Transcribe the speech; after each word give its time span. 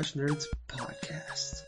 Dash 0.00 0.14
Nerds 0.14 0.46
podcast. 0.66 1.62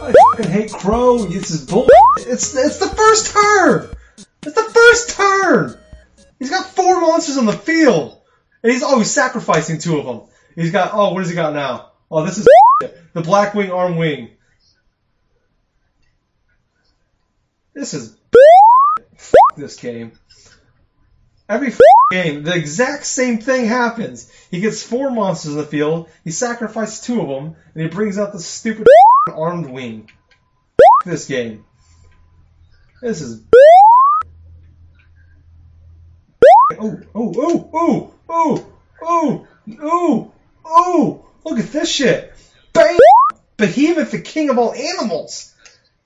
I 0.00 0.12
fucking 0.12 0.50
hate 0.50 0.72
Crow. 0.72 1.18
This 1.26 1.50
is 1.50 1.66
bull. 1.66 1.90
It's 2.16 2.56
it's 2.56 2.78
the 2.78 2.86
first 2.86 3.34
turn. 3.34 3.94
It's 4.42 4.54
the 4.54 4.62
first 4.62 5.10
turn. 5.10 5.78
He's 6.38 6.48
got 6.48 6.64
four 6.64 7.02
monsters 7.02 7.36
on 7.36 7.44
the 7.44 7.52
field, 7.52 8.18
and 8.62 8.72
he's 8.72 8.82
always 8.82 9.10
sacrificing 9.10 9.78
two 9.78 9.98
of 9.98 10.06
them. 10.06 10.22
He's 10.54 10.72
got 10.72 10.92
oh, 10.94 11.12
what 11.12 11.18
has 11.18 11.28
he 11.28 11.34
got 11.34 11.52
now? 11.52 11.89
Oh, 12.10 12.24
this 12.24 12.38
is 12.38 12.48
the 13.12 13.22
Blackwing 13.22 13.70
Arm 13.70 13.96
Wing. 13.96 14.30
This 17.74 17.94
is 17.94 18.16
this 19.56 19.76
game. 19.76 20.12
Every 21.48 21.72
game, 22.12 22.42
the 22.42 22.54
exact 22.54 23.06
same 23.06 23.38
thing 23.38 23.66
happens. 23.66 24.30
He 24.50 24.60
gets 24.60 24.82
four 24.82 25.10
monsters 25.10 25.52
in 25.52 25.58
the 25.58 25.66
field, 25.66 26.08
he 26.24 26.30
sacrifices 26.30 27.00
two 27.00 27.20
of 27.20 27.28
them, 27.28 27.56
and 27.74 27.82
he 27.82 27.88
brings 27.88 28.18
out 28.18 28.32
the 28.32 28.40
stupid 28.40 28.86
armed 29.32 29.70
wing. 29.70 30.10
This 31.04 31.26
game. 31.26 31.64
This 33.00 33.22
is 33.22 33.42
Oh, 36.78 37.00
oh, 37.14 37.34
oh, 37.36 37.70
oh, 37.74 38.14
oh, 38.28 38.66
oh, 39.02 39.46
oh, 39.80 40.32
oh, 40.64 41.29
look 41.44 41.58
at 41.58 41.72
this 41.72 41.90
shit. 41.90 42.32
Bam! 42.72 42.98
Behemoth, 43.56 44.10
the 44.10 44.20
king 44.20 44.50
of 44.50 44.58
all 44.58 44.72
animals. 44.72 45.54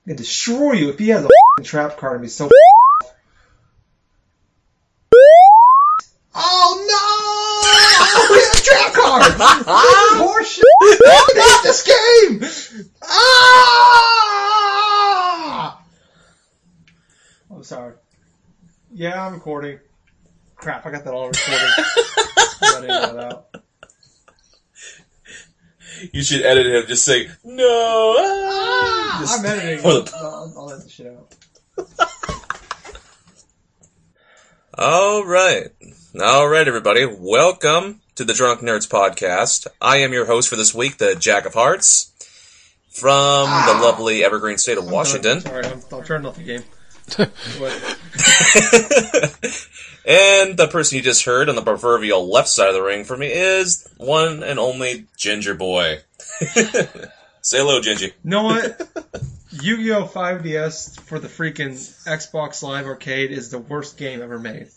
I 0.05 0.09
can 0.09 0.17
destroy 0.17 0.73
you 0.73 0.89
if 0.89 0.99
he 0.99 1.09
has 1.09 1.25
a 1.25 1.63
trap 1.63 1.97
card 1.97 2.15
and 2.15 2.23
be 2.23 2.27
so 2.27 2.49
Oh 6.37 6.85
no! 6.87 8.35
He 8.35 8.41
has 8.41 8.59
a 8.59 8.63
trap 8.63 8.93
card! 8.93 9.23
this 9.39 9.61
is 9.61 9.67
horseshit! 10.21 10.63
I 11.05 11.07
hate 11.35 11.63
this 11.63 11.81
game! 11.83 12.41
Ah! 13.03 13.85
I'm 17.51 17.63
sorry. 17.63 17.93
Yeah, 18.91 19.25
I'm 19.25 19.33
recording. 19.33 19.79
Crap, 20.55 20.85
I 20.85 20.91
got 20.91 21.03
that 21.05 21.13
all 21.13 21.27
recorded. 21.27 21.59
I 21.77 22.55
gotta 22.61 22.89
edit 22.89 23.15
that 23.15 23.23
out. 23.23 23.55
You 26.11 26.23
should 26.23 26.41
edit 26.43 26.65
him 26.67 26.83
just 26.87 27.05
saying 27.05 27.29
no. 27.43 28.15
ah," 28.17 29.17
just 29.21 29.39
I'm 29.39 29.45
editing. 29.45 29.79
for 29.79 29.93
the- 30.01 30.11
I'll, 30.17 30.53
I'll 30.57 30.71
edit 30.71 30.83
the 30.85 30.89
shit 30.89 31.07
out. 31.07 31.35
All 34.77 35.23
right, 35.25 35.67
all 36.21 36.49
right, 36.49 36.67
everybody. 36.67 37.05
Welcome 37.05 38.01
to 38.15 38.25
the 38.25 38.33
Drunk 38.33 38.59
Nerds 38.59 38.89
podcast. 38.89 39.67
I 39.79 39.99
am 39.99 40.11
your 40.11 40.25
host 40.25 40.49
for 40.49 40.57
this 40.57 40.75
week, 40.75 40.97
the 40.97 41.15
Jack 41.15 41.45
of 41.45 41.53
Hearts, 41.53 42.11
from 42.89 43.45
the 43.45 43.79
lovely 43.81 44.21
Evergreen 44.21 44.57
state 44.57 44.77
of 44.77 44.91
Washington. 44.91 45.39
Sorry, 45.39 45.65
I'm, 45.65 45.79
I'll 45.93 46.03
turn 46.03 46.25
off 46.25 46.35
the 46.35 46.43
game. 46.43 46.63
And 50.05 50.55
the 50.55 50.67
person 50.67 50.97
you 50.97 51.01
just 51.01 51.25
heard 51.25 51.49
on 51.49 51.55
the 51.55 51.63
proverbial 51.63 52.29
left 52.29 52.47
side 52.47 52.67
of 52.67 52.75
the 52.75 52.81
ring 52.81 53.05
for 53.05 53.17
me 53.17 53.27
is 53.27 53.87
one 53.97 54.43
and 54.43 54.59
only 54.59 55.07
Ginger 55.17 55.55
Boy. 55.55 55.99
Say 57.41 57.57
hello, 57.57 57.81
Ginger. 57.81 58.07
You 58.07 58.13
know 58.23 58.43
what? 58.43 58.87
Yu-Gi-Oh! 59.61 60.05
5DS 60.05 60.99
for 61.01 61.17
the 61.17 61.27
freaking 61.27 61.73
Xbox 62.05 62.61
Live 62.61 62.85
Arcade 62.85 63.31
is 63.31 63.49
the 63.49 63.57
worst 63.57 63.97
game 63.97 64.21
ever 64.21 64.37
made. 64.37 64.67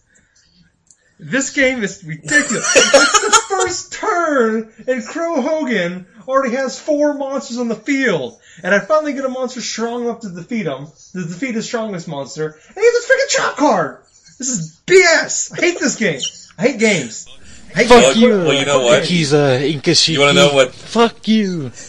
This 1.20 1.50
game 1.50 1.82
is 1.82 2.04
ridiculous. 2.04 2.76
it's 2.76 3.20
the 3.20 3.44
first 3.48 3.92
turn, 3.92 4.72
and 4.86 5.04
Crow 5.04 5.42
Hogan 5.42 6.06
already 6.28 6.54
has 6.54 6.78
four 6.78 7.14
monsters 7.14 7.58
on 7.58 7.68
the 7.68 7.74
field. 7.74 8.38
And 8.62 8.74
I 8.74 8.78
finally 8.78 9.12
get 9.12 9.24
a 9.24 9.28
monster 9.28 9.60
strong 9.60 10.04
enough 10.04 10.20
to 10.20 10.30
defeat 10.30 10.66
him, 10.66 10.86
to 11.12 11.24
defeat 11.24 11.54
his 11.54 11.66
strongest 11.66 12.06
monster, 12.06 12.46
and 12.46 12.76
he 12.76 12.82
has 12.82 13.04
a 13.04 13.08
freaking 13.08 13.30
trap 13.30 13.56
card! 13.56 13.98
This 14.38 14.48
is 14.48 14.80
BS! 14.86 15.52
I 15.58 15.60
hate 15.60 15.80
this 15.80 15.96
game. 15.96 16.20
I 16.58 16.62
hate 16.62 16.78
games. 16.78 17.26
I 17.74 17.78
hate 17.80 17.88
Fuck 17.88 18.02
games. 18.04 18.16
you. 18.16 18.28
well, 18.30 18.52
you 18.54 18.64
know 18.66 18.80
what? 18.80 19.04
He's 19.04 19.34
uh, 19.34 19.58
Inkashiki. 19.60 20.14
You 20.14 20.20
wanna 20.20 20.32
know 20.34 20.54
what- 20.54 20.74
Fuck 20.74 21.26
you. 21.28 21.70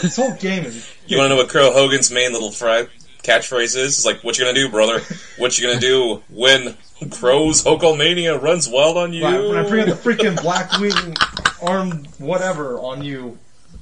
This 0.00 0.14
whole 0.16 0.34
game 0.34 0.64
is 0.64 0.88
You 1.06 1.16
want 1.18 1.24
to 1.30 1.34
know 1.34 1.36
what 1.40 1.48
Crow 1.48 1.72
Hogan's 1.72 2.12
main 2.12 2.32
little 2.32 2.52
fry 2.52 2.86
catchphrase 3.24 3.76
is? 3.76 3.98
It's 3.98 4.04
like, 4.06 4.22
"What 4.22 4.38
you 4.38 4.44
gonna 4.44 4.54
do, 4.54 4.68
brother? 4.68 5.00
What 5.38 5.58
you 5.58 5.66
gonna 5.66 5.80
do 5.80 6.22
when 6.28 6.76
Crow's 7.10 7.64
Hulkamania 7.64 8.40
runs 8.40 8.68
wild 8.68 8.96
on 8.98 9.12
you?" 9.12 9.24
Right, 9.24 9.40
when 9.40 9.56
I 9.58 9.66
bring 9.68 9.88
up 9.90 9.98
the 10.00 10.10
freaking 10.14 10.40
black 10.40 10.78
wing 10.78 11.16
armed 11.62 12.06
whatever 12.18 12.78
on 12.78 13.02
you, 13.02 13.38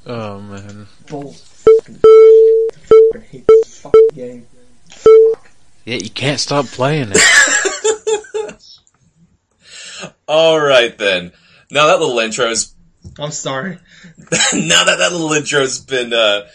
Oh 0.06 0.40
man. 0.40 0.86
bull. 1.08 1.34
I 1.76 3.18
hate 3.30 3.44
this 3.46 3.80
fucking 3.80 4.08
game. 4.14 4.46
Yeah, 5.86 5.96
you 5.96 6.10
can't 6.10 6.40
stop 6.40 6.66
playing 6.66 7.12
it. 7.14 8.60
All 10.28 10.60
right 10.60 10.96
then. 10.98 11.32
Now 11.70 11.86
that 11.86 12.00
little 12.00 12.18
intro's 12.18 12.74
I'm 13.18 13.30
sorry. 13.30 13.78
now 14.52 14.84
that 14.84 14.96
that 14.98 15.12
little 15.12 15.32
intro's 15.32 15.78
been 15.78 16.12
uh, 16.12 16.48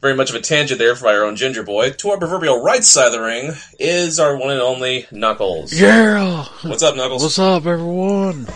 very 0.00 0.14
much 0.14 0.30
of 0.30 0.36
a 0.36 0.40
tangent 0.40 0.78
there 0.78 0.94
for 0.94 1.08
our 1.08 1.24
own 1.24 1.36
Ginger 1.36 1.62
Boy. 1.62 1.90
To 1.90 2.10
our 2.10 2.18
proverbial 2.18 2.62
right 2.62 2.84
side 2.84 3.06
of 3.06 3.12
the 3.12 3.22
ring 3.22 3.52
is 3.78 4.20
our 4.20 4.36
one 4.36 4.50
and 4.50 4.60
only 4.60 5.06
Knuckles. 5.10 5.72
Yeah! 5.72 6.44
What's 6.62 6.82
up, 6.82 6.94
Knuckles? 6.94 7.22
What's 7.22 7.38
up, 7.38 7.66
everyone? 7.66 8.46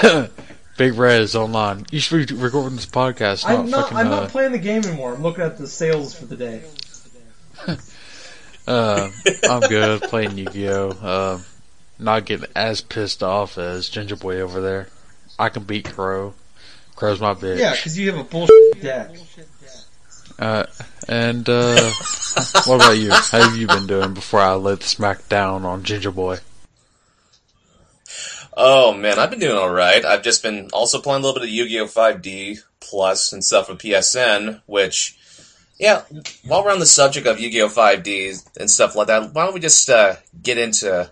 Big 0.76 0.94
Red 0.94 1.22
is 1.22 1.36
online. 1.36 1.86
You 1.90 2.00
should 2.00 2.28
be 2.28 2.34
recording 2.34 2.76
this 2.76 2.86
podcast, 2.86 3.48
not, 3.48 3.58
I'm 3.58 3.70
not. 3.70 3.82
fucking, 3.82 3.96
I'm 3.98 4.06
uh, 4.06 4.20
not 4.20 4.28
playing 4.30 4.52
the 4.52 4.58
game 4.58 4.84
anymore. 4.84 5.14
I'm 5.14 5.22
looking 5.22 5.44
at 5.44 5.58
the 5.58 5.66
sales 5.66 6.14
for 6.14 6.26
the 6.26 6.36
day. 6.36 6.62
Uh, 8.66 9.10
I'm 9.48 9.60
good 9.60 10.02
playing 10.02 10.38
Yu-Gi-Oh! 10.38 10.88
Uh, 10.90 11.38
not 11.98 12.24
getting 12.24 12.48
as 12.54 12.80
pissed 12.80 13.22
off 13.22 13.58
as 13.58 13.88
Ginger 13.88 14.16
Boy 14.16 14.40
over 14.40 14.60
there. 14.60 14.88
I 15.38 15.48
can 15.48 15.64
beat 15.64 15.92
Crow. 15.92 16.34
Crow's 16.96 17.20
my 17.20 17.34
bitch. 17.34 17.58
Yeah, 17.58 17.72
because 17.72 17.98
you 17.98 18.10
have 18.12 18.20
a 18.20 18.24
bullshit 18.24 18.82
deck. 18.82 19.10
Uh, 20.38 20.64
and, 21.08 21.48
uh, 21.48 21.90
what 22.66 22.76
about 22.76 22.98
you? 22.98 23.10
How 23.10 23.42
have 23.42 23.56
you 23.56 23.66
been 23.66 23.86
doing 23.86 24.14
before 24.14 24.40
I 24.40 24.54
let 24.54 24.80
the 24.80 24.86
smack 24.86 25.28
down 25.28 25.64
on 25.64 25.82
Ginger 25.82 26.10
Boy? 26.10 26.38
Oh 28.56 28.92
man, 28.92 29.18
I've 29.18 29.30
been 29.30 29.40
doing 29.40 29.56
all 29.56 29.70
right. 29.70 30.04
I've 30.04 30.22
just 30.22 30.42
been 30.42 30.70
also 30.72 31.00
playing 31.00 31.22
a 31.22 31.26
little 31.26 31.40
bit 31.40 31.48
of 31.48 31.54
Yu-Gi-Oh! 31.54 31.86
5D 31.86 32.60
Plus 32.80 33.32
and 33.32 33.44
stuff 33.44 33.68
with 33.68 33.78
PSN, 33.78 34.60
which, 34.66 35.18
yeah. 35.78 36.02
While 36.46 36.64
we're 36.64 36.72
on 36.72 36.80
the 36.80 36.86
subject 36.86 37.26
of 37.26 37.40
Yu-Gi-Oh! 37.40 37.68
5D 37.68 38.56
and 38.58 38.70
stuff 38.70 38.94
like 38.94 39.08
that, 39.08 39.32
why 39.32 39.44
don't 39.44 39.54
we 39.54 39.60
just 39.60 39.88
uh, 39.90 40.16
get 40.42 40.58
into 40.58 41.10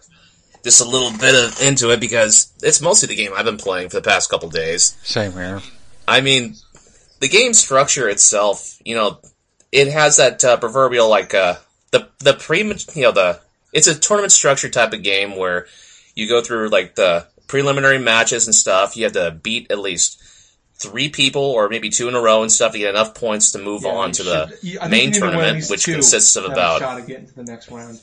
just 0.62 0.81
a 0.81 0.88
little 0.88 1.17
bit 1.19 1.35
of 1.35 1.61
into 1.61 1.91
it 1.91 2.00
because 2.00 2.53
it's 2.62 2.81
mostly 2.81 3.09
the 3.09 3.17
game 3.17 3.32
I've 3.37 3.44
been 3.44 3.56
playing 3.56 3.88
for 3.88 3.97
the 3.97 4.09
past 4.09 4.31
couple 4.31 4.49
days. 4.49 4.97
Same 5.03 5.32
here. 5.32 5.61
I 6.06 6.20
mean, 6.20 6.55
the 7.20 7.29
game 7.29 7.55
structure 7.55 8.09
itself, 8.09 8.79
you 8.85 8.94
know, 8.94 9.19
it 9.73 9.88
has 9.88 10.19
that 10.19 10.44
uh, 10.44 10.56
proverbial 10.59 11.09
like 11.09 11.35
uh, 11.35 11.56
the 11.91 12.09
the 12.19 12.35
pre 12.35 12.59
you 12.59 13.03
know 13.03 13.12
the 13.12 13.41
it's 13.73 13.87
a 13.87 13.99
tournament 13.99 14.32
structure 14.32 14.69
type 14.69 14.93
of 14.93 15.03
game 15.03 15.37
where 15.37 15.67
you 16.14 16.29
go 16.29 16.43
through 16.43 16.69
like 16.69 16.94
the 16.94 17.26
preliminary 17.47 17.99
matches 17.99 18.47
and 18.47 18.55
stuff. 18.55 18.97
You 18.97 19.05
have 19.05 19.12
to 19.14 19.31
beat 19.31 19.70
at 19.70 19.79
least 19.79 20.21
three 20.82 21.08
people 21.08 21.43
or 21.43 21.69
maybe 21.69 21.88
two 21.90 22.08
in 22.08 22.14
a 22.14 22.20
row 22.20 22.43
and 22.43 22.50
stuff 22.50 22.73
to 22.73 22.79
get 22.79 22.90
enough 22.90 23.14
points 23.14 23.52
to 23.52 23.58
move 23.58 23.82
Yeah, 23.84 23.90
on 23.93 24.12
to 24.12 24.23
should- 24.23 24.26
the 24.26 24.58
you- 24.62 24.81
main 24.88 25.08
you 25.08 25.14
to 25.14 25.20
tournament, 25.20 25.67
which 25.69 25.84
consists 25.84 26.34
of 26.37 26.44
to 26.44 26.49
have 26.50 26.58
about 26.58 26.76
a 26.76 26.84
shot 26.84 27.00
at 27.00 27.06
getting 27.06 27.26
to 27.29 27.34
the 27.34 27.44
next 27.44 27.70
round. 27.70 27.99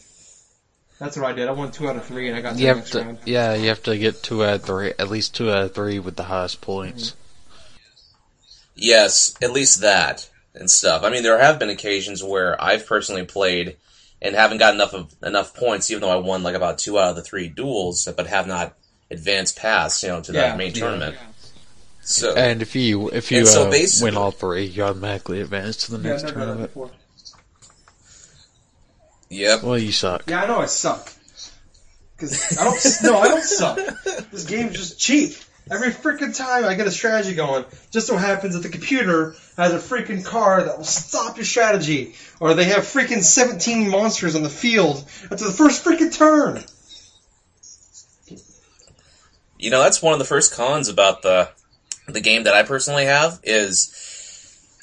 That's 0.99 1.15
what 1.15 1.27
I 1.27 1.33
did. 1.33 1.47
I 1.47 1.51
won 1.51 1.71
two 1.71 1.87
out 1.89 1.95
of 1.95 2.05
three, 2.05 2.27
and 2.27 2.35
I 2.37 2.41
got 2.41 2.53
You 2.55 2.59
the 2.61 2.67
have 2.67 2.77
next 2.77 2.89
to, 2.91 2.99
round. 3.01 3.17
yeah, 3.25 3.53
you 3.53 3.69
have 3.69 3.81
to 3.83 3.97
get 3.97 4.21
two 4.21 4.43
out 4.43 4.55
of 4.55 4.63
three, 4.63 4.93
at 4.99 5.09
least 5.09 5.33
two 5.33 5.49
out 5.49 5.63
of 5.63 5.73
three 5.73 5.97
with 5.99 6.15
the 6.17 6.23
highest 6.23 6.59
points. 6.61 7.13
Yes, 8.75 9.33
at 9.41 9.51
least 9.51 9.81
that 9.81 10.29
and 10.53 10.69
stuff. 10.69 11.03
I 11.03 11.09
mean, 11.09 11.23
there 11.23 11.39
have 11.39 11.59
been 11.59 11.69
occasions 11.69 12.23
where 12.23 12.61
I've 12.61 12.85
personally 12.85 13.25
played 13.25 13.77
and 14.21 14.35
haven't 14.35 14.57
got 14.57 14.73
enough 14.73 14.93
of 14.93 15.13
enough 15.23 15.53
points, 15.53 15.89
even 15.89 16.01
though 16.01 16.09
I 16.11 16.15
won 16.17 16.43
like 16.43 16.55
about 16.55 16.77
two 16.79 16.99
out 16.99 17.09
of 17.11 17.15
the 17.15 17.21
three 17.23 17.47
duels, 17.47 18.07
but 18.15 18.27
have 18.27 18.47
not 18.47 18.73
advanced 19.11 19.57
past, 19.57 20.03
you 20.03 20.09
know, 20.09 20.21
to 20.21 20.31
the 20.31 20.39
Yeah, 20.39 20.55
main 20.55 20.73
yeah. 20.73 20.79
tournament. 20.81 21.17
So 22.09 22.33
And 22.33 22.63
if 22.63 22.75
you 22.75 23.09
if 23.09 23.31
you 23.31 23.45
so 23.45 23.69
uh, 23.69 23.85
win 24.01 24.17
all 24.17 24.31
three, 24.31 24.65
you 24.65 24.81
automatically 24.81 25.41
advance 25.41 25.85
to 25.85 25.91
the 25.91 25.99
next 25.99 26.23
I've 26.23 26.35
never 26.35 26.39
done 26.39 26.67
tournament. 26.69 26.93
yep. 29.29 29.61
Well, 29.61 29.77
you 29.77 29.91
suck. 29.91 30.23
Yeah, 30.27 30.41
I 30.41 30.47
know 30.47 30.57
I 30.57 30.65
suck. 30.65 31.07
Because 32.15 32.57
I 32.57 32.63
don't. 32.63 33.03
no, 33.03 33.19
I 33.19 33.27
don't 33.27 33.43
suck. 33.43 33.77
This 34.31 34.45
game's 34.45 34.75
just 34.75 34.99
cheap. 34.99 35.35
Every 35.69 35.91
freaking 35.91 36.35
time 36.35 36.65
I 36.65 36.73
get 36.73 36.87
a 36.87 36.91
strategy 36.91 37.35
going, 37.35 37.63
just 37.91 38.07
so 38.07 38.17
happens 38.17 38.55
that 38.55 38.63
the 38.63 38.69
computer 38.69 39.35
has 39.55 39.71
a 39.71 39.77
freaking 39.77 40.25
card 40.25 40.67
that 40.67 40.77
will 40.79 40.85
stop 40.85 41.37
your 41.37 41.45
strategy, 41.45 42.15
or 42.39 42.55
they 42.55 42.65
have 42.65 42.85
freaking 42.85 43.21
17 43.21 43.87
monsters 43.87 44.35
on 44.35 44.41
the 44.41 44.49
field 44.49 44.97
after 45.31 45.45
the 45.45 45.51
first 45.51 45.85
freaking 45.85 46.11
turn. 46.11 46.63
You 49.59 49.69
know, 49.69 49.83
that's 49.83 50.01
one 50.01 50.13
of 50.13 50.19
the 50.19 50.25
first 50.25 50.55
cons 50.55 50.87
about 50.87 51.21
the 51.21 51.49
the 52.13 52.21
game 52.21 52.43
that 52.43 52.53
I 52.53 52.63
personally 52.63 53.05
have 53.05 53.39
is 53.43 53.93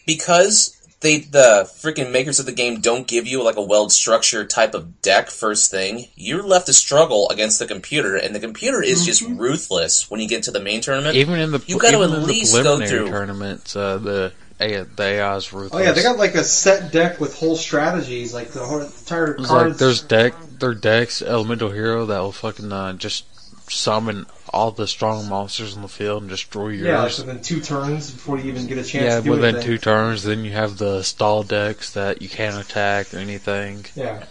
because 0.06 0.72
they 1.00 1.18
the 1.18 1.68
freaking 1.80 2.10
makers 2.10 2.38
of 2.38 2.46
the 2.46 2.52
game 2.52 2.80
don't 2.80 3.06
give 3.06 3.26
you 3.26 3.42
like 3.42 3.56
a 3.56 3.62
well 3.62 3.90
structured 3.90 4.48
type 4.48 4.74
of 4.74 5.02
deck 5.02 5.28
first 5.30 5.70
thing, 5.70 6.06
you're 6.14 6.42
left 6.42 6.66
to 6.66 6.72
struggle 6.72 7.28
against 7.30 7.58
the 7.58 7.66
computer 7.66 8.16
and 8.16 8.34
the 8.34 8.40
computer 8.40 8.82
is 8.82 9.04
just 9.04 9.22
ruthless 9.22 10.10
when 10.10 10.20
you 10.20 10.28
get 10.28 10.42
to 10.44 10.50
the 10.50 10.60
main 10.60 10.80
tournament. 10.80 11.16
Even 11.16 11.38
in 11.38 11.50
the 11.52 11.62
You 11.66 11.78
gotta 11.78 11.98
even 11.98 12.10
at 12.10 12.14
in 12.16 12.20
the 12.22 12.26
least 12.26 12.54
go 12.54 12.62
preliminary 12.62 12.98
through- 12.98 13.08
tournaments, 13.10 13.76
uh, 13.76 13.98
the 13.98 14.32
A 14.58 14.82
the 14.84 15.02
AI 15.02 15.36
is 15.36 15.52
ruthless. 15.52 15.80
Oh 15.80 15.84
yeah, 15.84 15.92
they 15.92 16.02
got 16.02 16.16
like 16.18 16.34
a 16.34 16.44
set 16.44 16.92
deck 16.92 17.20
with 17.20 17.38
whole 17.38 17.56
strategies, 17.56 18.32
like 18.32 18.48
the 18.52 18.60
whole 18.64 18.80
entire 18.80 19.34
cards. 19.34 19.50
like 19.50 19.76
there's 19.76 20.00
deck 20.00 20.32
their 20.58 20.72
decks 20.74 21.20
Elemental 21.20 21.70
Hero 21.70 22.06
that 22.06 22.18
will 22.20 22.32
fucking 22.32 22.72
uh, 22.72 22.94
just 22.94 23.26
summon 23.70 24.24
all 24.52 24.70
the 24.70 24.86
strong 24.86 25.28
monsters 25.28 25.76
on 25.76 25.82
the 25.82 25.88
field 25.88 26.22
and 26.22 26.30
destroy 26.30 26.68
your. 26.68 26.86
yeah, 26.88 26.98
like 27.02 27.10
yours. 27.10 27.24
within 27.24 27.42
two 27.42 27.60
turns 27.60 28.10
before 28.10 28.38
you 28.38 28.50
even 28.50 28.66
get 28.66 28.78
a 28.78 28.84
chance 28.84 29.04
Yeah, 29.04 29.16
to 29.18 29.22
do 29.24 29.30
within 29.30 29.56
anything. 29.56 29.66
two 29.66 29.78
turns. 29.78 30.22
Then 30.22 30.44
you 30.44 30.52
have 30.52 30.78
the 30.78 31.02
stall 31.02 31.42
decks 31.42 31.92
that 31.92 32.22
you 32.22 32.28
can't 32.28 32.56
attack 32.56 33.12
or 33.14 33.18
anything. 33.18 33.84
Yeah, 33.94 34.24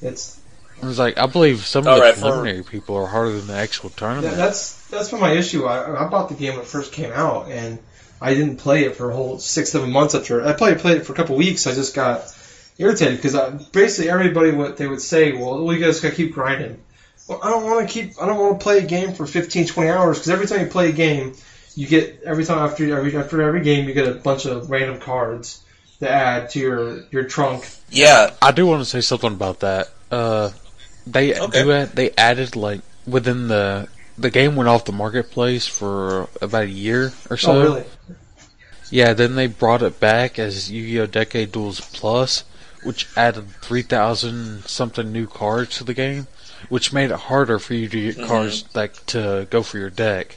it's 0.00 0.38
It 0.82 0.84
was 0.84 0.98
like 0.98 1.18
I 1.18 1.26
believe 1.26 1.64
some 1.66 1.86
of 1.86 1.94
the 1.96 2.00
right, 2.00 2.14
for- 2.14 2.20
preliminary 2.20 2.62
people 2.62 2.96
are 2.96 3.06
harder 3.06 3.32
than 3.32 3.46
the 3.48 3.54
actual 3.56 3.90
tournament. 3.90 4.30
That, 4.30 4.36
that's 4.36 4.86
that's 4.88 5.10
been 5.10 5.20
my 5.20 5.32
issue. 5.32 5.64
I, 5.66 6.04
I 6.04 6.08
bought 6.08 6.28
the 6.28 6.34
game 6.34 6.52
when 6.54 6.62
it 6.62 6.66
first 6.66 6.92
came 6.92 7.12
out, 7.12 7.48
and 7.50 7.78
I 8.20 8.34
didn't 8.34 8.56
play 8.56 8.84
it 8.84 8.96
for 8.96 9.10
a 9.10 9.14
whole 9.14 9.38
six, 9.38 9.70
seven 9.70 9.90
months 9.92 10.14
after. 10.14 10.44
I 10.44 10.52
played 10.52 10.78
played 10.78 10.98
it 10.98 11.06
for 11.06 11.12
a 11.12 11.16
couple 11.16 11.36
weeks. 11.36 11.66
I 11.66 11.74
just 11.74 11.94
got 11.94 12.34
irritated 12.78 13.16
because 13.16 13.34
uh, 13.34 13.60
basically 13.72 14.08
everybody 14.10 14.52
what 14.52 14.76
they 14.76 14.86
would 14.86 15.00
say, 15.02 15.32
well, 15.32 15.62
well, 15.64 15.74
you 15.76 15.84
guys 15.84 16.00
got 16.00 16.10
to 16.10 16.14
keep 16.14 16.32
grinding. 16.32 16.80
Well, 17.28 17.40
I 17.42 17.50
don't 17.50 17.64
want 17.64 17.86
to 17.86 17.92
keep. 17.92 18.20
I 18.20 18.26
don't 18.26 18.38
want 18.38 18.58
to 18.58 18.62
play 18.62 18.78
a 18.78 18.86
game 18.86 19.12
for 19.12 19.26
15, 19.26 19.66
20 19.66 19.90
hours 19.90 20.18
because 20.18 20.30
every 20.30 20.46
time 20.46 20.60
you 20.60 20.66
play 20.66 20.88
a 20.88 20.92
game, 20.92 21.34
you 21.74 21.86
get 21.86 22.22
every 22.24 22.44
time 22.44 22.58
after 22.58 22.84
every 22.96 23.14
after 23.16 23.42
every 23.42 23.62
game 23.62 23.86
you 23.86 23.94
get 23.94 24.08
a 24.08 24.14
bunch 24.14 24.46
of 24.46 24.70
random 24.70 24.98
cards 24.98 25.62
to 26.00 26.08
add 26.10 26.50
to 26.50 26.58
your 26.58 27.02
your 27.10 27.24
trunk. 27.24 27.68
Yeah, 27.90 28.30
I 28.40 28.52
do 28.52 28.66
want 28.66 28.80
to 28.80 28.86
say 28.88 29.00
something 29.00 29.32
about 29.32 29.60
that. 29.60 29.90
Uh, 30.10 30.50
they 31.06 31.38
Okay. 31.38 31.62
do 31.62 31.72
add, 31.72 31.90
they 31.94 32.10
added 32.16 32.56
like 32.56 32.80
within 33.06 33.48
the 33.48 33.88
the 34.16 34.30
game 34.30 34.56
went 34.56 34.68
off 34.68 34.84
the 34.84 34.92
marketplace 34.92 35.66
for 35.66 36.28
about 36.40 36.64
a 36.64 36.68
year 36.70 37.12
or 37.30 37.36
so. 37.36 37.52
oh, 37.52 37.62
really? 37.62 37.84
Yeah, 38.90 39.12
then 39.12 39.34
they 39.34 39.46
brought 39.46 39.82
it 39.82 40.00
back 40.00 40.38
as 40.38 40.70
Yu-Gi-Oh! 40.70 41.06
Decade 41.06 41.52
Duels 41.52 41.80
Plus, 41.80 42.44
which 42.82 43.06
added 43.16 43.50
3,000 43.60 44.64
something 44.64 45.12
new 45.12 45.26
cards 45.26 45.76
to 45.78 45.84
the 45.84 45.94
game, 45.94 46.26
which 46.68 46.92
made 46.92 47.10
it 47.10 47.16
harder 47.16 47.58
for 47.58 47.74
you 47.74 47.88
to 47.88 48.12
get 48.12 48.26
cards 48.26 48.64
like 48.74 49.06
to 49.06 49.46
go 49.50 49.62
for 49.62 49.78
your 49.78 49.90
deck. 49.90 50.36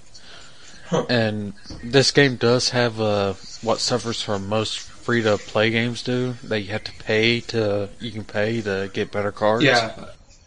Huh. 0.88 1.06
And 1.10 1.54
this 1.84 2.12
game 2.12 2.36
does 2.36 2.70
have 2.70 3.00
uh, 3.00 3.34
what 3.62 3.80
suffers 3.80 4.22
from 4.22 4.50
most 4.50 4.80
free-to-play 4.80 5.72
games 5.72 6.04
do. 6.04 6.34
That 6.44 6.62
you 6.62 6.72
have 6.72 6.84
to 6.84 6.92
pay 7.04 7.40
to 7.42 7.90
you 8.00 8.12
can 8.12 8.24
pay 8.24 8.62
to 8.62 8.90
get 8.94 9.12
better 9.12 9.32
cards. 9.32 9.64
Yeah, 9.64 9.94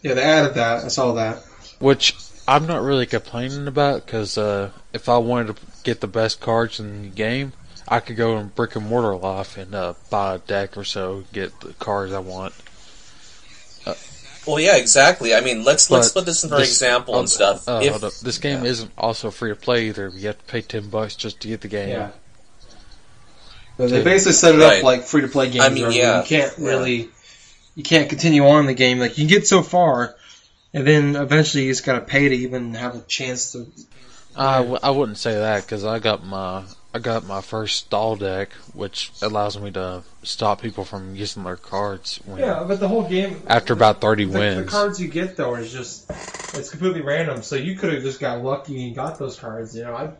yeah. 0.02 0.14
They 0.14 0.22
added 0.22 0.54
that. 0.54 0.84
I 0.84 0.88
saw 0.88 1.12
that. 1.14 1.42
Which 1.78 2.14
I'm 2.46 2.66
not 2.66 2.82
really 2.82 3.06
complaining 3.06 3.66
about 3.66 4.04
because 4.04 4.36
uh, 4.36 4.70
if 4.92 5.08
I 5.08 5.16
wanted 5.18 5.56
to 5.56 5.62
get 5.82 6.00
the 6.00 6.06
best 6.06 6.40
cards 6.40 6.78
in 6.78 7.02
the 7.02 7.08
game, 7.08 7.52
I 7.88 8.00
could 8.00 8.16
go 8.16 8.38
in 8.38 8.48
brick 8.48 8.76
and 8.76 8.86
mortar 8.86 9.16
life 9.16 9.56
and 9.56 9.74
uh, 9.74 9.94
buy 10.10 10.34
a 10.34 10.38
deck 10.38 10.76
or 10.76 10.84
so, 10.84 11.24
get 11.32 11.58
the 11.60 11.72
cards 11.74 12.12
I 12.12 12.18
want. 12.18 12.54
Well, 14.46 14.60
yeah, 14.60 14.76
exactly. 14.76 15.34
I 15.34 15.40
mean, 15.40 15.64
let's 15.64 15.90
let's 15.90 16.10
put 16.12 16.26
this 16.26 16.44
in 16.44 16.50
for 16.50 16.56
this- 16.58 16.70
example 16.70 17.18
and 17.18 17.28
stuff. 17.28 17.68
Uh, 17.68 17.80
if 17.82 17.90
hold 17.90 18.04
up. 18.04 18.12
This 18.14 18.38
game 18.38 18.64
isn't 18.64 18.90
also 18.98 19.30
free 19.30 19.50
to 19.50 19.56
play 19.56 19.88
either. 19.88 20.08
You 20.14 20.28
have 20.28 20.38
to 20.38 20.44
pay 20.44 20.60
ten 20.60 20.88
bucks 20.88 21.14
just 21.16 21.40
to 21.40 21.48
get 21.48 21.60
the 21.60 21.68
game. 21.68 21.88
Yeah. 21.90 22.10
But 23.76 23.90
they 23.90 24.04
basically 24.04 24.34
set 24.34 24.54
it 24.54 24.58
Right. 24.58 24.78
up 24.78 24.84
like 24.84 25.02
free 25.02 25.22
to 25.22 25.28
play 25.28 25.50
games. 25.50 25.64
I 25.64 25.68
mean, 25.68 25.90
yeah. 25.90 26.20
you 26.22 26.26
can't 26.28 26.52
Yeah. 26.58 26.66
really, 26.68 27.08
you 27.74 27.82
can't 27.82 28.08
continue 28.08 28.46
on 28.46 28.66
the 28.66 28.74
game. 28.74 28.98
Like 29.00 29.18
you 29.18 29.26
can 29.26 29.28
get 29.36 29.46
so 29.48 29.62
far, 29.62 30.14
and 30.72 30.86
then 30.86 31.16
eventually 31.16 31.64
you 31.64 31.72
just 31.72 31.84
gotta 31.84 32.00
pay 32.00 32.28
to 32.28 32.34
even 32.34 32.74
have 32.74 32.94
a 32.94 33.00
chance 33.00 33.52
to. 33.52 33.66
I, 34.36 34.58
w- 34.58 34.78
I 34.82 34.90
wouldn't 34.90 35.18
say 35.18 35.34
that 35.34 35.62
because 35.62 35.84
I 35.84 35.98
got 35.98 36.24
my 36.24 36.62
I 36.94 37.00
got 37.00 37.26
my 37.26 37.40
first 37.40 37.86
stall 37.86 38.14
deck, 38.14 38.52
which 38.72 39.10
allows 39.20 39.58
me 39.58 39.72
to 39.72 40.04
stop 40.22 40.62
people 40.62 40.84
from 40.84 41.16
using 41.16 41.42
their 41.42 41.56
cards 41.56 42.20
when, 42.24 42.38
Yeah, 42.38 42.64
but 42.68 42.78
the 42.78 42.86
whole 42.86 43.02
game 43.02 43.42
after 43.48 43.72
about 43.72 44.00
thirty 44.00 44.26
the, 44.26 44.62
the 44.62 44.64
cards 44.68 45.02
you 45.02 45.08
get 45.08 45.36
though 45.36 45.56
is 45.56 45.72
just 45.72 46.08
it's 46.54 46.70
completely 46.70 47.00
random. 47.00 47.42
So 47.42 47.56
you 47.56 47.74
could 47.74 47.92
have 47.92 48.04
just 48.04 48.20
got 48.20 48.44
lucky 48.44 48.86
and 48.86 48.94
got 48.94 49.18
those 49.18 49.36
cards. 49.36 49.76
You 49.76 49.82
know, 49.82 49.96
I've 49.96 50.16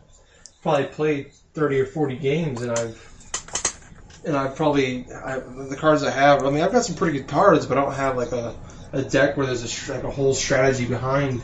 probably 0.61 0.87
played 0.87 1.31
thirty 1.53 1.79
or 1.79 1.85
forty 1.85 2.17
games, 2.17 2.61
and 2.61 2.71
I've 2.73 4.21
and 4.25 4.35
I've 4.35 4.57
probably 4.57 5.05
I, 5.13 5.39
the 5.39 5.77
cards 5.79 6.03
I 6.03 6.11
have. 6.11 6.45
I 6.45 6.49
mean, 6.49 6.61
I've 6.61 6.73
got 6.73 6.83
some 6.83 6.97
pretty 6.97 7.19
good 7.19 7.27
cards, 7.29 7.65
but 7.67 7.77
I 7.77 7.85
don't 7.85 7.93
have 7.93 8.17
like 8.17 8.33
a, 8.33 8.53
a 8.91 9.01
deck 9.01 9.37
where 9.37 9.45
there's 9.45 9.63
a 9.63 9.93
like 9.93 10.03
a 10.03 10.11
whole 10.11 10.33
strategy 10.33 10.85
behind 10.85 11.41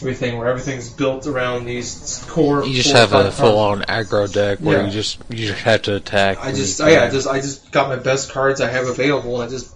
everything, 0.00 0.38
where 0.38 0.48
everything's 0.48 0.88
built 0.90 1.26
around 1.26 1.64
these 1.64 2.24
core. 2.28 2.64
You 2.64 2.74
just 2.74 2.92
have 2.92 3.12
a 3.12 3.30
full 3.30 3.58
on 3.58 3.82
aggro 3.82 4.32
deck 4.32 4.58
where 4.58 4.78
Yeah. 4.78 4.86
you 4.86 4.90
just 4.90 5.18
you 5.28 5.46
just 5.48 5.62
have 5.62 5.82
to 5.82 5.96
attack. 5.96 6.38
I 6.40 6.52
just, 6.52 6.80
yeah, 6.80 7.04
I 7.04 7.10
just, 7.10 7.26
I 7.28 7.40
just 7.40 7.70
got 7.72 7.88
my 7.88 7.96
best 7.96 8.32
cards 8.32 8.60
I 8.60 8.70
have 8.70 8.86
available, 8.86 9.40
and 9.40 9.48
I 9.48 9.52
just 9.52 9.74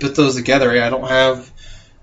put 0.00 0.14
those 0.16 0.36
together. 0.36 0.74
Yeah, 0.74 0.86
I 0.86 0.90
don't 0.90 1.08
have 1.08 1.50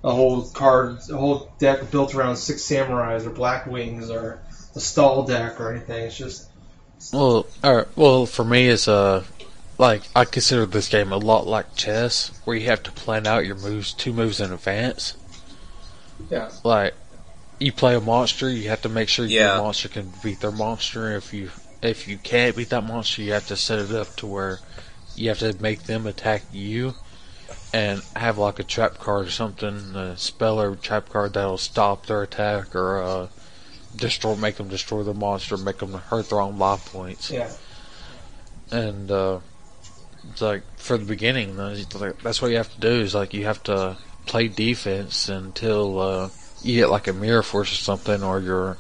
a 0.03 0.11
whole 0.11 0.43
card, 0.49 0.97
a 1.09 1.17
whole 1.17 1.49
deck 1.59 1.89
built 1.91 2.13
around 2.15 2.35
six 2.35 2.61
samurais 2.63 3.25
or 3.25 3.29
black 3.29 3.65
wings 3.67 4.09
or 4.09 4.41
a 4.75 4.79
stall 4.79 5.23
deck 5.23 5.61
or 5.61 5.71
anything. 5.71 6.07
It's 6.07 6.17
just, 6.17 6.49
Well, 7.13 7.45
alright. 7.63 7.87
Well, 7.95 8.25
for 8.25 8.43
me, 8.43 8.67
it's 8.67 8.87
uh, 8.87 9.23
like 9.77 10.01
I 10.15 10.25
consider 10.25 10.65
this 10.65 10.89
game 10.89 11.11
a 11.13 11.17
lot 11.17 11.47
like 11.47 11.75
chess, 11.75 12.31
where 12.43 12.57
you 12.57 12.65
have 12.67 12.83
to 12.83 12.91
plan 12.91 13.27
out 13.27 13.45
your 13.45 13.55
moves 13.55 13.93
two 13.93 14.11
moves 14.13 14.41
in 14.41 14.51
advance. 14.51 15.15
Yeah. 16.29 16.51
Like, 16.63 16.93
you 17.63 17.71
play 17.71 17.95
a 17.95 18.01
monster, 18.01 18.49
you 18.49 18.69
have 18.69 18.81
to 18.81 18.89
make 18.89 19.09
sure 19.09 19.25
Yeah. 19.25 19.55
your 19.55 19.63
monster 19.63 19.87
can 19.87 20.11
beat 20.21 20.41
their 20.41 20.51
monster. 20.51 21.15
If 21.15 21.33
you 21.33 21.49
if 21.81 22.07
you 22.07 22.17
can't 22.17 22.55
beat 22.55 22.69
that 22.69 22.83
monster, 22.83 23.21
you 23.21 23.33
have 23.33 23.47
to 23.47 23.57
set 23.57 23.79
it 23.79 23.91
up 23.91 24.15
to 24.17 24.27
where 24.27 24.59
you 25.15 25.29
have 25.29 25.39
to 25.39 25.53
make 25.61 25.83
them 25.83 26.07
attack 26.07 26.43
you, 26.51 26.95
and 27.73 28.01
have 28.15 28.37
like 28.37 28.59
a 28.59 28.63
trap 28.63 28.99
card 28.99 29.27
or 29.27 29.31
something, 29.31 29.95
a 29.95 30.17
spell 30.17 30.59
or 30.59 30.75
trap 30.75 31.09
card 31.09 31.33
that'll 31.33 31.57
stop 31.57 32.05
their 32.05 32.21
attack 32.21 32.75
or 32.75 33.01
uh, 33.01 33.27
destroy, 33.95 34.35
make 34.35 34.55
them 34.55 34.69
destroy 34.69 35.03
the 35.03 35.13
monster, 35.13 35.57
make 35.57 35.79
them 35.79 35.93
hurt 35.93 36.29
their 36.29 36.39
own 36.39 36.57
life 36.57 36.85
points 36.85 37.31
yeah. 37.31 37.49
and 38.71 39.11
uh, 39.11 39.39
it's 40.29 40.41
like 40.41 40.63
for 40.77 40.97
the 40.97 41.05
beginning, 41.05 41.57
like, 41.57 42.21
that's 42.21 42.41
what 42.41 42.51
you 42.51 42.57
have 42.57 42.73
to 42.73 42.79
do. 42.79 43.01
Is 43.01 43.13
like 43.13 43.33
you 43.33 43.45
have 43.45 43.61
to 43.63 43.97
play 44.25 44.47
defense 44.47 45.27
until 45.29 45.99
uh, 45.99 46.29
you 46.63 46.75
get 46.77 46.89
like 46.89 47.07
a 47.07 47.13
mirror 47.13 47.43
force 47.43 47.71
or 47.71 47.75
something, 47.75 48.23
or 48.23 48.39
your, 48.39 48.77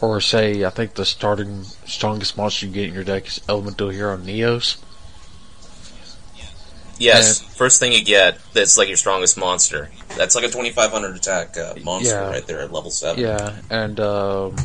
or 0.00 0.20
say 0.20 0.64
I 0.64 0.70
think 0.70 0.94
the 0.94 1.04
starting 1.04 1.64
strongest 1.86 2.36
monster 2.36 2.66
you 2.66 2.72
get 2.72 2.88
in 2.88 2.94
your 2.94 3.04
deck 3.04 3.26
is 3.26 3.40
Elemental 3.48 3.90
Hero 3.90 4.16
Neos. 4.16 4.76
Yes, 6.98 7.40
first 7.56 7.80
thing 7.80 7.92
you 7.92 8.04
get 8.04 8.38
that's 8.52 8.76
like 8.76 8.88
your 8.88 8.96
strongest 8.98 9.38
monster. 9.38 9.90
That's 10.16 10.34
like 10.34 10.44
a 10.44 10.48
2500 10.48 11.16
attack 11.16 11.56
uh, 11.56 11.74
monster 11.82 12.10
Yeah. 12.10 12.28
right 12.30 12.46
there 12.46 12.60
at 12.60 12.72
level 12.72 12.90
7. 12.90 13.18
Yeah, 13.22 13.56
and 13.70 13.98
um, 13.98 14.56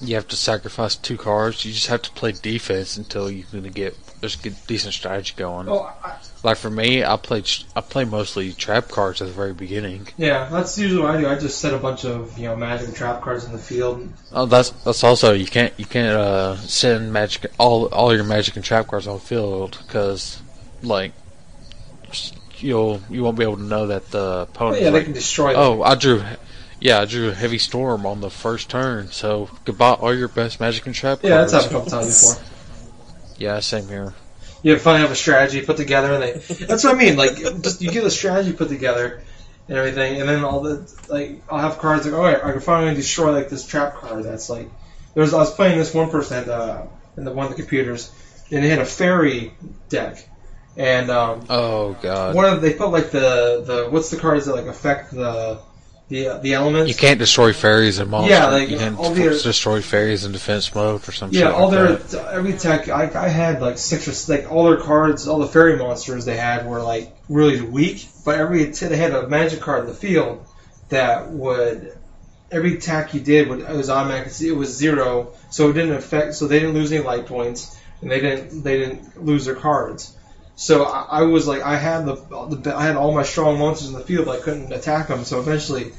you 0.00 0.14
have 0.14 0.28
to 0.28 0.36
sacrifice 0.36 0.94
two 0.94 1.16
cards. 1.16 1.64
You 1.64 1.72
just 1.72 1.88
have 1.88 2.02
to 2.02 2.10
play 2.12 2.30
defense 2.30 2.96
until 2.96 3.28
you 3.28 3.42
can 3.42 3.64
get 3.72 3.96
there's 4.24 4.44
a 4.46 4.66
decent 4.66 4.94
strategy 4.94 5.34
going. 5.36 5.68
Oh, 5.68 5.80
I, 6.02 6.16
Like 6.42 6.56
for 6.56 6.70
me, 6.70 7.04
I 7.04 7.16
play 7.16 7.42
I 7.76 7.80
play 7.82 8.04
mostly 8.04 8.52
trap 8.52 8.88
cards 8.88 9.20
at 9.20 9.28
the 9.28 9.34
very 9.34 9.52
beginning. 9.52 10.08
yeah. 10.16 10.48
That's 10.50 10.78
usually 10.78 11.02
what 11.02 11.14
I 11.14 11.20
do. 11.20 11.28
I 11.28 11.38
just 11.38 11.58
set 11.60 11.74
a 11.74 11.78
bunch 11.78 12.04
of 12.04 12.38
you 12.38 12.46
know 12.48 12.56
magic 12.56 12.94
trap 12.94 13.20
cards 13.20 13.44
in 13.44 13.52
the 13.52 13.58
field. 13.58 14.08
Oh, 14.32 14.46
that's 14.46 14.70
that's 14.70 15.04
also 15.04 15.32
you 15.34 15.46
can't 15.46 15.72
you 15.76 15.84
can't 15.84 16.16
uh, 16.16 16.56
send 16.56 17.12
magic 17.12 17.50
all 17.58 17.86
all 17.86 18.14
your 18.14 18.24
magic 18.24 18.56
and 18.56 18.64
trap 18.64 18.86
cards 18.86 19.06
on 19.06 19.14
the 19.16 19.20
field 19.20 19.78
because 19.86 20.40
like 20.82 21.12
you'll 22.58 23.00
you 23.10 23.22
won't 23.22 23.36
be 23.38 23.44
able 23.44 23.56
to 23.56 23.62
know 23.62 23.88
that 23.88 24.10
the 24.10 24.18
Oh, 24.18 24.42
opponent. 24.42 24.82
yeah, 24.82 24.90
they 24.90 25.04
can 25.04 25.12
destroy. 25.12 25.52
them. 25.52 25.60
oh, 25.62 25.82
I 25.82 25.94
drew. 25.96 26.22
Yeah, 26.80 27.00
I 27.00 27.04
drew 27.06 27.30
a 27.30 27.34
heavy 27.34 27.58
storm 27.58 28.04
on 28.04 28.20
the 28.20 28.28
first 28.30 28.68
turn. 28.68 29.08
So 29.10 29.48
goodbye, 29.64 29.92
all 29.94 30.14
your 30.14 30.28
best 30.28 30.60
magic 30.60 30.84
and 30.86 30.94
trap 30.94 31.20
yeah, 31.22 31.38
that's 31.44 31.52
cards. 31.52 31.64
happened 31.66 31.76
a 31.88 31.90
couple 31.90 31.90
times 32.02 32.20
before. 32.36 32.44
Yeah, 33.36 33.60
same 33.60 33.88
here. 33.88 34.14
You 34.62 34.78
finally 34.78 35.02
have 35.02 35.10
a 35.10 35.16
strategy 35.16 35.60
put 35.60 35.76
together, 35.76 36.14
and 36.14 36.22
they. 36.22 36.32
That's 36.64 36.84
what 36.84 36.94
I 36.94 36.98
mean. 36.98 37.16
Like, 37.16 37.36
just 37.36 37.82
you 37.82 37.90
get 37.90 38.04
a 38.04 38.10
strategy 38.10 38.52
put 38.52 38.68
together 38.68 39.22
and 39.68 39.78
everything, 39.78 40.20
and 40.20 40.28
then 40.28 40.44
all 40.44 40.60
the 40.60 40.90
like, 41.08 41.42
I'll 41.50 41.60
have 41.60 41.78
cards 41.78 42.06
like, 42.06 42.14
right, 42.14 42.42
I 42.42 42.52
can 42.52 42.60
finally 42.60 42.94
destroy 42.94 43.32
like 43.32 43.48
this 43.48 43.66
trap 43.66 43.96
card. 43.96 44.24
That's 44.24 44.48
like, 44.48 44.70
there's 45.14 45.34
I 45.34 45.38
was 45.38 45.54
playing 45.54 45.78
this 45.78 45.94
one 45.94 46.10
person 46.10 46.38
had 46.38 46.48
uh, 46.48 46.86
in 47.16 47.24
the 47.24 47.32
one 47.32 47.46
of 47.46 47.52
the 47.52 47.60
computers, 47.60 48.12
and 48.50 48.64
they 48.64 48.68
had 48.68 48.78
a 48.78 48.86
fairy 48.86 49.54
deck, 49.88 50.26
and 50.76 51.10
um, 51.10 51.46
Oh 51.48 51.94
god, 52.00 52.34
one 52.34 52.44
of 52.44 52.60
they 52.60 52.74
put 52.74 52.90
like 52.90 53.10
the 53.10 53.62
the 53.66 53.88
what's 53.90 54.10
the 54.10 54.18
cards 54.18 54.46
that 54.46 54.54
like 54.54 54.66
affect 54.66 55.10
the 55.10 55.60
the 56.14 56.28
uh, 56.28 56.38
the 56.38 56.54
elements. 56.54 56.88
you 56.88 56.94
can't 56.94 57.18
destroy 57.18 57.52
fairies 57.52 57.98
in 57.98 58.08
monster. 58.08 58.32
Yeah, 58.32 58.46
like, 58.46 58.68
you 58.68 58.78
can 58.78 58.94
all 58.94 59.10
the- 59.10 59.30
destroy 59.30 59.80
fairies 59.82 60.24
in 60.24 60.32
defense 60.32 60.72
mode 60.74 61.06
or 61.08 61.12
something. 61.12 61.38
Yeah, 61.38 61.50
all 61.50 61.68
like 61.68 61.72
their 61.72 61.96
that. 61.96 62.32
every 62.32 62.52
tech 62.52 62.88
I, 62.88 63.10
I 63.14 63.28
had 63.28 63.60
like 63.60 63.78
six 63.78 64.06
or 64.06 64.32
like 64.32 64.50
all 64.50 64.64
their 64.64 64.76
cards, 64.76 65.26
all 65.26 65.40
the 65.40 65.48
fairy 65.48 65.76
monsters 65.76 66.24
they 66.24 66.36
had 66.36 66.66
were 66.66 66.82
like 66.82 67.14
really 67.28 67.60
weak. 67.60 68.06
But 68.24 68.38
every 68.38 68.64
they 68.64 68.96
had 68.96 69.12
a 69.12 69.28
magic 69.28 69.60
card 69.60 69.80
in 69.82 69.86
the 69.88 69.94
field 69.94 70.46
that 70.88 71.30
would 71.30 71.96
every 72.50 72.76
attack 72.76 73.14
you 73.14 73.20
did 73.20 73.48
would 73.48 73.60
it 73.60 73.70
was 73.70 73.90
automatic. 73.90 74.32
It 74.40 74.52
was 74.52 74.74
zero, 74.74 75.32
so 75.50 75.70
it 75.70 75.72
didn't 75.72 75.96
affect. 75.96 76.34
So 76.34 76.46
they 76.46 76.60
didn't 76.60 76.74
lose 76.74 76.92
any 76.92 77.02
life 77.02 77.26
points, 77.26 77.76
and 78.00 78.10
they 78.10 78.20
didn't 78.20 78.62
they 78.62 78.78
didn't 78.78 79.24
lose 79.24 79.46
their 79.46 79.56
cards. 79.56 80.16
So 80.56 80.84
I, 80.84 81.20
I 81.20 81.22
was 81.22 81.48
like 81.48 81.62
I 81.62 81.76
had 81.76 82.06
the, 82.06 82.14
the 82.14 82.72
I 82.76 82.84
had 82.86 82.94
all 82.94 83.12
my 83.12 83.24
strong 83.24 83.58
monsters 83.58 83.88
in 83.88 83.94
the 83.94 84.04
field. 84.04 84.26
But 84.26 84.38
I 84.38 84.42
couldn't 84.42 84.72
attack 84.72 85.08
them. 85.08 85.24
So 85.24 85.40
eventually, 85.40 85.92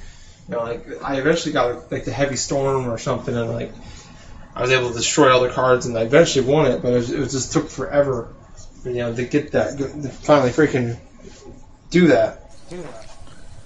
you 0.47 0.55
know, 0.55 0.63
like 0.63 0.85
I 1.03 1.17
eventually 1.17 1.53
got 1.53 1.91
like 1.91 2.05
the 2.05 2.11
heavy 2.11 2.35
storm 2.35 2.89
or 2.89 2.97
something, 2.97 3.35
and 3.35 3.49
like 3.51 3.71
I 4.55 4.61
was 4.61 4.71
able 4.71 4.89
to 4.89 4.95
destroy 4.95 5.33
all 5.33 5.41
the 5.41 5.49
cards, 5.49 5.85
and 5.85 5.97
I 5.97 6.01
eventually 6.01 6.45
won 6.45 6.67
it. 6.71 6.81
But 6.81 6.93
it, 6.93 6.97
was, 6.97 7.09
it 7.11 7.29
just 7.29 7.51
took 7.53 7.69
forever, 7.69 8.33
you 8.83 8.93
know, 8.93 9.15
to 9.15 9.25
get 9.25 9.51
that, 9.53 9.77
to 9.77 9.87
finally 10.09 10.51
freaking 10.51 10.97
do 11.89 12.07
that. 12.07 12.41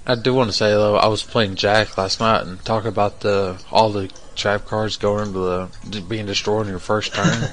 I 0.05 0.15
do 0.15 0.33
want 0.33 0.49
to 0.49 0.53
say 0.55 0.71
though, 0.71 0.95
I 0.95 1.07
was 1.07 1.21
playing 1.21 1.55
Jack 1.55 1.97
last 1.97 2.19
night 2.19 2.43
and 2.45 2.63
talk 2.65 2.85
about 2.85 3.19
the 3.19 3.61
all 3.71 3.91
the 3.91 4.09
trap 4.35 4.65
cards 4.65 4.97
going 4.97 5.27
into 5.27 5.39
the 5.39 6.01
being 6.07 6.25
destroyed 6.25 6.65
in 6.65 6.71
your 6.71 6.79
first 6.79 7.13
turn. 7.13 7.49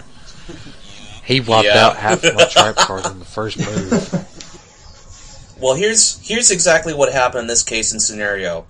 he 1.24 1.40
wiped 1.40 1.66
Yeah. 1.66 1.86
out 1.86 1.96
half 1.96 2.24
of 2.24 2.34
my 2.34 2.44
trap 2.44 2.76
cards 2.76 3.10
in 3.10 3.18
the 3.18 3.24
first 3.24 3.58
move. 3.58 4.32
Well, 5.60 5.74
here's 5.74 6.18
here's 6.26 6.50
exactly 6.50 6.94
what 6.94 7.12
happened 7.12 7.42
in 7.42 7.46
this 7.48 7.62
case 7.62 7.92
and 7.92 8.00
scenario. 8.00 8.66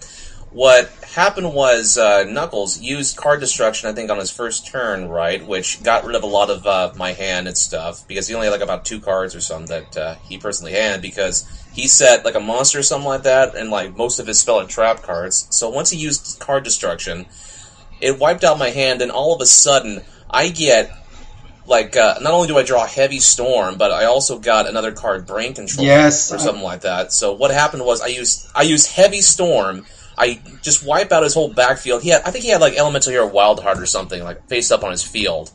What 0.56 0.88
happened 1.14 1.52
was 1.52 1.98
uh, 1.98 2.24
Knuckles 2.24 2.80
used 2.80 3.18
card 3.18 3.40
destruction, 3.40 3.90
I 3.90 3.92
think, 3.92 4.10
on 4.10 4.16
his 4.16 4.30
first 4.30 4.66
turn, 4.66 5.06
right, 5.06 5.46
which 5.46 5.82
got 5.82 6.06
rid 6.06 6.16
of 6.16 6.22
a 6.22 6.26
lot 6.26 6.48
of 6.48 6.66
uh, 6.66 6.94
my 6.96 7.12
hand 7.12 7.46
and 7.46 7.58
stuff 7.58 8.08
because 8.08 8.26
he 8.26 8.34
only 8.34 8.46
had 8.46 8.52
like 8.52 8.62
about 8.62 8.86
two 8.86 8.98
cards 8.98 9.34
or 9.34 9.42
something 9.42 9.66
that 9.68 9.96
uh, 9.98 10.14
he 10.26 10.38
personally 10.38 10.72
had 10.72 11.02
because 11.02 11.46
he 11.74 11.86
set 11.86 12.24
like 12.24 12.36
a 12.36 12.40
monster 12.40 12.78
or 12.78 12.82
something 12.82 13.06
like 13.06 13.24
that, 13.24 13.54
and 13.54 13.68
like 13.68 13.98
most 13.98 14.18
of 14.18 14.26
his 14.26 14.38
spell 14.38 14.58
and 14.60 14.70
trap 14.70 15.02
cards. 15.02 15.46
So 15.50 15.68
once 15.68 15.90
he 15.90 15.98
used 15.98 16.38
card 16.40 16.64
destruction, 16.64 17.26
it 18.00 18.18
wiped 18.18 18.42
out 18.42 18.58
my 18.58 18.70
hand, 18.70 19.02
and 19.02 19.10
all 19.12 19.34
of 19.34 19.42
a 19.42 19.46
sudden 19.46 20.00
I 20.30 20.48
get 20.48 20.90
like 21.66 21.98
uh, 21.98 22.14
not 22.22 22.32
only 22.32 22.48
do 22.48 22.56
I 22.56 22.62
draw 22.62 22.86
heavy 22.86 23.20
storm, 23.20 23.76
but 23.76 23.90
I 23.92 24.06
also 24.06 24.38
got 24.38 24.66
another 24.66 24.92
card, 24.92 25.26
brain 25.26 25.52
control, 25.52 25.86
Yes, 25.86 26.32
or 26.32 26.36
I- 26.36 26.38
something 26.38 26.64
like 26.64 26.80
that. 26.80 27.12
So 27.12 27.34
what 27.34 27.50
happened 27.50 27.84
was 27.84 28.00
I 28.00 28.06
used 28.06 28.48
I 28.54 28.62
used 28.62 28.90
heavy 28.92 29.20
storm. 29.20 29.84
I 30.18 30.40
just 30.62 30.84
wipe 30.84 31.12
out 31.12 31.22
his 31.22 31.34
whole 31.34 31.52
backfield. 31.52 32.02
He 32.02 32.08
had 32.10 32.22
I 32.24 32.30
think 32.30 32.44
he 32.44 32.50
had 32.50 32.60
like 32.60 32.74
elemental 32.74 33.12
hero 33.12 33.26
wild 33.26 33.62
heart 33.62 33.78
or 33.78 33.86
something 33.86 34.22
like 34.22 34.46
face 34.48 34.70
up 34.70 34.82
on 34.84 34.90
his 34.90 35.02
field. 35.02 35.50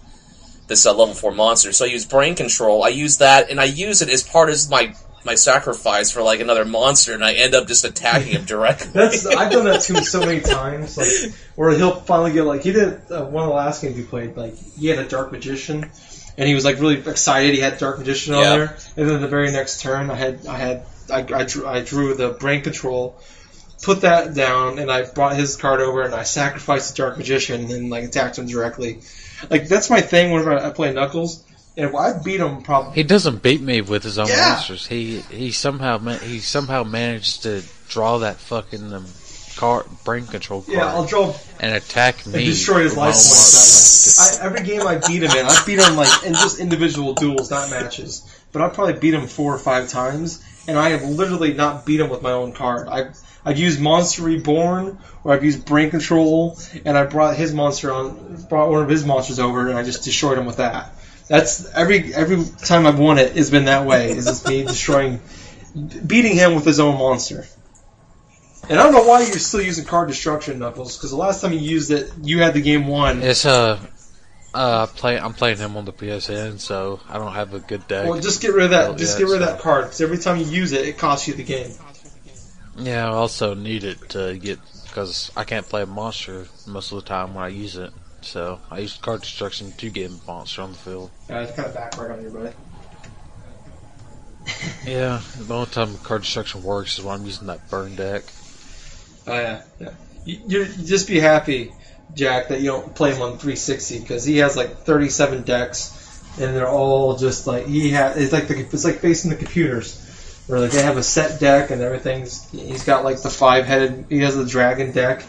This 0.67 0.85
uh, 0.85 0.93
level 0.93 1.13
four 1.13 1.31
monster. 1.31 1.73
So 1.73 1.85
I 1.85 1.89
use 1.89 2.05
brain 2.05 2.35
control. 2.35 2.83
I 2.83 2.89
use 2.89 3.17
that, 3.17 3.49
and 3.49 3.59
I 3.59 3.65
use 3.65 4.01
it 4.01 4.09
as 4.09 4.23
part 4.23 4.49
of 4.49 4.69
my 4.69 4.93
my 5.25 5.35
sacrifice 5.35 6.11
for 6.11 6.21
like 6.21 6.39
another 6.39 6.65
monster, 6.65 7.13
and 7.13 7.23
I 7.23 7.33
end 7.33 7.53
up 7.53 7.67
just 7.67 7.83
attacking 7.83 8.29
him 8.33 8.45
directly. 8.45 8.87
That's 8.93 9.25
I've 9.25 9.51
done 9.51 9.65
that 9.65 9.81
to 9.81 9.93
him 9.95 10.03
so 10.03 10.21
many 10.21 10.39
times, 10.39 10.97
like 10.97 11.33
where 11.55 11.71
he'll 11.71 11.95
finally 11.95 12.31
get 12.31 12.43
like 12.43 12.63
he 12.63 12.71
did 12.71 13.01
uh, 13.11 13.25
one 13.25 13.43
of 13.43 13.49
the 13.49 13.55
last 13.55 13.81
games 13.81 13.97
we 13.97 14.03
played. 14.03 14.37
Like 14.37 14.55
he 14.55 14.87
had 14.87 14.99
a 14.99 15.07
dark 15.07 15.31
magician, 15.31 15.89
and 16.37 16.47
he 16.47 16.55
was 16.55 16.63
like 16.65 16.79
really 16.79 16.99
excited. 16.99 17.53
He 17.53 17.59
had 17.59 17.77
dark 17.77 17.99
magician 17.99 18.33
on 18.33 18.41
Yeah. 18.41 18.55
there, 18.57 18.77
and 18.97 19.09
then 19.09 19.21
the 19.21 19.27
very 19.27 19.51
next 19.51 19.81
turn, 19.81 20.09
I 20.09 20.15
had 20.15 20.45
I 20.47 20.57
had 20.57 20.83
I, 21.11 21.19
I, 21.33 21.43
drew, 21.43 21.67
I 21.67 21.81
drew 21.81 22.13
the 22.13 22.29
brain 22.29 22.61
control, 22.63 23.19
put 23.81 24.01
that 24.01 24.33
down, 24.33 24.79
and 24.79 24.91
I 24.91 25.03
brought 25.03 25.35
his 25.35 25.55
card 25.55 25.81
over, 25.81 26.01
and 26.03 26.13
I 26.13 26.23
sacrificed 26.23 26.95
the 26.95 27.03
dark 27.03 27.17
magician 27.17 27.71
and 27.71 27.89
like 27.89 28.03
attacked 28.03 28.37
him 28.37 28.45
directly. 28.47 28.99
Like 29.49 29.67
that's 29.67 29.89
my 29.89 30.01
thing 30.01 30.31
whenever 30.31 30.53
I 30.57 30.69
play 30.69 30.93
Knuckles, 30.93 31.43
and 31.75 31.95
I 31.95 32.19
beat 32.23 32.39
him 32.39 32.61
probably. 32.63 32.93
He 32.93 33.03
doesn't 33.03 33.41
beat 33.41 33.61
me 33.61 33.81
with 33.81 34.03
his 34.03 34.19
own 34.19 34.27
Yeah. 34.27 34.49
monsters. 34.49 34.85
He 34.87 35.19
he 35.31 35.51
somehow 35.51 35.97
he 36.19 36.39
somehow 36.39 36.83
managed 36.83 37.43
to 37.43 37.63
draw 37.89 38.19
that 38.19 38.37
fucking 38.37 38.93
um, 38.93 39.05
card 39.57 39.85
brain 40.05 40.25
control 40.27 40.61
card 40.61 40.77
Yeah, 40.77 40.87
I'll 40.93 41.05
draw 41.05 41.33
and 41.59 41.75
attack 41.75 42.25
me. 42.25 42.33
and 42.37 42.45
destroyed 42.45 42.83
his 42.83 42.95
life 42.95 43.13
points 43.13 43.29
monsters. 43.29 44.39
that 44.39 44.39
way. 44.39 44.43
I, 44.43 44.45
every 44.47 44.65
game 44.65 44.87
I 44.87 44.95
beat 45.07 45.23
him 45.23 45.31
in, 45.31 45.45
I 45.45 45.63
beat 45.65 45.79
him 45.79 45.95
like 45.95 46.23
in 46.25 46.33
just 46.33 46.59
individual 46.59 47.13
duels, 47.13 47.49
not 47.51 47.69
matches. 47.69 48.27
But 48.53 48.61
I 48.61 48.69
probably 48.69 48.93
beat 48.99 49.13
him 49.13 49.27
four 49.27 49.53
or 49.55 49.59
five 49.59 49.89
times, 49.89 50.43
and 50.67 50.77
I 50.77 50.89
have 50.89 51.03
literally 51.03 51.53
not 51.53 51.85
beat 51.85 51.99
him 51.99 52.09
with 52.09 52.21
my 52.21 52.31
own 52.31 52.51
card. 52.53 52.87
I 52.87 53.09
I've 53.43 53.57
used 53.57 53.79
Monster 53.81 54.23
Reborn, 54.23 54.99
or 55.23 55.33
I've 55.33 55.43
used 55.43 55.65
Brain 55.65 55.89
Control, 55.89 56.57
and 56.85 56.97
I 56.97 57.05
brought 57.05 57.35
his 57.35 57.53
monster 57.53 57.91
on, 57.91 58.45
brought 58.49 58.69
one 58.69 58.83
of 58.83 58.89
his 58.89 59.05
monsters 59.05 59.39
over, 59.39 59.67
and 59.67 59.77
I 59.77 59.83
just 59.83 60.03
destroyed 60.03 60.37
him 60.37 60.45
with 60.45 60.57
that. 60.57 60.93
That's 61.27 61.65
every 61.73 62.13
every 62.13 62.43
time 62.65 62.85
I've 62.85 62.99
won 62.99 63.17
it 63.17 63.35
has 63.35 63.49
been 63.49 63.65
that 63.65 63.85
way. 63.85 64.11
Is 64.11 64.25
just 64.25 64.47
me 64.47 64.63
destroying, 64.67 65.21
beating 66.05 66.35
him 66.35 66.55
with 66.55 66.65
his 66.65 66.79
own 66.79 66.97
monster. 66.97 67.45
And 68.69 68.79
I 68.79 68.83
don't 68.83 68.93
know 68.93 69.03
why 69.03 69.21
you're 69.21 69.39
still 69.39 69.61
using 69.61 69.85
card 69.85 70.07
destruction, 70.07 70.59
Knuckles, 70.59 70.95
because 70.95 71.09
the 71.09 71.17
last 71.17 71.41
time 71.41 71.51
you 71.51 71.59
used 71.59 71.89
it, 71.89 72.11
you 72.21 72.39
had 72.39 72.53
the 72.53 72.61
game 72.61 72.87
won. 72.87 73.23
It's 73.23 73.45
uh, 73.45 73.79
uh, 74.53 74.85
play. 74.87 75.19
I'm 75.19 75.33
playing 75.33 75.57
him 75.57 75.77
on 75.77 75.85
the 75.85 75.93
PSN, 75.93 76.59
so 76.59 76.99
I 77.09 77.17
don't 77.17 77.33
have 77.33 77.53
a 77.53 77.59
good 77.59 77.87
deck. 77.87 78.07
Well, 78.07 78.19
just 78.19 78.41
get 78.41 78.53
rid 78.53 78.65
of 78.65 78.69
that. 78.71 78.97
Just 78.97 79.17
yeah, 79.17 79.25
get 79.25 79.31
rid 79.31 79.41
of 79.41 79.47
that 79.47 79.59
card, 79.61 79.85
because 79.85 80.01
every 80.01 80.19
time 80.19 80.37
you 80.37 80.45
use 80.45 80.73
it, 80.73 80.85
it 80.85 80.97
costs 80.97 81.27
you 81.27 81.33
the 81.33 81.43
game. 81.43 81.71
Yeah, 82.75 83.07
I 83.07 83.11
also 83.11 83.53
need 83.53 83.83
it 83.83 84.09
to 84.09 84.37
get 84.37 84.59
because 84.83 85.31
I 85.35 85.43
can't 85.43 85.67
play 85.67 85.83
a 85.83 85.85
monster 85.85 86.47
most 86.67 86.91
of 86.91 87.03
the 87.03 87.07
time 87.07 87.33
when 87.33 87.43
I 87.43 87.49
use 87.49 87.75
it. 87.75 87.91
So 88.21 88.59
I 88.69 88.79
use 88.79 88.97
card 88.97 89.21
destruction 89.21 89.71
to 89.73 89.89
get 89.89 90.11
a 90.11 90.13
monster 90.27 90.61
on 90.61 90.73
the 90.73 90.77
field. 90.77 91.11
Yeah, 91.29 91.41
it's 91.41 91.55
kind 91.55 91.67
of 91.67 91.73
backward 91.73 92.11
on 92.11 92.21
your 92.21 92.31
buddy. 92.31 92.55
Yeah, 94.85 95.21
the 95.37 95.53
only 95.53 95.67
time 95.67 95.97
card 95.99 96.21
destruction 96.23 96.63
works 96.63 96.97
is 96.97 97.05
when 97.05 97.19
I'm 97.19 97.25
using 97.25 97.47
that 97.47 97.69
burn 97.69 97.95
deck. 97.95 98.23
Oh 99.27 99.33
yeah, 99.33 99.61
yeah. 99.79 99.91
You, 100.25 100.39
you 100.47 100.59
you 100.63 100.85
just 100.85 101.07
be 101.07 101.19
happy, 101.19 101.73
Jack, 102.13 102.49
that 102.49 102.61
you 102.61 102.67
don't 102.67 102.93
play 102.95 103.11
him 103.11 103.21
on 103.21 103.37
360 103.37 103.99
because 103.99 104.23
he 104.23 104.37
has 104.37 104.57
like 104.57 104.77
37 104.77 105.43
decks, 105.43 106.23
and 106.39 106.55
they're 106.55 106.69
all 106.69 107.17
just 107.17 107.47
like 107.47 107.67
he 107.67 107.91
has. 107.91 108.17
It's 108.17 108.33
like 108.33 108.47
the 108.47 108.59
it's 108.59 108.83
like 108.85 108.97
facing 108.97 109.29
the 109.29 109.37
computers, 109.37 110.10
where 110.47 110.59
like 110.59 110.71
they 110.71 110.81
have 110.83 110.97
a 110.97 111.03
set 111.03 111.39
deck 111.39 111.69
and 111.71 111.81
everything's. 111.81 112.49
He's 112.51 112.83
got 112.83 113.03
like 113.03 113.21
the 113.21 113.29
five 113.29 113.65
headed. 113.65 114.05
He 114.09 114.19
has 114.19 114.35
the 114.35 114.45
dragon 114.45 114.91
deck. 114.91 115.23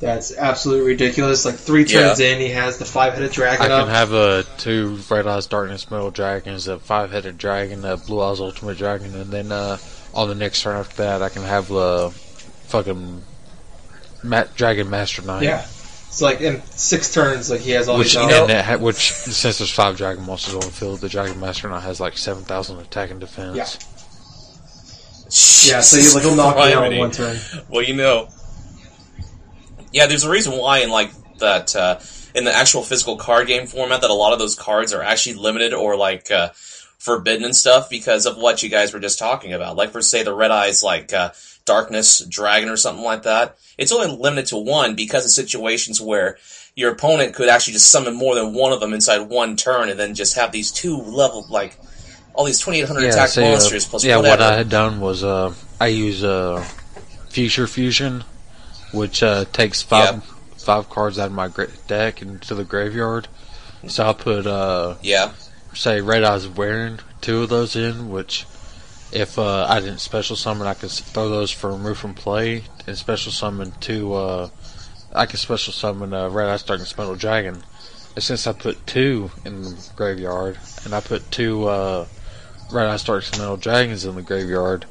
That's 0.00 0.36
absolutely 0.36 0.86
ridiculous. 0.86 1.44
Like 1.44 1.56
three 1.56 1.84
turns 1.84 2.20
in, 2.20 2.38
he 2.40 2.50
has 2.50 2.78
the 2.78 2.84
five 2.84 3.14
headed 3.14 3.32
dragon 3.32 3.70
I 3.70 3.74
up. 3.74 3.86
can 3.86 3.94
have 3.94 4.14
uh, 4.14 4.42
two 4.56 4.96
Red 5.10 5.26
Eyes 5.26 5.46
Darkness 5.46 5.90
Metal 5.90 6.12
Dragons, 6.12 6.68
a 6.68 6.78
five 6.78 7.10
headed 7.10 7.36
dragon, 7.36 7.84
a 7.84 7.96
Blue 7.96 8.20
Eyes 8.22 8.38
Ultimate 8.38 8.78
Dragon, 8.78 9.12
and 9.16 9.30
then 9.32 9.50
uh, 9.50 9.76
on 10.14 10.28
the 10.28 10.36
next 10.36 10.62
turn 10.62 10.76
after 10.76 10.96
that, 10.98 11.20
I 11.22 11.28
can 11.30 11.42
have 11.42 11.66
the 11.66 12.10
fucking 12.68 13.22
Ma- 14.22 14.44
Dragon 14.54 14.88
Master 14.88 15.22
Knight. 15.22 15.42
yeah. 15.42 15.62
It's 15.62 16.22
like 16.22 16.40
in 16.40 16.62
six 16.70 17.12
turns, 17.12 17.50
like 17.50 17.60
he 17.60 17.72
has 17.72 17.88
all 17.88 17.98
Which, 17.98 18.14
these. 18.14 18.22
and 18.22 18.30
out. 18.32 18.50
it 18.50 18.64
ha- 18.64 18.76
which 18.76 19.10
since 19.12 19.58
there's 19.58 19.70
five 19.70 19.96
Dragon 19.96 20.24
monsters 20.24 20.54
on 20.54 20.60
the 20.60 20.70
field, 20.70 21.00
the 21.00 21.08
Dragon 21.08 21.38
Master 21.40 21.68
Knight 21.68 21.82
has 21.82 21.98
like 22.00 22.16
seven 22.16 22.44
thousand 22.44 22.78
attack 22.78 23.10
and 23.10 23.18
defense. 23.20 23.56
Yeah. 23.56 23.97
Yeah, 25.66 25.80
so 25.80 25.98
you, 25.98 26.14
like, 26.14 26.22
he'll 26.22 26.34
knock 26.34 26.56
you 26.56 26.76
out 26.76 26.92
in 26.92 26.98
one 26.98 27.10
turn. 27.10 27.36
Well, 27.68 27.82
you 27.82 27.94
know, 27.94 28.28
yeah, 29.92 30.06
there's 30.06 30.24
a 30.24 30.30
reason 30.30 30.56
why 30.56 30.78
in 30.78 30.90
like 30.90 31.10
that 31.38 31.74
uh, 31.76 32.00
in 32.34 32.44
the 32.44 32.54
actual 32.54 32.82
physical 32.82 33.16
card 33.16 33.46
game 33.46 33.66
format 33.66 34.00
that 34.00 34.10
a 34.10 34.14
lot 34.14 34.32
of 34.32 34.38
those 34.38 34.54
cards 34.54 34.92
are 34.92 35.02
actually 35.02 35.36
limited 35.36 35.72
or 35.72 35.96
like 35.96 36.30
uh, 36.30 36.48
forbidden 36.98 37.44
and 37.44 37.56
stuff 37.56 37.90
because 37.90 38.26
of 38.26 38.36
what 38.36 38.62
you 38.62 38.68
guys 38.68 38.92
were 38.92 39.00
just 39.00 39.18
talking 39.18 39.52
about. 39.52 39.76
Like 39.76 39.90
for 39.90 40.02
say 40.02 40.22
the 40.22 40.34
red 40.34 40.50
eyes 40.50 40.82
like 40.82 41.12
uh, 41.12 41.30
darkness 41.64 42.20
dragon 42.20 42.68
or 42.68 42.76
something 42.76 43.04
like 43.04 43.22
that. 43.24 43.56
It's 43.76 43.92
only 43.92 44.16
limited 44.16 44.46
to 44.46 44.56
one 44.56 44.94
because 44.94 45.24
of 45.24 45.30
situations 45.30 46.00
where 46.00 46.38
your 46.74 46.92
opponent 46.92 47.34
could 47.34 47.48
actually 47.48 47.74
just 47.74 47.90
summon 47.90 48.14
more 48.14 48.34
than 48.34 48.54
one 48.54 48.72
of 48.72 48.80
them 48.80 48.92
inside 48.92 49.28
one 49.28 49.56
turn 49.56 49.88
and 49.88 49.98
then 49.98 50.14
just 50.14 50.36
have 50.36 50.52
these 50.52 50.72
two 50.72 50.96
level 50.96 51.46
like 51.50 51.76
all 52.38 52.44
these 52.44 52.60
2800 52.60 53.08
attack 53.08 53.28
see, 53.30 53.42
uh, 53.44 53.50
monsters 53.50 53.84
plus 53.84 54.04
yeah. 54.04 54.16
whatever. 54.16 54.44
What 54.44 54.52
I 54.52 54.56
had 54.56 54.68
done 54.68 55.00
was 55.00 55.24
uh, 55.24 55.52
I 55.80 55.88
use 55.88 56.22
uh, 56.22 56.62
Future 57.30 57.66
Fusion, 57.66 58.22
which 58.92 59.24
uh, 59.24 59.44
takes 59.52 59.82
five 59.82 60.14
Yeah. 60.14 60.20
five 60.56 60.88
cards 60.88 61.18
out 61.18 61.26
of 61.26 61.32
my 61.32 61.48
gra- 61.48 61.66
deck 61.88 62.22
into 62.22 62.54
the 62.54 62.62
graveyard. 62.62 63.26
So 63.88 64.04
I'll 64.04 64.14
put 64.14 64.46
uh, 64.46 64.94
yeah. 65.02 65.32
say 65.74 66.00
Red 66.00 66.22
Eyes 66.22 66.46
wearing 66.46 67.00
two 67.20 67.42
of 67.42 67.48
those 67.48 67.74
in, 67.74 68.08
which 68.08 68.46
if 69.10 69.36
uh, 69.36 69.66
I 69.68 69.80
didn't 69.80 69.98
special 69.98 70.36
summon, 70.36 70.68
I 70.68 70.74
could 70.74 70.92
throw 70.92 71.28
those 71.28 71.50
for 71.50 71.72
remove 71.72 71.98
from 71.98 72.14
play 72.14 72.62
and 72.86 72.96
special 72.96 73.32
summon 73.32 73.72
two. 73.80 74.14
Uh, 74.14 74.50
I 75.12 75.26
could 75.26 75.40
special 75.40 75.72
summon 75.72 76.14
uh, 76.14 76.28
Red 76.28 76.50
Eyes 76.50 76.62
Darkness 76.62 76.96
Metal 76.96 77.16
Dragon. 77.16 77.64
And 78.14 78.22
since 78.22 78.46
I 78.46 78.52
put 78.52 78.86
two 78.86 79.32
in 79.44 79.62
the 79.62 79.90
graveyard 79.96 80.56
and 80.84 80.94
I 80.94 81.00
put 81.00 81.28
two 81.32 81.66
uh, 81.66 82.06
Red 82.70 82.86
Eyes 82.86 83.04
Darkness 83.04 83.38
Metal 83.38 83.56
Dragons 83.56 84.04
in 84.04 84.14
the 84.14 84.22
graveyard, 84.22 84.84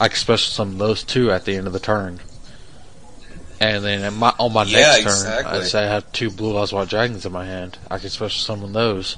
I 0.00 0.08
can 0.08 0.16
special 0.16 0.50
summon 0.50 0.78
those 0.78 1.02
two 1.04 1.30
at 1.30 1.44
the 1.44 1.56
end 1.56 1.66
of 1.66 1.72
the 1.72 1.80
turn. 1.80 2.20
And 3.60 3.84
then 3.84 4.14
my, 4.14 4.32
on 4.38 4.52
my 4.52 4.62
Yeah, 4.62 4.78
next 4.78 4.96
turn, 4.98 5.06
exactly. 5.06 5.58
I 5.58 5.62
say 5.64 5.84
I 5.84 5.88
have 5.88 6.10
two 6.12 6.30
Blue 6.30 6.56
Eyes 6.56 6.72
White 6.72 6.88
Dragons 6.88 7.26
in 7.26 7.32
my 7.32 7.44
hand. 7.44 7.76
I 7.90 7.98
can 7.98 8.08
special 8.10 8.38
summon 8.40 8.72
those. 8.72 9.16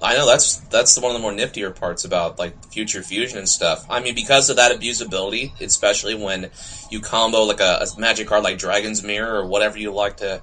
I 0.00 0.16
know 0.16 0.26
that's 0.26 0.56
that's 0.56 0.98
one 1.00 1.14
of 1.14 1.20
the 1.20 1.22
more 1.22 1.32
niftier 1.32 1.74
parts 1.74 2.04
about 2.04 2.36
like 2.38 2.64
future 2.72 3.02
fusion 3.02 3.38
and 3.38 3.48
stuff. 3.48 3.86
I 3.88 4.00
mean, 4.00 4.16
because 4.16 4.50
of 4.50 4.56
that 4.56 4.72
abusability, 4.72 5.60
especially 5.60 6.16
when 6.16 6.50
you 6.90 7.00
combo 7.00 7.42
like 7.42 7.60
a, 7.60 7.84
a 7.86 8.00
magic 8.00 8.26
card 8.26 8.42
like 8.42 8.58
Dragon's 8.58 9.04
Mirror 9.04 9.42
or 9.42 9.46
whatever 9.46 9.78
you 9.78 9.92
like 9.92 10.16
to 10.16 10.42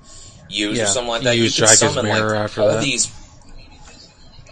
use 0.49 0.77
Yeah, 0.77 0.83
or 0.85 0.87
something 0.87 1.09
like 1.09 1.21
you 1.23 1.27
that. 1.27 1.35
You, 1.37 1.43
use 1.43 1.55
can 1.57 1.65
Dragon's 1.65 1.93
summon 1.93 2.05
Mirror 2.05 2.29
like 2.29 2.39
after 2.39 2.61
all 2.61 2.67
that. 2.69 2.81
these. 2.83 3.13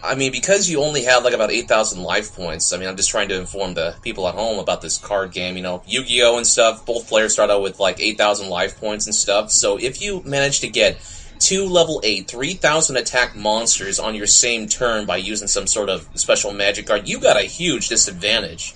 I 0.02 0.14
mean, 0.14 0.32
because 0.32 0.68
you 0.68 0.82
only 0.82 1.04
have 1.04 1.24
like 1.24 1.34
about 1.34 1.50
eight 1.50 1.68
thousand 1.68 2.02
life 2.02 2.34
points. 2.34 2.72
I 2.72 2.76
mean, 2.76 2.88
I'm 2.88 2.96
just 2.96 3.10
trying 3.10 3.28
to 3.28 3.38
inform 3.38 3.74
the 3.74 3.96
people 4.02 4.28
at 4.28 4.34
home 4.34 4.58
about 4.58 4.80
this 4.80 4.98
card 4.98 5.32
game. 5.32 5.56
You 5.56 5.62
know, 5.62 5.82
Yu-Gi-Oh 5.86 6.36
and 6.36 6.46
stuff. 6.46 6.86
Both 6.86 7.08
players 7.08 7.32
start 7.32 7.50
out 7.50 7.62
with 7.62 7.80
like 7.80 8.00
eight 8.00 8.18
thousand 8.18 8.48
life 8.48 8.78
points 8.78 9.06
and 9.06 9.14
stuff. 9.14 9.50
So 9.50 9.76
if 9.78 10.00
you 10.00 10.22
manage 10.24 10.60
to 10.60 10.68
get 10.68 10.98
two 11.38 11.66
level 11.66 12.00
8, 12.04 12.28
3,000 12.28 12.96
attack 12.96 13.36
monsters 13.36 13.98
on 13.98 14.14
your 14.14 14.26
same 14.26 14.66
turn 14.68 15.06
by 15.06 15.16
using 15.18 15.48
some 15.48 15.66
sort 15.66 15.88
of 15.88 16.08
special 16.14 16.52
magic 16.52 16.86
card, 16.86 17.08
you 17.08 17.20
got 17.20 17.36
a 17.36 17.44
huge 17.44 17.88
disadvantage. 17.88 18.74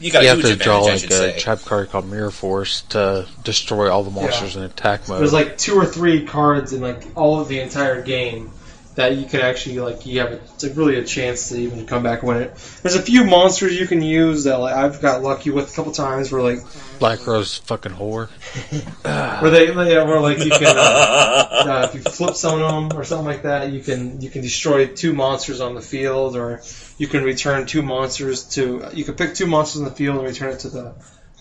you 0.00 0.10
got 0.10 0.22
you 0.22 0.28
a 0.28 0.30
have 0.30 0.38
huge 0.38 0.46
to 0.46 0.56
draw 0.56 0.80
like 0.80 1.04
a 1.04 1.10
say. 1.10 1.38
trap 1.38 1.60
card 1.60 1.90
called 1.90 2.08
Mirror 2.08 2.30
Force 2.30 2.80
to 2.90 3.28
destroy 3.44 3.90
all 3.90 4.02
the 4.02 4.10
monsters 4.10 4.56
in 4.56 4.62
attack 4.62 5.08
mode. 5.08 5.20
There's 5.20 5.32
like 5.32 5.58
two 5.58 5.74
or 5.74 5.84
three 5.84 6.24
cards 6.24 6.72
in 6.72 6.80
like 6.80 7.04
all 7.14 7.40
of 7.40 7.48
the 7.48 7.60
entire 7.60 8.00
game 8.00 8.50
that 8.94 9.16
you 9.16 9.24
can 9.24 9.40
actually 9.40 9.78
like 9.78 10.04
you 10.04 10.20
have 10.20 10.32
a, 10.32 10.34
it's 10.36 10.62
like 10.62 10.76
really 10.76 10.96
a 10.96 11.04
chance 11.04 11.48
to 11.48 11.58
even 11.58 11.86
come 11.86 12.02
back 12.02 12.20
and 12.20 12.28
win 12.28 12.42
it. 12.42 12.54
There's 12.82 12.94
a 12.94 13.02
few 13.02 13.24
monsters 13.24 13.78
you 13.78 13.86
can 13.86 14.02
use 14.02 14.44
that 14.44 14.58
like 14.58 14.74
I've 14.74 15.00
got 15.00 15.22
lucky 15.22 15.50
with 15.50 15.72
a 15.72 15.74
couple 15.74 15.92
times 15.92 16.30
where 16.30 16.42
like 16.42 16.58
Black 16.98 17.26
Rose 17.26 17.58
fucking 17.58 17.92
whore. 17.92 18.28
where 19.42 19.50
they 19.50 19.66
yeah, 19.68 20.04
where 20.04 20.20
like 20.20 20.38
you 20.38 20.50
can 20.50 20.76
uh, 20.76 21.48
uh, 21.50 21.88
if 21.88 21.94
you 21.94 22.00
flip 22.02 22.34
some 22.34 22.60
of 22.60 22.90
them 22.90 22.98
or 22.98 23.04
something 23.04 23.26
like 23.26 23.42
that 23.42 23.72
you 23.72 23.80
can 23.80 24.20
you 24.20 24.28
can 24.28 24.42
destroy 24.42 24.86
two 24.86 25.14
monsters 25.14 25.60
on 25.60 25.74
the 25.74 25.80
field 25.80 26.36
or 26.36 26.62
you 26.98 27.06
can 27.06 27.24
return 27.24 27.66
two 27.66 27.82
monsters 27.82 28.44
to 28.44 28.86
you 28.92 29.04
can 29.04 29.14
pick 29.14 29.34
two 29.34 29.46
monsters 29.46 29.80
in 29.80 29.84
the 29.86 29.94
field 29.94 30.18
and 30.18 30.26
return 30.26 30.50
it 30.50 30.60
to 30.60 30.68
the 30.68 30.94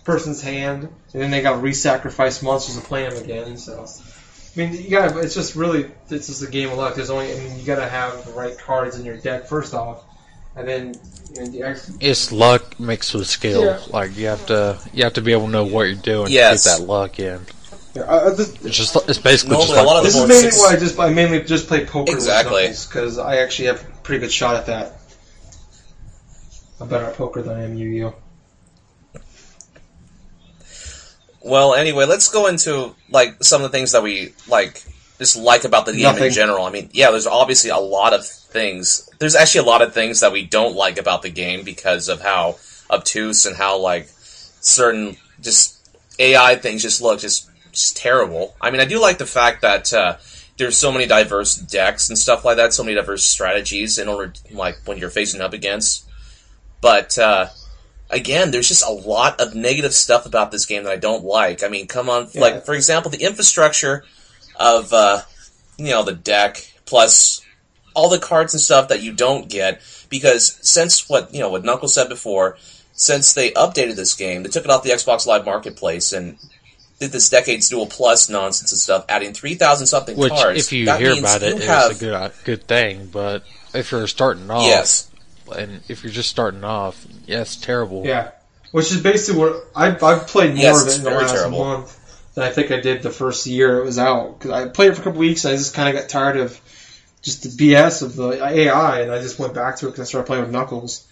person's 0.06 0.42
hand 0.42 0.84
and 0.84 1.22
then 1.22 1.32
they 1.32 1.42
got 1.42 1.52
to 1.52 1.58
re-sacrifice 1.58 2.42
monsters 2.42 2.76
to 2.76 2.82
play 2.82 3.08
them 3.08 3.22
again 3.22 3.58
so. 3.58 3.86
I 4.56 4.60
mean, 4.60 4.74
you 4.74 4.90
gotta. 4.90 5.20
It's 5.20 5.34
just 5.36 5.56
really. 5.56 5.90
It's 6.10 6.28
just 6.28 6.44
a 6.44 6.48
game 6.52 6.70
of 6.70 6.78
luck. 6.78 6.96
There's 6.96 7.10
only. 7.10 7.32
I 7.32 7.38
mean, 7.38 7.58
you 7.60 7.66
gotta 7.66 7.88
have 7.88 8.26
the 8.26 8.34
right 8.34 8.58
cards 8.58 8.98
in 9.00 9.06
your 9.06 9.18
deck 9.18 9.48
first 9.48 9.74
off, 9.74 10.04
and 10.58 10.68
then 10.68 10.94
you 11.34 11.42
know, 11.42 11.48
the 11.48 11.64
ex- 11.64 11.92
It's 12.02 12.32
luck 12.34 12.78
mixed 12.80 13.14
with 13.14 13.28
skill. 13.28 13.64
Yeah. 13.64 13.80
Like 13.90 14.18
you 14.18 14.28
have 14.28 14.46
to, 14.48 14.78
you 14.94 15.06
have 15.06 15.14
to 15.14 15.22
be 15.22 15.32
able 15.32 15.46
to 15.46 15.52
know 15.52 15.64
what 15.64 15.84
you're 15.84 15.96
doing 15.96 16.32
Yes. 16.32 16.64
to 16.64 16.70
get 16.70 16.80
that 16.80 16.86
luck 16.86 17.20
in. 17.20 17.40
Yeah, 17.94 18.04
I, 18.04 18.32
I 18.32 18.36
just, 18.36 18.66
It's 18.66 18.78
just, 18.78 18.96
it's 19.10 19.18
basically 19.20 19.52
Normally, 19.52 19.68
just 19.68 19.78
like 19.78 19.86
a 19.86 19.88
lot 19.88 19.98
of 19.98 20.04
this 20.04 20.16
the 20.16 20.24
is 20.24 20.30
mainly 20.30 20.58
why 20.58 20.76
I 20.76 20.80
just. 20.80 21.00
I 21.00 21.10
mainly 21.14 21.44
just 21.44 21.68
play 21.68 21.86
poker 21.86 22.12
Exactly. 22.14 22.68
because 22.68 23.18
I 23.20 23.38
actually 23.38 23.68
have 23.68 23.82
a 23.82 23.92
pretty 24.04 24.20
good 24.22 24.32
shot 24.34 24.56
at 24.58 24.66
that. 24.66 24.94
I'm 26.82 26.90
better 26.90 27.06
at 27.06 27.16
poker 27.16 27.42
than 27.42 27.56
I 27.56 27.64
am 27.64 27.76
Yu-Gi-Oh. 27.76 28.16
Well, 31.44 31.74
anyway, 31.74 32.06
let's 32.06 32.30
go 32.30 32.48
into 32.48 32.96
like 33.10 33.44
some 33.44 33.64
of 33.64 33.72
the 33.72 33.78
things 33.78 33.94
that 33.94 34.04
we 34.04 34.34
like 34.48 34.84
just 35.18 35.36
like 35.36 35.64
about 35.64 35.86
the 35.86 35.94
game 35.94 36.04
Nothing. 36.04 36.26
in 36.26 36.32
general. 36.32 36.66
I 36.66 36.72
mean, 36.72 36.90
yeah, 36.94 37.12
there's 37.12 37.28
obviously 37.28 37.70
a 37.70 37.78
lot 37.78 38.14
of 38.14 38.26
things. 38.26 39.10
There's 39.20 39.36
actually 39.36 39.62
a 39.62 39.70
lot 39.70 39.82
of 39.82 39.94
things 39.94 40.20
that 40.22 40.32
we 40.32 40.46
don't 40.46 40.76
like 40.76 40.98
about 40.98 41.22
the 41.22 41.30
game 41.30 41.64
because 41.64 42.10
of 42.10 42.22
how 42.22 42.58
obtuse 42.90 43.46
and 43.46 43.56
how 43.56 43.78
like 43.78 44.08
certain 44.10 45.18
just 45.42 45.78
AI 46.20 46.56
things 46.56 46.82
just 46.82 47.02
look 47.02 47.20
just 47.20 47.50
just 47.72 47.98
terrible. 47.98 48.56
I 48.60 48.72
mean, 48.72 48.82
I 48.82 48.86
do 48.86 49.00
like 49.00 49.18
the 49.18 49.26
fact 49.26 49.62
that 49.62 49.94
uh, 49.94 50.18
there's 50.58 50.78
so 50.78 50.92
many 50.92 51.08
diverse 51.08 51.56
decks 51.56 52.10
and 52.10 52.18
stuff 52.18 52.44
like 52.46 52.58
that, 52.58 52.74
so 52.74 52.84
many 52.84 52.96
diverse 52.96 53.24
strategies 53.24 53.98
in 53.98 54.08
order 54.08 54.34
like 54.52 54.78
when 54.86 54.98
you're 54.98 55.10
facing 55.10 55.42
up 55.42 55.54
against. 55.54 56.08
But 56.82 57.18
uh, 57.18 57.48
again, 58.12 58.52
there's 58.52 58.68
just 58.68 58.86
a 58.86 58.92
lot 58.92 59.40
of 59.42 59.56
negative 59.56 59.94
stuff 59.94 60.26
about 60.26 60.52
this 60.52 60.66
game 60.66 60.84
that 60.84 60.92
I 60.92 60.98
don't 60.98 61.24
like. 61.24 61.64
I 61.64 61.68
mean, 61.70 61.88
come 61.88 62.10
on, 62.10 62.28
Yeah. 62.34 62.42
like 62.42 62.66
for 62.66 62.74
example, 62.76 63.10
the 63.12 63.24
infrastructure 63.24 64.04
of 64.58 64.94
uh, 64.94 65.22
you 65.78 65.90
know 65.90 66.04
the 66.04 66.14
deck 66.14 66.72
plus 66.86 67.42
all 67.94 68.10
the 68.10 68.20
cards 68.20 68.54
and 68.54 68.62
stuff 68.62 68.90
that 68.90 69.02
you 69.02 69.12
don't 69.14 69.50
get 69.50 69.82
because 70.10 70.58
since 70.62 71.10
what 71.10 71.34
you 71.34 71.40
know 71.40 71.50
what 71.50 71.64
Knuckles 71.64 71.94
said 71.94 72.10
before, 72.10 72.58
since 72.94 73.34
they 73.34 73.52
updated 73.52 73.96
this 73.96 74.14
game, 74.14 74.44
they 74.44 74.50
took 74.50 74.66
it 74.66 74.72
off 74.72 74.84
the 74.84 74.92
Xbox 74.92 75.26
Live 75.26 75.46
Marketplace 75.46 76.14
and 76.14 76.38
did 77.00 77.12
this 77.12 77.30
Decade 77.30 77.62
Duels 77.62 77.94
Plus 77.96 78.30
nonsense 78.30 78.72
and 78.72 78.80
stuff, 78.80 79.06
adding 79.10 79.34
three 79.34 79.56
thousand 79.56 79.88
something 79.88 80.16
which, 80.18 80.32
cards. 80.32 80.60
if 80.60 80.72
you 80.72 80.86
that 80.86 81.00
hear 81.00 81.10
means 81.14 81.20
about 81.22 81.42
it, 81.44 81.56
it's 81.60 81.98
a 81.98 82.00
good, 82.00 82.14
uh, 82.14 82.30
good 82.44 82.68
thing. 82.68 83.10
But 83.12 83.44
if 83.74 83.92
you're 83.92 84.06
starting 84.08 84.50
off, 84.52 84.64
yes. 84.64 85.11
And 85.52 85.82
if 85.88 86.04
you're 86.04 86.12
just 86.14 86.30
starting 86.30 86.64
off, 86.64 87.06
yeah, 87.26 87.44
terrible. 87.44 88.06
Yeah. 88.06 88.32
which 88.72 88.92
is 88.92 89.02
basically 89.02 89.42
what 89.42 89.66
I've, 89.76 90.02
I've 90.04 90.28
played 90.28 90.56
more 90.56 90.64
Yes, 90.64 90.82
of 90.82 90.88
it 90.88 90.98
in 90.98 91.04
the 91.04 91.12
last 91.20 91.32
terrible. 91.34 91.60
month 91.60 91.98
than 92.36 92.44
I 92.46 92.50
think 92.52 92.72
I 92.72 92.80
did 92.80 93.04
the 93.04 93.10
first 93.10 93.46
year 93.46 93.80
it 93.80 93.86
was 93.86 94.00
out. 94.00 94.40
Because 94.40 94.52
I 94.52 94.68
played 94.70 94.92
it 94.92 94.96
for 94.96 95.02
a 95.02 95.04
couple 95.06 95.20
weeks, 95.20 95.44
and 95.46 95.54
I 95.54 95.58
just 95.58 95.74
kind 95.74 95.90
of 95.90 96.02
got 96.02 96.10
tired 96.10 96.38
of 96.38 96.60
just 97.22 97.44
the 97.44 97.50
BS 97.50 98.02
of 98.02 98.16
the 98.16 98.44
AI, 98.44 99.02
and 99.02 99.12
I 99.12 99.22
just 99.22 99.38
went 99.38 99.54
back 99.54 99.78
to 99.78 99.88
it 99.88 99.92
because 99.92 100.08
I 100.08 100.10
started 100.10 100.28
playing 100.28 100.44
with 100.44 100.52
Knuckles. 100.52 101.06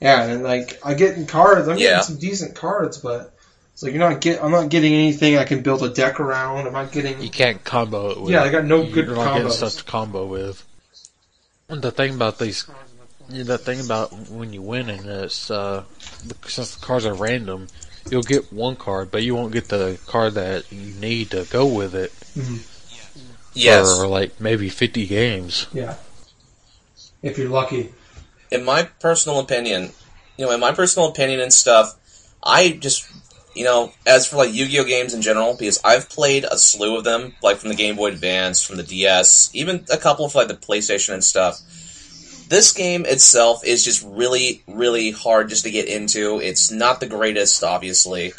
Yeah, 0.00 0.24
and 0.24 0.42
like 0.42 0.78
I 0.84 0.94
get 0.94 1.16
in 1.16 1.26
cards, 1.26 1.68
I'm 1.68 1.78
Yeah. 1.78 1.90
getting 1.90 2.02
some 2.02 2.16
decent 2.18 2.54
cards, 2.56 2.98
but 2.98 3.32
it's 3.72 3.82
like 3.82 3.92
you're 3.94 4.10
not 4.10 4.20
get. 4.20 4.42
I'm 4.42 4.50
not 4.50 4.68
getting 4.68 4.92
anything 4.92 5.38
I 5.38 5.44
can 5.44 5.62
build 5.62 5.82
a 5.84 5.88
deck 5.88 6.18
around. 6.20 6.66
I'm 6.66 6.72
not 6.72 6.90
getting. 6.92 7.22
You 7.22 7.30
can't 7.30 7.62
combo 7.64 8.10
it 8.10 8.20
with. 8.20 8.32
Yeah, 8.32 8.42
I 8.42 8.50
got 8.50 8.64
no 8.64 8.82
good 8.84 9.06
You're 9.06 9.14
not 9.16 9.32
getting 9.34 9.48
combos. 9.48 9.52
stuff 9.52 9.76
to 9.76 9.84
combo 9.84 10.26
with. 10.26 10.64
And 11.68 11.80
the 11.80 11.90
thing 11.90 12.14
about 12.14 12.38
these, 12.38 12.66
yeah, 13.28 13.42
the 13.44 13.58
thing 13.58 13.80
about 13.80 14.12
when 14.30 14.52
you 14.52 14.62
win 14.62 14.88
in 14.88 15.04
this, 15.04 15.50
uh, 15.50 15.84
since 16.46 16.74
the 16.76 16.84
cards 16.84 17.06
are 17.06 17.14
random, 17.14 17.68
you'll 18.10 18.22
get 18.22 18.52
one 18.52 18.76
card, 18.76 19.10
but 19.10 19.22
you 19.22 19.34
won't 19.34 19.52
get 19.52 19.68
the 19.68 19.98
card 20.06 20.34
that 20.34 20.70
you 20.72 20.94
need 20.94 21.30
to 21.30 21.44
go 21.50 21.66
with 21.66 21.94
it 21.94 22.12
Yes. 23.54 23.96
for 23.98 24.06
like 24.06 24.40
maybe 24.40 24.68
50 24.68 25.06
games. 25.06 25.66
Yeah, 25.72 25.94
if 27.22 27.38
you're 27.38 27.48
lucky. 27.48 27.92
in 28.50 28.64
my 28.64 28.84
personal 29.00 29.40
opinion, 29.40 29.92
you 30.36 30.46
know, 30.46 30.52
in 30.52 30.60
my 30.60 30.72
personal 30.72 31.08
opinion 31.08 31.40
and 31.40 31.52
stuff, 31.52 31.94
I 32.42 32.70
just, 32.70 33.06
you 33.54 33.64
know, 33.64 33.92
as 34.06 34.26
for 34.26 34.36
like 34.36 34.52
Yu-Gi-Oh 34.52 34.84
games 34.84 35.14
in 35.14 35.22
general, 35.22 35.56
because 35.56 35.80
I've 35.84 36.08
played 36.08 36.44
a 36.44 36.58
slew 36.58 36.96
of 36.98 37.04
them, 37.04 37.34
like 37.42 37.56
from 37.56 37.70
the 37.70 37.74
Game 37.74 37.96
Boy 37.96 38.08
Advance, 38.08 38.62
from 38.62 38.76
the 38.76 38.82
DS, 38.82 39.50
even 39.54 39.84
a 39.90 39.96
couple 39.96 40.24
of 40.24 40.34
like 40.34 40.48
the 40.48 40.54
PlayStation 40.54 41.14
and 41.14 41.24
stuff. 41.24 41.60
This 42.48 42.72
game 42.72 43.04
itself 43.06 43.64
is 43.64 43.84
just 43.84 44.04
really, 44.06 44.62
really 44.66 45.10
hard 45.10 45.48
just 45.48 45.64
to 45.64 45.70
get 45.70 45.88
into. 45.88 46.40
It's 46.40 46.70
not 46.70 47.00
the 47.00 47.06
greatest, 47.06 47.62
obviously. 47.64 48.32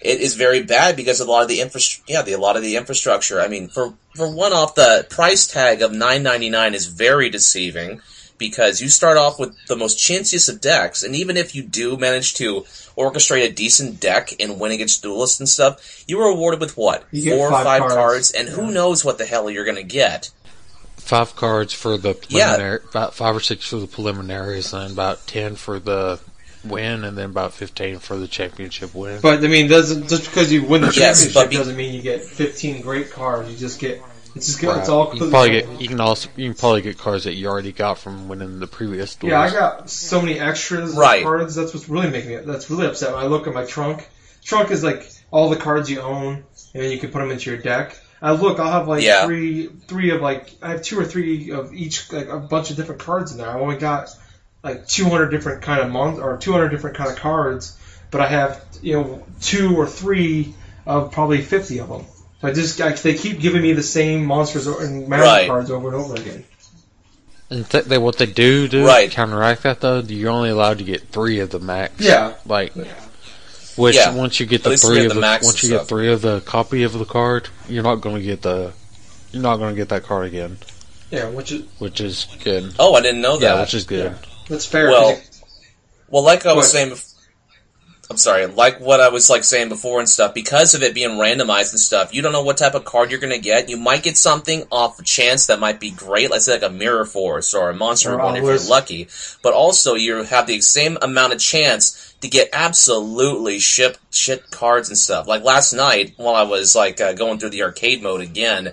It 0.00 0.20
is 0.20 0.36
very 0.36 0.62
bad 0.62 0.94
because 0.96 1.20
of 1.20 1.28
a 1.28 1.30
lot 1.30 1.42
of 1.42 1.48
the 1.48 1.60
infrastructure. 1.60 2.12
Yeah, 2.12 2.22
the, 2.22 2.34
a 2.34 2.38
lot 2.38 2.56
of 2.56 2.62
the 2.62 2.76
infrastructure. 2.76 3.40
I 3.40 3.48
mean, 3.48 3.68
for 3.68 3.94
for 4.14 4.30
one 4.32 4.52
off, 4.52 4.74
the 4.74 5.06
price 5.10 5.46
tag 5.46 5.82
of 5.82 5.92
nine 5.92 6.22
ninety 6.22 6.50
nine 6.50 6.74
is 6.74 6.86
very 6.86 7.30
deceiving 7.30 8.00
because 8.38 8.80
you 8.80 8.88
start 8.88 9.16
off 9.16 9.40
with 9.40 9.56
the 9.66 9.76
most 9.76 9.98
chanciest 9.98 10.48
of 10.48 10.60
decks, 10.60 11.02
and 11.02 11.16
even 11.16 11.36
if 11.36 11.54
you 11.54 11.62
do 11.62 11.96
manage 11.96 12.34
to 12.34 12.60
orchestrate 12.96 13.44
a 13.44 13.52
decent 13.52 14.00
deck 14.00 14.30
and 14.40 14.60
win 14.60 14.72
against 14.72 15.02
duelists 15.02 15.40
and 15.40 15.48
stuff, 15.48 16.04
you 16.06 16.20
are 16.20 16.28
rewarded 16.28 16.60
with 16.60 16.76
what 16.76 17.04
You 17.10 17.36
four 17.36 17.48
or 17.48 17.50
five 17.50 17.80
cards. 17.80 17.94
cards, 17.94 18.30
and 18.30 18.48
who 18.48 18.70
knows 18.70 19.04
what 19.04 19.18
the 19.18 19.26
hell 19.26 19.50
you're 19.50 19.64
going 19.64 19.76
to 19.76 19.82
get. 19.82 20.30
Five 21.08 21.34
cards 21.36 21.72
for 21.72 21.96
the 21.96 22.14
Yeah. 22.28 22.48
preliminary, 22.48 22.80
about 22.90 23.14
five 23.14 23.34
or 23.34 23.40
six 23.40 23.66
for 23.66 23.76
the 23.76 23.86
preliminaries, 23.86 24.74
and 24.74 24.92
about 24.92 25.26
10 25.26 25.56
for 25.56 25.78
the 25.78 26.18
win, 26.64 27.02
and 27.02 27.16
then 27.16 27.30
about 27.30 27.54
15 27.54 27.98
for 27.98 28.16
the 28.18 28.28
championship 28.28 28.94
win. 28.94 29.20
But 29.22 29.42
I 29.42 29.48
mean, 29.48 29.68
doesn't 29.68 30.08
just 30.10 30.24
because 30.26 30.52
you 30.52 30.64
win 30.64 30.82
the 30.82 30.88
Yes, 30.88 30.96
championship 31.22 31.32
but 31.34 31.48
be- 31.50 31.56
doesn't 31.56 31.76
mean 31.76 31.94
you 31.94 32.02
get 32.02 32.22
15 32.24 32.82
great 32.82 33.10
cards. 33.10 33.50
You 33.50 33.56
just 33.56 33.78
get 33.80 34.02
it's 34.36 34.46
just 34.48 34.60
good. 34.60 34.66
Right. 34.68 34.80
It's 34.80 34.90
all 34.90 35.10
you 35.14 35.20
can 35.20 35.30
probably 35.30 35.50
get 35.50 35.80
you 35.80 35.88
can 35.88 35.98
also 36.00 36.28
you 36.36 36.50
can 36.50 36.58
probably 36.58 36.82
get 36.82 36.98
cards 36.98 37.24
that 37.24 37.32
you 37.36 37.46
already 37.48 37.72
got 37.72 37.98
from 37.98 38.28
winning 38.28 38.60
the 38.60 38.66
previous 38.66 39.14
duels. 39.14 39.30
Yeah, 39.30 39.40
I 39.40 39.50
got 39.50 39.88
so 39.88 40.20
many 40.20 40.38
extras 40.38 40.92
Right. 40.94 41.22
cards. 41.22 41.54
That's 41.54 41.72
what's 41.72 41.88
really 41.88 42.10
making 42.10 42.32
it. 42.32 42.46
That's 42.46 42.68
really 42.68 42.86
upset. 42.86 43.14
When 43.14 43.22
I 43.24 43.28
look 43.28 43.46
at 43.46 43.54
my 43.54 43.64
trunk, 43.64 44.06
trunk 44.44 44.70
is 44.70 44.82
like 44.84 45.10
all 45.30 45.48
the 45.48 45.56
cards 45.56 45.88
you 45.88 46.02
own, 46.02 46.44
and 46.74 46.82
then 46.82 46.90
you 46.92 46.98
can 46.98 47.10
put 47.10 47.20
them 47.20 47.30
into 47.30 47.48
your 47.50 47.58
deck. 47.58 47.96
I 48.20 48.32
look, 48.32 48.58
I'll 48.58 48.70
have 48.72 48.88
like 48.88 49.02
Yeah. 49.04 49.26
three, 49.26 49.66
three 49.86 50.10
of 50.10 50.20
like 50.20 50.50
I 50.62 50.70
have 50.70 50.82
two 50.82 50.98
or 50.98 51.04
three 51.04 51.50
of 51.52 51.72
each, 51.72 52.12
like 52.12 52.28
a 52.28 52.38
bunch 52.38 52.70
of 52.70 52.76
different 52.76 53.00
cards 53.00 53.32
in 53.32 53.38
there. 53.38 53.48
I 53.48 53.58
only 53.60 53.76
got 53.76 54.08
like 54.62 54.86
200 54.88 55.28
different 55.30 55.62
kind 55.62 55.80
of 55.80 55.90
mon 55.90 56.20
or 56.20 56.36
200 56.36 56.68
different 56.70 56.96
kind 56.96 57.10
of 57.10 57.16
cards, 57.16 57.78
but 58.10 58.20
I 58.20 58.26
have 58.26 58.64
you 58.82 58.94
know 58.94 59.22
two 59.40 59.76
or 59.76 59.86
three 59.86 60.54
of 60.86 61.12
probably 61.12 61.42
50 61.42 61.78
of 61.80 61.88
them. 61.88 62.04
So 62.40 62.48
I 62.48 62.52
just 62.52 62.80
I, 62.80 62.92
they 62.92 63.14
keep 63.14 63.40
giving 63.40 63.62
me 63.62 63.72
the 63.72 63.82
same 63.82 64.24
monsters 64.24 64.66
and 64.66 65.08
magic 65.08 65.24
Right. 65.24 65.46
cards 65.48 65.70
over 65.70 65.88
and 65.88 65.96
over 65.96 66.14
again. 66.16 66.44
And 67.50 67.68
th- 67.70 67.84
they, 67.86 67.96
what 67.98 68.18
they 68.18 68.26
do 68.26 68.68
to 68.68 68.84
Right. 68.84 69.10
counteract 69.10 69.62
that 69.62 69.80
though, 69.80 70.00
you're 70.00 70.30
only 70.30 70.50
allowed 70.50 70.78
to 70.78 70.84
get 70.84 71.08
three 71.08 71.40
of 71.40 71.50
the 71.50 71.58
max. 71.60 71.94
Yeah. 71.98 72.34
Like, 72.44 72.74
which 73.78 73.94
Yeah. 73.96 74.12
once 74.14 74.38
you 74.40 74.46
get 74.46 74.62
the 74.64 74.76
three 74.76 74.88
three 74.96 75.00
of 75.06 75.12
of 75.12 75.14
the 75.16 75.20
the, 75.20 75.38
once 75.42 75.62
you 75.62 75.70
and 75.70 75.78
get 75.80 75.88
three 75.88 76.12
of 76.12 76.20
the 76.22 76.40
copy 76.40 76.82
of 76.82 76.92
the 76.92 77.04
card, 77.04 77.48
you're 77.68 77.82
not 77.82 77.96
going 77.96 78.16
to 78.16 78.22
get 78.22 78.42
the 78.42 78.72
you're 79.32 79.42
not 79.42 79.56
going 79.58 79.74
to 79.74 79.76
get 79.76 79.88
that 79.90 80.02
card 80.04 80.26
again, 80.26 80.58
Yeah, 81.10 81.28
which 81.30 81.52
is 81.52 81.62
which 81.78 82.00
is 82.00 82.26
good. 82.42 82.74
Oh, 82.78 82.94
I 82.94 83.00
didn't 83.00 83.20
know 83.20 83.36
that. 83.38 83.54
Yeah, 83.54 83.60
which 83.60 83.74
is 83.74 83.84
good. 83.84 84.14
that's 84.48 84.66
fair. 84.66 84.88
Well, 84.88 85.10
'cause 85.12 85.18
it- 85.18 85.24
Well, 86.10 86.22
like 86.22 86.46
I 86.46 86.52
was 86.54 86.64
What? 86.64 86.70
saying, 86.72 86.90
bef- 86.92 87.07
I'm 88.10 88.16
sorry, 88.16 88.46
like 88.46 88.80
what 88.80 89.00
I 89.00 89.10
was 89.10 89.28
like 89.28 89.44
saying 89.44 89.68
before 89.68 89.98
and 89.98 90.08
stuff. 90.08 90.32
Because 90.32 90.74
of 90.74 90.82
it 90.82 90.94
being 90.94 91.18
randomized 91.18 91.72
and 91.72 91.80
stuff, 91.80 92.14
you 92.14 92.22
don't 92.22 92.32
know 92.32 92.42
what 92.42 92.56
type 92.56 92.74
of 92.74 92.86
card 92.86 93.10
you're 93.10 93.20
gonna 93.20 93.38
get. 93.38 93.68
You 93.68 93.76
might 93.76 94.02
get 94.02 94.16
something 94.16 94.64
off 94.72 94.98
a 94.98 95.04
chance 95.04 95.46
that 95.46 95.60
might 95.60 95.78
be 95.78 95.90
great, 95.90 96.30
let's 96.30 96.46
say 96.46 96.52
like 96.52 96.62
a 96.62 96.70
Mirror 96.70 97.04
Force 97.04 97.52
or 97.52 97.68
a 97.68 97.74
Monster 97.74 98.12
Reborn 98.12 98.36
if 98.36 98.44
you're 98.44 98.70
lucky. 98.70 99.08
But 99.42 99.52
also, 99.52 99.94
you 99.94 100.22
have 100.22 100.46
the 100.46 100.62
same 100.62 100.96
amount 101.02 101.34
of 101.34 101.38
chance 101.38 102.14
to 102.22 102.28
get 102.28 102.48
absolutely 102.54 103.58
shit 103.58 103.98
shit 104.10 104.50
cards 104.50 104.88
and 104.88 104.96
stuff. 104.96 105.28
Like 105.28 105.44
last 105.44 105.74
night, 105.74 106.14
while 106.16 106.34
I 106.34 106.44
was 106.44 106.74
like 106.74 107.02
uh, 107.02 107.12
going 107.12 107.38
through 107.38 107.50
the 107.50 107.62
arcade 107.62 108.02
mode 108.02 108.22
again, 108.22 108.72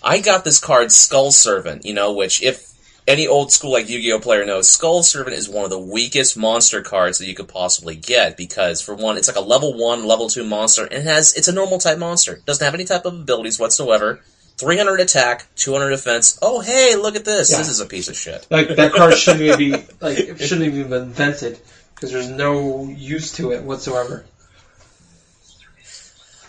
I 0.00 0.20
got 0.20 0.44
this 0.44 0.60
card 0.60 0.92
Skull 0.92 1.32
Servant. 1.32 1.84
You 1.84 1.94
know, 1.94 2.12
which 2.12 2.40
if 2.40 2.73
any 3.06 3.26
old 3.26 3.52
school 3.52 3.72
like 3.72 3.88
Yu-Gi-Oh 3.88 4.20
player 4.20 4.46
knows, 4.46 4.68
Skull 4.68 5.02
Servant 5.02 5.36
is 5.36 5.48
one 5.48 5.64
of 5.64 5.70
the 5.70 5.78
weakest 5.78 6.36
monster 6.36 6.82
cards 6.82 7.18
that 7.18 7.26
you 7.26 7.34
could 7.34 7.48
possibly 7.48 7.96
get 7.96 8.36
because 8.36 8.80
for 8.80 8.94
one, 8.94 9.16
it's 9.16 9.28
like 9.28 9.36
a 9.36 9.40
level 9.40 9.76
one, 9.76 10.04
level 10.06 10.28
two 10.28 10.44
monster, 10.44 10.84
and 10.84 10.94
it 10.94 11.04
has 11.04 11.34
it's 11.34 11.48
a 11.48 11.52
normal 11.52 11.78
type 11.78 11.98
monster. 11.98 12.40
Doesn't 12.46 12.64
have 12.64 12.74
any 12.74 12.84
type 12.84 13.04
of 13.04 13.14
abilities 13.14 13.58
whatsoever. 13.58 14.20
300 14.56 15.00
attack, 15.00 15.46
200 15.56 15.90
defense. 15.90 16.38
Oh 16.40 16.60
hey, 16.60 16.96
look 16.96 17.16
at 17.16 17.24
this! 17.24 17.50
Yeah. 17.50 17.58
This 17.58 17.68
is 17.68 17.80
a 17.80 17.86
piece 17.86 18.08
of 18.08 18.16
shit. 18.16 18.46
Like 18.50 18.68
that 18.76 18.92
card 18.92 19.14
shouldn't 19.14 19.42
even 19.42 19.58
be 19.58 19.70
like 20.00 20.18
it 20.18 20.38
shouldn't 20.38 20.66
even 20.66 20.88
been 20.88 21.02
invented 21.04 21.58
because 21.94 22.12
there's 22.12 22.28
no 22.28 22.84
use 22.84 23.32
to 23.32 23.52
it 23.52 23.62
whatsoever. 23.62 24.24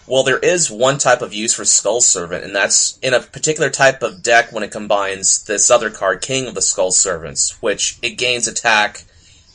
Well, 0.07 0.23
there 0.23 0.37
is 0.37 0.69
one 0.69 0.99
type 0.99 1.21
of 1.21 1.33
use 1.33 1.53
for 1.55 1.65
Skull 1.65 1.99
Servant, 1.99 2.43
and 2.43 2.55
that's 2.55 2.99
in 2.99 3.13
a 3.15 3.19
particular 3.19 3.71
type 3.71 4.03
of 4.03 4.21
deck 4.21 4.51
when 4.51 4.61
it 4.63 4.71
combines 4.71 5.43
this 5.45 5.71
other 5.71 5.89
card, 5.89 6.21
King 6.21 6.47
of 6.47 6.53
the 6.53 6.61
Skull 6.61 6.91
Servants, 6.91 7.59
which 7.61 7.97
it 8.03 8.11
gains 8.11 8.47
attack 8.47 9.03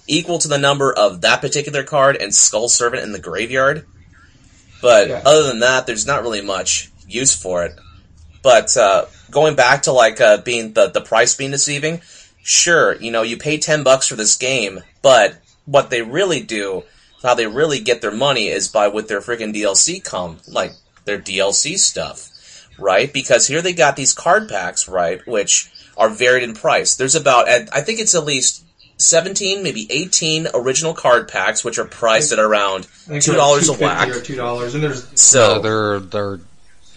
equal 0.09 0.39
to 0.39 0.49
the 0.49 0.59
number 0.59 0.93
of 0.93 1.21
that 1.21 1.41
particular 1.41 1.85
card 1.85 2.17
and 2.17 2.35
Skull 2.35 2.69
Servant 2.69 3.05
in 3.05 3.13
the 3.13 3.21
graveyard. 3.21 3.87
But 4.83 5.09
Yeah. 5.09 5.23
other 5.25 5.45
than 5.45 5.61
that, 5.61 5.87
there's 5.87 6.07
not 6.07 6.23
really 6.23 6.43
much 6.43 6.91
use 7.07 7.35
for 7.35 7.65
it. 7.65 7.79
But 8.43 8.77
uh, 8.77 9.05
going 9.31 9.55
back 9.55 9.83
to 9.83 9.93
like 9.93 10.21
uh, 10.21 10.39
being 10.39 10.73
the 10.73 10.89
the 10.89 11.01
price 11.03 11.35
being 11.35 11.51
deceiving, 11.51 12.01
sure, 12.43 12.97
you 12.97 13.11
know, 13.11 13.23
you 13.23 13.37
pay 13.37 13.59
ten 13.59 13.83
bucks 13.85 14.07
for 14.09 14.17
this 14.17 14.37
game, 14.37 14.81
but 15.03 15.37
what 15.67 15.91
they 15.91 16.03
really 16.03 16.41
do, 16.43 16.83
how 17.23 17.35
they 17.35 17.47
really 17.47 17.81
get 17.81 18.01
their 18.01 18.11
money 18.11 18.49
is 18.49 18.69
by 18.69 18.89
with 18.89 19.09
their 19.09 19.21
freaking 19.21 19.55
DLC 19.55 20.03
come 20.03 20.39
like 20.49 20.73
their 21.05 21.19
DLC 21.19 21.79
stuff, 21.79 22.29
right? 22.79 23.13
Because 23.13 23.47
here 23.47 23.63
they 23.63 23.73
got 23.73 23.97
these 23.97 24.13
card 24.13 24.49
packs, 24.49 24.89
right, 24.89 25.25
which 25.27 25.71
are 25.97 26.09
varied 26.09 26.43
in 26.43 26.55
price. 26.55 26.95
There's 26.97 27.15
about 27.15 27.49
I 27.49 27.81
think 27.83 28.01
it's 28.01 28.15
at 28.15 28.25
least. 28.25 28.65
17, 28.99 29.63
maybe 29.63 29.87
18 29.89 30.49
original 30.53 30.93
card 30.93 31.27
packs, 31.27 31.65
which 31.65 31.79
are 31.79 31.87
priced 31.87 32.33
at 32.33 32.39
around 32.39 32.87
$2 33.09 33.69
a 33.69 33.73
whack. 33.83 34.09
$2.50 34.09 34.15
or 34.15 34.21
two 34.21 34.37
dollars, 34.37 34.75
and 34.75 34.85
there's 34.85 35.07
So, 35.19 35.55
Uh, 35.55 35.59
they're 35.61 36.01
they're 36.01 36.41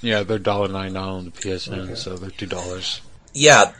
yeah 0.02 0.24
they're 0.24 0.38
dollar 0.38 0.68
ninety 0.68 0.94
nine 0.96 1.08
on 1.08 1.24
the 1.24 1.32
PSN, 1.32 1.96
so 1.96 2.18
they're 2.18 2.30
two 2.30 2.46
dollars. 2.46 3.00
Yeah, 3.34 3.72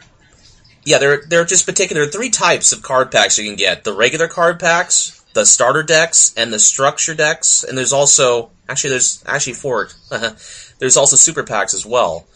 yeah. 0.86 0.96
There, 0.96 1.22
there 1.28 1.42
are 1.42 1.44
just 1.44 1.66
particular 1.66 2.06
three 2.06 2.30
types 2.30 2.72
of 2.72 2.80
card 2.80 3.12
packs 3.12 3.36
you 3.36 3.44
can 3.44 3.56
get: 3.56 3.84
the 3.84 3.92
regular 3.92 4.26
card 4.26 4.58
packs, 4.58 5.22
the 5.34 5.44
starter 5.44 5.82
decks, 5.82 6.32
and 6.36 6.52
the 6.52 6.58
structure 6.58 7.14
decks. 7.14 7.62
And 7.64 7.76
there's 7.76 7.92
also 7.92 8.50
actually 8.68 8.90
there's 8.90 9.22
actually 9.26 9.54
four. 9.54 9.88
there's 10.78 10.96
also 10.96 11.16
super 11.16 11.44
packs 11.44 11.74
as 11.74 11.84
well. 11.86 12.26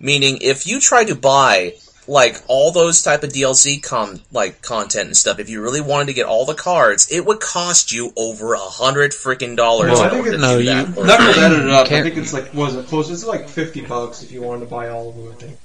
Meaning, 0.00 0.38
if 0.40 0.66
you 0.66 0.80
try 0.80 1.04
to 1.04 1.14
buy 1.14 1.74
like 2.06 2.36
all 2.48 2.70
those 2.70 3.00
type 3.02 3.22
of 3.22 3.30
DLC 3.30 3.82
com 3.82 4.20
like 4.32 4.60
content 4.60 5.06
and 5.06 5.16
stuff, 5.16 5.38
if 5.38 5.48
you 5.48 5.62
really 5.62 5.80
wanted 5.80 6.06
to 6.08 6.12
get 6.12 6.26
all 6.26 6.44
the 6.44 6.54
cards, 6.54 7.10
it 7.10 7.24
would 7.24 7.40
cost 7.40 7.92
you 7.92 8.12
over 8.16 8.52
a 8.54 8.58
hundred 8.58 9.12
freaking 9.12 9.56
dollars 9.56 9.92
Well, 9.92 10.02
I 10.02 10.10
think 10.10 10.26
order 10.26 10.30
to 10.32 10.36
it- 10.36 10.40
no, 10.40 10.58
you- 10.58 10.64
that. 10.66 10.98
Or- 10.98 11.06
Knuckles 11.06 11.38
added 11.38 11.60
it 11.60 11.70
up. 11.70 11.86
I 11.90 12.02
think 12.02 12.16
it's 12.16 12.32
like 12.34 12.52
was 12.52 12.74
it 12.76 12.86
close? 12.86 13.08
It's 13.10 13.24
like 13.24 13.48
fifty 13.48 13.80
bucks 13.80 14.22
if 14.22 14.32
you 14.32 14.42
wanted 14.42 14.60
to 14.60 14.66
buy 14.70 14.88
all 14.90 15.08
of 15.10 15.16
them. 15.16 15.30
I 15.32 15.34
think. 15.36 15.58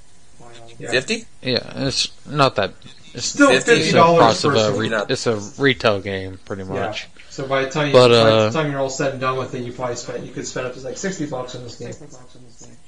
Yeah. 0.78 0.90
Fifty? 0.92 1.26
Yeah, 1.42 1.72
it's 1.86 2.08
not 2.26 2.56
that. 2.56 2.72
It's 3.12 3.26
Still 3.26 3.50
50 3.50 3.90
a 3.90 3.92
dollars 3.92 4.18
price 4.18 4.42
per 4.42 4.54
a 4.74 4.78
re- 4.78 5.04
it's 5.08 5.26
a 5.26 5.36
retail 5.60 6.00
game 6.00 6.38
pretty 6.44 6.62
much. 6.64 6.76
Yeah. 6.76 6.86
much. 6.86 7.08
So 7.30 7.46
by 7.46 7.64
the 7.64 7.70
time 7.70 7.88
you, 7.88 7.92
But, 7.92 8.08
by 8.08 8.14
uh, 8.14 8.50
the 8.50 8.58
time 8.62 8.70
you're 8.70 8.80
all 8.80 8.90
said 8.90 9.12
and 9.12 9.20
done 9.20 9.36
with 9.38 9.54
it, 9.54 9.62
you 9.64 9.72
probably 9.72 9.96
spent 9.96 10.24
you 10.24 10.32
could 10.32 10.46
spend 10.46 10.66
up 10.66 10.74
to 10.74 10.80
like 10.80 10.96
sixty 10.98 11.26
bucks 11.26 11.54
on 11.54 11.62
this 11.64 11.76
game. 11.76 11.92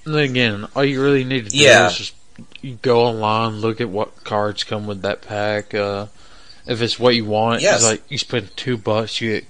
And 0.04 0.16
again, 0.16 0.66
all 0.74 0.84
you 0.84 1.02
really 1.02 1.24
need 1.24 1.44
to 1.46 1.50
do 1.50 1.58
Yeah. 1.58 1.86
is 1.88 1.96
just 1.96 2.14
you 2.60 2.78
go 2.82 3.02
online, 3.04 3.60
look 3.60 3.80
at 3.80 3.88
what 3.88 4.24
cards 4.24 4.64
come 4.64 4.86
with 4.86 5.02
that 5.02 5.22
pack. 5.22 5.74
Uh, 5.74 6.06
if 6.66 6.80
it's 6.82 6.98
what 6.98 7.14
you 7.14 7.24
want, 7.24 7.60
Yes. 7.62 7.76
it's 7.76 7.84
like 7.84 8.02
you 8.10 8.18
spend 8.18 8.56
two 8.56 8.76
bucks, 8.76 9.20
you 9.20 9.40
get 9.40 9.44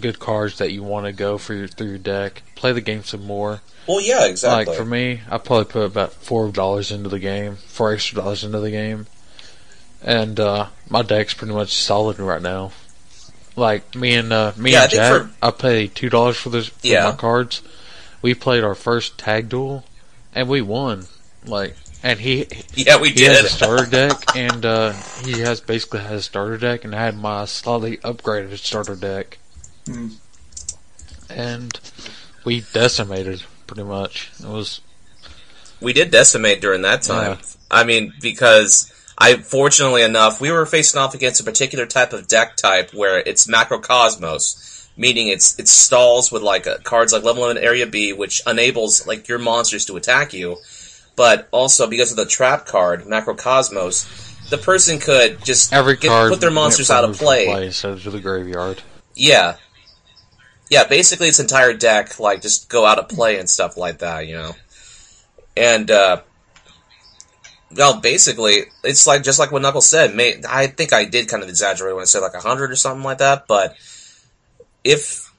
good 0.00 0.18
cards 0.18 0.58
that 0.58 0.72
you 0.72 0.82
want 0.82 1.06
to 1.06 1.12
go 1.12 1.36
for 1.38 1.54
your 1.54 1.68
through 1.68 1.88
your 1.88 1.98
deck. 1.98 2.42
Play 2.54 2.72
the 2.72 2.80
game 2.80 3.04
some 3.04 3.24
more. 3.26 3.60
Well, 3.86 4.00
yeah, 4.00 4.24
exactly. 4.26 4.66
Like 4.72 4.76
for 4.78 4.84
me, 4.86 5.20
I 5.30 5.38
probably 5.38 5.66
put 5.66 5.82
about 5.84 6.12
four 6.12 6.48
dollars 6.50 6.90
into 6.90 7.08
the 7.08 7.18
game, 7.18 7.56
four 7.56 7.92
extra 7.92 8.16
dollars 8.22 8.42
into 8.44 8.60
the 8.60 8.70
game, 8.70 9.06
and 10.04 10.38
uh, 10.38 10.68
my 10.88 11.02
deck's 11.02 11.34
pretty 11.34 11.52
much 11.54 11.72
solid 11.74 12.18
right 12.20 12.42
now. 12.42 12.70
Like 13.56 13.94
me 13.94 14.14
and 14.14 14.32
uh, 14.32 14.52
me 14.56 14.72
Yeah, 14.72 14.82
and 14.82 14.90
think 14.92 15.00
Jack, 15.02 15.22
for- 15.22 15.30
I 15.42 15.50
pay 15.50 15.86
two 15.88 16.10
dollars 16.10 16.36
for 16.36 16.50
this 16.50 16.68
for 16.68 16.86
Yeah. 16.86 17.04
my 17.10 17.12
cards. 17.16 17.62
We 18.22 18.34
played 18.34 18.64
our 18.64 18.74
first 18.74 19.18
tag 19.18 19.48
duel, 19.48 19.84
and 20.34 20.48
we 20.48 20.60
won. 20.62 21.06
Like, 21.46 21.76
and 22.02 22.18
he 22.20 22.46
yeah, 22.74 23.00
we 23.00 23.10
he 23.10 23.24
has 23.24 23.36
did. 23.38 23.44
a 23.46 23.48
starter 23.48 23.86
deck, 23.86 24.34
and 24.36 24.64
uh, 24.64 24.92
he 25.24 25.40
has 25.40 25.60
basically 25.60 26.00
has 26.00 26.20
a 26.20 26.22
starter 26.22 26.56
deck, 26.58 26.84
and 26.84 26.94
I 26.94 27.04
had 27.04 27.16
my 27.16 27.44
slightly 27.44 27.98
upgraded 27.98 28.56
starter 28.58 28.96
deck, 28.96 29.38
Hmm. 29.86 30.08
and 31.30 31.78
we 32.44 32.62
decimated 32.72 33.42
pretty 33.66 33.82
much. 33.84 34.30
It 34.40 34.46
was 34.48 34.80
we 35.80 35.92
did 35.92 36.10
decimate 36.10 36.60
during 36.60 36.82
that 36.82 37.02
time. 37.02 37.38
Yeah. 37.38 37.46
I 37.70 37.84
mean, 37.84 38.12
because 38.20 38.90
I, 39.16 39.36
fortunately 39.36 40.02
enough, 40.02 40.40
we 40.40 40.50
were 40.50 40.66
facing 40.66 41.00
off 41.00 41.14
against 41.14 41.40
a 41.40 41.44
particular 41.44 41.86
type 41.86 42.12
of 42.12 42.26
deck 42.26 42.56
type 42.56 42.92
where 42.92 43.18
it's 43.18 43.46
macrocosmos, 43.46 44.88
meaning 44.96 45.28
it's 45.28 45.58
it 45.58 45.68
stalls 45.68 46.32
with 46.32 46.42
like 46.42 46.66
uh, 46.66 46.78
cards 46.82 47.12
like 47.12 47.22
level 47.22 47.42
one 47.42 47.56
area 47.56 47.86
B, 47.86 48.12
which 48.12 48.42
enables 48.46 49.06
like 49.06 49.28
your 49.28 49.38
monsters 49.38 49.84
to 49.86 49.96
attack 49.96 50.32
you, 50.32 50.56
but 51.16 51.48
also 51.52 51.86
because 51.86 52.10
of 52.10 52.16
the 52.16 52.26
trap 52.26 52.66
card 52.66 53.04
macrocosmos, 53.04 54.50
the 54.50 54.58
person 54.58 54.98
could 54.98 55.44
just 55.44 55.72
every 55.72 55.96
get- 55.96 56.08
card 56.08 56.30
put 56.30 56.40
their 56.40 56.50
monsters 56.50 56.90
out 56.90 57.04
of 57.04 57.16
play. 57.16 57.46
play 57.46 57.66
instead 57.66 57.92
of 57.92 58.02
to 58.02 58.10
the 58.10 58.20
graveyard. 58.20 58.82
Yeah. 59.14 59.56
Yeah, 60.70 60.84
basically 60.84 61.28
its 61.28 61.40
entire 61.40 61.74
deck, 61.74 62.18
like, 62.18 62.42
just 62.42 62.68
go 62.68 62.86
out 62.86 62.98
of 62.98 63.08
play 63.08 63.38
and 63.38 63.48
stuff 63.48 63.76
like 63.76 63.98
that, 63.98 64.26
you 64.26 64.34
know? 64.34 64.52
And, 65.56 65.90
uh, 65.90 66.22
well, 67.76 68.00
basically, 68.00 68.64
it's 68.82 69.06
like, 69.06 69.22
just 69.22 69.38
like 69.38 69.52
what 69.52 69.62
Knuckles 69.62 69.88
said, 69.88 70.14
may, 70.14 70.40
I 70.48 70.66
think 70.66 70.92
I 70.92 71.04
did 71.04 71.28
kind 71.28 71.42
of 71.42 71.48
exaggerate 71.48 71.94
when 71.94 72.02
I 72.02 72.06
said 72.06 72.20
like 72.20 72.34
hundred 72.34 72.70
or 72.70 72.76
something 72.76 73.04
like 73.04 73.18
that, 73.18 73.46
but 73.46 73.76
if, 74.82 75.32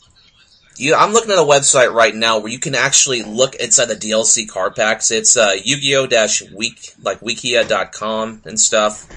you, 0.78 0.94
I'm 0.96 1.14
looking 1.14 1.32
at 1.32 1.38
a 1.38 1.42
website 1.42 1.94
right 1.94 2.14
now 2.14 2.40
where 2.40 2.52
you 2.52 2.60
can 2.60 2.76
actually 2.76 3.24
look 3.24 3.56
inside 3.56 3.86
the 3.86 3.96
DLC 3.96 4.48
card 4.48 4.76
packs. 4.76 5.12
It's, 5.12 5.38
uh, 5.38 5.56
Yu-Gi-Oh! 5.64 6.08
dash 6.08 6.42
week, 6.52 6.94
like 7.02 7.22
wikia.com 7.22 8.42
and 8.46 8.60
stuff 8.60 9.08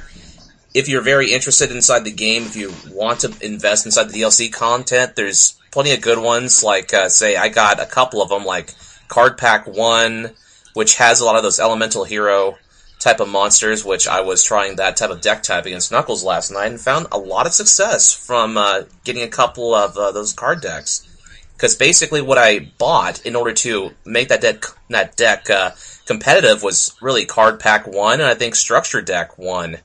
if 0.74 0.88
you're 0.88 1.02
very 1.02 1.33
interested 1.33 1.72
inside 1.72 2.04
the 2.04 2.12
game, 2.12 2.44
if 2.44 2.57
you 2.57 2.72
want 2.92 3.20
to 3.20 3.35
invest 3.40 3.87
inside 3.87 4.04
the 4.04 4.20
DLC 4.20 4.52
content, 4.52 5.16
there's 5.16 5.59
plenty 5.70 5.92
of 5.92 6.00
good 6.00 6.18
ones. 6.18 6.62
Like, 6.62 6.92
uh, 6.92 7.09
say, 7.09 7.37
I 7.37 7.48
got 7.48 7.81
a 7.81 7.87
couple 7.87 8.22
of 8.22 8.28
them, 8.28 8.44
like 8.44 8.74
Card 9.09 9.38
Pack 9.38 9.66
1, 9.66 10.31
which 10.74 10.96
has 10.96 11.20
a 11.20 11.24
lot 11.24 11.37
of 11.37 11.42
those 11.42 11.59
Elemental 11.59 12.04
Hero 12.04 12.59
type 12.98 13.20
of 13.20 13.28
monsters, 13.28 13.84
which 13.84 14.08
I 14.08 14.20
was 14.20 14.42
trying 14.42 14.76
that 14.76 14.96
type 14.96 15.11
of 15.11 15.20
deck 15.20 15.42
type 15.42 15.66
against 15.66 15.92
Knuckles 15.92 16.24
last 16.24 16.50
night 16.50 16.66
and 16.66 16.80
found 16.80 17.06
a 17.12 17.18
lot 17.18 17.46
of 17.46 17.52
success 17.52 18.12
from 18.12 18.56
uh, 18.56 18.82
getting 19.04 19.22
a 19.22 19.28
couple 19.28 19.74
of 19.74 19.96
uh, 19.96 20.11
those 20.11 20.32
card 20.32 20.61
decks. 20.61 21.04
Because 21.56 21.74
basically, 21.74 22.22
what 22.22 22.38
I 22.38 22.70
bought 22.78 23.24
in 23.26 23.34
order 23.34 23.52
to 23.52 23.90
make 24.04 24.28
that 24.28 24.40
deck 24.40 24.64
that 24.90 25.16
deck 25.16 25.50
uh, 25.50 25.72
competitive 26.06 26.62
was 26.62 26.94
really 27.00 27.24
Card 27.24 27.58
Pack 27.58 27.87
One, 27.87 28.20
and 28.20 28.28
I 28.28 28.34
think 28.34 28.54
Structure 28.54 29.02
Deck 29.02 29.37
One. 29.38 29.78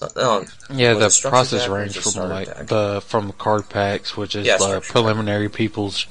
Uh, 0.00 0.44
Yeah, 0.70 0.94
the 0.94 1.28
process 1.28 1.68
range 1.68 1.98
from 1.98 2.30
like 2.30 2.46
deck? 2.46 2.66
the 2.68 3.02
from 3.06 3.32
card 3.32 3.68
packs, 3.68 4.16
which 4.16 4.34
is 4.34 4.46
Yeah, 4.46 4.56
the 4.56 4.80
preliminary 4.80 5.50
people's 5.50 6.06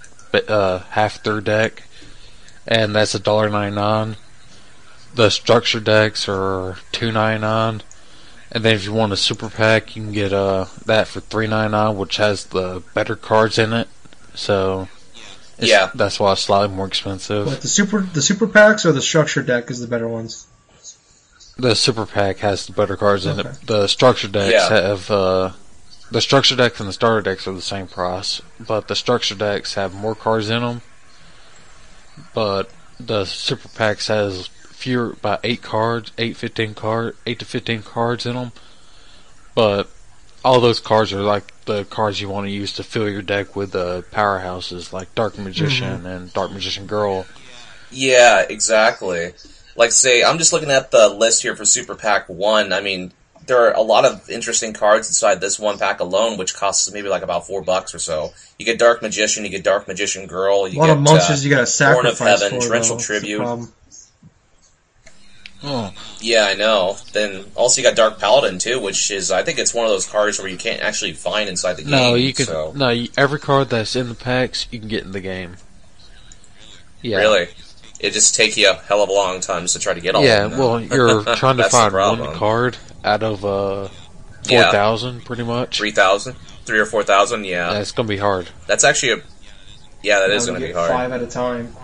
uh, 0.47 0.79
half 0.91 1.23
their 1.23 1.41
deck, 1.41 1.81
and 2.67 2.95
that's 2.95 3.15
a 3.15 3.19
dollar 3.19 3.49
ninety 3.49 3.75
nine. 3.75 4.15
The 5.19 5.29
structure 5.29 5.81
decks 5.81 6.29
are 6.29 6.77
two 6.93 7.11
ninety 7.11 7.41
nine, 7.41 7.81
and 8.53 8.63
then 8.63 8.73
if 8.73 8.85
you 8.85 8.93
want 8.93 9.11
a 9.11 9.17
super 9.17 9.49
pack, 9.49 9.93
you 9.97 10.01
can 10.03 10.13
get 10.13 10.31
uh 10.31 10.67
that 10.85 11.09
for 11.09 11.19
three 11.19 11.45
ninety 11.45 11.73
nine, 11.73 11.97
which 11.97 12.15
has 12.15 12.45
the 12.45 12.81
better 12.93 13.17
cards 13.17 13.57
in 13.59 13.73
it. 13.73 13.89
So 14.33 14.87
it's- 15.57 15.67
Yeah. 15.69 15.89
that's 15.93 16.21
why 16.21 16.31
it's 16.31 16.43
slightly 16.43 16.73
more 16.73 16.87
expensive. 16.87 17.47
But 17.47 17.59
the 17.59 17.67
super 17.67 17.99
the 18.13 18.21
super 18.21 18.47
packs 18.47 18.85
or 18.85 18.93
the 18.93 19.01
structure 19.01 19.41
deck 19.41 19.69
is 19.69 19.81
the 19.81 19.87
better 19.87 20.07
ones. 20.07 20.47
The 21.57 21.75
super 21.75 22.05
pack 22.05 22.37
has 22.37 22.65
the 22.67 22.71
better 22.71 22.95
cards 22.95 23.25
in 23.25 23.41
it. 23.41 23.47
The 23.67 23.87
structure 23.87 24.29
decks 24.29 24.53
Yeah. 24.53 24.69
have 24.69 25.11
uh, 25.11 25.51
the 26.11 26.21
structure 26.21 26.55
decks 26.55 26.79
and 26.79 26.87
the 26.87 26.93
starter 26.93 27.21
decks 27.21 27.45
are 27.45 27.51
the 27.51 27.61
same 27.61 27.87
price, 27.87 28.41
but 28.57 28.87
the 28.87 28.95
structure 28.95 29.35
decks 29.35 29.73
have 29.73 29.93
more 29.93 30.15
cards 30.15 30.49
in 30.49 30.61
them. 30.61 30.81
But 32.33 32.69
the 33.01 33.25
super 33.25 33.67
packs 33.67 34.07
has 34.07 34.47
fewer, 34.79 35.11
about 35.11 35.41
eight 35.43 35.61
cards, 35.61 36.11
eight 36.17 36.37
fifteen 36.37 36.73
card, 36.73 37.15
eight 37.25 37.39
to 37.39 37.45
fifteen 37.45 37.83
cards 37.83 38.25
in 38.25 38.33
them. 38.35 38.51
But 39.53 39.89
all 40.43 40.61
those 40.61 40.79
cards 40.79 41.11
are 41.11 41.21
like 41.21 41.65
the 41.65 41.83
cards 41.85 42.21
you 42.21 42.29
want 42.29 42.47
to 42.47 42.51
use 42.51 42.73
to 42.73 42.83
fill 42.83 43.09
your 43.09 43.21
deck 43.21 43.55
with 43.55 43.73
the 43.73 44.03
powerhouses 44.11 44.93
like 44.93 45.13
Dark 45.15 45.37
Magician 45.37 46.05
and 46.05 46.33
Dark 46.33 46.51
Magician 46.51 46.87
Girl. 46.87 47.25
Yeah, 47.91 48.45
exactly. 48.49 49.33
Like, 49.75 49.91
say, 49.91 50.23
I'm 50.23 50.37
just 50.37 50.53
looking 50.53 50.71
at 50.71 50.91
the 50.91 51.09
list 51.09 51.41
here 51.41 51.55
for 51.55 51.65
Super 51.65 51.95
Pack 51.95 52.29
1. 52.29 52.71
I 52.71 52.81
mean, 52.81 53.11
there 53.47 53.67
are 53.67 53.73
a 53.73 53.81
lot 53.81 54.05
of 54.05 54.29
interesting 54.29 54.73
cards 54.73 55.07
inside 55.09 55.41
this 55.41 55.59
one 55.59 55.77
pack 55.77 55.99
alone, 55.99 56.37
which 56.37 56.55
costs 56.55 56.91
maybe 56.93 57.09
like 57.09 57.23
about 57.23 57.47
four 57.47 57.61
bucks 57.61 57.93
or 57.93 57.99
so. 57.99 58.31
You 58.57 58.65
get 58.65 58.79
Dark 58.79 59.01
Magician, 59.01 59.43
you 59.43 59.49
get 59.49 59.63
Dark 59.63 59.87
Magician 59.87 60.27
Girl, 60.27 60.67
you 60.67 60.77
A 60.77 60.79
lot 60.79 60.87
get 60.87 60.97
of 60.97 61.03
monsters 61.03 61.41
uh, 61.41 61.43
you 61.43 61.49
gotta 61.49 61.93
Horn 61.93 62.05
of 62.05 62.15
sacrifice 62.15 62.41
Heaven, 62.41 62.61
for. 62.61 62.67
Torrential 62.67 62.89
though. 62.89 62.95
That's 62.97 63.07
the 63.07 63.19
Tribute. 63.19 63.69
Problem. 65.61 65.93
Oh, 65.95 66.01
Yeah, 66.21 66.45
I 66.49 66.53
know. 66.55 66.97
Then 67.13 67.45
also 67.55 67.81
you 67.81 67.87
got 67.87 67.95
Dark 67.95 68.19
Paladin 68.19 68.59
too, 68.59 68.79
which 68.79 69.11
is 69.11 69.31
I 69.31 69.43
think 69.43 69.59
it's 69.59 69.73
one 69.73 69.85
of 69.85 69.91
those 69.91 70.07
cards 70.07 70.39
where 70.39 70.47
you 70.47 70.57
can't 70.57 70.81
actually 70.81 71.13
find 71.13 71.49
inside 71.49 71.73
the 71.73 71.81
game. 71.83 71.91
No, 71.91 72.15
you 72.15 72.33
can. 72.33 72.45
So. 72.45 72.73
No, 72.75 72.89
you, 72.89 73.09
every 73.17 73.39
card 73.39 73.69
that's 73.69 73.95
in 73.95 74.09
the 74.09 74.15
packs 74.15 74.67
you 74.71 74.79
can 74.79 74.87
get 74.87 75.03
in 75.03 75.11
the 75.11 75.19
game. 75.21 75.57
Yeah. 77.01 77.17
Really, 77.19 77.47
it 77.99 78.11
just 78.11 78.35
take 78.35 78.57
you 78.57 78.69
a 78.69 78.73
hell 78.73 79.01
of 79.03 79.09
a 79.09 79.13
long 79.13 79.39
time 79.39 79.63
just 79.63 79.73
to 79.75 79.79
try 79.79 79.93
to 79.93 80.01
get 80.01 80.15
all. 80.15 80.23
Yeah. 80.23 80.45
of 80.45 80.51
them. 80.51 80.59
Well, 80.59 80.81
you're 80.81 81.23
trying 81.35 81.57
to 81.57 81.69
find 81.69 81.93
one 81.93 82.33
card 82.35 82.77
out 83.03 83.23
of 83.23 83.45
uh, 83.45 83.87
four 83.87 83.93
Yeah. 84.49 84.97
pretty 85.25 85.43
much. 85.43 85.77
three 85.77 85.91
thousand, 85.91 86.35
three 86.65 86.79
or 86.79 86.85
four 86.85 87.03
thousand. 87.03 87.45
Yeah, 87.45 87.71
Yeah, 87.71 87.79
it's 87.79 87.91
gonna 87.91 88.09
be 88.09 88.17
hard. 88.17 88.49
that's 88.67 88.83
actually 88.83 89.13
a. 89.13 89.17
Yeah, 90.01 90.19
that 90.19 90.29
is 90.29 90.45
You 90.47 90.53
going 90.53 90.61
to 90.61 90.67
be 90.67 90.73
hard. 90.73 90.89
Five 90.91 91.11
at 91.11 91.21
a 91.21 91.27
time. 91.27 91.75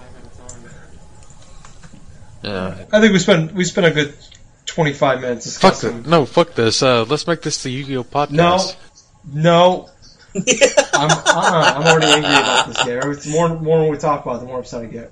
Yeah. 2.46 2.86
I 2.92 3.02
think 3.02 3.14
we 3.14 3.20
spent 3.20 3.54
we 3.54 3.64
spent 3.66 3.88
a 3.88 3.92
good 3.92 4.14
twenty 4.66 4.94
five 4.94 5.22
minutes 5.22 5.58
Fuck 5.58 5.74
discussing. 5.74 6.04
this. 6.04 6.08
No, 6.12 6.26
fuck 6.26 6.54
this. 6.54 6.82
Uh, 6.84 7.04
let's 7.06 7.26
make 7.28 7.42
this 7.42 7.64
the 7.64 7.70
Yu-Gi-Oh 7.72 8.04
podcast. 8.04 8.76
No, 9.26 9.34
no. 9.34 9.90
I'm 10.94 11.10
uh, 11.12 11.74
I'm 11.76 11.84
already 11.88 12.08
angry 12.08 12.30
about 12.30 12.68
this 12.68 12.84
game. 12.84 12.98
Every- 13.02 13.16
The 13.16 13.30
more 13.32 13.50
more 13.60 13.90
we 13.90 13.98
talk 13.98 14.24
about, 14.24 14.36
it, 14.38 14.40
the 14.42 14.46
more 14.48 14.60
upset 14.60 14.84
I 14.84 14.86
get. 14.88 15.12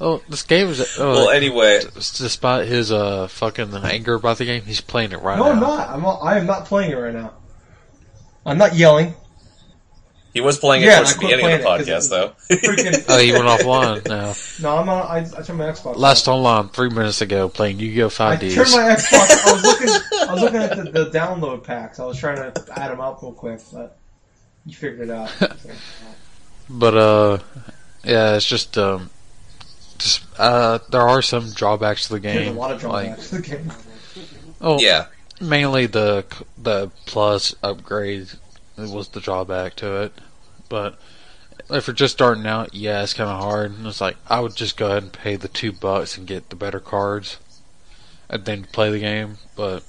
Oh, 0.00 0.22
this 0.28 0.42
game 0.42 0.68
is. 0.68 0.96
Oh, 0.98 1.12
Well, 1.12 1.30
anyway, 1.30 1.80
despite 1.94 2.68
his 2.68 2.92
uh 2.92 3.26
fucking 3.28 3.74
anger 3.74 4.14
about 4.14 4.38
the 4.38 4.44
game, 4.44 4.62
he's 4.62 4.80
playing 4.80 5.12
it 5.12 5.22
right 5.22 5.38
No, 5.38 5.44
now. 5.46 5.50
I'm 5.52 5.60
not. 5.60 5.88
I'm 5.88 6.02
not, 6.02 6.18
I 6.22 6.38
am 6.38 6.46
not 6.46 6.64
playing 6.66 6.90
it 6.92 6.96
right 6.96 7.14
now. 7.14 7.32
I'm 8.46 8.58
not 8.58 8.74
yelling. 8.76 9.14
He 10.34 10.40
was 10.40 10.58
playing 10.58 10.82
it 10.82 10.86
Yeah, 10.86 10.96
towards 10.96 11.14
the 11.14 11.20
beginning 11.20 11.46
of 11.46 11.58
the 11.60 11.64
playing 11.64 11.80
it 11.80 11.84
podcast, 11.86 11.94
'cause 11.94 12.08
though. 12.10 12.32
Freaking. 12.50 13.04
Oh, 13.08 13.18
he 13.18 13.32
went 13.32 13.44
offline 13.44 14.08
now. 14.08 14.34
no, 14.60 14.76
I'm 14.78 14.88
on. 14.88 15.02
I, 15.06 15.18
I 15.18 15.42
turned 15.42 15.58
my 15.58 15.64
Xbox. 15.66 15.96
Last 15.96 16.28
off. 16.28 16.34
online 16.34 16.68
three 16.68 16.90
minutes 16.90 17.20
ago, 17.22 17.48
playing 17.48 17.78
Yu-Gi-Oh! 17.80 18.06
I 18.06 18.36
5Ds. 18.36 18.54
turned 18.54 18.70
my 18.72 18.94
Xbox. 18.94 19.46
I 19.46 19.52
was 19.52 19.62
looking. 19.62 19.88
I 20.28 20.32
was 20.32 20.42
looking 20.42 20.62
at 20.62 20.76
the, 20.76 21.04
the 21.04 21.10
download 21.10 21.64
packs. 21.64 21.98
I 21.98 22.04
was 22.04 22.18
trying 22.18 22.36
to 22.36 22.64
add 22.76 22.90
them 22.90 23.00
up 23.00 23.22
real 23.22 23.32
quick, 23.32 23.60
but 23.72 23.98
you 24.66 24.74
figured 24.74 25.08
it 25.08 25.12
out. 25.12 25.30
But 26.70 26.94
uh, 26.96 27.38
yeah, 28.04 28.36
it's 28.36 28.44
just 28.46 28.76
um, 28.76 29.08
just 29.98 30.22
uh, 30.38 30.78
there 30.90 31.00
are 31.08 31.22
some 31.22 31.50
drawbacks 31.50 32.06
to 32.08 32.14
the 32.14 32.20
game. 32.20 32.34
There's 32.36 32.48
a 32.48 32.52
lot 32.52 32.72
of 32.72 32.84
like, 32.84 33.06
drawbacks 33.06 33.30
to 33.30 33.36
the 33.36 33.42
game. 33.42 33.72
oh, 34.60 34.78
yeah, 34.78 35.06
mainly 35.40 35.86
the 35.86 36.26
the 36.58 36.90
plus 37.06 37.54
upgrade 38.78 38.94
was 38.94 39.08
the 39.08 39.20
drawback 39.20 39.76
to 39.76 40.02
it. 40.02 40.12
But 40.68 40.98
if 41.70 41.86
you're 41.86 41.94
just 41.94 42.14
starting 42.14 42.46
out, 42.46 42.74
yeah, 42.74 43.02
it's 43.02 43.14
kind 43.14 43.30
of 43.30 43.40
hard. 43.40 43.72
And 43.72 43.86
it's 43.86 44.00
like 44.00 44.16
I 44.28 44.40
would 44.40 44.56
just 44.56 44.76
go 44.76 44.86
ahead 44.86 45.02
and 45.02 45.12
pay 45.12 45.36
the 45.36 45.48
two 45.48 45.72
bucks 45.72 46.16
and 46.16 46.26
get 46.26 46.50
the 46.50 46.56
better 46.56 46.80
cards, 46.80 47.38
and 48.28 48.44
then 48.44 48.64
play 48.64 48.90
the 48.90 49.00
game. 49.00 49.38
But 49.56 49.84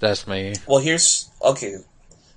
that's 0.00 0.26
me. 0.26 0.54
Well, 0.66 0.80
here's 0.80 1.30
okay. 1.42 1.78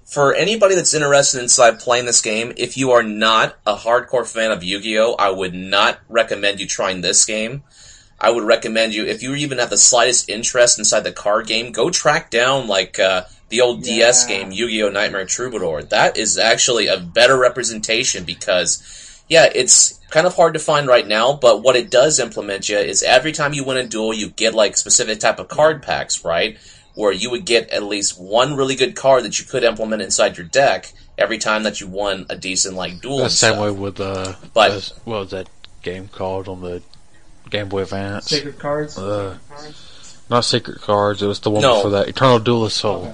For 0.05 0.35
anybody 0.35 0.75
that's 0.75 0.93
interested 0.93 1.41
inside 1.41 1.79
playing 1.79 2.05
this 2.05 2.21
game, 2.21 2.53
if 2.57 2.77
you 2.77 2.91
are 2.91 3.01
not 3.01 3.55
a 3.65 3.75
hardcore 3.75 4.31
fan 4.31 4.51
of 4.51 4.63
Yu-Gi-Oh, 4.63 5.15
I 5.17 5.31
would 5.31 5.55
not 5.55 5.99
recommend 6.07 6.59
you 6.59 6.67
trying 6.67 7.01
this 7.01 7.25
game. 7.25 7.63
I 8.19 8.29
would 8.29 8.43
recommend 8.43 8.93
you, 8.93 9.03
if 9.03 9.23
you 9.23 9.33
even 9.33 9.57
have 9.57 9.71
the 9.71 9.79
slightest 9.79 10.29
interest 10.29 10.77
inside 10.77 11.01
the 11.01 11.11
card 11.11 11.47
game, 11.47 11.71
go 11.71 11.89
track 11.89 12.29
down 12.29 12.67
like 12.67 12.99
uh, 12.99 13.23
the 13.49 13.61
old 13.61 13.83
DS 13.83 14.25
game 14.25 14.51
Yu-Gi-Oh! 14.51 14.89
Nightmare 14.89 15.25
Troubadour. 15.25 15.83
That 15.83 16.17
is 16.17 16.37
actually 16.37 16.87
a 16.87 16.97
better 16.99 17.37
representation 17.37 18.23
because, 18.23 19.23
yeah, 19.29 19.49
it's 19.53 19.99
kind 20.09 20.25
of 20.27 20.35
hard 20.35 20.53
to 20.53 20.59
find 20.59 20.87
right 20.87 21.07
now, 21.07 21.33
but 21.33 21.61
what 21.61 21.75
it 21.75 21.89
does 21.91 22.19
implement 22.19 22.69
you 22.69 22.77
is 22.77 23.03
every 23.03 23.31
time 23.31 23.53
you 23.53 23.63
win 23.63 23.77
a 23.77 23.85
duel, 23.87 24.13
you 24.13 24.29
get 24.29 24.53
like 24.53 24.77
specific 24.77 25.19
type 25.19 25.39
of 25.39 25.47
card 25.47 25.83
packs, 25.83 26.23
right? 26.25 26.57
Where 26.95 27.11
you 27.11 27.29
would 27.31 27.45
get 27.45 27.69
at 27.71 27.83
least 27.83 28.19
one 28.19 28.55
really 28.55 28.75
good 28.75 28.95
card 28.95 29.23
that 29.25 29.37
you 29.39 29.45
could 29.45 29.63
implement 29.63 30.01
inside 30.01 30.37
your 30.37 30.47
deck 30.47 30.91
every 31.17 31.37
time 31.37 31.63
that 31.63 31.81
you 31.81 31.87
won 31.87 32.25
a 32.29 32.35
decent 32.37 32.75
like 32.75 33.01
duel. 33.01 33.17
The 33.17 33.23
and 33.23 33.31
same 33.31 33.53
stuff. 33.53 33.63
way 33.63 33.71
with 33.71 33.99
uh, 33.99 34.33
But- 34.53 34.91
what 35.03 35.19
was 35.19 35.31
that 35.31 35.49
game 35.83 36.07
called 36.07 36.47
on 36.47 36.61
the 36.61 36.81
Game 37.49 37.67
Boy 37.69 37.81
Advance? 37.83 38.25
Sacred 38.27 38.57
Cards. 38.57 38.97
Uh, 38.97 39.37
not 40.29 40.45
Sacred 40.45 40.81
Cards. 40.81 41.21
It 41.21 41.27
was 41.27 41.39
the 41.41 41.51
one 41.51 41.61
No. 41.61 41.75
before 41.75 41.91
that. 41.91 42.07
Eternal 42.09 42.39
Duelist 42.39 42.77
Soul. 42.77 43.03
Okay. 43.03 43.13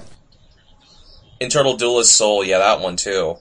Internal 1.41 1.75
Duelist 1.75 2.15
Soul, 2.15 2.43
yeah, 2.43 2.59
that 2.59 2.81
one 2.81 2.95
too. 2.95 3.37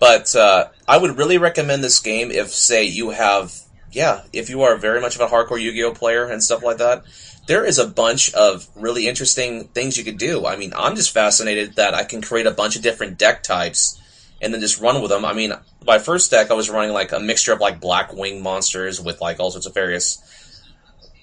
But 0.00 0.34
uh, 0.34 0.68
I 0.88 0.96
would 0.96 1.18
really 1.18 1.36
recommend 1.36 1.84
this 1.84 2.00
game 2.00 2.30
if, 2.30 2.48
say, 2.48 2.84
you 2.84 3.10
have, 3.10 3.52
yeah, 3.92 4.22
if 4.32 4.48
you 4.48 4.62
are 4.62 4.76
very 4.78 5.02
much 5.02 5.16
of 5.16 5.20
a 5.20 5.26
hardcore 5.26 5.60
Yu-Gi-Oh 5.60 5.92
player 5.92 6.24
and 6.24 6.42
stuff 6.42 6.62
like 6.62 6.78
that. 6.78 7.04
There 7.46 7.64
is 7.64 7.78
a 7.78 7.86
bunch 7.86 8.32
of 8.32 8.66
really 8.74 9.06
interesting 9.06 9.64
things 9.68 9.98
you 9.98 10.02
could 10.02 10.16
do. 10.16 10.46
I 10.46 10.56
mean, 10.56 10.72
I'm 10.74 10.96
just 10.96 11.12
fascinated 11.12 11.76
that 11.76 11.92
I 11.92 12.04
can 12.04 12.22
create 12.22 12.46
a 12.46 12.50
bunch 12.50 12.74
of 12.74 12.82
different 12.82 13.18
deck 13.18 13.42
types 13.42 14.00
and 14.40 14.52
then 14.52 14.62
just 14.62 14.80
run 14.80 15.02
with 15.02 15.10
them. 15.10 15.26
I 15.26 15.34
mean, 15.34 15.52
my 15.86 15.98
first 15.98 16.30
deck 16.30 16.50
I 16.50 16.54
was 16.54 16.70
running 16.70 16.92
like 16.92 17.12
a 17.12 17.20
mixture 17.20 17.52
of 17.52 17.60
like 17.60 17.80
Blackwing 17.82 18.40
monsters 18.40 18.98
with 18.98 19.20
like 19.20 19.40
all 19.40 19.50
sorts 19.50 19.66
of 19.66 19.74
various 19.74 20.22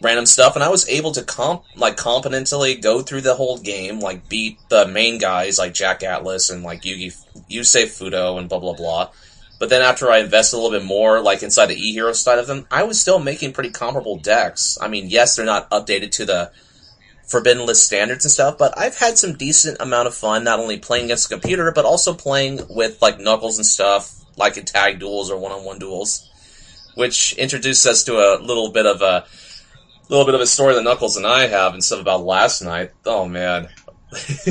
random 0.04 0.26
stuff, 0.26 0.56
and 0.56 0.64
I 0.64 0.70
was 0.70 0.88
able 0.90 1.12
to 1.14 1.24
comp 1.24 1.64
like 1.76 1.98
competently 1.98 2.76
go 2.76 3.02
through 3.02 3.22
the 3.22 3.36
whole 3.36 3.58
game, 3.58 4.00
like 4.00 4.30
beat 4.30 4.60
the 4.70 4.88
main 4.88 5.18
guys 5.18 5.58
like 5.58 5.74
Jack 5.74 6.04
Atlas 6.04 6.50
and 6.50 6.64
like 6.64 6.82
Yugi 6.82 7.16
Yusei 7.50 7.86
Fudo 7.86 8.38
and 8.38 8.50
blah 8.50 8.60
blah 8.60 8.74
blah. 8.74 9.10
But 9.60 9.70
then 9.70 9.82
after 9.82 10.12
I 10.12 10.18
invested 10.18 10.58
a 10.58 10.60
little 10.60 10.78
bit 10.78 10.86
more, 10.86 11.22
like 11.22 11.42
inside 11.42 11.68
the 11.68 11.76
E 11.76 11.94
Hero 11.94 12.12
side 12.12 12.40
of 12.40 12.48
them, 12.48 12.68
I 12.70 12.84
was 12.84 13.00
still 13.00 13.20
making 13.20 13.54
pretty 13.54 13.70
comparable 13.70 14.18
decks. 14.18 14.78
I 14.82 14.90
mean, 14.90 15.10
yes, 15.10 15.36
they're 15.36 15.46
not 15.46 15.70
updated 15.70 16.12
to 16.12 16.26
the 16.26 16.52
Forbidden 17.26 17.66
List 17.66 17.86
standards 17.86 18.26
and 18.26 18.32
stuff, 18.32 18.58
but 18.58 18.78
I've 18.78 18.98
had 18.98 19.18
some 19.18 19.36
decent 19.36 19.78
amount 19.80 20.08
of 20.08 20.14
fun 20.14 20.44
not 20.44 20.60
only 20.60 20.78
playing 20.78 21.06
against 21.06 21.30
the 21.30 21.36
computer, 21.36 21.72
but 21.72 21.86
also 21.86 22.14
playing 22.14 22.60
with 22.70 23.02
like 23.02 23.20
Knuckles 23.20 23.58
and 23.58 23.66
stuff, 23.66 24.14
like 24.36 24.58
in 24.58 24.66
tag 24.66 25.00
duels 25.00 25.32
or 25.32 25.38
one-on-one 25.38 25.80
duels, 25.80 26.30
which 26.96 27.34
introduced 27.38 27.88
us 27.88 28.04
to 28.04 28.18
a 28.18 28.44
little 28.44 28.70
bit 28.70 28.86
of 28.86 29.02
a 29.02 29.26
little 30.16 30.26
bit 30.26 30.36
of 30.36 30.42
a 30.42 30.48
story 30.48 30.76
that 30.76 30.84
Knuckles 30.84 31.18
and 31.18 31.26
I 31.26 31.48
have 31.48 31.74
and 31.74 31.84
stuff 31.84 32.00
about 32.00 32.24
last 32.24 32.62
night. 32.62 32.92
Oh 33.06 33.28
man. 33.28 33.70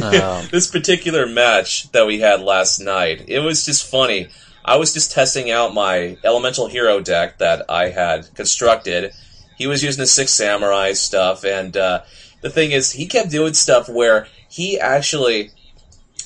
Um, 0.02 0.48
this 0.50 0.68
particular 0.68 1.26
match 1.26 1.90
that 1.92 2.06
we 2.06 2.18
had 2.18 2.40
last 2.40 2.80
night, 2.80 3.24
it 3.28 3.38
was 3.40 3.64
just 3.64 3.88
funny. 3.88 4.28
I 4.64 4.76
was 4.76 4.92
just 4.92 5.12
testing 5.12 5.50
out 5.50 5.74
my 5.74 6.16
elemental 6.24 6.66
hero 6.66 7.00
deck 7.00 7.38
that 7.38 7.70
I 7.70 7.90
had 7.90 8.34
constructed. 8.34 9.12
He 9.56 9.66
was 9.66 9.82
using 9.82 10.00
the 10.00 10.06
six 10.06 10.32
samurai 10.32 10.92
stuff, 10.92 11.44
and 11.44 11.76
uh, 11.76 12.02
the 12.40 12.50
thing 12.50 12.72
is, 12.72 12.92
he 12.92 13.06
kept 13.06 13.30
doing 13.30 13.54
stuff 13.54 13.88
where 13.88 14.26
he 14.48 14.78
actually 14.78 15.50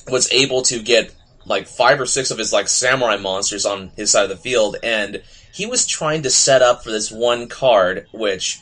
was 0.09 0.31
able 0.31 0.61
to 0.63 0.81
get 0.81 1.13
like 1.45 1.67
five 1.67 1.99
or 1.99 2.05
six 2.05 2.31
of 2.31 2.37
his 2.37 2.53
like 2.53 2.67
samurai 2.67 3.17
monsters 3.17 3.65
on 3.65 3.91
his 3.95 4.11
side 4.11 4.23
of 4.23 4.29
the 4.29 4.37
field, 4.37 4.77
and 4.83 5.21
he 5.53 5.65
was 5.65 5.85
trying 5.85 6.23
to 6.23 6.29
set 6.29 6.61
up 6.61 6.83
for 6.83 6.91
this 6.91 7.11
one 7.11 7.47
card, 7.47 8.07
which 8.11 8.59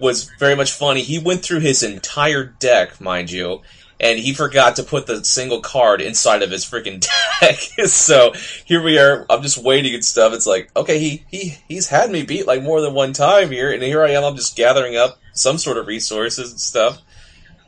was 0.00 0.30
very 0.38 0.54
much 0.56 0.72
funny. 0.72 1.02
He 1.02 1.18
went 1.18 1.42
through 1.44 1.60
his 1.60 1.82
entire 1.82 2.44
deck, 2.44 3.00
mind 3.00 3.30
you, 3.30 3.62
and 4.00 4.18
he 4.18 4.34
forgot 4.34 4.76
to 4.76 4.82
put 4.82 5.06
the 5.06 5.24
single 5.24 5.60
card 5.60 6.00
inside 6.00 6.42
of 6.42 6.50
his 6.50 6.64
freaking 6.64 7.00
deck. 7.40 7.56
so 7.86 8.32
here 8.64 8.82
we 8.82 8.98
are. 8.98 9.24
I'm 9.30 9.42
just 9.42 9.58
waiting 9.62 9.94
and 9.94 10.04
stuff. 10.04 10.32
It's 10.32 10.46
like, 10.46 10.70
okay, 10.76 10.98
he 10.98 11.24
he 11.30 11.56
he's 11.68 11.88
had 11.88 12.10
me 12.10 12.22
beat 12.24 12.46
like 12.46 12.62
more 12.62 12.80
than 12.80 12.92
one 12.94 13.12
time 13.12 13.50
here, 13.50 13.72
and 13.72 13.82
here 13.82 14.02
I 14.02 14.10
am. 14.10 14.24
I'm 14.24 14.36
just 14.36 14.56
gathering 14.56 14.96
up 14.96 15.18
some 15.32 15.58
sort 15.58 15.78
of 15.78 15.86
resources 15.86 16.50
and 16.50 16.60
stuff. 16.60 17.00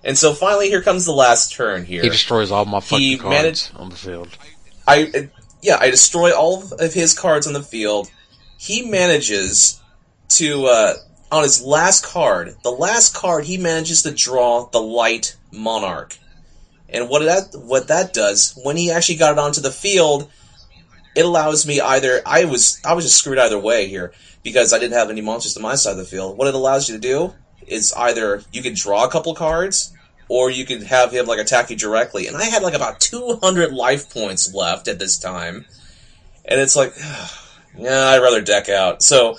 And 0.05 0.17
so 0.17 0.35
finally, 0.35 0.69
here 0.69 0.83
comes 0.83 1.05
the 1.05 1.13
last 1.13 1.53
turn 1.53 1.85
here. 1.85 2.03
he 2.03 2.09
destroys 2.09 2.51
all 2.53 2.65
my 2.65 2.79
fucking 2.81 2.99
He 3.05 3.19
cards 3.19 3.31
managed- 3.35 3.71
on 3.77 3.89
the 3.91 3.97
field. 3.97 4.37
I 4.87 5.31
yeah, 5.63 5.79
I 5.81 5.91
destroy 5.91 6.31
all 6.37 6.63
of 6.79 6.93
his 6.93 7.13
cards 7.19 7.47
on 7.47 7.53
the 7.55 7.63
field. 7.63 8.09
He 8.59 8.89
manages 8.89 9.81
to 10.31 10.67
uh, 10.67 10.95
on 11.31 11.43
his 11.43 11.63
last 11.63 12.05
card, 12.05 12.57
the 12.63 12.71
last 12.71 13.15
card 13.15 13.45
he 13.45 13.59
manages 13.59 14.03
to 14.03 14.13
draw 14.13 14.67
the 14.67 14.81
light 14.81 15.37
monarch. 15.53 16.17
And 16.89 17.09
what 17.09 17.25
that 17.25 17.59
what 17.59 17.89
that 17.89 18.13
does 18.13 18.59
when 18.63 18.77
he 18.77 18.91
actually 18.91 19.17
got 19.17 19.33
it 19.33 19.39
onto 19.39 19.61
the 19.61 19.73
field, 19.73 20.31
it 21.17 21.25
allows 21.25 21.67
me 21.67 21.81
either 21.81 22.23
I 22.25 22.45
was 22.45 22.81
I 22.85 22.95
was 22.95 23.05
just 23.05 23.19
screwed 23.19 23.39
either 23.39 23.59
way 23.59 23.89
here 23.89 24.13
because 24.43 24.73
I 24.73 24.79
didn't 24.79 24.97
have 24.97 25.11
any 25.11 25.21
monsters 25.21 25.55
to 25.55 25.61
my 25.61 25.75
side 25.75 25.93
of 25.93 25.97
the 25.97 26.05
field. 26.05 26.39
What 26.39 26.49
it 26.49 26.55
allows 26.55 26.89
you 26.89 26.95
to 26.95 27.01
do 27.01 27.35
is 27.67 27.93
either 27.95 28.43
you 28.53 28.63
can 28.63 28.75
draw 28.75 29.05
a 29.05 29.11
couple 29.11 29.35
cards 29.35 29.93
or 30.29 30.51
you 30.51 30.65
can 30.65 30.83
have 30.83 31.13
him 31.13 31.27
like 31.27 31.41
attack 31.41 31.71
you 31.71 31.77
directly. 31.77 32.27
And 32.29 32.37
I 32.37 32.45
had 32.45 32.63
like 32.63 32.75
about 32.75 33.01
200 33.01 33.73
life 33.73 34.11
points 34.11 34.53
left 34.55 34.89
at 34.89 34.99
this 34.99 35.19
time, 35.19 35.65
and 36.45 36.61
it's 36.61 36.77
like, 36.77 36.95
yeah, 37.79 38.09
I'd 38.09 38.23
rather 38.23 38.41
deck 38.41 38.69
out. 38.69 39.03
So 39.03 39.39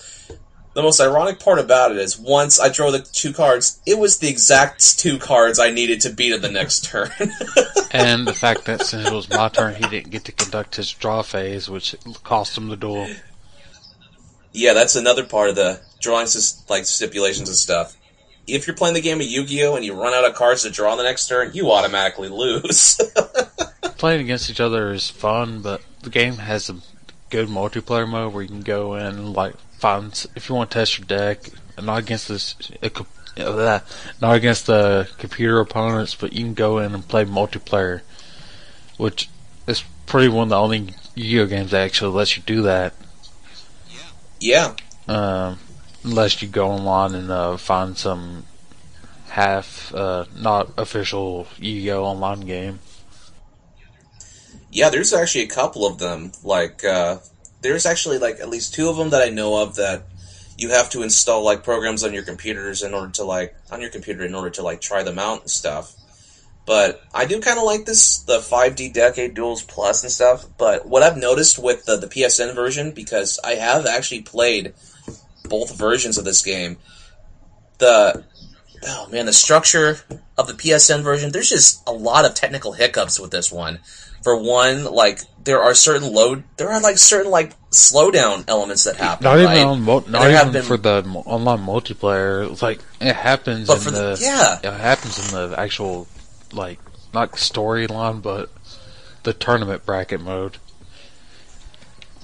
the 0.77 0.83
most 0.83 1.01
ironic 1.01 1.39
part 1.39 1.57
about 1.57 1.89
it 1.89 1.97
is 1.97 2.19
once 2.19 2.59
I 2.59 2.69
draw 2.69 2.91
the 2.91 2.99
two 2.99 3.33
cards, 3.33 3.81
it 3.87 3.97
was 3.97 4.19
the 4.19 4.29
exact 4.29 4.99
two 4.99 5.17
cards 5.17 5.57
I 5.57 5.71
needed 5.71 6.01
to 6.01 6.11
beat 6.11 6.33
at 6.33 6.43
the 6.43 6.51
next 6.51 6.85
turn. 6.85 7.09
And 7.89 8.27
the 8.27 8.33
fact 8.33 8.65
that 8.65 8.81
since 8.81 9.07
it 9.07 9.13
was 9.13 9.29
my 9.29 9.47
turn, 9.47 9.73
he 9.73 9.87
didn't 9.87 10.11
get 10.11 10.25
to 10.25 10.31
conduct 10.33 10.75
his 10.75 10.91
draw 10.91 11.23
phase, 11.23 11.67
which 11.67 11.95
cost 12.23 12.55
him 12.55 12.67
the 12.67 12.75
duel. 12.75 13.07
yeah, 14.51 14.73
that's 14.73 14.95
another 14.95 15.23
part 15.23 15.49
of 15.49 15.55
the 15.55 15.79
drawing 15.99 16.27
like 16.69 16.85
stipulations 16.85 17.47
and 17.47 17.57
stuff. 17.57 17.97
If 18.45 18.67
you're 18.67 18.75
playing 18.75 18.93
the 18.93 19.01
game 19.01 19.19
of 19.19 19.25
Yu-Gi-Oh 19.25 19.77
and 19.77 19.85
you 19.85 19.99
run 19.99 20.13
out 20.13 20.29
of 20.29 20.35
cards 20.35 20.61
to 20.61 20.69
draw 20.69 20.91
on 20.91 20.97
the 20.97 21.05
next 21.05 21.27
turn, 21.27 21.51
you 21.53 21.71
automatically 21.71 22.29
lose. 22.29 23.01
Playing 23.97 24.21
against 24.21 24.49
each 24.49 24.59
other 24.59 24.91
is 24.91 25.09
fun, 25.09 25.61
but 25.61 25.81
the 26.03 26.11
game 26.11 26.35
has 26.35 26.69
a 26.69 26.75
good 27.29 27.47
multiplayer 27.47 28.07
mode 28.07 28.33
where 28.33 28.43
you 28.43 28.49
can 28.49 28.61
go 28.61 28.95
in 28.95 29.33
like 29.33 29.55
find 29.77 30.25
if 30.35 30.49
you 30.49 30.55
want 30.55 30.71
to 30.71 30.79
test 30.79 30.97
your 30.97 31.05
deck, 31.07 31.49
not 31.81 31.99
against 31.99 32.27
this, 32.27 32.55
a 32.81 32.89
co- 32.89 33.05
that- 33.35 33.85
not 34.21 34.35
against 34.35 34.65
the 34.65 35.07
computer 35.17 35.59
opponents, 35.59 36.15
but 36.15 36.33
you 36.33 36.43
can 36.43 36.53
go 36.53 36.79
in 36.79 36.93
and 36.93 37.07
play 37.07 37.25
multiplayer, 37.25 38.01
which 38.97 39.29
is 39.67 39.83
pretty 40.05 40.27
one 40.27 40.43
of 40.43 40.49
the 40.49 40.57
only 40.57 40.93
Yu-Gi-Oh 41.15 41.45
games 41.47 41.71
that 41.71 41.83
actually 41.83 42.13
lets 42.13 42.37
you 42.37 42.43
do 42.43 42.61
that. 42.63 42.93
yeah, 44.39 44.75
Um, 45.07 45.59
unless 46.03 46.41
you 46.41 46.47
go 46.47 46.69
online 46.69 47.15
and 47.15 47.31
uh, 47.31 47.57
find 47.57 47.97
some 47.97 48.45
half, 49.29 49.93
uh, 49.95 50.25
not 50.35 50.69
official 50.77 51.47
Yu-Gi-Oh 51.57 52.03
online 52.03 52.41
game. 52.41 52.79
Yeah, 54.71 54.89
there's 54.89 55.13
actually 55.13 55.43
a 55.43 55.47
couple 55.47 55.85
of 55.87 55.97
them. 55.97 56.33
Like, 56.43 56.83
uh, 56.83 57.17
there's 57.67 57.85
actually 57.85 58.17
like 58.17 58.39
at 58.39 58.49
least 58.49 58.73
two 58.73 58.89
of 58.89 58.95
them 58.95 59.09
that 59.09 59.21
I 59.21 59.29
know 59.29 59.61
of 59.61 59.75
that 59.75 60.03
you 60.57 60.69
have 60.69 60.89
to 60.91 61.03
install 61.03 61.43
like 61.43 61.63
programs 61.63 62.03
on 62.03 62.13
your 62.13 62.23
computers 62.23 62.81
in 62.81 62.93
order 62.93 63.11
to 63.13 63.23
like 63.23 63.55
on 63.71 63.81
your 63.81 63.89
computer 63.89 64.23
in 64.23 64.33
order 64.33 64.49
to 64.51 64.63
like 64.63 64.79
try 64.79 65.03
them 65.03 65.19
out 65.19 65.41
and 65.41 65.49
stuff. 65.49 65.93
But 66.65 67.01
I 67.13 67.25
do 67.25 67.39
kind 67.41 67.57
of 67.57 67.65
like 67.65 67.85
this 67.85 68.19
the 68.19 68.39
5D 68.39 68.93
Decade 68.93 69.33
Duels 69.33 69.63
Plus 69.63 70.03
and 70.03 70.11
stuff. 70.11 70.45
But 70.57 70.87
what 70.87 71.03
I've 71.03 71.17
noticed 71.17 71.59
with 71.59 71.85
the 71.85 71.97
the 71.97 72.07
PSN 72.07 72.55
version 72.55 72.91
because 72.91 73.39
I 73.43 73.55
have 73.55 73.85
actually 73.85 74.21
played 74.21 74.73
both 75.43 75.77
versions 75.77 76.17
of 76.17 76.25
this 76.25 76.41
game, 76.41 76.77
the 77.79 78.23
oh 78.85 79.07
man, 79.11 79.25
the 79.25 79.33
structure 79.33 79.99
of 80.37 80.47
the 80.47 80.53
PSN 80.53 81.03
version, 81.03 81.31
there's 81.31 81.49
just 81.49 81.83
a 81.87 81.91
lot 81.91 82.25
of 82.25 82.33
technical 82.33 82.73
hiccups 82.73 83.19
with 83.19 83.31
this 83.31 83.51
one. 83.51 83.79
For 84.23 84.35
one, 84.41 84.83
like 84.85 85.21
there 85.43 85.61
are 85.61 85.73
certain 85.73 86.11
load, 86.13 86.43
there 86.57 86.69
are 86.69 86.81
like 86.81 86.97
certain 86.97 87.31
like 87.31 87.53
slowdown 87.69 88.43
elements 88.47 88.83
that 88.85 88.97
happen. 88.97 89.23
Not 89.23 89.37
even 89.37 89.45
right? 89.47 89.63
on 89.65 89.81
mo- 89.81 90.03
not 90.07 90.29
even 90.29 90.51
been- 90.51 90.63
for 90.63 90.77
the 90.77 91.03
online 91.25 91.59
multiplayer. 91.59 92.49
It's 92.51 92.61
like 92.61 92.79
it 92.99 93.15
happens 93.15 93.69
in 93.69 93.93
the, 93.93 94.15
the- 94.15 94.19
yeah. 94.21 94.59
it 94.63 94.77
happens 94.77 95.19
in 95.33 95.49
the 95.49 95.57
actual 95.59 96.07
like 96.51 96.79
not 97.13 97.33
storyline, 97.33 98.21
but 98.21 98.49
the 99.23 99.33
tournament 99.33 99.85
bracket 99.85 100.19
mode. 100.21 100.57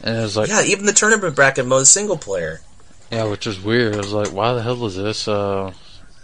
And 0.03 0.17
it's 0.17 0.35
like 0.35 0.49
yeah, 0.49 0.63
even 0.63 0.85
the 0.85 0.93
tournament 0.93 1.35
bracket 1.35 1.65
mode 1.65 1.87
single 1.87 2.17
player. 2.17 2.59
yeah, 3.11 3.23
which 3.25 3.47
is 3.47 3.59
weird. 3.61 3.93
It 3.95 3.97
was 3.99 4.11
like, 4.11 4.33
why 4.33 4.53
the 4.53 4.61
hell 4.61 4.85
is 4.85 4.97
this? 4.97 5.27
Uh, 5.27 5.71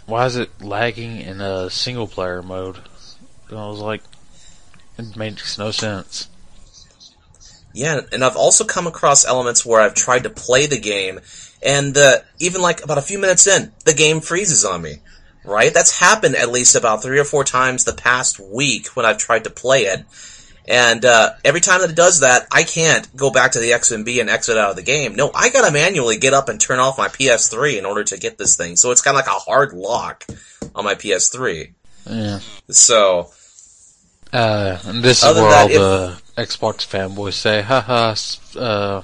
why 0.06 0.26
is 0.26 0.36
it 0.36 0.50
lagging 0.60 1.18
in 1.20 1.40
a 1.40 1.70
single 1.70 2.06
player 2.06 2.42
mode? 2.42 2.76
And 3.48 3.58
I 3.58 3.68
was 3.68 3.78
like, 3.80 4.02
it 5.00 5.16
makes 5.16 5.58
no 5.58 5.70
sense. 5.70 6.28
Yeah, 7.72 8.00
and 8.12 8.24
I've 8.24 8.36
also 8.36 8.64
come 8.64 8.86
across 8.86 9.24
elements 9.24 9.64
where 9.64 9.80
I've 9.80 9.94
tried 9.94 10.24
to 10.24 10.30
play 10.30 10.66
the 10.66 10.78
game, 10.80 11.20
and 11.62 11.96
uh, 11.96 12.18
even 12.38 12.60
like 12.62 12.82
about 12.82 12.98
a 12.98 13.02
few 13.02 13.18
minutes 13.18 13.46
in, 13.46 13.72
the 13.84 13.94
game 13.94 14.20
freezes 14.20 14.64
on 14.64 14.82
me. 14.82 14.96
right? 15.44 15.72
That's 15.72 15.98
happened 15.98 16.36
at 16.36 16.50
least 16.50 16.74
about 16.76 17.02
three 17.02 17.18
or 17.18 17.24
four 17.24 17.44
times 17.44 17.84
the 17.84 17.92
past 17.92 18.38
week 18.40 18.88
when 18.88 19.06
I've 19.06 19.18
tried 19.18 19.44
to 19.44 19.50
play 19.50 19.82
it. 19.82 20.04
And 20.68 21.04
uh, 21.04 21.30
every 21.44 21.60
time 21.60 21.80
that 21.80 21.90
it 21.90 21.96
does 21.96 22.20
that, 22.20 22.46
I 22.52 22.62
can't 22.62 23.14
go 23.16 23.30
back 23.30 23.52
to 23.52 23.58
the 23.58 23.70
XMB 23.70 23.94
and 23.94 24.04
B 24.04 24.20
and 24.20 24.30
exit 24.30 24.56
out 24.56 24.70
of 24.70 24.76
the 24.76 24.82
game. 24.82 25.16
No, 25.16 25.30
I 25.34 25.50
gotta 25.50 25.72
manually 25.72 26.16
get 26.18 26.34
up 26.34 26.48
and 26.48 26.60
turn 26.60 26.78
off 26.78 26.98
my 26.98 27.08
PS3 27.08 27.78
in 27.78 27.84
order 27.86 28.04
to 28.04 28.18
get 28.18 28.38
this 28.38 28.56
thing. 28.56 28.76
So 28.76 28.90
it's 28.90 29.00
kind 29.00 29.16
of 29.16 29.24
like 29.26 29.34
a 29.34 29.38
hard 29.38 29.72
lock 29.72 30.26
on 30.74 30.84
my 30.84 30.94
PS3. 30.94 31.72
Yeah. 32.06 32.40
So 32.68 33.30
Uh, 34.32 34.78
and 34.84 35.02
this 35.02 35.22
is 35.22 35.34
where 35.34 35.54
all 35.54 35.68
the 35.68 36.22
Xbox 36.36 36.86
fanboys 36.86 37.34
say, 37.34 37.62
haha, 37.62 38.10
uh, 38.58 39.02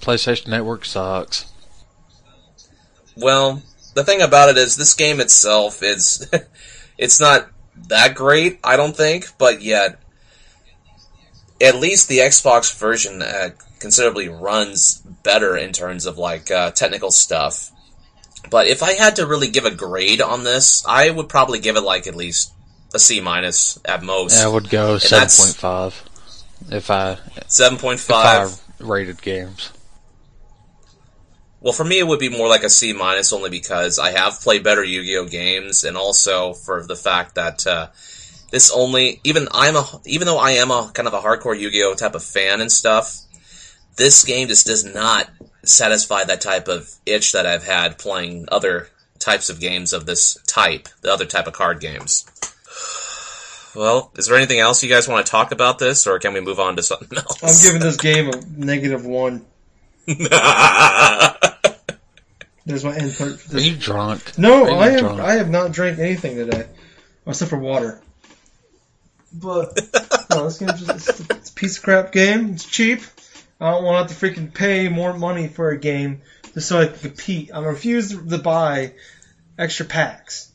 PlayStation 0.00 0.48
Network 0.48 0.84
sucks. 0.84 1.46
Well, 3.16 3.62
the 3.94 4.04
thing 4.04 4.22
about 4.22 4.50
it 4.50 4.58
is 4.58 4.76
this 4.76 4.94
game 4.94 5.20
itself 5.20 5.82
is 5.82 6.30
it's 6.98 7.20
not 7.20 7.48
that 7.88 8.14
great, 8.14 8.60
I 8.62 8.76
don't 8.76 8.96
think, 8.96 9.26
but 9.38 9.62
yet 9.62 10.00
at 11.60 11.76
least 11.76 12.08
the 12.08 12.18
Xbox 12.18 12.78
version 12.78 13.22
uh, 13.22 13.50
considerably 13.80 14.28
runs 14.28 14.98
better 15.22 15.56
in 15.56 15.72
terms 15.72 16.06
of 16.06 16.18
like 16.18 16.50
uh, 16.50 16.70
technical 16.70 17.10
stuff. 17.10 17.72
But 18.50 18.66
if 18.66 18.82
I 18.82 18.92
had 18.92 19.16
to 19.16 19.26
really 19.26 19.48
give 19.48 19.64
a 19.64 19.70
grade 19.70 20.20
on 20.20 20.44
this, 20.44 20.84
I 20.86 21.10
would 21.10 21.28
probably 21.28 21.58
give 21.58 21.76
it 21.76 21.82
like 21.82 22.06
at 22.06 22.14
least 22.14 22.52
a 22.94 22.98
C 22.98 23.20
minus 23.20 23.78
at 23.84 24.02
most. 24.02 24.42
I 24.42 24.48
would 24.48 24.70
go 24.70 24.98
that's- 24.98 25.38
7.5 25.56 26.04
if 26.70 26.90
I, 26.90 27.18
Seven 27.46 27.78
point 27.78 28.00
five. 28.00 28.60
rated 28.80 29.22
games. 29.22 29.70
Well, 31.60 31.72
for 31.72 31.84
me, 31.84 31.98
it 31.98 32.06
would 32.06 32.20
be 32.20 32.28
more 32.28 32.48
like 32.48 32.62
a 32.62 32.70
C 32.70 32.92
minus, 32.92 33.32
only 33.32 33.50
because 33.50 33.98
I 33.98 34.12
have 34.12 34.40
played 34.40 34.62
better 34.62 34.84
Yu-Gi-Oh 34.84 35.26
games, 35.26 35.82
and 35.84 35.96
also 35.96 36.52
for 36.54 36.84
the 36.86 36.94
fact 36.96 37.34
that 37.34 37.66
uh, 37.66 37.88
this 38.50 38.70
only 38.72 39.20
even 39.24 39.48
I'm 39.52 39.76
a 39.76 39.84
even 40.04 40.26
though 40.26 40.38
I 40.38 40.52
am 40.52 40.70
a 40.70 40.90
kind 40.94 41.08
of 41.08 41.14
a 41.14 41.20
hardcore 41.20 41.58
Yu-Gi-Oh 41.58 41.94
type 41.94 42.14
of 42.14 42.22
fan 42.22 42.60
and 42.60 42.70
stuff, 42.70 43.16
this 43.96 44.24
game 44.24 44.48
just 44.48 44.66
does 44.66 44.84
not 44.84 45.28
satisfy 45.64 46.24
that 46.24 46.40
type 46.40 46.68
of 46.68 46.90
itch 47.06 47.32
that 47.32 47.46
I've 47.46 47.64
had 47.64 47.98
playing 47.98 48.46
other 48.50 48.88
types 49.18 49.50
of 49.50 49.58
games 49.60 49.92
of 49.92 50.06
this 50.06 50.38
type, 50.46 50.88
the 51.02 51.12
other 51.12 51.24
type 51.26 51.46
of 51.46 51.52
card 51.54 51.80
games. 51.80 52.24
Well, 53.74 54.10
is 54.16 54.26
there 54.26 54.36
anything 54.36 54.58
else 54.58 54.82
you 54.82 54.88
guys 54.88 55.08
want 55.08 55.24
to 55.24 55.30
talk 55.30 55.52
about 55.52 55.78
this, 55.78 56.06
or 56.06 56.18
can 56.18 56.32
we 56.32 56.40
move 56.40 56.58
on 56.58 56.76
to 56.76 56.82
something 56.82 57.16
else? 57.16 57.42
I'm 57.42 57.64
giving 57.64 57.80
this 57.80 57.96
game 57.96 58.28
a 58.28 58.42
negative 58.56 59.04
one. 59.04 59.44
There's 62.66 62.84
my 62.84 62.96
input. 62.96 63.40
for 63.40 63.56
Are 63.56 63.60
you 63.60 63.76
drunk? 63.76 64.38
No, 64.38 64.66
you 64.66 64.74
I 64.74 64.88
am. 64.90 64.98
drunk? 64.98 65.20
I 65.20 65.34
have 65.34 65.50
not 65.50 65.72
drank 65.72 65.98
anything 65.98 66.36
today, 66.36 66.66
except 67.26 67.50
for 67.50 67.58
water. 67.58 68.00
But 69.32 69.78
no, 70.30 70.44
this 70.44 70.58
game 70.58 70.68
just 70.68 70.90
it's, 70.90 71.20
it's 71.30 71.50
a 71.50 71.52
piece 71.54 71.78
of 71.78 71.84
crap 71.84 72.12
game. 72.12 72.52
It's 72.52 72.64
cheap. 72.64 73.02
I 73.60 73.70
don't 73.72 73.84
want 73.84 74.08
to 74.08 74.14
have 74.14 74.20
to 74.20 74.26
freaking 74.26 74.52
pay 74.52 74.88
more 74.88 75.12
money 75.12 75.48
for 75.48 75.70
a 75.70 75.78
game 75.78 76.22
just 76.54 76.68
so 76.68 76.80
I 76.80 76.86
can 76.86 76.98
compete. 76.98 77.50
I 77.52 77.60
refuse 77.60 78.10
to 78.10 78.38
buy 78.38 78.92
extra 79.58 79.86
packs. 79.86 80.47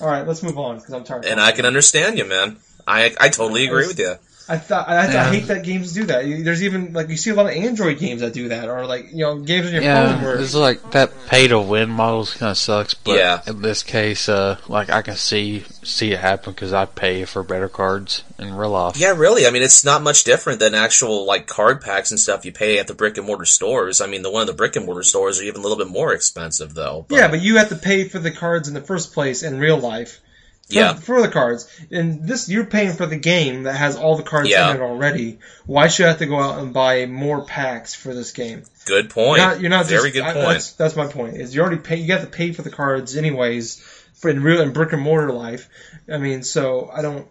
All 0.00 0.08
right, 0.08 0.26
let's 0.26 0.42
move 0.42 0.58
on 0.58 0.76
because 0.76 0.92
I'm 0.92 1.04
tired. 1.04 1.24
and 1.24 1.40
I 1.40 1.52
can 1.52 1.64
understand 1.64 2.18
you, 2.18 2.24
man. 2.24 2.58
I 2.86 3.14
I 3.18 3.28
totally 3.28 3.66
agree 3.66 3.86
with 3.86 3.98
you. 3.98 4.14
I 4.48 4.58
thought 4.58 4.88
I, 4.88 4.96
I 5.08 5.12
Yeah. 5.12 5.30
hate 5.30 5.46
that 5.48 5.64
games 5.64 5.92
do 5.92 6.04
that. 6.04 6.24
You- 6.26 6.44
There's 6.44 6.62
even 6.62 6.92
like 6.92 7.08
you 7.08 7.16
see 7.16 7.30
a 7.30 7.34
lot 7.34 7.46
of 7.46 7.52
Android 7.52 7.98
games 7.98 8.20
that 8.20 8.32
do 8.32 8.48
that, 8.50 8.68
or 8.68 8.86
like 8.86 9.10
you 9.10 9.18
know 9.18 9.38
games 9.40 9.66
on 9.66 9.72
your 9.72 9.82
phone 9.82 9.90
Yeah, 10.18 10.22
where 10.24 10.36
it's 10.38 10.54
like 10.54 10.92
that 10.92 11.10
pay 11.26 11.48
to 11.48 11.58
win 11.58 11.90
model 11.90 12.26
kind 12.26 12.50
of 12.52 12.58
sucks, 12.58 12.94
but 12.94 13.18
Yeah. 13.18 13.40
in 13.46 13.62
this 13.62 13.82
case, 13.82 14.28
uh, 14.28 14.58
like 14.68 14.88
I 14.90 15.02
can 15.02 15.16
see 15.16 15.64
see 15.82 16.12
it 16.12 16.20
happen 16.20 16.52
because 16.52 16.72
I 16.72 16.84
pay 16.84 17.24
for 17.24 17.42
better 17.42 17.68
cards 17.68 18.22
in 18.38 18.54
real 18.54 18.70
life. 18.70 18.96
Yeah, 18.96 19.14
really. 19.16 19.46
I 19.46 19.50
mean, 19.50 19.62
it's 19.62 19.84
not 19.84 20.02
much 20.02 20.22
different 20.24 20.60
than 20.60 20.74
actual 20.74 21.24
like 21.26 21.46
card 21.46 21.80
packs 21.80 22.10
and 22.12 22.20
stuff 22.20 22.44
you 22.44 22.52
pay 22.52 22.78
at 22.78 22.86
the 22.86 22.94
brick 22.94 23.16
and 23.18 23.26
mortar 23.26 23.44
stores. 23.46 24.00
I 24.00 24.06
mean, 24.06 24.22
the 24.22 24.30
one 24.30 24.42
of 24.42 24.46
the 24.46 24.52
brick 24.54 24.76
and 24.76 24.86
mortar 24.86 25.02
stores 25.02 25.40
are 25.40 25.44
even 25.44 25.60
a 25.60 25.62
little 25.62 25.78
bit 25.78 25.88
more 25.88 26.12
expensive, 26.12 26.74
though. 26.74 27.04
But, 27.08 27.16
Yeah, 27.16 27.28
but 27.28 27.40
you 27.42 27.56
have 27.56 27.70
to 27.70 27.76
pay 27.76 28.06
for 28.08 28.18
the 28.20 28.30
cards 28.30 28.68
in 28.68 28.74
the 28.74 28.80
first 28.80 29.12
place 29.12 29.42
in 29.42 29.58
real 29.58 29.78
life. 29.78 30.20
For, 30.66 30.74
Yeah. 30.74 30.94
For 30.94 31.22
the 31.22 31.28
cards. 31.28 31.68
And 31.90 32.26
this, 32.26 32.48
you're 32.48 32.64
paying 32.66 32.92
for 32.94 33.06
the 33.06 33.16
game 33.16 33.64
that 33.64 33.74
has 33.76 33.96
all 33.96 34.16
the 34.16 34.22
cards 34.24 34.48
Yeah. 34.50 34.70
in 34.70 34.76
it 34.76 34.82
already. 34.82 35.38
Why 35.64 35.86
should 35.88 36.06
I 36.06 36.08
have 36.10 36.18
to 36.18 36.26
go 36.26 36.40
out 36.40 36.58
and 36.58 36.72
buy 36.74 37.06
more 37.06 37.44
packs 37.44 37.94
for 37.94 38.12
this 38.14 38.32
game? 38.32 38.64
good 38.84 39.10
point. 39.10 39.38
You're 39.40 39.48
not, 39.48 39.60
you're 39.60 39.70
not 39.70 39.86
very 39.86 40.10
just, 40.10 40.14
good 40.14 40.22
I- 40.24 40.32
point. 40.32 40.46
that's, 40.48 40.72
that's 40.72 40.96
my 40.96 41.06
point. 41.06 41.36
Is 41.36 41.54
you 41.54 41.60
already 41.60 41.78
pay, 41.78 41.96
you 41.96 42.12
have 42.12 42.22
to 42.22 42.26
pay 42.28 42.52
for 42.52 42.62
the 42.62 42.70
cards 42.70 43.16
anyways 43.16 43.76
for 44.14 44.28
in 44.30 44.42
real, 44.42 44.60
in 44.60 44.72
brick 44.72 44.92
and 44.92 45.02
mortar 45.02 45.32
life. 45.32 45.68
I 46.12 46.18
mean, 46.18 46.42
so 46.42 46.90
I 46.92 47.02
don't, 47.02 47.26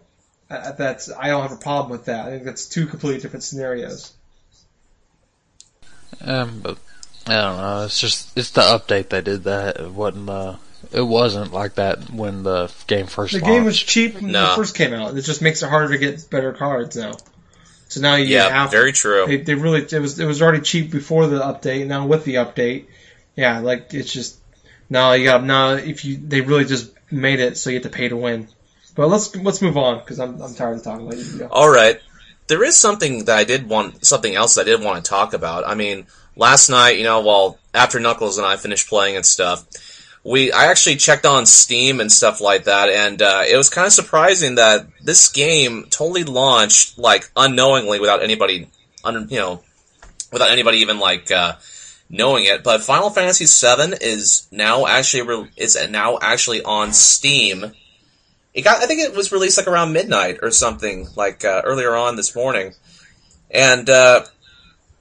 I- 0.50 0.72
that's, 0.72 1.10
I 1.12 1.28
don't 1.28 1.42
have 1.42 1.52
a 1.52 1.56
problem 1.56 1.90
with 1.90 2.06
that. 2.06 2.26
I 2.26 2.30
think 2.30 2.44
that's 2.44 2.66
two 2.66 2.86
completely 2.86 3.20
different 3.20 3.42
scenarios. 3.44 4.12
Um, 6.20 6.60
but 6.60 6.78
I 7.26 7.34
don't 7.34 7.56
know. 7.58 7.82
It's 7.84 8.00
just 8.00 8.36
it's 8.36 8.50
the 8.50 8.62
update 8.62 9.08
they 9.10 9.20
did 9.20 9.44
that. 9.44 9.78
It 9.80 9.90
wasn't 9.90 10.30
uh, 10.30 10.56
it 10.92 11.02
wasn't 11.02 11.52
like 11.52 11.74
that 11.76 12.10
when 12.10 12.42
the 12.42 12.72
game 12.86 13.06
first. 13.06 13.32
The 13.32 13.40
launched. 13.40 13.52
game 13.52 13.64
was 13.64 13.78
cheap 13.78 14.14
when 14.14 14.32
No. 14.32 14.52
it 14.52 14.56
first 14.56 14.74
came 14.74 14.92
out. 14.92 15.16
It 15.16 15.22
just 15.22 15.42
makes 15.42 15.62
it 15.62 15.68
harder 15.68 15.92
to 15.92 15.98
get 15.98 16.28
better 16.30 16.52
cards 16.52 16.96
now. 16.96 17.12
So 17.88 18.00
now 18.00 18.16
you 18.16 18.24
yeah, 18.26 18.48
have 18.48 18.70
very 18.70 18.92
true. 18.92 19.26
They, 19.26 19.36
they 19.38 19.54
really 19.54 19.82
it 19.82 20.00
was 20.00 20.18
it 20.18 20.26
was 20.26 20.42
already 20.42 20.60
cheap 20.60 20.90
before 20.90 21.26
the 21.28 21.38
update. 21.40 21.86
Now 21.86 22.06
with 22.06 22.24
the 22.24 22.34
update, 22.36 22.86
yeah, 23.36 23.60
like 23.60 23.94
it's 23.94 24.12
just 24.12 24.38
now 24.90 25.12
you 25.12 25.24
got 25.24 25.44
now 25.44 25.72
if 25.74 26.04
you 26.04 26.16
they 26.16 26.40
really 26.40 26.64
just 26.64 26.92
made 27.10 27.38
it 27.40 27.56
so 27.56 27.70
you 27.70 27.76
have 27.76 27.84
to 27.84 27.88
pay 27.90 28.08
to 28.08 28.16
win. 28.16 28.48
But 28.96 29.08
let's 29.08 29.34
let's 29.36 29.62
move 29.62 29.76
on 29.76 29.98
because 30.00 30.18
I'm 30.18 30.40
I'm 30.42 30.54
tired 30.54 30.78
of 30.78 30.82
talking 30.82 31.06
about 31.06 31.18
Yu-Gi-Oh. 31.18 31.48
All 31.50 31.70
right. 31.70 32.00
There 32.48 32.62
is 32.64 32.76
something 32.76 33.24
that 33.24 33.36
I 33.36 33.44
did 33.44 33.68
want, 33.68 34.04
something 34.06 34.34
else 34.34 34.56
I 34.56 34.62
did 34.64 34.80
want 34.80 35.04
to 35.04 35.08
talk 35.08 35.32
about. 35.32 35.66
I 35.66 35.74
mean, 35.74 36.06
last 36.36 36.70
night, 36.70 36.96
you 36.96 37.02
know, 37.02 37.20
while 37.20 37.58
after 37.74 37.98
Knuckles 37.98 38.38
and 38.38 38.46
I 38.46 38.56
finished 38.56 38.88
playing 38.88 39.16
and 39.16 39.26
stuff, 39.26 39.66
we, 40.26 40.50
I 40.50 40.66
actually 40.66 40.96
checked 40.96 41.24
on 41.24 41.46
Steam 41.46 42.00
and 42.00 42.10
stuff 42.10 42.40
like 42.40 42.64
that, 42.64 42.88
and 42.88 43.22
uh, 43.22 43.44
it 43.48 43.56
was 43.56 43.68
kind 43.68 43.86
of 43.86 43.92
surprising 43.92 44.56
that 44.56 44.86
this 45.00 45.28
game 45.28 45.86
totally 45.88 46.24
launched 46.24 46.98
like 46.98 47.30
unknowingly 47.36 48.00
without 48.00 48.24
anybody, 48.24 48.68
un, 49.04 49.28
you 49.30 49.38
know, 49.38 49.62
without 50.32 50.50
anybody 50.50 50.78
even 50.78 50.98
like 50.98 51.30
uh, 51.30 51.54
knowing 52.10 52.44
it. 52.44 52.64
But 52.64 52.82
Final 52.82 53.10
Fantasy 53.10 53.44
VII 53.44 53.98
is 54.00 54.48
now 54.50 54.86
actually 54.86 55.22
re- 55.22 55.50
is 55.56 55.78
now 55.90 56.18
actually 56.20 56.60
on 56.62 56.92
Steam. 56.92 57.72
It 58.52 58.62
got, 58.62 58.82
I 58.82 58.86
think 58.86 59.02
it 59.02 59.14
was 59.14 59.30
released 59.30 59.58
like 59.58 59.68
around 59.68 59.92
midnight 59.92 60.38
or 60.42 60.50
something, 60.50 61.06
like 61.14 61.44
uh, 61.44 61.62
earlier 61.64 61.94
on 61.94 62.16
this 62.16 62.34
morning. 62.34 62.72
And 63.48 63.88
uh, 63.88 64.24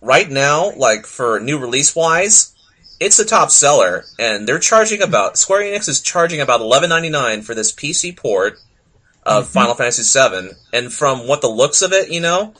right 0.01 0.30
now, 0.30 0.71
like 0.76 1.07
for 1.07 1.39
new 1.39 1.57
release 1.57 1.95
wise, 1.95 2.55
it's 3.00 3.18
the 3.18 3.26
top 3.26 3.52
seller, 3.52 4.06
and 4.18 4.48
they're 4.48 4.60
charging 4.60 5.02
about 5.02 5.38
Square 5.38 5.62
Enix 5.62 5.89
is 5.89 6.02
charging 6.02 6.41
about 6.41 6.62
eleven 6.62 6.89
ninety 6.89 7.10
nine 7.10 7.41
for 7.41 7.54
this 7.54 7.72
PC 7.72 8.16
port 8.16 8.60
of 9.26 9.48
Final 9.48 9.76
Fantasy 9.76 10.04
VII. 10.04 10.52
And 10.72 10.93
from 10.93 11.28
what 11.28 11.41
the 11.41 11.48
looks 11.48 11.82
of 11.82 11.91
it, 11.91 12.12
you 12.12 12.22
know, 12.22 12.54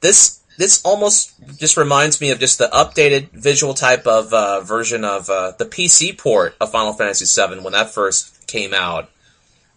this 0.00 0.40
this 0.56 0.80
almost 0.84 1.34
just 1.58 1.76
reminds 1.76 2.20
me 2.20 2.30
of 2.30 2.38
just 2.38 2.58
the 2.58 2.68
updated 2.68 3.30
visual 3.30 3.74
type 3.74 4.06
of 4.06 4.32
uh, 4.32 4.60
version 4.60 5.04
of 5.04 5.28
uh, 5.28 5.52
the 5.58 5.64
PC 5.64 6.16
port 6.16 6.54
of 6.60 6.70
Final 6.70 6.92
Fantasy 6.92 7.24
VII 7.24 7.60
when 7.60 7.72
that 7.72 7.92
first 7.92 8.46
came 8.46 8.72
out 8.72 9.10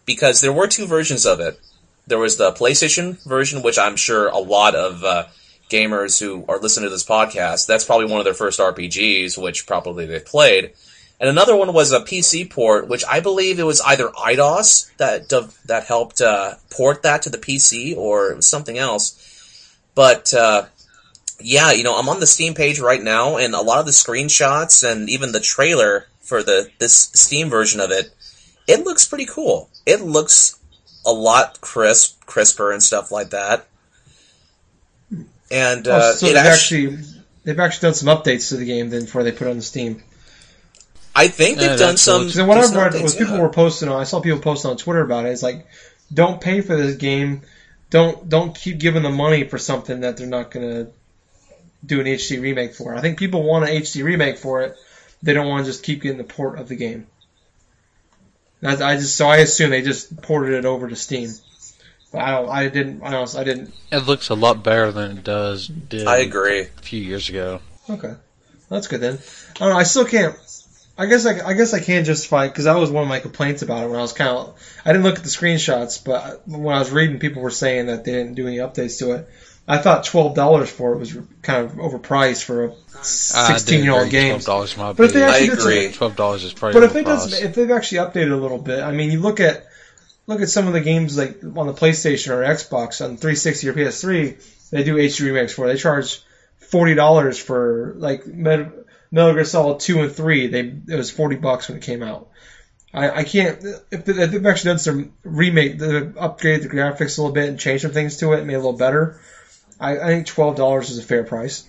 because 0.04 0.40
there 0.40 0.52
were 0.52 0.66
two 0.66 0.86
versions 0.86 1.26
of 1.26 1.40
it. 1.40 1.60
There 2.06 2.18
was 2.18 2.36
the 2.36 2.52
PlayStation 2.52 3.22
version, 3.24 3.62
which 3.62 3.78
I'm 3.78 3.96
sure 3.96 4.28
a 4.28 4.38
lot 4.38 4.74
of 4.74 5.04
uh, 5.04 5.26
gamers 5.68 6.20
who 6.20 6.44
are 6.48 6.58
listening 6.58 6.86
to 6.86 6.90
this 6.90 7.04
podcast, 7.04 7.66
that's 7.66 7.84
probably 7.84 8.06
one 8.06 8.20
of 8.20 8.24
their 8.24 8.34
first 8.34 8.60
RPGs, 8.60 9.40
which 9.40 9.66
probably 9.66 10.06
they've 10.06 10.24
played. 10.24 10.72
And 11.20 11.28
another 11.28 11.56
one 11.56 11.72
was 11.72 11.90
a 11.90 12.00
PC 12.00 12.48
port, 12.48 12.86
which 12.88 13.04
I 13.08 13.20
believe 13.20 13.58
it 13.58 13.64
was 13.64 13.80
either 13.80 14.08
Eidos 14.08 14.94
that 14.98 15.28
that 15.66 15.84
helped 15.84 16.20
uh, 16.20 16.54
port 16.70 17.02
that 17.02 17.22
to 17.22 17.30
the 17.30 17.38
PC, 17.38 17.96
or 17.96 18.30
it 18.30 18.36
was 18.36 18.46
something 18.46 18.78
else. 18.78 19.16
But 19.94 20.32
uh, 20.32 20.66
yeah, 21.40 21.72
you 21.72 21.82
know, 21.82 21.98
I'm 21.98 22.08
on 22.08 22.20
the 22.20 22.26
Steam 22.26 22.54
page 22.54 22.78
right 22.78 23.02
now, 23.02 23.36
and 23.36 23.54
a 23.54 23.60
lot 23.60 23.80
of 23.80 23.86
the 23.86 23.92
screenshots 23.92 24.88
and 24.88 25.08
even 25.08 25.32
the 25.32 25.40
trailer 25.40 26.06
for 26.20 26.42
the 26.42 26.70
this 26.78 27.10
Steam 27.14 27.48
version 27.50 27.80
of 27.80 27.90
it, 27.90 28.14
it 28.66 28.84
looks 28.84 29.06
pretty 29.06 29.26
cool. 29.26 29.70
It 29.86 30.00
looks 30.02 30.58
a 31.04 31.12
lot 31.12 31.60
crisp, 31.60 32.26
crisper, 32.26 32.70
and 32.70 32.82
stuff 32.82 33.10
like 33.10 33.30
that. 33.30 33.66
And 35.50 35.86
uh, 35.88 36.00
Oh, 36.02 36.12
so 36.14 36.26
it 36.26 36.34
they've 36.34 36.36
actually, 36.44 36.86
actually 36.88 37.04
they've 37.44 37.58
actually 37.60 37.86
done 37.88 37.94
some 37.94 38.08
updates 38.08 38.48
to 38.50 38.56
the 38.56 38.64
game 38.64 38.90
then 38.90 39.02
before 39.02 39.22
they 39.22 39.32
put 39.32 39.46
it 39.46 39.50
on 39.50 39.56
the 39.56 39.62
Steam. 39.62 40.02
I 41.14 41.28
think 41.28 41.58
they've 41.58 41.70
Yeah, 41.70 41.76
done 41.76 41.96
some. 41.96 42.22
cool. 42.22 42.30
So 42.30 42.46
what 42.46 42.58
I've 42.58 42.64
decent 42.64 42.76
read 42.80 42.92
updates, 42.92 43.02
was 43.02 43.14
people 43.16 43.34
yeah. 43.36 43.42
were 43.42 43.48
posting 43.48 43.88
on. 43.88 44.00
I 44.00 44.04
saw 44.04 44.20
people 44.20 44.38
posting 44.38 44.70
on 44.70 44.76
Twitter 44.76 45.00
about 45.00 45.26
it. 45.26 45.30
It's 45.30 45.42
like, 45.42 45.66
don't 46.12 46.40
pay 46.40 46.60
for 46.60 46.76
this 46.76 46.96
game. 46.96 47.42
Don't 47.90 48.28
don't 48.28 48.54
keep 48.54 48.78
giving 48.78 49.02
them 49.02 49.14
money 49.16 49.44
for 49.44 49.58
something 49.58 50.00
that 50.00 50.16
they're 50.16 50.26
not 50.26 50.50
gonna 50.50 50.88
do 51.84 52.00
an 52.00 52.06
HD 52.06 52.40
remake 52.40 52.74
for. 52.74 52.94
I 52.94 53.00
think 53.00 53.18
people 53.18 53.42
want 53.42 53.68
an 53.68 53.74
HD 53.74 54.04
remake 54.04 54.38
for 54.38 54.62
it. 54.62 54.76
They 55.22 55.32
don't 55.32 55.48
want 55.48 55.64
to 55.64 55.70
just 55.72 55.82
keep 55.82 56.02
getting 56.02 56.18
the 56.18 56.24
port 56.24 56.58
of 56.58 56.68
the 56.68 56.76
game. 56.76 57.06
That's, 58.60 58.80
I 58.80 58.96
just 58.96 59.16
so 59.16 59.28
I 59.28 59.36
assume 59.38 59.70
they 59.70 59.82
just 59.82 60.20
ported 60.22 60.54
it 60.54 60.64
over 60.64 60.88
to 60.88 60.96
Steam. 60.96 61.30
But 62.10 62.22
I 62.22 62.30
don't. 62.32 62.48
I 62.48 62.68
didn't. 62.68 63.02
I 63.02 63.10
don't. 63.10 63.36
I 63.36 63.44
didn't. 63.44 63.74
It 63.92 64.06
looks 64.06 64.30
a 64.30 64.34
lot 64.34 64.62
better 64.62 64.90
than 64.92 65.18
it 65.18 65.24
does 65.24 65.68
did 65.68 66.06
I 66.06 66.18
agree. 66.18 66.62
a 66.62 66.82
few 66.82 67.00
years 67.00 67.28
ago. 67.28 67.60
Okay, 67.90 68.14
that's 68.70 68.86
good 68.88 69.00
then. 69.00 69.18
I 69.56 69.58
don't 69.58 69.70
know. 69.70 69.78
I 69.78 69.82
still 69.82 70.04
can't. 70.06 70.36
I 70.96 71.06
guess 71.06 71.26
I, 71.26 71.46
I 71.46 71.52
guess 71.52 71.74
I 71.74 71.80
can't 71.80 72.04
justify 72.06 72.48
because 72.48 72.64
that 72.64 72.76
was 72.76 72.90
one 72.90 73.04
of 73.04 73.08
my 73.08 73.20
complaints 73.20 73.62
about 73.62 73.84
it 73.84 73.88
when 73.88 73.98
I 73.98 74.02
was 74.02 74.12
kind 74.12 74.30
of. 74.30 74.58
I 74.84 74.92
didn't 74.92 75.04
look 75.04 75.16
at 75.16 75.22
the 75.22 75.28
screenshots, 75.28 76.02
but 76.04 76.48
when 76.48 76.74
I 76.74 76.78
was 76.80 76.90
reading, 76.90 77.18
people 77.20 77.42
were 77.42 77.50
saying 77.50 77.86
that 77.86 78.04
they 78.04 78.12
didn't 78.12 78.34
do 78.34 78.48
any 78.48 78.56
updates 78.56 78.98
to 79.00 79.12
it. 79.12 79.28
I 79.68 79.76
thought 79.78 80.04
twelve 80.04 80.34
dollars 80.34 80.70
for 80.70 80.94
it 80.94 80.98
was 80.98 81.16
kind 81.42 81.66
of 81.66 81.72
overpriced 81.72 82.42
for 82.42 82.64
a 82.64 82.74
sixteen 83.04 83.84
year 83.84 83.92
old 83.92 84.10
game. 84.10 84.30
Twelve 84.32 84.44
dollars 84.46 84.76
might 84.78 84.96
But 84.96 85.04
if 85.04 85.12
they 85.12 85.20
be. 85.20 85.24
actually 85.24 85.46
I 85.46 85.50
did 85.50 85.58
agree. 85.58 85.92
Twelve 85.92 86.16
dollars 86.16 86.42
is 86.42 86.54
probably. 86.54 86.80
But 86.80 86.90
if 86.90 86.96
it 86.96 87.04
does, 87.04 87.38
if 87.38 87.54
they've 87.54 87.70
actually 87.70 87.98
updated 87.98 88.32
a 88.32 88.36
little 88.36 88.58
bit, 88.58 88.82
I 88.82 88.92
mean, 88.92 89.10
you 89.10 89.20
look 89.20 89.40
at 89.40 89.67
look 90.28 90.40
at 90.42 90.48
some 90.48 90.68
of 90.68 90.74
the 90.74 90.80
games 90.80 91.18
like 91.18 91.42
on 91.42 91.66
the 91.66 91.72
PlayStation 91.72 92.30
or 92.30 92.44
Xbox 92.44 93.04
on 93.04 93.16
360 93.16 93.68
or 93.68 93.72
PS3, 93.72 94.70
they 94.70 94.84
do 94.84 94.94
HD 94.94 95.26
remakes 95.26 95.54
for. 95.54 95.64
it. 95.64 95.72
They 95.72 95.78
charge 95.78 96.22
forty 96.58 96.94
dollars 96.94 97.38
for 97.38 97.94
like 97.96 98.26
Met- 98.26 98.72
Metal 99.10 99.32
Gear 99.34 99.44
Solid 99.44 99.80
two 99.80 100.02
and 100.02 100.12
three. 100.12 100.46
They 100.46 100.60
it 100.60 100.96
was 100.96 101.10
forty 101.10 101.36
bucks 101.36 101.68
when 101.68 101.78
it 101.78 101.82
came 101.82 102.02
out. 102.02 102.28
I, 102.92 103.10
I 103.10 103.24
can't 103.24 103.62
if, 103.90 104.04
they, 104.04 104.12
they've 104.12 104.46
actually 104.46 104.70
done 104.70 104.78
some 104.78 105.12
remake, 105.22 105.78
they've 105.78 106.14
upgraded 106.14 106.62
the 106.62 106.68
graphics 106.68 107.18
a 107.18 107.22
little 107.22 107.34
bit 107.34 107.48
and 107.48 107.58
changed 107.58 107.82
some 107.82 107.90
things 107.90 108.18
to 108.18 108.32
it, 108.32 108.44
made 108.44 108.54
it 108.54 108.56
a 108.56 108.60
little 108.60 108.78
better. 108.78 109.20
I, 109.80 109.98
I 109.98 110.06
think 110.06 110.26
twelve 110.26 110.56
dollars 110.56 110.90
is 110.90 110.98
a 110.98 111.02
fair 111.02 111.24
price. 111.24 111.66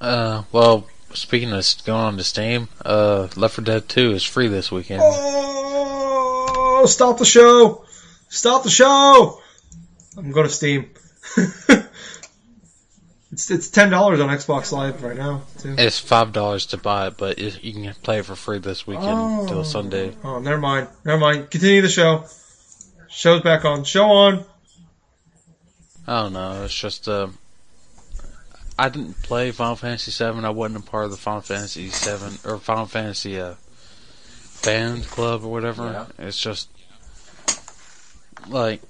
Uh, 0.00 0.44
well, 0.52 0.86
speaking 1.12 1.52
of 1.52 1.66
going 1.84 2.00
on 2.00 2.16
to 2.16 2.24
Steam, 2.24 2.68
uh, 2.84 3.28
Left 3.34 3.56
4 3.56 3.64
Dead 3.64 3.88
2 3.88 4.12
is 4.12 4.22
free 4.22 4.46
this 4.46 4.70
weekend. 4.70 5.02
Oh, 5.04 5.57
stop 6.86 7.18
the 7.18 7.24
show! 7.24 7.84
Stop 8.28 8.62
the 8.64 8.70
show! 8.70 9.40
I'm 10.16 10.30
going 10.32 10.46
to 10.46 10.52
Steam. 10.52 10.90
it's 13.30 13.50
it's 13.50 13.68
ten 13.68 13.90
dollars 13.90 14.20
on 14.20 14.28
Xbox 14.30 14.72
Live 14.72 15.02
right 15.02 15.16
now 15.16 15.42
too. 15.58 15.74
It's 15.78 15.98
five 15.98 16.32
dollars 16.32 16.66
to 16.66 16.76
buy 16.78 17.08
it, 17.08 17.16
but 17.16 17.38
it, 17.38 17.62
you 17.62 17.72
can 17.72 17.94
play 18.02 18.18
it 18.18 18.24
for 18.24 18.34
free 18.34 18.58
this 18.58 18.86
weekend 18.86 19.06
Oh. 19.08 19.42
until 19.42 19.64
Sunday. 19.64 20.12
Oh, 20.24 20.38
never 20.40 20.58
mind. 20.58 20.88
Never 21.04 21.18
mind. 21.18 21.50
Continue 21.50 21.82
the 21.82 21.88
show. 21.88 22.24
Show's 23.08 23.42
back 23.42 23.64
on. 23.64 23.84
Show 23.84 24.06
on. 24.06 24.44
I 26.06 26.22
don't 26.22 26.32
know. 26.32 26.64
It's 26.64 26.74
just 26.74 27.06
uh, 27.08 27.28
I 28.78 28.88
didn't 28.88 29.20
play 29.22 29.50
Final 29.50 29.76
Fantasy 29.76 30.10
VII. 30.12 30.44
I 30.44 30.50
wasn't 30.50 30.84
a 30.84 30.90
part 30.90 31.04
of 31.04 31.10
the 31.10 31.16
Final 31.18 31.42
Fantasy 31.42 31.88
VII 31.88 32.38
or 32.48 32.58
Final 32.58 32.86
Fantasy 32.86 33.38
uh, 33.40 33.54
fan 34.62 35.02
club 35.02 35.44
or 35.44 35.50
whatever. 35.50 36.06
It's 36.18 36.38
just 36.38 36.68
like 38.48 38.82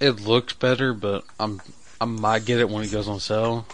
it 0.00 0.20
looks 0.20 0.52
better, 0.52 0.92
but 0.92 1.24
I'm 1.38 1.60
I 2.00 2.04
might 2.04 2.44
get 2.44 2.58
it 2.58 2.68
when 2.68 2.84
it 2.84 2.92
goes 2.92 3.08
on 3.08 3.20
sale. 3.20 3.66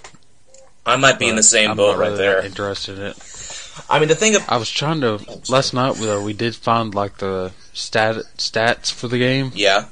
I 0.85 0.97
might 0.97 1.19
be 1.19 1.29
in 1.29 1.37
the 1.37 1.43
same 1.43 1.73
I'm 1.73 1.77
boat 1.77 1.99
right 1.99 2.07
really 2.07 2.19
there. 2.19 2.45
Interested 2.45 2.99
in 2.99 3.05
it. 3.07 3.85
I 3.89 3.99
mean, 3.99 4.09
the 4.09 4.15
thing 4.15 4.35
of 4.35 4.45
I 4.49 4.57
was 4.57 4.71
trying 4.71 5.01
to 5.03 5.21
last 5.49 5.75
night. 5.75 5.97
Though 5.97 6.23
we 6.23 6.33
did 6.33 6.55
find 6.55 6.95
like 6.95 7.19
the 7.19 7.53
stat 7.73 8.17
stats 8.37 8.93
for 8.93 9.09
the 9.09 9.19
game 9.19 9.53
yeah, 9.55 9.87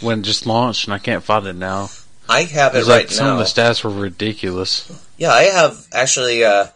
when 0.00 0.20
it 0.20 0.22
just 0.22 0.46
launched, 0.46 0.86
and 0.86 0.94
I 0.94 0.98
can't 0.98 1.22
find 1.22 1.46
it 1.46 1.54
now. 1.54 1.90
I 2.28 2.42
have 2.42 2.74
it 2.74 2.78
right 2.78 2.86
like 2.86 3.10
some 3.10 3.28
of 3.28 3.38
the 3.38 3.44
stats 3.44 3.84
were 3.84 3.90
ridiculous. 3.90 4.90
Yeah, 5.18 5.30
I 5.30 5.44
have 5.44 5.86
actually. 5.92 6.44
Uh, 6.44 6.68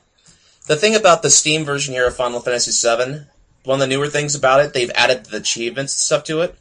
the 0.67 0.77
thing 0.77 0.95
about 0.95 1.23
the 1.23 1.31
Steam 1.31 1.65
version 1.65 1.95
here 1.95 2.07
of 2.07 2.15
Final 2.15 2.41
Fantasy 2.41 2.71
VII, 2.71 3.23
one 3.65 3.77
of 3.77 3.81
the 3.81 3.87
newer 3.87 4.09
things 4.09 4.35
about 4.35 4.65
it, 4.65 4.73
they've 4.73 4.91
added 4.95 5.27
the 5.27 5.39
achievements 5.39 5.95
and 5.95 6.01
stuff 6.01 6.25
to 6.25 6.41
it. 6.41 6.55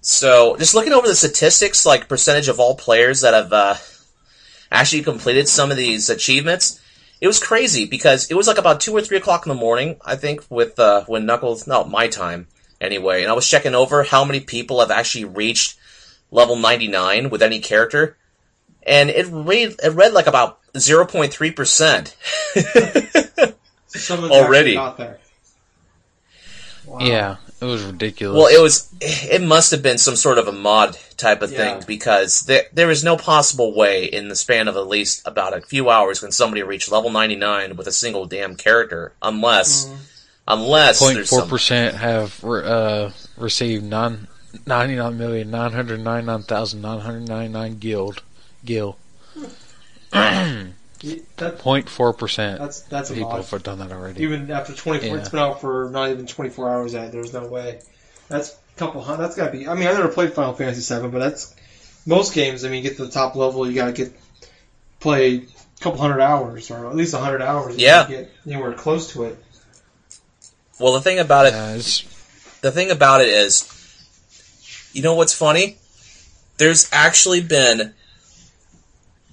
So, 0.00 0.56
just 0.56 0.74
looking 0.74 0.92
over 0.92 1.08
the 1.08 1.14
statistics, 1.14 1.84
like 1.84 2.08
percentage 2.08 2.48
of 2.48 2.60
all 2.60 2.76
players 2.76 3.22
that 3.22 3.34
have 3.34 3.52
uh, 3.52 3.74
actually 4.70 5.02
completed 5.02 5.48
some 5.48 5.70
of 5.70 5.76
these 5.76 6.08
achievements, 6.08 6.80
it 7.20 7.26
was 7.26 7.42
crazy 7.42 7.84
because 7.84 8.30
it 8.30 8.34
was 8.34 8.46
like 8.46 8.58
about 8.58 8.80
two 8.80 8.94
or 8.94 9.00
three 9.02 9.16
o'clock 9.16 9.44
in 9.44 9.50
the 9.50 9.56
morning, 9.56 9.96
I 10.04 10.16
think, 10.16 10.44
with 10.50 10.78
uh, 10.78 11.04
when 11.06 11.26
Knuckles, 11.26 11.66
no, 11.66 11.84
my 11.84 12.06
time 12.08 12.46
anyway, 12.80 13.22
and 13.22 13.30
I 13.30 13.34
was 13.34 13.48
checking 13.48 13.74
over 13.74 14.04
how 14.04 14.24
many 14.24 14.40
people 14.40 14.80
have 14.80 14.90
actually 14.90 15.24
reached 15.24 15.76
level 16.30 16.56
ninety 16.56 16.88
nine 16.88 17.30
with 17.30 17.42
any 17.42 17.60
character, 17.60 18.16
and 18.84 19.10
it 19.10 19.26
read 19.30 19.76
it 19.82 19.92
read 19.92 20.12
like 20.12 20.26
about 20.26 20.60
zero 20.76 21.06
point 21.06 21.32
three 21.32 21.50
percent. 21.50 22.16
Someone's 23.88 24.32
Already. 24.32 24.76
Actually 26.94 27.10
got 27.10 27.10
there. 27.10 27.18
Wow. 27.20 27.36
Yeah, 27.60 27.66
it 27.66 27.70
was 27.70 27.82
ridiculous. 27.84 28.36
Well, 28.38 28.46
it 28.46 28.62
was. 28.62 28.88
It 29.00 29.42
must 29.42 29.70
have 29.72 29.82
been 29.82 29.98
some 29.98 30.16
sort 30.16 30.38
of 30.38 30.48
a 30.48 30.52
mod 30.52 30.96
type 31.16 31.42
of 31.42 31.50
Yeah. 31.52 31.58
thing 31.78 31.84
because 31.86 32.42
there 32.42 32.64
there 32.72 32.90
is 32.90 33.02
no 33.04 33.16
possible 33.16 33.74
way 33.74 34.04
in 34.04 34.28
the 34.28 34.36
span 34.36 34.68
of 34.68 34.76
at 34.76 34.86
least 34.86 35.22
about 35.26 35.56
a 35.56 35.60
few 35.60 35.90
hours 35.90 36.20
can 36.20 36.32
somebody 36.32 36.62
reach 36.62 36.90
level 36.90 37.10
ninety 37.10 37.36
nine 37.36 37.76
with 37.76 37.86
a 37.86 37.92
single 37.92 38.26
damn 38.26 38.54
character, 38.56 39.12
unless 39.22 39.86
Mm-hmm. 39.86 39.94
unless 40.48 41.28
04 41.30 41.42
percent 41.46 41.96
have 41.96 42.42
re- 42.42 42.64
uh, 42.64 43.10
received 43.36 43.84
nine 43.84 44.28
ninety 44.66 44.96
nine 44.96 45.18
million 45.18 45.50
nine 45.50 45.72
hundred 45.72 46.00
ninety 46.00 46.26
nine 46.26 46.42
thousand 46.42 46.80
nine 46.80 47.00
hundred 47.00 47.28
ninety 47.28 47.52
nine 47.52 47.78
guild 47.78 48.22
gil. 48.64 48.96
That, 51.36 51.58
Point 51.60 51.88
four 51.88 52.12
percent 52.12 52.58
that's 52.58 52.80
that's 52.82 53.10
a 53.10 53.14
people 53.14 53.30
lot. 53.30 53.46
have 53.46 53.62
done 53.62 53.78
that 53.78 53.92
already. 53.92 54.22
Even 54.24 54.50
after 54.50 54.74
24, 54.74 55.08
Yeah. 55.08 55.20
it's 55.20 55.28
been 55.28 55.38
out 55.40 55.60
for 55.60 55.88
not 55.90 56.10
even 56.10 56.26
24 56.26 56.68
hours 56.68 56.92
yet. 56.92 57.12
There's 57.12 57.32
no 57.32 57.46
way. 57.46 57.80
That's 58.28 58.50
a 58.74 58.78
couple 58.78 59.00
hundred. 59.02 59.22
That's 59.22 59.36
gotta 59.36 59.52
be. 59.52 59.68
I 59.68 59.74
mean, 59.74 59.86
I 59.86 59.92
never 59.92 60.08
played 60.08 60.32
Final 60.32 60.54
Fantasy 60.54 60.80
7, 60.80 61.10
but 61.10 61.20
that's 61.20 61.54
most 62.04 62.34
games. 62.34 62.64
I 62.64 62.68
mean, 62.68 62.82
you 62.82 62.88
get 62.90 62.96
to 62.98 63.04
the 63.06 63.12
top 63.12 63.36
level, 63.36 63.68
you 63.68 63.74
gotta 63.76 63.92
get 63.92 64.12
play 64.98 65.36
a 65.36 65.80
couple 65.80 66.00
hundred 66.00 66.20
hours, 66.20 66.68
or 66.70 66.88
at 66.88 66.96
least 66.96 67.14
a 67.14 67.18
hundred 67.18 67.42
hours. 67.42 67.76
to 67.76 67.80
Yeah. 67.80 68.08
Get 68.08 68.30
anywhere 68.46 68.72
close 68.72 69.12
to 69.12 69.24
it. 69.24 69.38
Well, 70.80 70.92
the 70.94 71.00
thing 71.00 71.18
about 71.20 71.46
it, 71.46 71.54
it's, 71.54 72.02
the 72.60 72.70
thing 72.72 72.90
about 72.90 73.20
it 73.20 73.28
is, 73.28 73.64
you 74.92 75.02
know 75.02 75.14
what's 75.14 75.32
funny? 75.34 75.76
There's 76.56 76.88
actually 76.92 77.40
been 77.40 77.94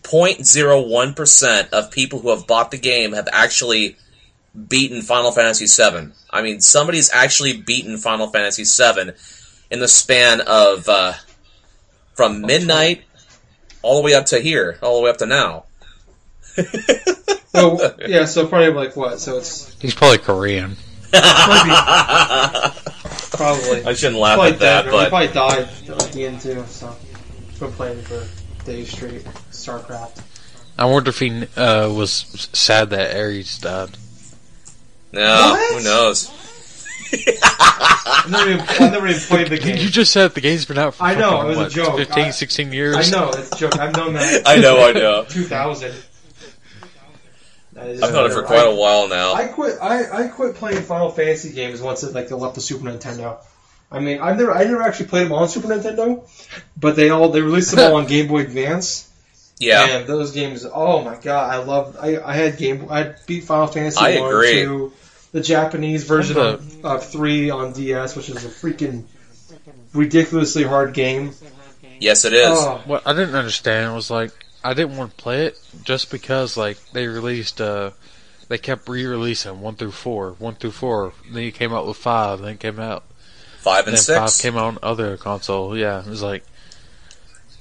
0.01% 0.05 1.69
of 1.69 1.91
people 1.91 2.19
who 2.19 2.29
have 2.29 2.47
bought 2.47 2.71
the 2.71 2.77
game 2.77 3.13
have 3.13 3.27
actually 3.31 3.97
beaten 4.67 5.01
Final 5.01 5.31
Fantasy 5.31 5.65
VII. 5.67 6.11
I 6.29 6.41
mean, 6.41 6.61
somebody's 6.61 7.11
actually 7.11 7.57
beaten 7.57 7.97
Final 7.97 8.27
Fantasy 8.27 8.63
VII 8.63 9.11
in 9.71 9.79
the 9.79 9.87
span 9.87 10.41
of 10.41 10.87
uh, 10.87 11.13
from 12.13 12.41
midnight 12.41 13.03
all 13.81 13.97
the 13.97 14.05
way 14.05 14.13
up 14.13 14.27
to 14.27 14.39
here, 14.39 14.77
all 14.81 14.97
the 14.97 15.03
way 15.03 15.09
up 15.09 15.17
to 15.17 15.25
now. 15.25 15.65
Well, 17.55 17.95
yeah. 18.07 18.25
So 18.25 18.47
probably 18.47 18.71
like 18.71 18.95
what? 18.95 19.19
So 19.19 19.37
it's 19.37 19.73
he's 19.79 19.95
probably 19.95 20.17
Korean. 20.17 20.75
probably, 21.11 21.71
probably 23.31 23.85
I 23.85 23.93
shouldn't 23.93 24.19
laugh 24.19 24.35
probably 24.35 24.53
at 24.53 24.59
that, 24.59 24.85
dead, 24.85 24.87
or 24.87 24.91
he 24.91 24.97
but 24.97 25.09
probably 25.09 25.27
died 25.29 25.69
at 25.87 26.11
the 26.11 26.25
end 26.25 26.41
too. 26.41 26.63
So 26.67 26.95
been 27.59 27.71
playing 27.71 28.01
for 28.01 28.27
days 28.65 28.91
straight. 28.91 29.25
StarCraft. 29.65 30.21
I 30.77 30.85
wonder 30.85 31.09
if 31.09 31.19
he 31.19 31.47
uh, 31.55 31.89
was 31.89 32.49
sad 32.53 32.89
that 32.91 33.15
Aeris 33.15 33.59
died. 33.59 33.89
no, 35.13 35.21
What? 35.21 35.77
who 35.77 35.83
knows? 35.83 36.31
I've 38.07 38.29
never 38.29 38.49
even, 38.49 38.61
I've 38.61 38.91
never 38.91 39.07
even 39.07 39.21
played 39.21 39.47
the 39.47 39.57
game. 39.57 39.77
You 39.77 39.89
just 39.89 40.11
said 40.11 40.33
the 40.33 40.41
game's 40.41 40.65
been 40.65 40.77
out 40.77 40.95
for 40.95 41.03
I 41.03 41.15
know, 41.15 41.31
fucking, 41.37 41.51
it 41.51 41.57
was 41.57 41.73
a 41.73 41.75
joke. 41.75 41.97
15, 41.97 42.23
I- 42.25 42.29
16 42.31 42.73
years. 42.73 42.95
I 42.97 43.09
know 43.09 43.29
it's 43.29 43.51
a 43.53 43.55
joke. 43.55 43.79
I've 43.79 43.95
known 43.95 44.13
that. 44.13 44.43
I 44.45 44.57
know, 44.57 44.85
I 44.85 44.91
know. 44.91 45.23
2000. 45.29 45.93
I've 47.77 47.99
known 48.13 48.31
it 48.31 48.33
for 48.33 48.43
quite 48.43 48.65
a 48.65 48.73
while 48.73 49.07
now. 49.09 49.33
I, 49.33 49.43
I 49.43 49.47
quit. 49.47 49.77
I, 49.81 50.23
I 50.25 50.27
quit 50.29 50.55
playing 50.55 50.81
Final 50.81 51.09
Fantasy 51.09 51.51
games 51.53 51.81
once 51.81 52.03
it 52.03 52.13
like 52.13 52.29
they 52.29 52.35
left 52.35 52.55
the 52.55 52.61
Super 52.61 52.85
Nintendo. 52.85 53.37
I 53.91 53.99
mean, 53.99 54.19
I've 54.19 54.37
never 54.37 54.53
I 54.53 54.63
never 54.63 54.81
actually 54.81 55.07
played 55.07 55.25
them 55.25 55.33
on 55.33 55.49
Super 55.49 55.67
Nintendo, 55.67 56.27
but 56.77 56.95
they 56.95 57.09
all 57.09 57.29
they 57.29 57.41
released 57.41 57.71
them 57.75 57.79
all 57.91 57.95
on 57.99 58.07
Game 58.07 58.27
Boy 58.27 58.39
Advance. 58.41 59.09
Yeah. 59.57 59.85
And 59.99 60.07
those 60.07 60.31
games, 60.31 60.65
oh 60.71 61.01
my 61.03 61.15
god, 61.15 61.53
I 61.53 61.57
love. 61.63 61.95
I, 61.99 62.17
I 62.19 62.33
had 62.33 62.57
game. 62.57 62.87
I 62.89 63.13
beat 63.25 63.45
Final 63.45 63.67
Fantasy 63.67 63.99
I 63.99 64.19
one, 64.19 64.29
agree. 64.29 64.51
two, 64.63 64.93
the 65.31 65.41
Japanese 65.41 66.03
version 66.03 66.35
The- 66.35 66.53
of, 66.55 66.85
of 66.85 67.05
three 67.05 67.49
on 67.49 67.71
DS, 67.73 68.15
which 68.15 68.29
is 68.29 68.43
a 68.43 68.49
freaking 68.49 69.03
ridiculously 69.93 70.63
hard 70.63 70.93
game. 70.93 71.31
Yes, 71.99 72.25
it 72.25 72.33
is. 72.33 72.49
Oh, 72.51 72.81
What 72.85 73.07
I 73.07 73.13
didn't 73.13 73.35
understand 73.35 73.95
was 73.95 74.09
like 74.11 74.31
I 74.63 74.73
didn't 74.73 74.97
want 74.97 75.11
to 75.15 75.23
play 75.23 75.45
it 75.45 75.57
just 75.83 76.11
because 76.11 76.57
like 76.57 76.77
they 76.91 77.07
released 77.07 77.61
uh 77.61 77.91
they 78.47 78.57
kept 78.57 78.87
re-releasing 78.89 79.61
one 79.61 79.75
through 79.75 79.91
four, 79.91 80.31
one 80.37 80.55
through 80.55 80.71
four. 80.71 81.13
Then 81.31 81.43
you 81.43 81.51
came 81.51 81.73
out 81.73 81.87
with 81.87 81.97
five, 81.97 82.41
then 82.41 82.51
it 82.53 82.59
came 82.59 82.79
out, 82.79 83.03
Five 83.59 83.87
and 83.87 83.87
and 83.89 83.97
then 83.97 84.01
six. 84.03 84.17
five 84.19 84.41
came 84.41 84.57
out 84.59 84.65
on 84.65 84.79
other 84.83 85.17
console. 85.17 85.75
Yeah, 85.77 85.99
it 86.01 86.07
was 86.07 86.21
like 86.21 86.43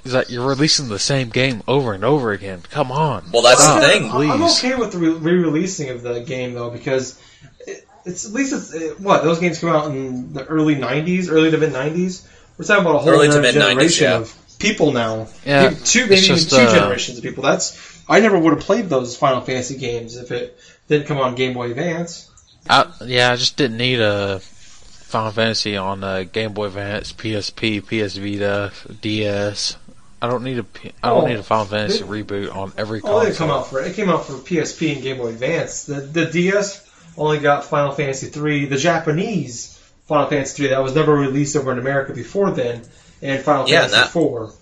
it's 0.04 0.14
like 0.14 0.30
you're 0.30 0.46
releasing 0.46 0.88
the 0.88 0.98
same 0.98 1.30
game 1.30 1.62
over 1.66 1.92
and 1.92 2.04
over 2.04 2.32
again. 2.32 2.62
Come 2.70 2.92
on. 2.92 3.24
Well, 3.32 3.42
that's 3.42 3.62
Stop, 3.62 3.80
the 3.80 3.88
thing. 3.88 4.10
I'm 4.10 4.42
okay 4.42 4.74
with 4.74 4.92
the 4.92 4.98
re- 4.98 5.14
re-releasing 5.14 5.88
of 5.90 6.02
the 6.02 6.20
game 6.20 6.54
though 6.54 6.70
because 6.70 7.20
it, 7.66 7.86
it's 8.04 8.26
at 8.26 8.32
least 8.32 8.52
it's 8.52 8.74
uh, 8.74 8.94
what 8.98 9.24
those 9.24 9.38
games 9.38 9.58
come 9.58 9.70
out 9.70 9.90
in 9.90 10.34
the 10.34 10.44
early 10.44 10.76
'90s, 10.76 11.30
early 11.30 11.50
to 11.50 11.58
mid 11.58 11.72
'90s. 11.72 12.26
We're 12.58 12.66
talking 12.66 12.82
about 12.82 12.96
a 12.96 12.98
whole 12.98 13.10
Early 13.10 13.28
to 13.28 13.40
mid-nineties, 13.40 13.96
generation 13.96 14.04
yeah. 14.04 14.16
of 14.18 14.58
people 14.58 14.92
now. 14.92 15.26
Yeah, 15.44 15.70
Maybe 15.70 15.74
two, 15.76 15.80
it's 15.80 16.10
maybe 16.10 16.14
even 16.14 16.36
just, 16.36 16.50
two 16.50 16.56
uh, 16.56 16.72
generations 16.72 17.18
of 17.18 17.24
people. 17.24 17.42
That's 17.42 18.04
I 18.08 18.20
never 18.20 18.38
would 18.38 18.52
have 18.52 18.62
played 18.62 18.88
those 18.88 19.16
Final 19.16 19.40
Fantasy 19.40 19.76
games 19.76 20.16
if 20.16 20.30
it 20.30 20.58
didn't 20.88 21.06
come 21.06 21.18
on 21.18 21.34
Game 21.34 21.54
Boy 21.54 21.70
Advance. 21.70 22.30
I, 22.68 22.92
yeah, 23.04 23.32
I 23.32 23.36
just 23.36 23.56
didn't 23.56 23.78
need 23.78 24.00
a 24.00 24.40
Final 24.40 25.30
Fantasy 25.30 25.76
on 25.76 26.04
uh, 26.04 26.24
Game 26.24 26.52
Boy 26.52 26.66
Advance, 26.66 27.12
PSP, 27.12 27.82
PS 27.82 28.16
Vita, 28.16 28.72
DS. 29.00 29.76
I 30.24 30.28
don't 30.28 30.42
need 30.44 30.58
a 30.58 30.64
P- 30.64 30.92
I 31.02 31.10
don't 31.10 31.24
Oh, 31.24 31.26
need 31.26 31.36
a 31.38 31.42
Final 31.42 31.66
Fantasy 31.66 32.00
it- 32.00 32.08
reboot 32.08 32.54
on 32.54 32.72
every 32.78 33.00
Oh, 33.00 33.00
it 33.00 33.02
console. 33.02 33.20
didn't 33.24 33.36
come 33.36 33.50
out 33.50 33.68
for 33.68 33.80
it 33.82 33.94
came 33.94 34.08
out 34.08 34.26
for 34.26 34.32
PSP 34.34 34.92
and 34.94 35.02
Game 35.02 35.18
Boy 35.18 35.28
Advance. 35.28 35.84
The 35.84 35.96
the 36.00 36.24
DS 36.26 36.80
only 37.16 37.38
got 37.38 37.64
Final 37.64 37.92
Fantasy 37.92 38.28
three, 38.28 38.64
the 38.66 38.76
Japanese 38.78 39.78
Final 40.08 40.28
Fantasy 40.28 40.56
three 40.56 40.68
that 40.68 40.82
was 40.82 40.94
never 40.94 41.14
released 41.14 41.56
over 41.56 41.70
in 41.72 41.78
America 41.78 42.12
before 42.12 42.50
then, 42.50 42.82
and 43.22 43.42
Final 43.42 43.68
Yeah, 43.68 43.80
Fantasy 43.80 43.96
that- 44.00 44.10
four. 44.10 44.52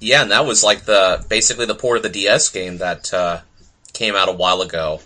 Yeah, 0.00 0.22
and 0.22 0.30
that 0.30 0.44
was 0.44 0.62
like 0.62 0.84
the 0.84 1.24
basically 1.28 1.64
the 1.66 1.74
port 1.74 1.96
of 1.96 2.02
the 2.02 2.08
DS 2.10 2.50
game 2.50 2.78
that 2.78 3.14
uh, 3.14 3.40
came 3.94 4.14
out 4.14 4.28
a 4.28 4.32
while 4.32 4.60
ago, 4.60 5.00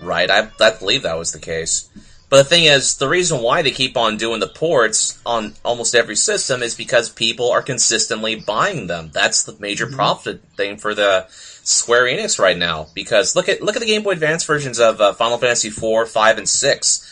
right? 0.00 0.30
I, 0.30 0.48
I 0.60 0.70
believe 0.70 1.04
that 1.04 1.16
was 1.16 1.32
the 1.32 1.38
case. 1.38 1.88
But 2.30 2.36
the 2.36 2.44
thing 2.44 2.64
is, 2.64 2.96
the 2.96 3.08
reason 3.08 3.42
why 3.42 3.62
they 3.62 3.70
keep 3.70 3.96
on 3.96 4.18
doing 4.18 4.40
the 4.40 4.48
ports 4.48 5.18
on 5.24 5.54
almost 5.64 5.94
every 5.94 6.16
system 6.16 6.62
is 6.62 6.74
because 6.74 7.08
people 7.08 7.50
are 7.50 7.62
consistently 7.62 8.36
buying 8.36 8.86
them. 8.86 9.10
That's 9.12 9.44
the 9.44 9.56
major 9.58 9.86
profit 9.86 10.42
thing 10.54 10.76
for 10.76 10.94
the 10.94 11.26
Square 11.30 12.04
Enix 12.04 12.38
right 12.38 12.58
now. 12.58 12.88
Because 12.94 13.34
look 13.34 13.48
at 13.48 13.62
look 13.62 13.76
at 13.76 13.80
the 13.80 13.86
Game 13.86 14.02
Boy 14.02 14.12
Advance 14.12 14.44
versions 14.44 14.78
of 14.78 15.00
uh, 15.00 15.14
Final 15.14 15.38
Fantasy 15.38 15.68
IV, 15.68 16.10
five, 16.10 16.36
and 16.36 16.48
six. 16.48 17.04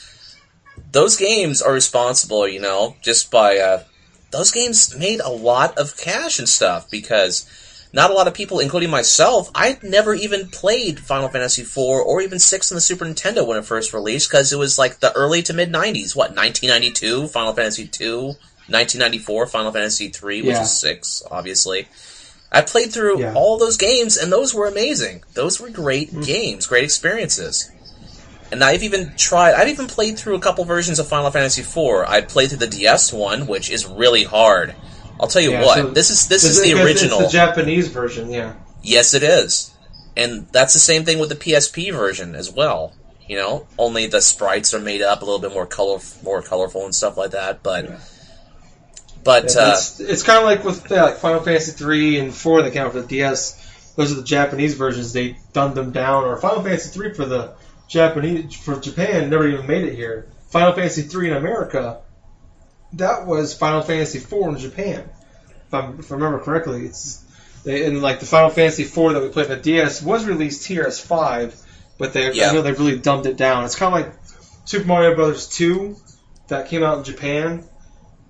Those 0.92 1.16
games 1.16 1.62
are 1.62 1.72
responsible, 1.72 2.46
you 2.46 2.60
know, 2.60 2.96
just 3.00 3.30
by 3.30 3.56
uh, 3.56 3.84
those 4.32 4.50
games 4.50 4.94
made 4.96 5.20
a 5.20 5.30
lot 5.30 5.78
of 5.78 5.96
cash 5.96 6.38
and 6.38 6.48
stuff 6.48 6.90
because 6.90 7.48
not 7.97 8.11
a 8.11 8.12
lot 8.12 8.28
of 8.28 8.34
people, 8.34 8.59
including 8.61 8.90
myself, 8.90 9.51
I'd 9.55 9.82
never 9.82 10.14
even 10.14 10.49
played 10.49 11.01
Final 11.01 11.30
Fantasy 11.30 11.62
IV 11.62 11.78
or 11.78 12.20
even 12.20 12.38
6 12.38 12.70
on 12.70 12.76
the 12.76 12.82
Super 12.82 13.07
Nintendo 13.07 13.47
when 13.47 13.57
it 13.57 13.64
first 13.64 13.94
released 13.94 14.28
because 14.28 14.53
it 14.53 14.59
was 14.59 14.78
like 14.78 15.01
the 15.01 15.16
early 15.16 15.42
to 15.44 15.55
mid 15.55 15.72
90s. 15.72 16.14
What, 16.14 16.36
1992, 16.36 17.28
Final 17.28 17.55
Fantasy 17.55 17.84
II, 17.99 18.36
1994, 18.68 19.47
Final 19.47 19.72
Fantasy 19.72 20.12
III, 20.12 20.42
which 20.42 20.57
Yeah. 20.57 20.62
is 20.62 20.78
6, 20.78 21.22
obviously. 21.30 21.88
I 22.53 22.61
played 22.61 22.92
through 22.92 23.18
Yeah. 23.20 23.32
all 23.34 23.57
those 23.57 23.78
games 23.78 24.18
and 24.18 24.30
those 24.30 24.53
were 24.53 24.66
amazing. 24.66 25.24
Those 25.32 25.59
were 25.59 25.70
great 25.70 26.14
mm. 26.14 26.22
games, 26.22 26.66
great 26.66 26.84
experiences. 26.84 27.70
And 28.53 28.62
I've 28.62 28.82
even 28.82 29.14
tried. 29.16 29.55
I've 29.55 29.68
even 29.68 29.86
played 29.86 30.18
through 30.18 30.36
a 30.36 30.40
couple 30.40 30.64
versions 30.66 30.99
of 30.99 31.09
Final 31.09 31.30
Fantasy 31.30 31.62
IV. 31.62 32.05
I 32.07 32.20
played 32.20 32.51
through 32.51 32.59
the 32.59 32.66
DS 32.66 33.11
one, 33.11 33.47
which 33.47 33.70
is 33.70 33.86
really 33.86 34.24
hard. 34.24 34.74
I'll 35.20 35.28
tell 35.28 35.42
you 35.42 35.52
Yeah, 35.52 35.64
what. 35.64 35.74
so 35.78 35.86
this 35.90 36.10
is 36.10 36.28
this 36.28 36.44
is 36.44 36.62
the 36.62 36.74
original. 36.82 37.20
It's 37.20 37.32
the 37.32 37.38
Japanese 37.38 37.88
version, 37.88 38.30
yeah. 38.30 38.54
yes, 38.82 39.14
it 39.14 39.22
is, 39.22 39.72
and 40.16 40.46
that's 40.52 40.72
the 40.74 40.78
same 40.78 41.04
thing 41.04 41.18
with 41.18 41.28
the 41.30 41.36
PSP 41.36 41.92
version 41.92 42.34
as 42.34 42.50
well. 42.50 42.92
You 43.28 43.36
know, 43.36 43.66
only 43.78 44.06
the 44.06 44.20
sprites 44.20 44.72
are 44.74 44.78
made 44.80 45.02
up 45.02 45.22
a 45.22 45.24
little 45.24 45.40
bit 45.40 45.52
more 45.52 45.66
color, 45.66 45.98
more 46.22 46.42
colorful 46.42 46.84
and 46.84 46.94
stuff 46.94 47.16
like 47.16 47.32
that. 47.32 47.60
But, 47.62 47.84
Yeah. 47.86 47.98
but 49.24 49.52
Yeah, 49.54 49.60
uh, 49.62 49.72
it's 49.72 50.00
it's 50.00 50.22
kind 50.22 50.38
of 50.38 50.44
like 50.44 50.64
with 50.64 50.88
yeah, 50.90 51.02
like 51.04 51.16
Final 51.16 51.40
Fantasy 51.40 51.72
three 51.72 52.18
and 52.20 52.32
four 52.32 52.62
that 52.62 52.72
came 52.72 52.84
out 52.86 52.92
for 52.92 53.00
the 53.00 53.06
DS. 53.08 53.92
Those 53.96 54.12
are 54.12 54.16
the 54.16 54.22
Japanese 54.22 54.74
versions. 54.74 55.12
They 55.12 55.38
dumbed 55.52 55.74
them 55.74 55.90
down. 55.90 56.24
Or 56.24 56.36
Final 56.36 56.62
Fantasy 56.62 56.90
three 56.90 57.14
for 57.14 57.24
the 57.24 57.54
Japanese 57.88 58.54
for 58.54 58.78
Japan 58.78 59.28
never 59.30 59.48
even 59.48 59.66
made 59.66 59.84
it 59.84 59.94
here. 59.96 60.28
Final 60.50 60.72
Fantasy 60.74 61.02
three 61.02 61.28
in 61.30 61.36
America, 61.36 61.98
that 62.95 63.26
was 63.26 63.55
Final 63.55 63.82
Fantasy 63.82 64.18
IV 64.18 64.32
in 64.49 64.59
Japan. 64.59 65.09
If, 65.66 65.74
I'm, 65.74 65.99
if 65.99 66.11
I 66.12 66.14
remember 66.14 66.39
correctly, 66.41 66.87
it's 66.87 67.22
they, 67.64 67.84
and 67.87 68.01
like 68.03 68.20
the 68.20 68.26
Final 68.26 68.51
Fantasy 68.51 68.84
IV 68.84 68.95
that 69.14 69.22
we 69.22 69.28
played 69.28 69.51
on 69.51 69.57
the 69.59 69.62
DS 69.62 70.03
was 70.03 70.24
released 70.24 70.66
here 70.66 70.84
as 70.84 71.01
five, 71.01 71.55
but 71.99 72.12
they 72.12 72.32
Yeah. 72.32 72.51
I 72.51 72.55
know 72.55 72.62
they 72.62 72.72
really 72.72 72.99
dumbed 72.99 73.26
it 73.26 73.37
down. 73.37 73.64
It's 73.64 73.74
kind 73.74 73.95
of 73.95 74.01
like 74.01 74.14
Super 74.64 74.87
Mario 74.87 75.14
Brothers 75.14 75.49
two 75.49 75.97
that 76.49 76.68
came 76.68 76.82
out 76.82 76.99
in 76.99 77.05
Japan 77.05 77.64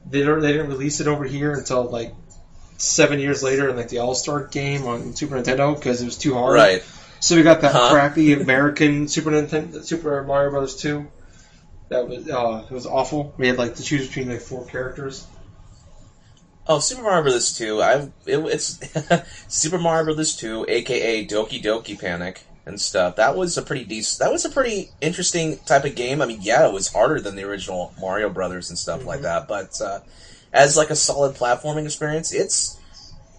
they 0.08 0.22
don't 0.22 0.40
they 0.40 0.52
didn't 0.52 0.68
release 0.68 1.00
it 1.00 1.08
over 1.08 1.24
here 1.24 1.52
until 1.52 1.82
like 1.84 2.14
seven 2.78 3.18
years 3.18 3.42
later 3.42 3.68
in 3.68 3.76
like 3.76 3.88
the 3.88 3.98
All 3.98 4.14
Star 4.14 4.44
game 4.44 4.86
on 4.86 5.14
Super 5.16 5.36
Nintendo 5.36 5.74
because 5.74 6.00
it 6.00 6.04
was 6.04 6.16
too 6.16 6.34
hard. 6.34 6.54
right, 6.54 6.82
So 7.20 7.34
we 7.36 7.42
got 7.42 7.60
that 7.62 7.72
Huh? 7.72 7.90
crappy 7.90 8.32
American 8.32 9.08
Super 9.08 9.30
Nintendo 9.30 9.82
Super 9.84 10.22
Mario 10.22 10.50
Brothers 10.50 10.76
two. 10.76 11.08
That 11.88 12.08
was 12.08 12.28
uh, 12.28 12.66
it 12.68 12.74
was 12.74 12.86
awful. 12.86 13.34
We 13.36 13.48
had 13.48 13.58
like 13.58 13.76
to 13.76 13.82
choose 13.82 14.08
between 14.08 14.28
like 14.28 14.40
four 14.40 14.66
characters. 14.66 15.26
Oh, 16.68 16.80
Super 16.80 17.02
Mario 17.02 17.22
Brothers 17.22 17.56
2. 17.56 17.80
I 17.80 17.94
it, 18.26 18.38
it's 18.38 18.80
Super 19.48 19.78
Mario 19.78 20.04
Brothers 20.06 20.36
2, 20.36 20.66
aka 20.68 21.24
Doki 21.24 21.62
Doki 21.62 21.98
Panic 21.98 22.42
and 22.66 22.80
stuff. 22.80 23.16
That 23.16 23.36
was 23.36 23.56
a 23.56 23.62
pretty 23.62 23.84
decent. 23.84 24.18
That 24.18 24.32
was 24.32 24.44
a 24.44 24.50
pretty 24.50 24.90
interesting 25.00 25.58
type 25.58 25.84
of 25.84 25.94
game. 25.94 26.20
I 26.20 26.26
mean, 26.26 26.40
yeah, 26.42 26.66
it 26.66 26.72
was 26.72 26.92
harder 26.92 27.20
than 27.20 27.36
the 27.36 27.44
original 27.44 27.94
Mario 28.00 28.28
Brothers 28.28 28.68
and 28.68 28.78
stuff 28.78 29.04
like 29.04 29.20
that, 29.20 29.46
but 29.46 29.80
uh, 29.80 30.00
as 30.52 30.76
like 30.76 30.90
a 30.90 30.96
solid 30.96 31.36
platforming 31.36 31.84
experience, 31.84 32.32
it's 32.32 32.80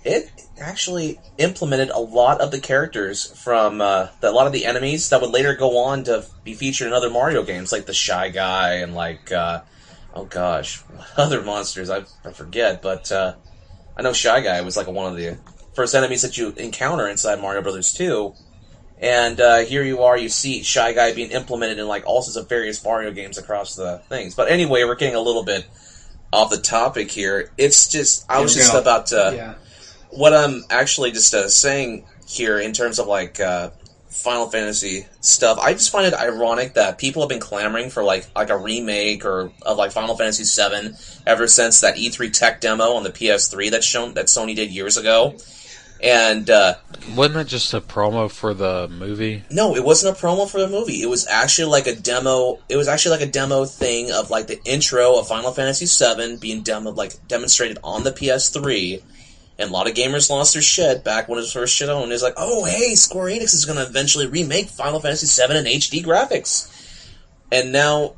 it 0.03 0.31
actually 0.59 1.19
implemented 1.37 1.89
a 1.89 1.99
lot 1.99 2.41
of 2.41 2.51
the 2.51 2.59
characters 2.59 3.25
from 3.43 3.81
uh, 3.81 4.07
the, 4.21 4.29
a 4.29 4.31
lot 4.31 4.47
of 4.47 4.53
the 4.53 4.65
enemies 4.65 5.09
that 5.09 5.21
would 5.21 5.31
later 5.31 5.55
go 5.55 5.77
on 5.77 6.03
to 6.05 6.25
be 6.43 6.53
featured 6.53 6.87
in 6.87 6.93
other 6.93 7.09
Mario 7.09 7.43
games, 7.43 7.71
like 7.71 7.85
the 7.85 7.93
Shy 7.93 8.29
Guy 8.29 8.75
and 8.75 8.93
like. 8.95 9.31
Uh, 9.31 9.61
oh 10.17 10.25
gosh, 10.25 10.77
what 10.79 11.07
other 11.17 11.41
monsters 11.41 11.89
I, 11.89 12.03
I 12.25 12.31
forget, 12.31 12.81
but 12.81 13.11
uh, 13.11 13.35
I 13.95 14.01
know 14.01 14.13
Shy 14.13 14.41
Guy 14.41 14.61
was 14.61 14.75
like 14.75 14.87
one 14.87 15.11
of 15.11 15.17
the 15.17 15.37
first 15.73 15.95
enemies 15.95 16.23
that 16.23 16.37
you 16.37 16.53
encounter 16.57 17.07
inside 17.07 17.39
Mario 17.39 17.61
Brothers 17.61 17.93
2. 17.93 18.33
And 18.99 19.39
uh, 19.39 19.57
here 19.59 19.83
you 19.83 20.01
are, 20.01 20.17
you 20.17 20.27
see 20.27 20.63
Shy 20.63 20.93
Guy 20.93 21.13
being 21.13 21.29
implemented 21.29 21.77
in 21.77 21.87
like 21.87 22.07
all 22.07 22.23
sorts 22.23 22.35
of 22.35 22.49
various 22.49 22.83
Mario 22.83 23.11
games 23.11 23.37
across 23.37 23.75
the 23.75 24.01
things. 24.09 24.33
But 24.33 24.49
anyway, 24.49 24.83
we're 24.85 24.95
getting 24.95 25.15
a 25.15 25.21
little 25.21 25.43
bit 25.43 25.67
off 26.33 26.49
the 26.49 26.57
topic 26.57 27.11
here. 27.11 27.51
It's 27.59 27.87
just 27.87 28.25
I 28.27 28.41
was 28.41 28.55
just 28.55 28.73
about 28.73 29.07
to 29.07 29.33
yeah. 29.35 29.53
What 30.09 30.33
I'm 30.33 30.63
actually 30.69 31.11
just 31.11 31.33
uh, 31.33 31.49
saying 31.49 32.05
here 32.27 32.59
in 32.59 32.73
terms 32.73 32.99
of 32.99 33.07
like 33.07 33.39
uh, 33.39 33.71
Final 34.09 34.49
Fantasy 34.49 35.05
stuff, 35.21 35.57
I 35.59 35.73
just 35.73 35.91
find 35.91 36.05
it 36.07 36.13
ironic 36.13 36.73
that 36.73 36.97
people 36.97 37.21
have 37.21 37.29
been 37.29 37.39
clamoring 37.39 37.89
for 37.89 38.03
like 38.03 38.25
like 38.35 38.49
a 38.49 38.57
remake 38.57 39.25
or 39.25 39.51
of 39.61 39.77
like 39.77 39.91
Final 39.91 40.15
Fantasy 40.17 40.43
VII 40.43 40.91
ever 41.25 41.47
since 41.47 41.81
that 41.81 41.95
E3 41.95 42.31
tech 42.33 42.61
demo 42.61 42.93
on 42.93 43.03
the 43.03 43.11
PS3 43.11 43.71
that 43.71 43.83
shown 43.83 44.13
that 44.15 44.25
Sony 44.25 44.55
did 44.55 44.71
years 44.71 44.97
ago. 44.97 45.35
And 46.01 46.47
uh, 46.51 46.75
Wasn't 47.15 47.37
it 47.37 47.47
just 47.47 47.73
a 47.73 47.81
promo 47.81 48.29
for 48.29 48.53
the 48.53 48.87
movie? 48.87 49.43
no, 49.49 49.75
it 49.75 49.83
wasn't 49.83 50.15
a 50.15 50.21
promo 50.21 50.47
for 50.47 50.59
the 50.59 50.67
movie. 50.67 51.01
It 51.01 51.09
was 51.09 51.25
actually 51.25 51.71
like 51.71 51.87
a 51.87 51.95
demo. 51.95 52.59
It 52.69 52.77
was 52.77 52.87
actually 52.87 53.17
like 53.17 53.27
a 53.27 53.31
demo 53.31 53.65
thing 53.65 54.11
of 54.11 54.29
like 54.29 54.45
the 54.45 54.63
intro 54.63 55.17
of 55.17 55.27
Final 55.27 55.51
Fantasy 55.53 55.87
VII 55.87 56.37
being 56.37 56.61
demo 56.61 56.91
like 56.91 57.15
demonstrated 57.27 57.79
on 57.83 58.03
the 58.03 58.11
PS3. 58.11 59.01
And 59.59 59.69
a 59.69 59.73
lot 59.73 59.89
of 59.89 59.95
gamers 59.95 60.29
lost 60.29 60.53
their 60.53 60.61
shit 60.61 61.03
back 61.03 61.27
when 61.27 61.39
it 61.39 61.41
was 61.41 61.53
first 61.53 61.75
shit 61.75 61.89
on. 61.89 62.09
It 62.09 62.13
was 62.13 62.21
like, 62.21 62.35
oh 62.37 62.65
hey, 62.65 62.95
Square 62.95 63.27
Enix 63.27 63.53
is 63.53 63.65
going 63.65 63.77
to 63.77 63.85
eventually 63.85 64.27
remake 64.27 64.67
Final 64.67 64.99
Fantasy 64.99 65.25
VII 65.25 65.57
in 65.57 65.65
HD 65.65 66.03
graphics. 66.03 66.71
And 67.51 67.71
now 67.71 68.15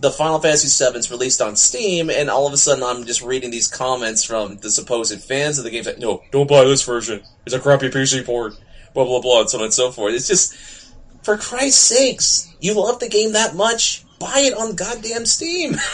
the 0.00 0.10
Final 0.10 0.38
Fantasy 0.38 0.84
VII 0.84 0.98
is 0.98 1.10
released 1.10 1.42
on 1.42 1.56
Steam, 1.56 2.08
and 2.08 2.30
all 2.30 2.46
of 2.46 2.52
a 2.52 2.56
sudden 2.56 2.82
I'm 2.82 3.04
just 3.04 3.22
reading 3.22 3.50
these 3.50 3.68
comments 3.68 4.24
from 4.24 4.56
the 4.58 4.70
supposed 4.70 5.22
fans 5.22 5.58
of 5.58 5.64
the 5.64 5.70
game 5.70 5.84
like, 5.84 5.98
no, 5.98 6.22
don't 6.30 6.48
buy 6.48 6.64
this 6.64 6.82
version. 6.82 7.22
It's 7.44 7.54
a 7.54 7.60
crappy 7.60 7.90
PC 7.90 8.24
port. 8.24 8.54
Blah 8.94 9.04
blah 9.04 9.20
blah, 9.20 9.40
and 9.40 9.50
so 9.50 9.58
on 9.58 9.64
and 9.64 9.74
so 9.74 9.92
forth. 9.92 10.14
It's 10.14 10.26
just, 10.26 10.54
for 11.22 11.36
Christ's 11.36 11.80
sakes, 11.80 12.52
you 12.60 12.74
love 12.74 12.98
the 12.98 13.08
game 13.08 13.32
that 13.32 13.54
much, 13.54 14.04
buy 14.20 14.38
it 14.40 14.54
on 14.54 14.76
goddamn 14.76 15.26
Steam. 15.26 15.76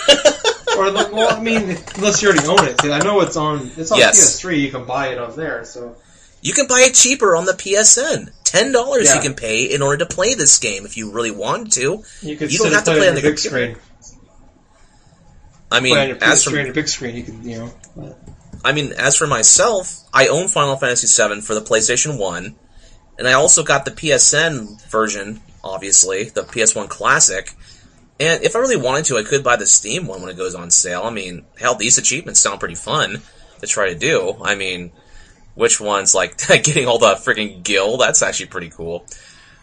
Or 0.77 0.91
the- 0.91 1.09
well, 1.11 1.35
I 1.35 1.41
mean, 1.41 1.75
unless 1.95 2.21
you 2.21 2.29
already 2.29 2.47
own 2.47 2.69
it. 2.69 2.85
I 2.85 2.99
know 2.99 3.21
it's 3.23 3.39
on 3.39 3.71
it's 3.79 3.91
on 3.91 3.99
Yes. 3.99 4.43
PS3. 4.43 4.61
You 4.61 4.71
can 4.71 4.85
buy 4.85 5.07
it 5.09 5.17
on 5.19 5.35
there. 5.35 5.65
So 5.65 5.97
you 6.43 6.53
can 6.53 6.67
buy 6.67 6.81
it 6.87 6.93
cheaper 6.93 7.35
on 7.35 7.47
the 7.47 7.55
PSN. 7.55 8.31
Ten 8.45 8.73
dollars 8.73 9.07
Yeah. 9.07 9.15
you 9.15 9.21
can 9.23 9.33
pay 9.33 9.65
in 9.65 9.81
order 9.81 10.05
to 10.05 10.15
play 10.15 10.35
this 10.35 10.59
game 10.59 10.85
if 10.85 10.99
you 10.99 11.13
really 11.13 11.31
wanted 11.31 11.73
to. 11.73 12.05
you 12.21 12.37
can 12.37 12.51
You 12.51 12.59
don't 12.59 12.73
have 12.73 12.85
to 12.85 12.91
play 12.93 13.09
on 13.09 13.15
the 13.15 13.23
big 13.23 13.37
computer. 13.39 13.73
screen. 13.73 13.77
I 15.71 15.81
mean, 15.81 15.95
Play 15.95 16.03
on 16.03 16.09
your 16.09 16.19
as 16.25 16.45
for 16.45 16.51
your 16.51 16.73
big 16.75 16.89
screen, 16.89 17.17
you 17.17 17.23
can 17.23 17.49
you 17.49 17.59
know. 17.97 18.15
I 18.63 18.73
mean, 18.73 18.93
as 18.93 19.17
for 19.17 19.27
myself, 19.27 20.01
I 20.13 20.29
own 20.29 20.49
Final 20.49 20.77
Fantasy 20.77 21.07
VII 21.07 21.41
for 21.41 21.55
the 21.55 21.63
PlayStation 21.63 22.19
1, 22.19 22.55
and 23.19 23.27
I 23.29 23.33
also 23.33 23.63
got 23.65 23.85
the 23.87 23.91
PSN 23.93 24.83
version, 24.91 25.41
obviously, 25.65 26.25
the 26.25 26.43
PS1 26.43 26.89
Classic. 26.89 27.55
And 28.19 28.43
if 28.43 28.57
I 28.57 28.61
really 28.61 28.77
wanted 28.77 29.05
to, 29.07 29.19
I 29.19 29.23
could 29.25 29.45
buy 29.45 29.57
the 29.57 29.67
Steam 29.67 30.07
one 30.07 30.21
when 30.23 30.31
it 30.31 30.37
goes 30.37 30.55
on 30.55 30.71
sale. 30.71 31.03
I 31.05 31.11
mean, 31.11 31.45
hell, 31.59 31.75
these 31.75 31.99
achievements 31.99 32.41
sound 32.41 32.61
pretty 32.61 32.75
fun 32.75 33.21
to 33.61 33.67
try 33.67 33.91
to 33.93 33.99
do. 33.99 34.37
I 34.43 34.55
mean, 34.55 34.93
which 35.55 35.81
ones, 35.81 36.15
like 36.15 36.39
getting 36.49 36.87
all 36.87 36.99
the 36.99 37.15
freaking 37.15 37.63
gil, 37.63 37.99
that's 37.99 38.23
actually 38.23 38.47
pretty 38.47 38.71
cool. 38.71 39.05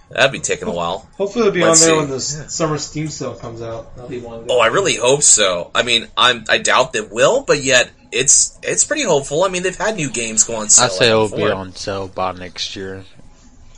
That'd 0.10 0.32
be 0.32 0.40
taking 0.40 0.68
a 0.68 0.72
while. 0.72 1.10
Hopefully, 1.18 1.48
it'll 1.48 1.54
be 1.56 1.64
Let's 1.64 1.82
on 1.84 1.88
there 1.88 1.96
see. 1.96 2.00
when 2.02 2.10
the 2.10 2.16
s 2.18 2.54
summer 2.54 2.78
Steam 2.78 3.08
sale 3.08 3.34
comes 3.34 3.64
out. 3.64 3.96
That'll 3.96 4.10
be 4.10 4.20
one. 4.20 4.46
Oh, 4.48 4.60
I 4.60 4.68
really 4.68 4.96
hope 4.96 5.24
so. 5.24 5.72
I 5.74 5.82
mean, 5.82 6.08
I'm 6.16 6.44
I 6.50 6.60
doubt 6.60 6.94
that 6.94 7.12
will, 7.12 7.42
but 7.42 7.64
yet 7.64 7.90
it's 8.12 8.60
it's 8.62 8.84
pretty 8.84 9.04
hopeful. 9.06 9.44
I 9.44 9.48
mean, 9.48 9.64
they've 9.64 9.76
had 9.76 9.96
new 9.96 10.12
games 10.12 10.44
go 10.44 10.58
on 10.58 10.70
sale. 10.70 10.86
I 10.86 10.90
say 10.90 11.08
it'll 11.10 11.30
be 11.36 11.50
on 11.50 11.74
sale 11.74 12.08
by 12.10 12.34
next 12.34 12.76
year. 12.76 13.06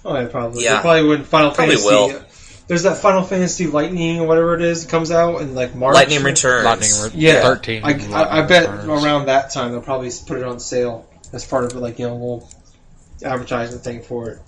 Oh, 0.03 0.13
yeah, 0.19 0.28
probably. 0.28 0.63
Yeah. 0.65 0.76
They 0.76 0.82
probably 0.82 1.07
when 1.09 1.23
Final 1.23 1.51
Probably 1.51 1.76
Fantasy. 1.78 1.88
will. 1.95 2.26
There's 2.68 2.84
that 2.84 2.97
Final 2.97 3.22
Fantasy 3.22 3.68
Lightning 3.68 4.20
or 4.20 4.28
whatever 4.28 4.55
it 4.55 4.61
is 4.61 4.86
comes 4.86 5.11
out 5.11 5.41
in 5.41 5.53
like 5.53 5.76
March. 5.76 5.93
Lightning 5.93 6.24
Returns. 6.24 6.66
Lightning 6.66 6.91
Re- 7.03 7.11
Yeah, 7.13 7.41
13. 7.41 7.84
I, 7.84 7.89
I, 7.89 8.39
I 8.39 8.47
bet 8.47 8.70
Returns. 8.70 9.03
around 9.03 9.26
that 9.28 9.51
time 9.51 9.72
they'll 9.72 9.82
probably 9.82 10.09
put 10.26 10.38
it 10.38 10.43
on 10.43 10.59
sale 10.59 11.07
as 11.32 11.45
part 11.45 11.66
of 11.66 11.76
like 11.76 11.99
you 11.99 12.07
know 12.07 12.13
a 12.13 12.16
little 12.16 12.49
advertising 13.24 13.80
thing 13.80 14.01
for 14.01 14.30
it. 14.30 14.39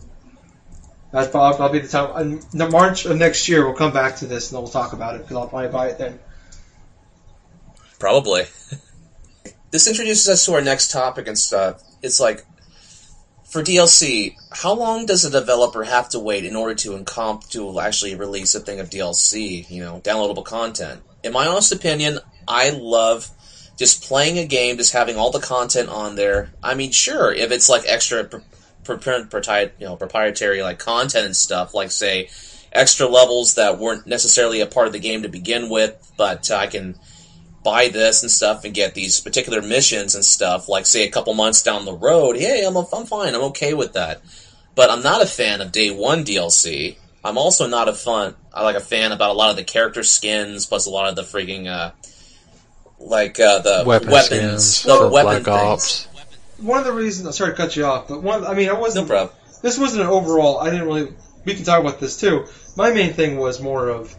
That's 1.11 1.29
probably, 1.29 1.57
probably 1.57 1.79
the 1.79 1.87
time. 1.87 2.31
In 2.31 2.39
the 2.57 2.69
March 2.69 3.05
of 3.05 3.17
next 3.17 3.47
year, 3.47 3.65
we'll 3.65 3.75
come 3.75 3.93
back 3.93 4.17
to 4.17 4.25
this 4.25 4.51
and 4.51 4.59
we'll 4.59 4.69
talk 4.69 4.93
about 4.93 5.15
it 5.15 5.21
because 5.21 5.37
I'll 5.37 5.47
probably 5.47 5.69
buy 5.69 5.87
it 5.87 5.97
then. 5.97 6.19
Probably. 7.97 8.43
this 9.71 9.87
introduces 9.87 10.27
us 10.27 10.45
to 10.45 10.53
our 10.53 10.61
next 10.61 10.91
topic 10.91 11.27
and 11.27 11.37
stuff. 11.37 11.81
It's 12.01 12.19
like, 12.19 12.45
for 13.57 13.63
DLC, 13.63 14.35
how 14.51 14.75
long 14.75 15.07
does 15.07 15.25
a 15.25 15.31
developer 15.31 15.83
have 15.83 16.09
to 16.09 16.19
wait 16.19 16.45
in 16.45 16.55
order 16.55 16.75
to 16.75 16.91
encomp 16.91 17.49
to 17.49 17.79
actually 17.79 18.13
release 18.13 18.53
a 18.53 18.59
thing 18.59 18.79
of 18.79 18.91
DLC, 18.91 19.67
you 19.67 19.83
know, 19.83 19.99
downloadable 20.01 20.45
content? 20.45 21.01
In 21.23 21.33
my 21.33 21.47
honest 21.47 21.73
opinion, 21.73 22.19
I 22.47 22.69
love 22.69 23.27
just 23.75 24.03
playing 24.03 24.37
a 24.37 24.45
game, 24.45 24.77
just 24.77 24.93
having 24.93 25.17
all 25.17 25.31
the 25.31 25.39
content 25.39 25.89
on 25.89 26.15
there. 26.15 26.51
I 26.61 26.75
mean, 26.75 26.91
sure, 26.91 27.33
if 27.33 27.51
it's 27.51 27.67
like 27.67 27.81
extra 27.87 28.25
pr- 28.25 28.37
pr- 28.83 29.23
pr- 29.27 29.49
you 29.79 29.87
know, 29.87 29.95
proprietary 29.95 30.61
like 30.61 30.77
content 30.77 31.25
and 31.25 31.35
stuff, 31.35 31.73
like 31.73 31.89
say 31.89 32.29
extra 32.71 33.07
levels 33.07 33.55
that 33.55 33.79
weren't 33.79 34.05
necessarily 34.05 34.61
a 34.61 34.67
part 34.67 34.85
of 34.85 34.93
the 34.93 34.99
game 34.99 35.23
to 35.23 35.29
begin 35.29 35.67
with, 35.67 36.11
but 36.15 36.51
uh, 36.51 36.57
I 36.57 36.67
can 36.67 36.93
buy 37.67 37.89
this 37.89 38.23
and 38.23 38.31
stuff 38.31 38.63
and 38.63 38.73
get 38.73 38.95
these 38.95 39.19
particular 39.19 39.61
missions 39.61 40.15
and 40.15 40.23
stuff, 40.23 40.69
like 40.69 40.85
say 40.85 41.05
a 41.05 41.11
couple 41.11 41.33
months 41.33 41.63
down 41.63 41.83
the 41.83 41.93
road, 41.93 42.37
hey, 42.37 42.63
I'm, 42.65 42.77
I'm 42.77 43.05
fine, 43.05 43.35
I'm 43.35 43.41
okay 43.51 43.73
with 43.73 43.93
that. 43.93 44.21
But 44.73 44.89
I'm 44.89 45.03
not 45.03 45.21
a 45.21 45.25
fan 45.25 45.59
of 45.59 45.73
day 45.73 45.91
one 45.91 46.23
DLC. 46.23 46.95
I'm 47.25 47.37
also 47.37 47.67
not 47.67 47.89
a 47.89 47.93
fun, 47.93 48.35
I 48.53 48.63
like 48.63 48.77
a 48.77 48.81
fan 48.81 49.11
about 49.11 49.31
a 49.31 49.33
lot 49.33 49.49
of 49.49 49.57
the 49.57 49.65
character 49.65 50.01
skins, 50.03 50.65
plus 50.65 50.85
a 50.85 50.89
lot 50.89 51.09
of 51.09 51.17
the 51.17 51.23
freaking, 51.23 51.67
uh, 51.67 51.91
like, 52.99 53.37
uh, 53.37 53.59
the 53.59 53.83
Weapon 53.85 54.11
weapons, 54.11 54.77
skins 54.77 54.83
the 54.83 55.09
weapon 55.09 55.43
Black 55.43 55.59
things. 55.59 56.07
Ops. 56.07 56.07
One 56.59 56.79
of 56.79 56.85
the 56.85 56.93
reasons, 56.93 57.35
sorry 57.35 57.51
to 57.51 57.57
cut 57.57 57.75
you 57.75 57.83
off, 57.83 58.07
but 58.07 58.23
one, 58.23 58.45
I 58.45 58.53
mean, 58.53 58.69
I 58.69 58.73
wasn't. 58.79 59.09
problem. 59.09 59.35
this 59.61 59.77
wasn't 59.77 60.03
an 60.03 60.07
overall. 60.07 60.57
I 60.57 60.69
didn't 60.69 60.87
really. 60.87 61.13
We 61.43 61.53
can 61.53 61.65
talk 61.65 61.81
about 61.81 61.99
this 61.99 62.17
too. 62.17 62.45
My 62.77 62.91
main 62.91 63.13
thing 63.13 63.37
was 63.37 63.61
more 63.61 63.89
of. 63.89 64.15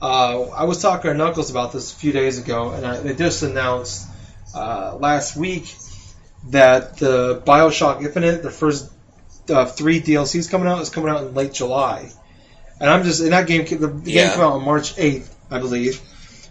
Uh, 0.00 0.42
I 0.50 0.64
was 0.64 0.80
talking 0.80 1.10
to 1.10 1.16
Knuckles 1.16 1.50
about 1.50 1.72
this 1.72 1.92
a 1.92 1.96
few 1.96 2.12
days 2.12 2.38
ago, 2.38 2.70
and 2.70 2.86
I, 2.86 2.98
they 3.00 3.14
just 3.14 3.42
announced 3.42 4.06
uh, 4.54 4.96
last 4.96 5.36
week 5.36 5.74
that 6.50 6.96
the 6.98 7.42
Bioshock 7.44 8.02
Infinite, 8.04 8.42
the 8.42 8.50
first 8.50 8.90
uh, 9.50 9.64
three 9.66 10.00
DLCs 10.00 10.50
coming 10.50 10.68
out, 10.68 10.80
is 10.80 10.90
coming 10.90 11.10
out 11.10 11.22
in 11.24 11.34
late 11.34 11.52
July. 11.52 12.10
And 12.80 12.88
I'm 12.88 13.02
just 13.02 13.20
in 13.20 13.30
that 13.30 13.48
game. 13.48 13.64
The, 13.64 13.88
the 13.88 14.10
Yeah. 14.10 14.24
game 14.26 14.32
came 14.34 14.40
out 14.40 14.52
on 14.52 14.64
March 14.64 14.94
8th, 14.96 15.28
I 15.50 15.58
believe. 15.58 16.00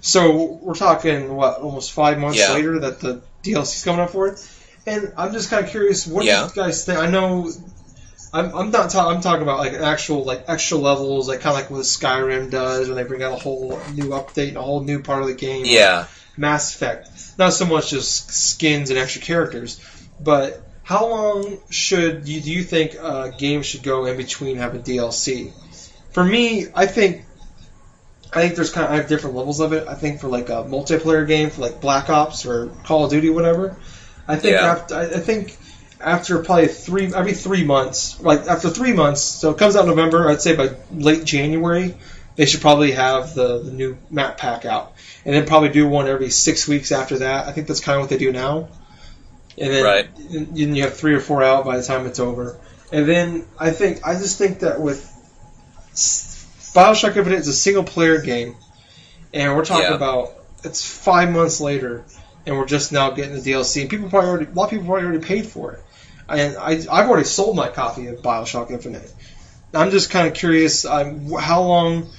So 0.01 0.59
we're 0.61 0.75
talking 0.75 1.33
what 1.35 1.59
almost 1.59 1.93
five 1.93 2.17
months 2.19 2.37
Yeah. 2.39 2.53
later 2.53 2.79
that 2.79 2.99
the 2.99 3.21
DLC's 3.43 3.83
coming 3.85 4.01
out 4.01 4.11
for 4.11 4.27
it. 4.27 4.45
And 4.85 5.13
I'm 5.17 5.31
just 5.31 5.49
kind 5.49 5.63
of 5.65 5.71
curious, 5.71 6.05
what 6.05 6.25
Yeah. 6.25 6.41
do 6.53 6.59
you 6.59 6.65
guys 6.65 6.83
think? 6.85 6.99
I 6.99 7.07
know 7.09 7.49
I'm, 8.37 8.55
I'm 8.55 8.71
not 8.71 8.89
ta- 8.89 9.09
I'm 9.09 9.21
talking 9.21 9.41
about 9.43 9.59
like 9.59 9.73
actual 9.73 10.23
like 10.23 10.45
extra 10.47 10.77
levels, 10.77 11.27
like 11.27 11.39
kind 11.41 11.55
of 11.55 11.61
like 11.61 11.71
what 11.71 11.81
Skyrim 11.81 12.49
does 12.51 12.87
when 12.87 12.95
they 12.95 13.03
bring 13.03 13.23
out 13.23 13.33
a 13.33 13.37
whole 13.41 13.79
new 13.93 14.09
update, 14.09 14.55
a 14.55 14.61
whole 14.61 14.81
new 14.83 15.01
part 15.01 15.21
of 15.21 15.27
the 15.27 15.33
game. 15.33 15.65
Yeah. 15.65 16.05
Mass 16.37 16.75
Effect. 16.75 17.09
Not 17.37 17.53
so 17.53 17.65
much 17.65 17.89
just 17.89 18.29
skins 18.31 18.89
and 18.91 18.99
extra 18.99 19.21
characters, 19.21 19.79
but 20.19 20.61
how 20.83 21.07
long 21.09 21.57
should 21.69 22.27
you 22.27 22.39
do 22.41 22.51
you 22.51 22.63
think 22.63 22.93
a 22.93 23.33
game 23.37 23.63
should 23.63 23.83
go 23.83 24.05
in 24.05 24.17
between 24.17 24.57
having 24.57 24.83
DLC? 24.83 25.51
For 26.11 26.23
me, 26.23 26.67
I 26.75 26.85
think 26.85 27.23
I 28.33 28.41
think 28.41 28.55
there's 28.55 28.71
kind 28.71 28.85
of 28.85 28.93
I 28.93 28.95
have 28.97 29.07
different 29.07 29.35
levels 29.35 29.59
of 29.61 29.73
it. 29.73 29.87
I 29.87 29.95
think 29.95 30.19
for 30.19 30.27
like 30.27 30.49
a 30.49 30.63
multiplayer 30.63 31.27
game, 31.27 31.49
for 31.49 31.61
like 31.61 31.81
Black 31.81 32.09
Ops 32.09 32.45
or 32.45 32.67
Call 32.85 33.05
of 33.05 33.11
Duty, 33.11 33.29
whatever. 33.29 33.77
I 34.27 34.35
think 34.35 34.53
Yeah. 34.53 34.71
after 34.73 34.95
I 34.95 35.03
I 35.05 35.19
think 35.19 35.57
after 35.99 36.43
probably 36.43 36.67
three 36.67 37.13
every 37.13 37.33
three 37.33 37.63
months, 37.63 38.19
like 38.21 38.47
after 38.47 38.69
three 38.69 38.93
months, 38.93 39.21
so 39.21 39.51
it 39.51 39.57
comes 39.57 39.75
out 39.75 39.83
in 39.83 39.89
November. 39.89 40.29
I'd 40.29 40.41
say 40.41 40.55
by 40.55 40.71
late 40.91 41.23
January, 41.23 41.95
they 42.35 42.45
should 42.45 42.61
probably 42.61 42.91
have 42.91 43.33
the, 43.33 43.59
the 43.59 43.71
new 43.71 43.97
map 44.09 44.37
pack 44.37 44.65
out, 44.65 44.93
and 45.25 45.33
then 45.33 45.45
probably 45.45 45.69
do 45.69 45.87
one 45.87 46.07
every 46.07 46.29
six 46.29 46.67
weeks 46.67 46.91
after 46.91 47.19
that. 47.19 47.47
I 47.47 47.51
think 47.51 47.67
that's 47.67 47.79
kind 47.79 47.95
of 47.97 48.03
what 48.03 48.09
they 48.09 48.17
do 48.17 48.31
now. 48.31 48.69
And 49.57 49.73
then 49.73 49.83
Right. 49.83 50.07
and 50.29 50.77
you 50.77 50.83
have 50.83 50.95
three 50.95 51.15
or 51.15 51.19
four 51.19 51.41
out 51.41 51.65
by 51.65 51.77
the 51.77 51.83
time 51.83 52.05
it's 52.05 52.19
over. 52.19 52.57
And 52.91 53.07
then 53.07 53.45
I 53.59 53.71
think 53.71 54.05
I 54.05 54.13
just 54.13 54.37
think 54.37 54.59
that 54.59 54.79
with 54.79 55.03
Bioshock 56.75 57.15
Infinite 57.17 57.39
is 57.39 57.47
a 57.47 57.53
single 57.53 57.83
player 57.83 58.21
game, 58.21 58.55
and 59.33 59.55
we're 59.55 59.65
talking 59.65 59.85
Yeah. 59.89 59.95
about 59.95 60.33
it's 60.63 60.85
five 60.85 61.31
months 61.31 61.59
later, 61.59 62.03
and 62.45 62.57
we're 62.57 62.65
just 62.67 62.91
now 62.91 63.09
getting 63.11 63.33
the 63.33 63.41
DLC. 63.41 63.81
And 63.81 63.89
people 63.89 64.09
probably 64.09 64.29
already 64.29 64.45
a 64.45 64.53
lot 64.53 64.65
of 64.65 64.69
people 64.69 64.85
probably 64.85 65.03
already 65.05 65.25
paid 65.25 65.47
for 65.47 65.73
it, 65.73 65.83
and 66.29 66.57
I 66.57 66.71
I've 66.71 67.09
already 67.09 67.25
sold 67.25 67.55
my 67.55 67.69
copy 67.69 68.07
of 68.07 68.21
Bioshock 68.21 68.71
Infinite. 68.71 69.13
I'm 69.73 69.91
just 69.91 70.09
kind 70.09 70.27
of 70.27 70.33
curious 70.33 70.85
um, 70.85 71.31
how 71.31 71.63
long. 71.63 72.09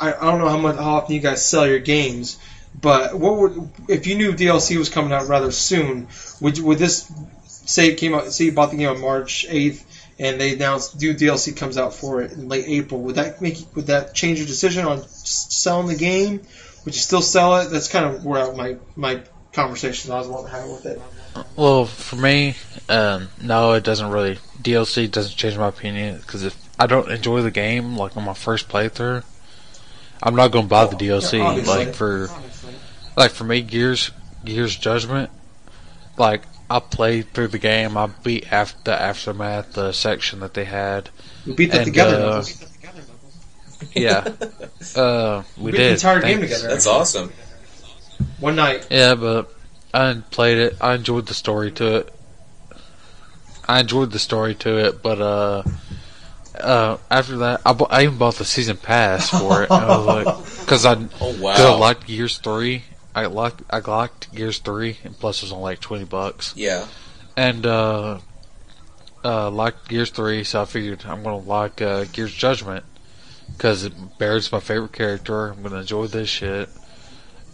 I, 0.00 0.12
I 0.12 0.20
don't 0.30 0.38
know 0.38 0.48
how 0.48 0.58
much 0.58 0.76
how 0.76 0.96
often 0.96 1.14
you 1.14 1.20
guys 1.20 1.44
sell 1.44 1.66
your 1.66 1.80
games, 1.80 2.38
but 2.80 3.18
what 3.18 3.36
would 3.36 3.70
if 3.88 4.06
you 4.06 4.16
knew 4.16 4.32
DLC 4.32 4.76
was 4.76 4.88
coming 4.88 5.12
out 5.12 5.28
rather 5.28 5.50
soon? 5.50 6.08
Would 6.40 6.58
would 6.60 6.78
this 6.78 7.10
say 7.48 7.88
it 7.88 7.96
came 7.96 8.14
out? 8.14 8.32
Say 8.32 8.44
you 8.44 8.52
bought 8.52 8.70
the 8.70 8.76
game 8.76 8.90
on 8.90 9.00
March 9.00 9.44
eighth, 9.48 9.84
and 10.18 10.40
they 10.40 10.54
announced 10.54 11.00
new 11.00 11.14
DLC 11.14 11.56
comes 11.56 11.76
out 11.76 11.94
for 11.94 12.22
it 12.22 12.32
in 12.32 12.48
late 12.48 12.66
April. 12.68 13.00
Would 13.02 13.16
that 13.16 13.40
make 13.40 13.58
would 13.74 13.86
that 13.86 14.14
change 14.14 14.38
your 14.38 14.46
decision 14.46 14.84
on 14.84 15.02
selling 15.08 15.88
the 15.88 15.96
game? 15.96 16.46
Would 16.84 16.94
you 16.94 17.00
still 17.00 17.22
sell 17.22 17.56
it? 17.60 17.70
That's 17.70 17.88
kind 17.88 18.06
of 18.06 18.24
where 18.24 18.52
my 18.52 18.76
my 18.94 19.22
conversation 19.52 20.12
I 20.12 20.18
was 20.18 20.28
wanting 20.28 20.50
to 20.50 20.52
have 20.52 20.68
with 20.68 20.86
it. 20.86 21.02
Well, 21.56 21.84
for 21.86 22.16
me, 22.16 22.54
um, 22.88 23.28
no, 23.42 23.72
it 23.72 23.84
doesn't 23.84 24.10
really. 24.10 24.38
DLC 24.62 25.10
doesn't 25.10 25.36
change 25.36 25.56
my 25.56 25.68
opinion 25.68 26.18
because 26.18 26.44
if 26.44 26.56
I 26.78 26.86
don't 26.86 27.10
enjoy 27.10 27.42
the 27.42 27.50
game, 27.50 27.96
like 27.96 28.16
on 28.16 28.24
my 28.24 28.34
first 28.34 28.68
playthrough, 28.68 29.24
I'm 30.22 30.34
not 30.34 30.50
going 30.52 30.64
to 30.64 30.68
buy 30.68 30.86
the 30.86 30.96
DLC. 30.96 31.38
Yeah, 31.38 31.72
like 31.72 31.94
for, 31.94 32.28
like 33.16 33.30
for 33.30 33.44
me, 33.44 33.60
Gears, 33.62 34.10
Gears 34.44 34.76
Judgment, 34.76 35.30
like 36.16 36.42
I 36.70 36.80
played 36.80 37.32
through 37.32 37.48
the 37.48 37.58
game. 37.58 37.96
I 37.96 38.06
beat 38.22 38.52
after 38.52 38.78
the 38.84 39.00
aftermath, 39.00 39.72
the 39.74 39.92
section 39.92 40.40
that 40.40 40.54
they 40.54 40.64
had. 40.64 41.10
We 41.46 41.52
beat 41.54 41.70
that 41.70 41.78
And, 41.78 41.86
together. 41.86 42.16
uh, 42.24 42.44
Yeah, 43.94 44.26
uh, 44.96 45.42
we 45.56 45.70
beat 45.70 45.76
did. 45.78 45.86
the 45.90 45.94
entire 45.94 46.20
game 46.20 46.40
together. 46.40 46.68
That's 46.68 46.86
awesome. 46.86 47.32
One 48.40 48.56
night. 48.56 48.86
Yeah, 48.90 49.14
but 49.14 49.52
I 49.94 50.20
played 50.30 50.58
it. 50.58 50.76
I 50.80 50.94
enjoyed 50.94 51.26
the 51.26 51.34
story 51.34 51.70
to 51.72 51.96
it. 51.98 52.14
I 53.68 53.80
enjoyed 53.80 54.10
the 54.12 54.18
story 54.18 54.54
to 54.56 54.76
it, 54.78 55.02
but 55.02 55.20
uh, 55.20 55.62
uh, 56.58 56.96
after 57.10 57.36
that, 57.38 57.60
I, 57.66 57.72
bu- 57.74 57.84
I 57.90 58.04
even 58.04 58.16
bought 58.18 58.36
the 58.36 58.44
season 58.44 58.76
pass 58.78 59.28
for 59.30 59.62
it. 59.64 59.70
I 59.70 59.86
was 59.96 60.06
like, 60.06 60.24
because 60.60 60.86
I, 60.86 60.94
Oh, 61.20 61.32
cause 61.32 61.60
I 61.60 61.70
wow. 61.70 61.76
liked 61.78 62.06
Gears 62.06 62.38
three. 62.38 62.84
I 63.14 63.26
liked 63.26 63.62
I 63.70 63.80
liked 63.80 64.34
Gears 64.34 64.58
three, 64.58 64.98
and 65.04 65.18
plus 65.18 65.38
it 65.38 65.44
was 65.44 65.52
only 65.52 65.64
like 65.64 65.80
twenty 65.80 66.04
bucks. 66.04 66.54
Yeah. 66.56 66.86
And 67.36 67.66
uh, 67.66 68.18
uh, 69.24 69.50
liked 69.50 69.88
Gears 69.88 70.10
three, 70.10 70.44
so 70.44 70.62
I 70.62 70.64
figured 70.64 71.04
I'm 71.06 71.22
gonna 71.22 71.38
like 71.38 71.82
uh, 71.82 72.04
Gears 72.12 72.32
Judgment 72.32 72.84
because 73.52 73.84
it 73.84 73.92
Barrett's 74.18 74.52
my 74.52 74.60
favorite 74.60 74.92
character. 74.92 75.48
I'm 75.48 75.62
gonna 75.62 75.80
enjoy 75.80 76.06
this 76.06 76.28
shit. 76.28 76.68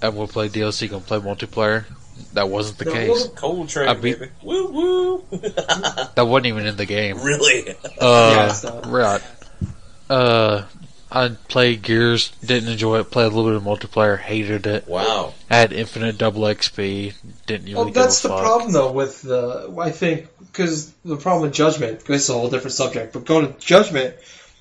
And 0.03 0.17
we'll 0.17 0.29
play 0.29 0.49
DLC, 0.49 0.89
gonna 0.91 1.03
play 1.03 1.19
multiplayer. 1.19 1.87
That 2.35 2.49
wasn't 2.49 2.79
the 2.79 2.85
No, 2.87 2.93
case. 2.93 3.27
Cole 3.37 3.67
Train, 3.67 3.89
I 3.89 3.95
beat- 3.95 4.19
baby. 4.19 4.31
Woo 4.43 4.67
woo. 4.67 5.25
That 6.15 6.27
wasn't 6.27 6.47
even 6.47 6.67
in 6.67 6.77
the 6.77 6.87
game. 6.87 7.21
really? 7.23 7.71
Uh, 8.01 8.33
Yeah, 8.37 8.49
so- 8.53 8.81
right. 8.87 9.23
Uh, 10.11 10.63
I 11.11 11.29
played 11.49 11.83
Gears, 11.83 12.31
didn't 12.45 12.69
enjoy 12.71 12.99
it. 13.01 13.11
Played 13.11 13.27
a 13.27 13.35
little 13.37 13.45
bit 13.51 13.57
of 13.57 13.63
multiplayer, 13.63 14.19
hated 14.19 14.67
it. 14.67 14.89
Wow. 14.89 15.33
I 15.49 15.57
had 15.57 15.73
infinite 15.73 16.19
double 16.19 16.43
XP, 16.43 17.15
didn't 17.47 17.65
really 17.67 17.75
Well, 17.77 17.85
give 17.87 17.95
that's 17.95 18.19
a 18.25 18.29
the 18.29 18.35
fuck. 18.35 18.43
problem 18.43 18.73
though 18.73 18.91
with 18.93 19.23
the 19.23 19.73
I 19.79 19.91
think 19.91 20.27
because 20.39 20.91
the 21.05 21.17
problem 21.17 21.43
with 21.43 21.53
Judgment. 21.53 22.05
'cause 22.05 22.17
It's 22.17 22.29
a 22.29 22.33
whole 22.33 22.51
different 22.51 22.75
subject, 22.75 23.13
but 23.13 23.25
going 23.25 23.53
to 23.53 23.59
Judgment 23.61 24.15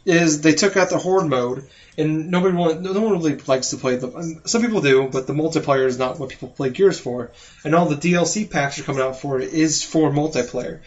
is 0.05 0.41
they 0.41 0.53
took 0.53 0.77
out 0.77 0.89
the 0.89 0.97
horde 0.97 1.27
mode, 1.27 1.67
and 1.97 2.29
nobody 2.29 2.55
want, 2.55 2.81
no 2.81 2.99
one 2.99 3.13
really 3.13 3.35
likes 3.35 3.69
to 3.69 3.77
play 3.77 3.95
the. 3.95 4.09
and 4.09 4.49
Some 4.49 4.61
people 4.61 4.81
do, 4.81 5.09
but 5.11 5.27
the 5.27 5.33
multiplayer 5.33 5.85
is 5.85 5.97
not 5.97 6.19
what 6.19 6.29
people 6.29 6.49
play 6.49 6.69
Gears 6.69 6.99
for. 6.99 7.31
And 7.63 7.75
all 7.75 7.85
the 7.87 7.95
DLC 7.95 8.49
packs 8.49 8.79
are 8.79 8.83
coming 8.83 9.01
out 9.01 9.19
for 9.19 9.39
it 9.39 9.53
is 9.53 9.83
for 9.83 10.11
multiplayer. 10.11 10.79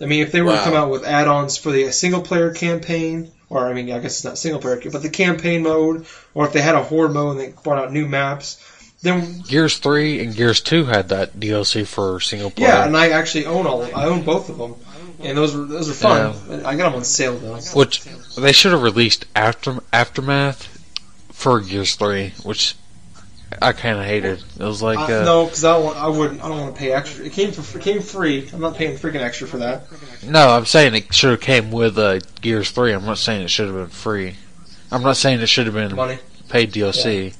I 0.00 0.06
mean, 0.06 0.22
if 0.22 0.32
they 0.32 0.40
were 0.40 0.52
to 0.52 0.62
come 0.62 0.74
out 0.74 0.90
with 0.90 1.04
add-ons 1.04 1.58
for 1.58 1.70
the 1.70 1.92
single 1.92 2.22
player 2.22 2.54
campaign 2.54 3.30
or 3.50 3.68
I 3.68 3.74
mean, 3.74 3.90
I 3.90 3.98
guess 3.98 4.18
it's 4.18 4.24
not 4.24 4.38
single 4.38 4.60
player, 4.60 4.80
but 4.90 5.02
the 5.02 5.10
campaign 5.10 5.64
mode, 5.64 6.06
or 6.32 6.46
if 6.46 6.52
they 6.52 6.62
had 6.62 6.76
a 6.76 6.82
horde 6.82 7.12
mode 7.12 7.36
and 7.36 7.40
they 7.40 7.62
brought 7.62 7.78
out 7.78 7.92
new 7.92 8.06
maps, 8.06 8.64
then 9.02 9.40
Gears 9.40 9.78
three 9.78 10.22
and 10.22 10.34
Gears 10.34 10.60
two 10.60 10.84
had 10.84 11.08
that 11.08 11.38
DLC 11.38 11.86
for 11.86 12.20
single 12.20 12.50
player. 12.50 12.68
yeah, 12.68 12.86
and 12.86 12.96
I 12.96 13.10
actually 13.10 13.46
own 13.46 13.66
all, 13.66 13.82
Of, 13.82 13.94
I 13.94 14.04
own 14.06 14.22
both 14.22 14.48
of 14.48 14.58
them, 14.58 14.76
and 15.22 15.36
those 15.36 15.54
were 15.54 15.64
those 15.64 15.90
are 15.90 15.94
fun. 15.94 16.64
I 16.64 16.76
got 16.76 16.90
them 16.90 16.94
on 16.96 17.04
sale 17.04 17.36
though. 17.38 17.56
which 17.74 18.04
they 18.36 18.52
should 18.52 18.72
have 18.72 18.82
released 18.82 19.26
after 19.34 19.78
aftermath 19.92 20.66
for 21.32 21.60
Gears 21.60 21.94
three, 21.96 22.32
which 22.42 22.74
I 23.60 23.72
kind 23.72 23.98
of 23.98 24.04
hated. 24.04 24.42
It 24.58 24.64
was 24.64 24.82
like 24.82 24.98
I, 24.98 25.20
uh, 25.20 25.24
no, 25.24 25.44
because 25.46 25.64
I 25.64 25.72
don't 25.74 25.84
want, 25.84 25.98
I 25.98 26.08
wouldn't, 26.08 26.42
I 26.42 26.48
don't 26.48 26.60
want 26.60 26.74
to 26.74 26.78
pay 26.78 26.92
extra. 26.92 27.24
It 27.24 27.32
came 27.32 27.52
for, 27.52 27.78
it 27.78 27.82
came 27.82 28.00
free. 28.00 28.48
I'm 28.52 28.60
not 28.60 28.76
paying 28.76 28.96
freaking 28.96 29.20
extra 29.20 29.46
for 29.46 29.58
that. 29.58 29.84
no, 30.24 30.50
I'm 30.50 30.66
saying 30.66 30.94
it 30.94 31.12
should 31.12 31.30
have 31.30 31.40
came 31.40 31.70
with 31.70 31.98
uh, 31.98 32.20
Gears 32.40 32.70
three. 32.70 32.92
I'm 32.92 33.04
not 33.04 33.18
saying 33.18 33.42
it 33.42 33.50
should 33.50 33.66
have 33.66 33.76
been 33.76 33.88
free. 33.88 34.36
I'm 34.92 35.02
not 35.02 35.16
saying 35.16 35.40
it 35.40 35.48
should 35.48 35.66
have 35.66 35.74
been 35.74 35.94
Money. 35.94 36.18
paid 36.48 36.72
DLC. 36.72 37.34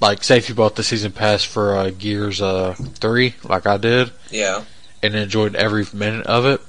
Like, 0.00 0.22
say 0.22 0.36
if 0.36 0.48
you 0.48 0.54
bought 0.54 0.76
the 0.76 0.82
season 0.84 1.12
pass 1.12 1.42
for 1.42 1.74
uh, 1.74 1.90
Gears 1.90 2.42
uh, 2.42 2.74
three, 2.74 3.34
like 3.44 3.66
I 3.66 3.78
did, 3.78 4.12
Yeah. 4.30 4.64
And 5.06 5.16
enjoyed 5.16 5.54
every 5.54 5.86
minute 5.92 6.26
of 6.26 6.46
it. 6.46 6.60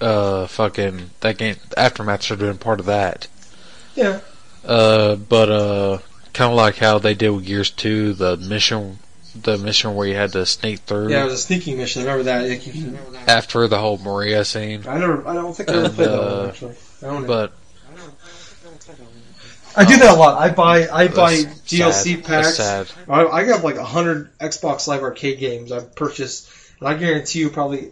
Uh, 0.00 0.46
fucking 0.46 1.10
that 1.20 1.38
game 1.38 1.56
aftermath 1.76 2.22
should 2.22 2.40
have 2.40 2.50
been 2.50 2.58
part 2.58 2.80
of 2.80 2.86
that. 2.86 3.28
Yeah. 3.94 4.20
Uh, 4.64 5.16
but 5.16 5.50
uh, 5.50 5.98
kind 6.32 6.50
of 6.50 6.56
like 6.56 6.76
how 6.76 6.98
they 6.98 7.14
did 7.14 7.30
with 7.30 7.46
Gears 7.46 7.70
Two, 7.70 8.12
the 8.12 8.36
mission, 8.36 8.98
the 9.34 9.56
mission 9.56 9.94
where 9.94 10.06
you 10.06 10.14
had 10.14 10.32
to 10.32 10.44
sneak 10.44 10.80
through 10.80 11.08
Yeah, 11.08 11.22
it 11.22 11.26
was 11.26 11.34
a 11.34 11.38
sneaking 11.38 11.78
mission. 11.78 12.02
I 12.02 12.04
remember 12.04 12.24
that. 12.24 12.48
Like, 12.48 12.66
you 12.66 12.72
can, 12.72 12.98
after 13.26 13.66
the 13.68 13.78
whole 13.78 13.96
Maria 13.98 14.44
scene. 14.44 14.84
I 14.86 14.98
never, 14.98 15.26
I 15.26 15.34
don't 15.34 15.56
think 15.56 15.70
I 15.70 15.74
ever 15.74 15.88
played 15.88 16.08
that 16.08 16.20
uh, 16.20 16.38
one 16.40 16.48
actually. 16.48 16.74
I 17.02 17.18
it. 17.18 17.26
But 17.26 17.52
I 19.76 19.84
do 19.84 19.96
that 19.98 20.14
a 20.14 20.18
lot. 20.18 20.40
I 20.40 20.52
buy, 20.52 20.88
I 20.88 21.08
buy 21.08 21.34
DLC 21.34 22.14
sad. 22.14 22.24
packs. 22.24 22.56
That's 22.56 22.56
sad. 22.56 22.92
I, 23.08 23.26
I 23.26 23.44
got 23.44 23.62
like 23.62 23.76
hundred 23.76 24.36
Xbox 24.38 24.88
Live 24.88 25.02
Arcade 25.02 25.38
games 25.38 25.70
I've 25.70 25.94
purchased, 25.94 26.50
and 26.80 26.88
I 26.88 26.94
guarantee 26.94 27.40
you 27.40 27.50
probably 27.50 27.90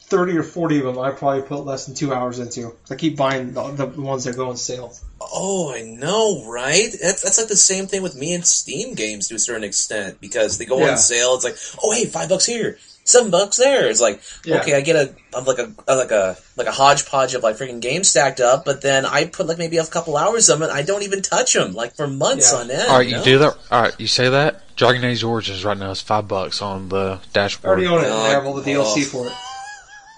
thirty 0.00 0.36
or 0.36 0.42
forty 0.42 0.78
of 0.78 0.84
them 0.84 0.98
I 0.98 1.12
probably 1.12 1.42
put 1.42 1.64
less 1.64 1.86
than 1.86 1.94
two 1.94 2.12
hours 2.12 2.38
into. 2.40 2.74
I 2.90 2.96
keep 2.96 3.16
buying 3.16 3.52
the, 3.52 3.62
the 3.72 3.86
ones 4.00 4.24
that 4.24 4.36
go 4.36 4.48
on 4.50 4.56
sale. 4.56 4.92
Oh, 5.20 5.72
I 5.72 5.82
know, 5.82 6.44
right? 6.50 6.88
That's, 7.00 7.22
that's 7.22 7.38
like 7.38 7.48
the 7.48 7.56
same 7.56 7.86
thing 7.86 8.02
with 8.02 8.16
me 8.16 8.34
and 8.34 8.44
Steam 8.44 8.94
games 8.94 9.28
to 9.28 9.36
a 9.36 9.38
certain 9.38 9.62
extent 9.64 10.20
because 10.20 10.58
they 10.58 10.64
go 10.64 10.78
Yeah. 10.80 10.92
on 10.92 10.98
sale. 10.98 11.34
It's 11.34 11.44
like, 11.44 11.56
oh, 11.82 11.92
hey, 11.92 12.06
five 12.06 12.28
bucks 12.28 12.46
here, 12.46 12.78
seven 13.10 13.30
bucks 13.30 13.56
there. 13.56 13.88
It's 13.90 14.00
like, 14.00 14.20
Yeah. 14.44 14.60
okay, 14.60 14.74
I 14.74 14.80
get 14.80 14.96
a 14.96 15.14
of 15.36 15.46
like 15.46 15.58
a 15.58 15.64
of 15.86 15.98
like 15.98 16.10
a 16.10 16.36
like 16.56 16.66
a 16.66 16.72
hodgepodge 16.72 17.34
of 17.34 17.42
like 17.42 17.56
freaking 17.56 17.80
games 17.80 18.08
stacked 18.08 18.40
up, 18.40 18.64
but 18.64 18.82
then 18.82 19.04
I 19.06 19.26
put 19.26 19.46
like 19.46 19.58
maybe 19.58 19.76
a 19.78 19.86
couple 19.86 20.16
hours 20.16 20.48
of 20.48 20.62
it. 20.62 20.70
I 20.70 20.82
don't 20.82 21.02
even 21.02 21.22
touch 21.22 21.52
them 21.54 21.72
like 21.74 21.94
for 21.94 22.06
months 22.06 22.52
Yeah. 22.52 22.58
on 22.58 22.70
end. 22.70 22.88
All 22.88 22.98
right, 22.98 23.06
you 23.08 23.16
know? 23.16 23.24
do 23.24 23.38
that. 23.38 23.56
All 23.70 23.82
right, 23.82 23.94
you 24.00 24.06
say 24.06 24.28
that. 24.28 24.62
Dragon 24.76 25.04
Age 25.04 25.22
Origins 25.22 25.64
right 25.64 25.76
now 25.76 25.90
is 25.90 26.00
five 26.00 26.26
bucks 26.26 26.62
on 26.62 26.88
the 26.88 27.20
dashboard. 27.32 27.70
already 27.80 27.86
own 27.86 28.00
it. 28.00 28.04
and 28.06 28.14
I 28.14 28.28
Oh, 28.28 28.30
have 28.30 28.46
all 28.46 28.54
the 28.54 28.70
DLC 28.72 29.04
oh. 29.04 29.04
for 29.04 29.26
it. 29.26 29.32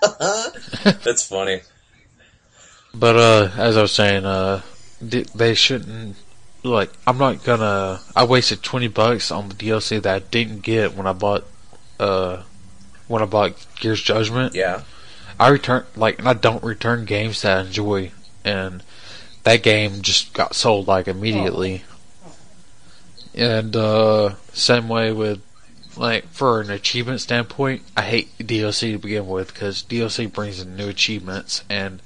That's 1.04 1.26
funny. 1.26 1.60
But 2.94 3.16
uh, 3.16 3.50
as 3.56 3.76
I 3.76 3.82
was 3.82 3.92
saying, 3.92 4.24
uh, 4.26 4.60
they 5.00 5.54
shouldn't. 5.54 6.16
Like, 6.64 6.90
I'm 7.06 7.18
not 7.18 7.42
gonna. 7.44 8.00
I 8.14 8.24
wasted 8.24 8.62
twenty 8.62 8.86
bucks 8.88 9.30
on 9.32 9.48
the 9.48 9.54
DLC 9.54 10.00
that 10.02 10.14
I 10.14 10.18
didn't 10.20 10.60
get 10.60 10.94
when 10.94 11.06
I 11.08 11.12
bought, 11.12 11.44
uh, 11.98 12.42
when 13.08 13.22
I 13.22 13.26
bought 13.26 13.54
Gears 13.80 14.02
Judgment. 14.02 14.54
Yeah. 14.54 14.82
I 15.40 15.48
return 15.48 15.84
like, 15.96 16.18
and 16.18 16.28
I 16.28 16.34
don't 16.34 16.62
return 16.62 17.04
games 17.04 17.42
that 17.42 17.58
I 17.58 17.60
enjoy, 17.62 18.12
and 18.44 18.82
that 19.44 19.62
game 19.62 20.02
just 20.02 20.32
got 20.32 20.54
sold 20.54 20.86
like 20.86 21.08
immediately. 21.08 21.82
And 23.34 23.74
uh, 23.74 24.34
same 24.52 24.88
way 24.88 25.12
with 25.12 25.40
like 25.96 26.26
for 26.28 26.60
an 26.60 26.70
achievement 26.70 27.20
standpoint, 27.20 27.82
I 27.96 28.02
hate 28.02 28.36
DLC 28.38 28.92
to 28.92 28.98
begin 28.98 29.26
with 29.26 29.52
because 29.52 29.82
DLC 29.82 30.30
brings 30.32 30.60
in 30.60 30.76
new 30.76 30.88
achievements 30.88 31.64
and 31.68 32.00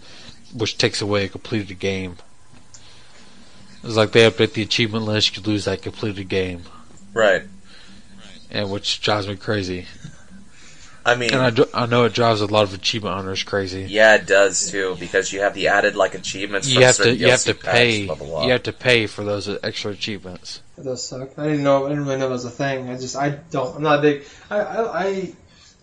which 0.54 0.78
takes 0.78 1.02
away 1.02 1.24
a 1.24 1.28
completed 1.28 1.78
game. 1.78 2.16
It's 3.84 3.96
like 3.96 4.12
they 4.12 4.28
update 4.28 4.54
the 4.54 4.62
achievement 4.62 5.04
list, 5.04 5.36
you 5.36 5.42
lose 5.42 5.64
that 5.66 5.82
completed 5.82 6.28
game, 6.28 6.62
Right. 7.12 7.42
and 8.50 8.70
which 8.70 9.00
drives 9.00 9.28
me 9.28 9.36
crazy. 9.36 9.86
I 11.06 11.14
mean, 11.14 11.32
And 11.32 11.40
I, 11.40 11.50
do- 11.50 11.68
I 11.72 11.86
know 11.86 12.04
it 12.04 12.12
drives 12.14 12.40
a 12.40 12.46
lot 12.46 12.64
of 12.64 12.74
achievement 12.74 13.14
hunters 13.14 13.42
crazy. 13.44 13.82
yeah, 13.88 14.16
it 14.16 14.26
does 14.26 14.70
too 14.70 14.96
because 14.98 15.32
you 15.32 15.40
have 15.40 15.54
the 15.54 15.68
added 15.68 15.94
like 15.96 16.14
achievements. 16.14 16.68
You 16.68 16.80
have 16.82 16.96
to 16.96 17.02
certain 17.04 17.18
you 17.18 17.28
have 17.28 17.44
to 17.44 17.54
pay 17.54 18.00
you 18.00 18.50
have 18.50 18.64
to 18.64 18.72
pay 18.72 19.06
for 19.06 19.22
those 19.24 19.48
extra 19.62 19.92
achievements. 19.92 20.60
It 20.76 20.82
does 20.84 21.06
suck. 21.06 21.38
I 21.38 21.44
didn't 21.44 21.62
know. 21.62 21.86
I 21.86 21.90
didn't 21.90 22.04
really 22.04 22.16
know 22.18 22.28
that 22.28 22.32
was 22.34 22.44
a 22.44 22.50
thing. 22.50 22.90
I 22.90 22.96
just 22.98 23.16
I 23.16 23.30
don't. 23.30 23.76
I'm 23.76 23.82
not 23.82 24.00
a 24.00 24.02
big. 24.02 24.24
I 24.50 24.58
I. 24.58 25.02
I 25.04 25.32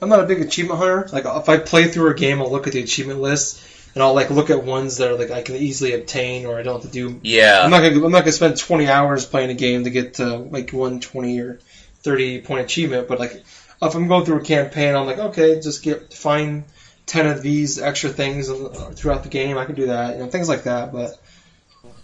I'm 0.01 0.09
not 0.09 0.19
a 0.19 0.25
big 0.25 0.41
achievement 0.41 0.79
hunter. 0.79 1.07
Like 1.13 1.23
if 1.25 1.47
I 1.47 1.57
play 1.57 1.85
through 1.87 2.11
a 2.11 2.13
game, 2.15 2.41
I'll 2.41 2.51
look 2.51 2.67
at 2.67 2.73
the 2.73 2.81
achievement 2.83 3.21
list 3.21 3.63
and 3.95 4.03
I'll 4.03 4.13
like 4.13 4.29
look 4.29 4.49
at 4.49 4.61
ones 4.65 4.97
that 4.97 5.09
are 5.11 5.15
like 5.17 5.31
I 5.31 5.41
can 5.43 5.55
easily 5.55 5.93
obtain 5.93 6.45
or 6.45 6.59
I 6.59 6.63
don't 6.63 6.81
have 6.81 6.91
to 6.91 6.93
do 6.93 7.21
Yeah. 7.23 7.61
I'm 7.63 7.71
not 7.71 7.79
gonna 7.81 8.05
I'm 8.05 8.11
not 8.11 8.21
gonna 8.21 8.33
spend 8.33 8.57
20 8.57 8.87
hours 8.89 9.25
playing 9.25 9.51
a 9.51 9.53
game 9.53 9.85
to 9.85 9.89
get 9.89 10.15
to 10.15 10.35
like 10.35 10.71
one 10.71 10.99
20 10.99 11.39
or 11.39 11.59
30 12.01 12.41
point 12.41 12.65
achievement. 12.65 13.07
But 13.07 13.19
like 13.19 13.43
if 13.85 13.95
I'm 13.95 14.07
going 14.07 14.25
through 14.25 14.37
a 14.37 14.43
campaign, 14.43 14.95
I'm 14.95 15.05
like 15.05 15.19
okay, 15.19 15.59
just 15.59 15.83
get 15.83 16.13
find 16.13 16.63
10 17.05 17.27
of 17.27 17.41
these 17.41 17.81
extra 17.81 18.09
things 18.09 18.49
uh, 18.49 18.91
throughout 18.95 19.23
the 19.23 19.29
game. 19.29 19.57
I 19.57 19.65
can 19.65 19.75
do 19.75 19.87
that, 19.87 20.15
you 20.15 20.23
know, 20.23 20.29
things 20.29 20.49
like 20.49 20.63
that. 20.63 20.91
But 20.91 21.19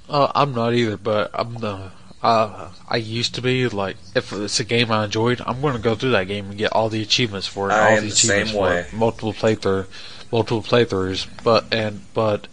Uh, 0.10 0.32
I'm 0.36 0.54
not 0.54 0.74
either, 0.74 0.98
but 0.98 1.32
I'm 1.34 1.56
the. 1.56 1.92
Uh, 2.22 2.70
I 2.90 2.98
used 2.98 3.36
to 3.36 3.42
be 3.42 3.70
like, 3.70 3.96
if 4.14 4.34
it's 4.34 4.60
a 4.60 4.66
game 4.66 4.92
I 4.92 5.06
enjoyed, 5.06 5.42
I'm 5.46 5.62
going 5.62 5.76
to 5.76 5.82
go 5.82 5.96
through 5.96 6.12
that 6.12 6.28
game 6.28 6.50
and 6.50 6.58
get 6.58 6.74
all 6.74 6.90
the 6.90 7.02
achievements 7.02 7.48
for 7.48 7.70
it. 7.70 7.74
I 7.74 7.92
all 7.92 7.98
am 7.98 8.04
the 8.04 8.10
the 8.10 8.16
same 8.16 8.42
achievements 8.42 8.52
for 8.52 8.74
it, 8.74 8.94
multiple 8.94 9.34
playthrough, 9.34 9.88
multiple 10.30 10.62
playthroughs. 10.62 11.28
But 11.44 11.74
and 11.74 12.02
but, 12.14 12.48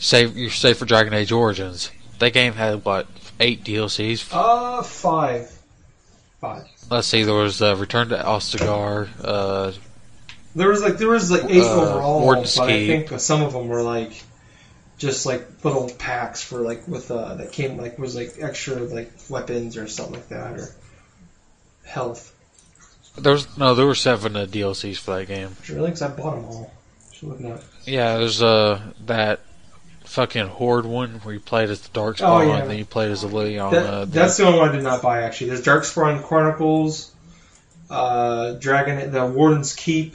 say 0.00 0.26
you 0.26 0.50
say 0.50 0.72
for 0.72 0.86
Dragon 0.86 1.14
Age 1.14 1.30
Origins, 1.30 1.92
that 2.18 2.32
game 2.32 2.54
had 2.54 2.84
what 2.84 3.06
eight 3.38 3.62
DLCs. 3.62 4.28
uh, 4.32 4.82
five, 4.82 5.56
five. 6.40 6.66
Let's 6.90 7.06
see, 7.06 7.22
there 7.22 7.34
was 7.34 7.62
uh, 7.62 7.76
Return 7.76 8.10
to 8.10 8.16
Ostagar, 8.16 9.08
uh, 9.22 9.72
There 10.54 10.68
was 10.68 10.82
like 10.82 10.98
there 10.98 11.08
was 11.08 11.30
like 11.30 11.44
eight 11.50 11.62
Uh, 11.62 11.80
overall, 11.80 12.20
Warden's 12.20 12.56
but 12.56 12.68
I 12.70 12.86
think 12.86 13.20
some 13.20 13.42
of 13.42 13.52
them 13.52 13.68
were 13.68 13.82
like 13.82 14.12
just 14.98 15.26
like 15.26 15.46
little 15.64 15.90
packs 15.98 16.42
for 16.42 16.60
like 16.60 16.86
with 16.86 17.10
uh 17.10 17.34
that 17.34 17.50
came 17.52 17.76
like 17.76 17.98
was 17.98 18.14
like 18.14 18.36
extra 18.38 18.76
like 18.76 19.10
weapons 19.28 19.76
or 19.76 19.88
something 19.88 20.14
like 20.14 20.28
that 20.28 20.58
or 20.58 20.68
health. 21.84 22.32
there 23.16 23.32
was 23.32 23.58
no, 23.58 23.74
there 23.74 23.86
were 23.86 23.94
seven 23.94 24.36
uh, 24.36 24.46
DLCs 24.46 24.98
for 24.98 25.16
that 25.18 25.26
game. 25.26 25.56
Really, 25.68 25.86
because 25.86 26.02
I 26.02 26.08
bought 26.08 26.36
them 26.36 26.44
all. 26.44 26.72
Should 27.12 27.40
look. 27.40 27.62
Yeah, 27.86 28.18
there's 28.18 28.42
uh 28.42 28.80
that 29.06 29.40
fucking 30.14 30.46
Horde 30.46 30.86
one 30.86 31.10
where 31.24 31.34
you 31.34 31.40
played 31.40 31.70
as 31.70 31.80
the 31.80 31.98
Darkspawn 31.98 32.20
Oh, 32.22 32.40
yeah. 32.42 32.58
and 32.58 32.70
then 32.70 32.78
you 32.78 32.84
played 32.84 33.10
as 33.10 33.22
the 33.22 33.28
Leliana 33.28 33.70
That, 33.72 33.86
uh, 33.86 34.04
the 34.04 34.10
that's 34.12 34.36
the 34.36 34.44
only 34.46 34.58
one 34.60 34.68
I 34.68 34.72
did 34.72 34.82
not 34.84 35.02
buy 35.02 35.22
actually. 35.22 35.48
There's 35.50 35.62
Darkspawn 35.64 36.22
Chronicles, 36.22 37.12
uh, 37.90 38.52
Dragon, 38.54 39.10
the 39.12 39.26
Warden's 39.26 39.74
Keep, 39.74 40.14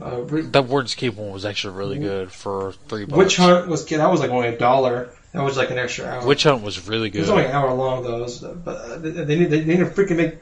uh, 0.00 0.22
Re- 0.22 0.42
That 0.42 0.66
Warden's 0.66 0.94
Keep 0.94 1.14
one 1.16 1.30
was 1.32 1.44
actually 1.44 1.76
really 1.76 1.98
good 1.98 2.30
for 2.30 2.72
three 2.88 3.04
bucks. 3.06 3.16
Witch 3.18 3.36
Hunt 3.36 3.68
was 3.68 3.86
that 3.86 4.10
was 4.10 4.20
like 4.20 4.30
only 4.30 4.48
a 4.48 4.58
dollar. 4.58 5.10
That 5.32 5.42
was 5.42 5.56
like 5.56 5.70
an 5.70 5.78
extra 5.78 6.06
hour. 6.06 6.26
Witch 6.26 6.42
Hunt 6.42 6.62
was 6.62 6.86
really 6.86 7.08
good. 7.08 7.18
It 7.18 7.22
was 7.22 7.30
only 7.30 7.46
an 7.46 7.52
hour 7.52 7.72
long 7.72 8.02
though, 8.02 8.26
so- 8.26 8.54
but 8.54 8.76
uh, 8.76 8.98
they, 8.98 9.10
they 9.10 9.36
need 9.38 9.50
they 9.50 9.64
need 9.64 9.78
to 9.78 9.86
freaking 9.86 10.16
make 10.16 10.34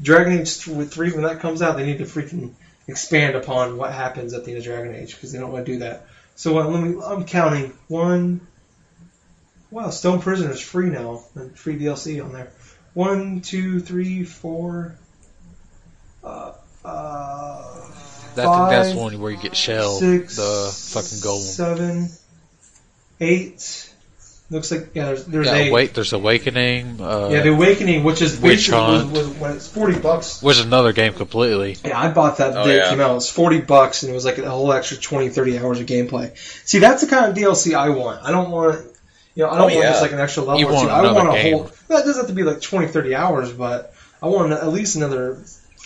Dragon 0.00 0.38
Age 0.40 0.56
three 0.56 1.12
when 1.12 1.22
that 1.22 1.40
comes 1.40 1.60
out. 1.60 1.76
They 1.76 1.84
need 1.84 1.98
to 1.98 2.04
freaking 2.04 2.52
expand 2.88 3.36
upon 3.36 3.76
what 3.76 3.92
happens 3.92 4.32
at 4.32 4.44
the 4.44 4.52
end 4.52 4.58
of 4.58 4.64
Dragon 4.64 4.94
Age 4.94 5.14
because 5.14 5.30
they 5.32 5.38
don't 5.38 5.52
want 5.52 5.66
to 5.66 5.72
do 5.72 5.78
that. 5.80 6.06
So 6.40 6.58
uh, 6.58 6.66
let 6.68 6.82
me. 6.82 6.98
I'm 7.04 7.26
counting 7.26 7.74
one. 7.88 8.40
Wow, 9.70 9.90
Stone 9.90 10.20
Prisoner 10.20 10.52
is 10.52 10.60
free 10.62 10.88
now 10.88 11.22
and 11.34 11.54
free 11.56 11.78
DLC 11.78 12.24
on 12.24 12.32
there. 12.32 12.50
One, 12.94 13.42
two, 13.42 13.78
three, 13.78 14.24
four. 14.24 14.96
Uh, 16.24 16.52
uh, 16.82 17.88
that's 18.34 18.46
five, 18.46 18.86
the 18.86 18.96
one 18.98 19.20
where 19.20 19.32
you 19.32 19.36
get 19.36 19.54
Shale, 19.54 19.98
six, 19.98 20.36
the 20.36 20.72
fucking 20.94 21.18
golem. 21.18 21.42
seven, 21.42 22.08
eight. 23.20 23.89
Looks 24.50 24.70
like 24.72 24.90
yeah. 24.94 25.06
There's 25.06 25.24
there's 25.26 25.46
Yeah, 25.46 25.54
eight. 25.54 25.72
wait, 25.72 25.94
there's 25.94 26.12
Awakening. 26.12 27.00
Uh, 27.00 27.28
Yeah, 27.30 27.42
The 27.42 27.52
Awakening, 27.52 28.02
which 28.02 28.20
is 28.20 28.40
Witch 28.40 28.68
basically 28.68 28.80
was, 28.80 29.02
Hunt. 29.02 29.12
was 29.12 29.28
when 29.28 29.52
it's 29.52 29.68
forty 29.68 29.96
bucks. 29.98 30.42
was 30.42 30.58
another 30.58 30.92
game 30.92 31.12
completely. 31.12 31.76
Yeah, 31.84 31.98
I 31.98 32.10
bought 32.10 32.38
that 32.38 32.54
the 32.54 32.60
Oh, 32.62 32.64
day 32.66 32.76
yeah. 32.78 32.86
it 32.86 32.90
came 32.90 33.00
out. 33.00 33.12
It 33.12 33.14
was 33.14 33.30
forty 33.30 33.60
bucks, 33.60 34.02
and 34.02 34.10
it 34.10 34.14
was 34.14 34.24
like 34.24 34.38
a 34.38 34.50
whole 34.50 34.72
extra 34.72 34.96
20, 34.96 35.28
30 35.28 35.58
hours 35.58 35.78
of 35.80 35.86
gameplay. 35.86 36.36
See, 36.66 36.80
that's 36.80 37.02
the 37.02 37.08
kind 37.08 37.30
of 37.30 37.36
DLC 37.36 37.74
I 37.74 37.90
want. 37.90 38.24
I 38.24 38.32
don't 38.32 38.50
want, 38.50 38.84
you 39.36 39.44
know, 39.44 39.50
I 39.50 39.58
don't 39.58 39.60
Oh, 39.70 39.74
want 39.74 39.76
yeah. 39.84 39.90
just 39.90 40.02
like 40.02 40.12
an 40.12 40.20
extra 40.20 40.42
level. 40.42 40.58
You 40.58 40.66
or 40.68 40.72
want. 40.72 40.90
I 40.90 41.12
want 41.12 41.28
a 41.28 41.32
game. 41.42 41.52
whole. 41.54 41.70
That 41.88 42.04
doesn't 42.04 42.16
have 42.16 42.26
to 42.26 42.32
be 42.34 42.42
like 42.42 42.60
20, 42.60 42.88
30 42.88 43.14
hours, 43.14 43.52
but 43.52 43.94
I 44.20 44.26
want 44.26 44.52
at 44.52 44.66
least 44.68 44.96
another 44.96 45.38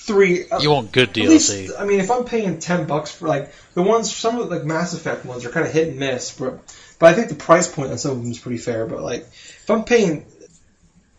three. 0.06 0.48
uh, 0.48 0.60
You 0.60 0.70
want 0.70 0.92
good 0.92 1.10
At 1.10 1.14
DLC. 1.14 1.28
least, 1.28 1.72
I 1.78 1.84
mean, 1.84 2.00
if 2.00 2.10
I'm 2.10 2.24
paying 2.24 2.58
ten 2.58 2.86
bucks 2.86 3.14
for 3.14 3.28
like 3.28 3.52
the 3.74 3.82
ones, 3.82 4.14
some 4.14 4.38
of 4.38 4.48
the 4.48 4.56
like 4.56 4.64
Mass 4.64 4.94
Effect 4.94 5.24
ones 5.24 5.44
are 5.44 5.50
kind 5.50 5.66
of 5.66 5.72
hit 5.72 5.88
and 5.88 5.98
miss, 5.98 6.36
but 6.38 6.60
but 6.98 7.06
I 7.10 7.14
think 7.14 7.28
the 7.28 7.34
price 7.34 7.68
point 7.72 7.90
on 7.90 7.98
some 7.98 8.12
of 8.12 8.22
them 8.22 8.30
is 8.30 8.38
pretty 8.38 8.58
fair. 8.58 8.86
But 8.86 9.02
like, 9.02 9.22
if 9.22 9.70
I'm 9.70 9.84
paying, 9.84 10.26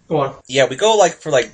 go 0.07 0.17
on. 0.17 0.35
Yeah, 0.47 0.67
we 0.69 0.75
go 0.75 0.95
like 0.97 1.13
for 1.13 1.31
like. 1.31 1.51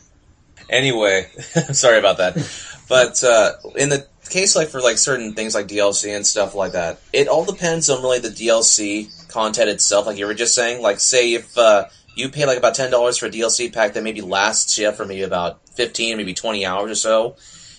Anyway, 0.70 1.28
I'm 1.56 1.74
sorry 1.74 2.00
about 2.00 2.18
that, 2.18 2.36
but 2.88 3.24
uh, 3.24 3.54
in 3.76 3.90
the 3.90 4.08
case 4.30 4.56
like 4.56 4.70
for 4.70 4.80
like 4.80 4.98
certain 4.98 5.34
things 5.34 5.54
like 5.54 5.68
DLC 5.68 6.16
and 6.16 6.26
stuff 6.26 6.56
like 6.56 6.74
that, 6.74 7.00
it 7.12 7.28
all 7.28 7.44
depends 7.44 7.90
on 7.90 8.02
really 8.02 8.20
the 8.20 8.30
DLC 8.30 9.28
content 9.28 9.70
itself. 9.70 10.06
Like 10.06 10.18
you 10.18 10.26
were 10.28 10.34
just 10.34 10.56
saying, 10.56 10.82
like 10.82 11.00
say 11.02 11.34
if 11.34 11.58
uh, 11.58 11.86
you 12.16 12.30
pay 12.30 12.46
like 12.46 12.58
about 12.58 12.76
ten 12.76 12.90
dollars 12.92 13.18
for 13.18 13.26
a 13.26 13.30
DLC 13.30 13.74
pack 13.74 13.94
that 13.94 14.04
maybe 14.04 14.22
lasts 14.22 14.78
you 14.78 14.92
for 14.94 15.06
maybe 15.06 15.24
about 15.24 15.60
fifteen, 15.72 16.18
maybe 16.18 16.34
twenty 16.34 16.66
hours 16.66 16.92
or 16.92 16.96
so. 16.96 17.36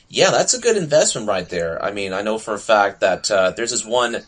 Yeah, 0.09 0.31
that's 0.31 0.53
a 0.55 0.61
good 0.61 0.77
investment 0.77 1.27
right 1.27 1.49
there. 1.49 1.83
I 1.83 1.91
mean, 1.93 2.13
I 2.13 2.21
know 2.23 2.39
for 2.39 2.53
a 2.55 2.59
fact 2.59 3.01
that 3.01 3.31
uh, 3.31 3.51
there's 3.53 3.71
this 3.71 3.85
one 3.87 4.23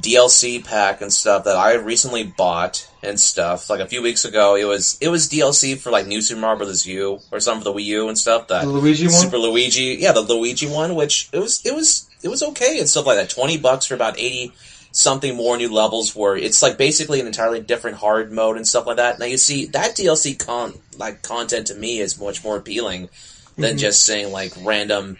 DLC 0.00 0.64
pack 0.64 1.00
and 1.00 1.12
stuff 1.12 1.44
that 1.44 1.56
I 1.56 1.74
recently 1.74 2.24
bought 2.24 2.88
and 3.02 3.18
stuff. 3.18 3.70
Like 3.70 3.80
a 3.80 3.86
few 3.86 4.02
weeks 4.02 4.24
ago, 4.24 4.56
it 4.56 4.64
was 4.64 4.98
it 5.00 5.08
was 5.08 5.28
DLC 5.28 5.78
for 5.78 5.90
like 5.90 6.06
New 6.06 6.20
Super 6.20 6.40
Mario 6.40 6.58
Bros. 6.58 6.86
U 6.86 7.20
or 7.30 7.40
something 7.40 7.62
for 7.62 7.72
the 7.72 7.78
Wii 7.78 7.84
U 7.84 8.08
and 8.08 8.18
stuff. 8.18 8.48
That 8.48 8.62
The 8.64 8.68
Luigi 8.70 9.04
one? 9.06 9.12
Super 9.14 9.38
Luigi, 9.38 9.96
yeah, 10.00 10.12
the 10.12 10.22
Luigi 10.22 10.66
one, 10.66 10.94
which 10.94 11.28
it 11.32 11.38
was 11.38 11.64
it 11.64 11.74
was 11.74 12.08
it 12.22 12.28
was 12.28 12.42
okay 12.42 12.78
and 12.78 12.88
stuff 12.88 13.06
like 13.06 13.16
that. 13.16 13.30
Twenty 13.30 13.56
bucks 13.56 13.86
for 13.86 13.94
about 13.94 14.18
eighty 14.18 14.52
something 14.94 15.34
more 15.36 15.56
new 15.56 15.72
levels 15.72 16.14
where 16.14 16.36
it's 16.36 16.62
like 16.62 16.78
basically 16.78 17.20
an 17.20 17.26
entirely 17.26 17.60
different 17.60 17.96
hard 17.96 18.30
mode 18.30 18.56
and 18.56 18.66
stuff 18.66 18.86
like 18.86 18.96
that. 18.98 19.18
Now 19.18 19.26
you 19.26 19.36
see 19.36 19.66
that 19.66 19.96
DLC 19.96 20.38
con 20.38 20.72
like 20.96 21.20
content 21.22 21.66
to 21.66 21.74
me 21.74 21.98
is 21.98 22.18
much 22.18 22.44
more 22.44 22.56
appealing 22.56 23.08
than 23.56 23.70
Mm-hmm. 23.70 23.78
just 23.78 24.04
saying 24.04 24.32
like 24.32 24.52
random 24.62 25.16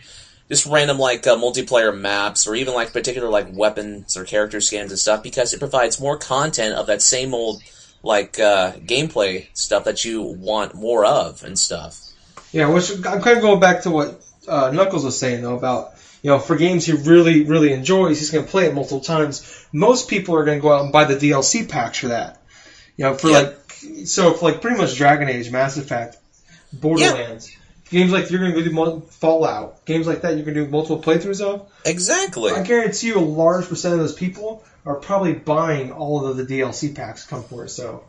just 0.48 0.66
random 0.66 0.98
like 0.98 1.26
uh, 1.26 1.36
multiplayer 1.36 1.96
maps 1.96 2.46
or 2.46 2.54
even 2.54 2.74
like 2.74 2.92
particular 2.92 3.28
like 3.28 3.48
weapons 3.52 4.16
or 4.16 4.24
character 4.24 4.60
scans 4.60 4.92
and 4.92 4.98
stuff 4.98 5.22
because 5.22 5.52
it 5.52 5.58
provides 5.58 6.00
more 6.00 6.18
content 6.18 6.76
of 6.76 6.86
that 6.86 7.02
same 7.02 7.34
old 7.34 7.60
like 8.02 8.38
uh, 8.38 8.72
gameplay 8.72 9.46
stuff 9.54 9.84
that 9.84 10.04
you 10.04 10.22
want 10.22 10.74
more 10.74 11.04
of 11.04 11.42
and 11.42 11.58
stuff. 11.58 12.00
Yeah, 12.52 12.68
which 12.68 12.90
I'm 12.90 13.22
kind 13.22 13.38
of 13.38 13.42
going 13.42 13.58
back 13.60 13.82
to 13.82 13.90
what 13.90 14.24
uh, 14.46 14.70
Knuckles 14.72 15.04
was 15.04 15.18
saying 15.18 15.42
though 15.42 15.56
about 15.56 15.93
you 16.24 16.30
know 16.30 16.38
for 16.40 16.56
games 16.56 16.86
he 16.86 16.92
really 16.92 17.44
really 17.44 17.72
enjoys, 17.72 18.18
he's 18.18 18.30
going 18.30 18.44
to 18.46 18.50
play 18.50 18.64
it 18.66 18.74
multiple 18.74 19.00
times. 19.00 19.66
Most 19.72 20.08
people 20.08 20.34
are 20.34 20.44
going 20.44 20.58
to 20.58 20.62
go 20.62 20.72
out 20.72 20.82
and 20.82 20.90
buy 20.92 21.04
the 21.04 21.14
DLC 21.14 21.68
packs 21.68 21.98
for 21.98 22.08
that. 22.08 22.40
You 22.96 23.04
know, 23.04 23.14
for 23.14 23.28
Yeah. 23.28 23.38
like 23.38 24.06
so 24.06 24.32
for 24.32 24.50
like 24.50 24.60
pretty 24.62 24.78
much 24.78 24.96
Dragon 24.96 25.28
Age, 25.28 25.50
Mass 25.50 25.76
Effect, 25.76 26.16
Borderlands. 26.72 27.50
Games 27.90 28.10
like 28.10 28.30
you're 28.30 28.40
going 28.40 28.54
to 28.54 28.64
do 28.64 29.02
Fallout, 29.10 29.84
games 29.84 30.06
like 30.06 30.22
that 30.22 30.34
you're 30.36 30.44
going 30.44 30.56
to 30.56 30.64
do 30.64 30.70
multiple 30.70 31.00
playthroughs 31.02 31.42
of. 31.42 31.68
Exactly. 31.84 32.50
I 32.52 32.62
guarantee 32.62 33.08
you, 33.08 33.18
a 33.18 33.20
large 33.20 33.68
percent 33.68 33.92
of 33.94 34.00
those 34.00 34.14
people 34.14 34.64
are 34.86 34.96
probably 34.96 35.34
buying 35.34 35.92
all 35.92 36.26
of 36.26 36.36
the 36.38 36.44
DLC 36.44 36.94
packs 36.94 37.24
come 37.26 37.44
for 37.44 37.64
it. 37.66 37.68
So 37.68 38.02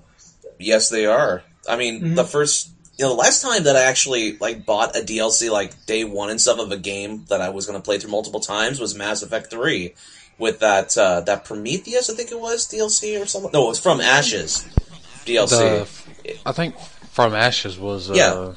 Yes, 0.58 0.90
they 0.90 1.06
are. 1.06 1.44
I 1.68 1.76
mean, 1.76 2.02
Mhm. 2.02 2.16
the 2.16 2.24
first, 2.24 2.70
you 2.98 3.04
know, 3.06 3.10
the 3.10 3.16
last 3.20 3.42
time 3.42 3.64
that 3.64 3.76
I 3.76 3.84
actually 3.84 4.38
like 4.38 4.66
bought 4.66 4.96
a 4.96 5.02
DLC 5.02 5.50
like 5.52 5.86
day 5.86 6.04
one 6.04 6.30
and 6.30 6.40
stuff 6.40 6.60
of 6.60 6.72
a 6.72 6.78
game 6.78 7.26
that 7.30 7.42
I 7.42 7.50
was 7.50 7.66
going 7.66 7.78
to 7.80 7.84
play 7.84 8.00
through 8.00 8.12
multiple 8.12 8.40
times 8.40 8.80
was 8.80 8.96
Mass 8.96 9.22
Effect 9.22 9.52
Three, 9.52 9.96
with 10.38 10.60
that 10.60 10.98
uh, 10.98 11.22
that 11.22 11.46
Prometheus, 11.46 12.10
I 12.10 12.14
think 12.14 12.32
it 12.32 12.40
was 12.40 12.68
DLC 12.68 13.22
or 13.22 13.26
something. 13.26 13.52
No, 13.54 13.66
it 13.66 13.70
was 13.70 13.80
From 13.80 14.00
Ashes 14.02 14.66
DLC. 15.26 15.50
The, 16.24 16.38
I 16.46 16.52
think 16.52 16.78
From 17.12 17.34
Ashes 17.34 17.78
was. 17.78 18.10
Uh, 18.10 18.14
Yeah. 18.16 18.54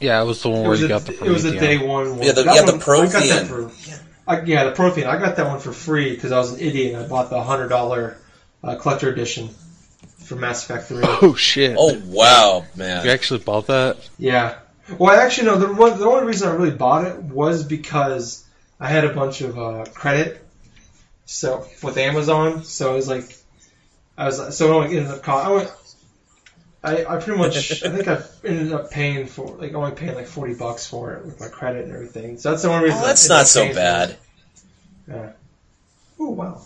Yeah, 0.00 0.20
it 0.20 0.26
was 0.26 0.42
the 0.42 0.50
one 0.50 0.64
where 0.64 0.74
you 0.76 0.86
a, 0.86 0.88
got 0.88 1.02
the 1.02 1.12
it 1.24 1.30
was 1.30 1.44
a 1.44 1.58
day 1.58 1.78
one. 1.78 2.18
one. 2.18 2.22
Yeah, 2.26 2.32
the- 2.32 2.42
That 2.42 2.54
yeah, 2.56 2.62
the 2.62 2.72
one- 2.72 3.06
I 3.06 3.12
got 3.12 3.22
that 3.22 3.46
Prothean. 3.46 3.70
for- 3.70 4.00
I, 4.26 4.40
yeah, 4.42 4.64
the 4.64 4.72
Prothean. 4.72 5.06
I 5.06 5.18
got 5.18 5.36
that 5.36 5.46
one 5.46 5.60
for 5.60 5.72
free 5.72 6.14
because 6.14 6.32
I 6.32 6.38
was 6.38 6.52
an 6.52 6.60
idiot 6.60 6.94
and 6.94 7.04
I 7.04 7.08
bought 7.08 7.30
the 7.30 7.42
hundred 7.42 7.68
dollar 7.68 8.18
uh, 8.62 8.74
collector 8.76 9.08
edition 9.08 9.50
for 10.06 10.36
Mass 10.36 10.64
Effect 10.64 10.86
Three. 10.86 11.02
Oh 11.04 11.34
shit! 11.34 11.76
Oh 11.78 12.00
wow, 12.06 12.64
man! 12.76 13.04
you 13.04 13.10
actually 13.10 13.40
bought 13.40 13.66
that? 13.68 13.96
yeah. 14.18 14.58
Well, 14.98 15.18
actually, 15.18 15.46
no. 15.46 15.56
The 15.56 15.72
one, 15.72 15.98
the 15.98 16.06
only 16.06 16.26
reason 16.26 16.48
I 16.48 16.52
really 16.52 16.76
bought 16.76 17.06
it 17.06 17.16
was 17.22 17.64
because 17.64 18.44
I 18.78 18.88
had 18.88 19.04
a 19.04 19.14
bunch 19.14 19.40
of 19.40 19.58
uh, 19.58 19.84
credit, 19.94 20.46
so 21.24 21.66
with 21.82 21.96
Amazon. 21.96 22.64
So 22.64 22.92
it 22.92 22.96
was 22.96 23.08
like, 23.08 23.34
I 24.18 24.26
was 24.26 24.56
so 24.56 24.66
it 24.66 24.74
only 24.74 24.96
ended 24.96 25.12
up 25.12 25.22
cost. 25.22 25.46
I 25.46 25.50
went. 25.50 25.72
I, 26.82 27.04
I 27.06 27.18
pretty 27.18 27.38
much 27.38 27.56
I 27.82 27.88
think 27.88 28.08
I 28.08 28.22
ended 28.44 28.72
up 28.74 28.90
paying 28.90 29.26
for 29.26 29.56
like 29.56 29.72
only 29.72 29.92
paying 29.92 30.14
like 30.14 30.26
forty 30.26 30.52
bucks 30.52 30.86
for 30.86 31.14
it 31.14 31.24
with 31.24 31.40
my 31.40 31.48
credit 31.48 31.86
and 31.86 31.94
everything. 31.94 32.36
So 32.36 32.50
that's 32.50 32.62
the 32.62 32.68
only 32.68 32.84
reason. 32.84 32.98
Oh, 32.98 33.04
I 33.04 33.06
that's 33.06 33.24
ended 33.24 33.38
not 33.38 33.46
so 33.46 33.62
paying 33.62 33.72
for 33.72 33.80
it. 33.80 34.18
bad. 35.08 35.34
Oh 36.20 36.30
wow, 36.30 36.60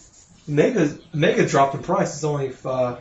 Mega 0.47 0.97
Mega 1.15 1.47
dropped 1.47 1.75
in 1.75 1.83
price. 1.83 2.15
It's 2.15 2.25
only 2.25 2.53
uh, 2.65 2.97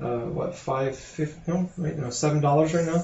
uh, 0.00 0.18
what 0.20 0.54
five 0.54 0.96
fifty? 0.96 1.40
No, 1.50 1.68
wait, 1.76 1.96
no, 1.96 2.10
seven 2.10 2.40
dollars 2.40 2.74
right 2.74 2.86
now. 2.86 3.02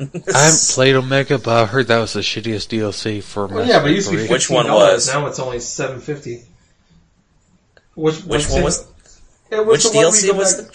I 0.00 0.44
haven't 0.44 0.68
played 0.70 0.94
Omega, 0.96 1.38
but 1.38 1.62
I 1.62 1.66
heard 1.66 1.86
that 1.88 1.98
was 1.98 2.12
the 2.14 2.20
shittiest 2.20 2.68
DLC 2.76 3.22
for 3.22 3.46
Well, 3.46 3.58
Mass 3.60 3.68
yeah, 3.68 3.80
but 3.80 3.90
it 3.90 3.94
used 3.94 4.10
to 4.10 4.16
be 4.16 4.26
Which 4.26 4.50
one 4.50 4.66
$15. 4.66 4.70
was? 4.74 5.08
Now 5.12 5.26
it's 5.26 5.38
only 5.38 5.60
seven 5.60 6.00
fifty. 6.00 6.42
Which 7.94 8.20
Which 8.24 8.48
one 8.48 8.62
was? 8.62 8.86
Yeah, 9.50 9.60
what's 9.60 9.84
Which 9.84 9.92
the 9.92 9.96
one 9.98 10.06
where 10.06 10.16
you 10.16 10.22
DLC 10.22 10.32
go 10.32 10.38
was? 10.38 10.60
back- 10.62 10.74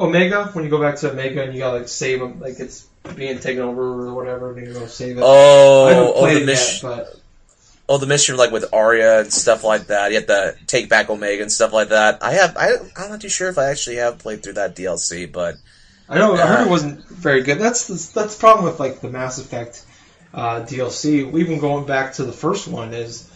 Omega? 0.00 0.44
When 0.52 0.64
you 0.64 0.70
go 0.70 0.80
back 0.80 0.96
to 0.96 1.10
Omega 1.10 1.42
and 1.42 1.54
you 1.54 1.58
gotta 1.60 1.78
like 1.78 1.88
save 1.88 2.20
them, 2.20 2.38
like 2.40 2.60
it's 2.60 2.86
being 3.16 3.38
taken 3.40 3.62
over 3.62 4.06
or 4.08 4.14
whatever, 4.14 4.52
and 4.56 4.66
you 4.66 4.72
go 4.74 4.86
save 4.86 5.18
it. 5.18 5.22
I 5.22 5.24
Oh, 5.26 5.86
haven't 5.88 6.02
oh, 6.14 6.18
played 6.20 6.36
the 6.36 6.42
it 6.42 6.46
mission. 6.46 6.88
yet, 6.90 6.96
but 6.98 7.20
Oh, 7.88 7.96
the 7.98 8.06
mission 8.06 8.36
like 8.36 8.50
with 8.50 8.72
Aria 8.72 9.20
and 9.20 9.32
stuff 9.32 9.64
like 9.64 9.86
that. 9.86 10.10
You 10.10 10.16
have 10.18 10.26
to 10.26 10.54
take 10.66 10.88
back 10.90 11.08
Omega 11.08 11.42
and 11.42 11.50
stuff 11.50 11.72
like 11.72 11.88
that. 11.88 12.22
I 12.22 12.32
have. 12.32 12.56
I, 12.56 12.72
I'm 12.96 13.10
not 13.10 13.20
too 13.22 13.28
sure 13.30 13.48
if 13.48 13.56
I 13.58 13.70
actually 13.70 13.96
have 13.96 14.18
played 14.18 14.42
through 14.42 14.54
that 14.54 14.76
DLC, 14.76 15.30
but 15.30 15.54
I 16.08 16.18
know 16.18 16.34
I 16.34 16.46
heard 16.46 16.60
Uh, 16.60 16.64
it 16.66 16.70
wasn't 16.70 17.06
very 17.08 17.42
good. 17.42 17.58
That's 17.58 17.86
the, 17.86 17.94
that's 18.20 18.34
the 18.36 18.40
problem 18.40 18.66
with 18.66 18.78
like 18.78 19.00
the 19.00 19.08
Mass 19.08 19.38
Effect 19.38 19.84
uh, 20.34 20.60
DLC. 20.60 21.34
Even 21.38 21.60
going 21.60 21.86
back 21.86 22.14
to 22.14 22.24
the 22.24 22.32
first 22.32 22.68
one 22.68 22.92
is 22.92 23.26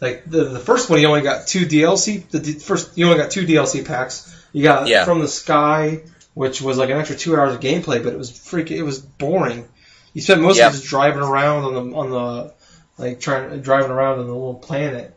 like 0.00 0.24
the 0.24 0.44
the 0.44 0.58
first 0.60 0.88
one 0.88 1.00
you 1.00 1.06
only 1.08 1.20
got 1.22 1.46
two 1.46 1.66
DLC. 1.66 2.26
The 2.30 2.40
d- 2.40 2.52
first 2.54 2.96
you 2.96 3.04
only 3.06 3.18
got 3.18 3.30
two 3.30 3.46
DLC 3.46 3.84
packs. 3.86 4.34
You 4.54 4.62
got 4.62 4.86
Yeah. 4.88 5.04
from 5.04 5.18
the 5.20 5.28
sky, 5.28 6.00
which 6.32 6.62
was 6.62 6.78
like 6.78 6.88
an 6.88 6.96
extra 6.98 7.16
two 7.16 7.36
hours 7.36 7.54
of 7.54 7.60
gameplay, 7.60 8.02
but 8.02 8.14
it 8.14 8.18
was 8.18 8.30
freaking 8.32 8.78
it 8.78 8.84
was 8.84 8.98
boring. 9.00 9.68
You 10.14 10.22
spent 10.22 10.40
most 10.40 10.56
Yeah. 10.56 10.68
of 10.68 10.72
it 10.72 10.78
just 10.78 10.88
driving 10.88 11.20
around 11.22 11.64
on 11.64 11.74
the 11.90 11.96
on 11.96 12.10
the 12.10 12.57
like 12.98 13.20
trying 13.20 13.60
driving 13.60 13.90
around 13.90 14.18
on 14.18 14.26
the 14.26 14.32
little 14.32 14.54
planet, 14.54 15.14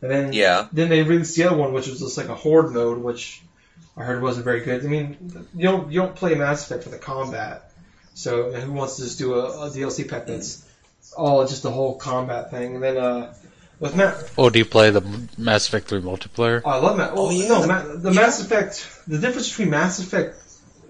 and 0.00 0.10
then 0.10 0.32
yeah. 0.32 0.68
then 0.72 0.88
they 0.88 1.02
released 1.02 1.36
the 1.36 1.44
other 1.44 1.56
one, 1.56 1.72
which 1.72 1.88
was 1.88 2.00
just 2.00 2.16
like 2.16 2.28
a 2.28 2.34
horde 2.34 2.72
mode, 2.72 2.98
which 2.98 3.42
I 3.96 4.04
heard 4.04 4.22
wasn't 4.22 4.44
very 4.44 4.60
good. 4.60 4.84
I 4.84 4.88
mean, 4.88 5.48
you 5.54 5.62
don't 5.62 5.90
you 5.90 6.00
don't 6.00 6.14
play 6.14 6.34
Mass 6.34 6.64
Effect 6.64 6.84
for 6.84 6.90
the 6.90 6.98
combat, 6.98 7.70
so 8.14 8.52
who 8.52 8.72
wants 8.72 8.96
to 8.96 9.02
just 9.02 9.18
do 9.18 9.34
a, 9.34 9.66
a 9.66 9.70
DLC 9.70 10.08
pack 10.08 10.26
that's 10.26 10.68
all 11.16 11.46
just 11.46 11.62
the 11.62 11.70
whole 11.70 11.96
combat 11.96 12.50
thing? 12.50 12.74
And 12.74 12.82
then 12.82 12.96
uh, 12.96 13.34
with 13.80 13.96
Matt, 13.96 14.30
Oh, 14.38 14.50
do 14.50 14.58
you 14.58 14.64
play 14.64 14.90
the 14.90 15.02
Mass 15.36 15.66
Effect 15.66 15.88
3 15.88 16.00
multiplayer? 16.00 16.62
oh, 16.64 16.70
I 16.70 16.76
love 16.76 16.96
Matt. 16.96 17.12
Oh, 17.14 17.30
yeah, 17.30 17.48
no, 17.48 17.62
the- 17.62 17.66
Ma- 17.66 17.82
the 17.82 18.12
Mass 18.12 18.40
Effect. 18.40 18.88
The 19.08 19.18
difference 19.18 19.48
between 19.48 19.70
Mass 19.70 19.98
Effect 19.98 20.36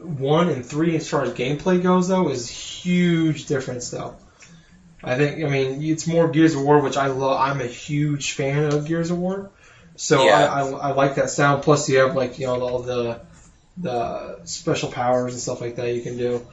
one 0.02 0.48
and 0.48 0.66
three, 0.66 0.96
as 0.96 1.08
far 1.08 1.22
as 1.22 1.32
gameplay 1.32 1.82
goes, 1.82 2.08
though, 2.08 2.28
is 2.28 2.48
huge 2.48 3.46
difference. 3.46 3.90
Though, 3.90 4.16
I 5.04 5.16
think 5.16 5.44
I 5.44 5.48
mean 5.48 5.82
it's 5.82 6.06
more 6.06 6.28
Gears 6.28 6.54
of 6.54 6.62
War, 6.62 6.80
which 6.80 6.96
I 6.96 7.08
love. 7.08 7.40
I'm 7.40 7.60
a 7.60 7.66
huge 7.66 8.32
fan 8.32 8.72
of 8.72 8.86
Gears 8.86 9.10
of 9.10 9.18
War, 9.18 9.50
so 9.96 10.24
Yeah. 10.24 10.36
I, 10.36 10.60
I, 10.60 10.70
I 10.70 10.92
like 10.92 11.16
that 11.16 11.30
sound. 11.30 11.62
Plus, 11.62 11.88
you 11.88 11.98
have 11.98 12.14
like 12.14 12.38
you 12.38 12.46
know 12.46 12.60
all 12.60 12.80
the 12.80 13.20
the 13.76 14.44
special 14.44 14.90
powers 14.90 15.32
and 15.32 15.40
stuff 15.40 15.60
like 15.60 15.76
that 15.76 15.94
you 15.94 16.02
can 16.02 16.16
do. 16.16 16.46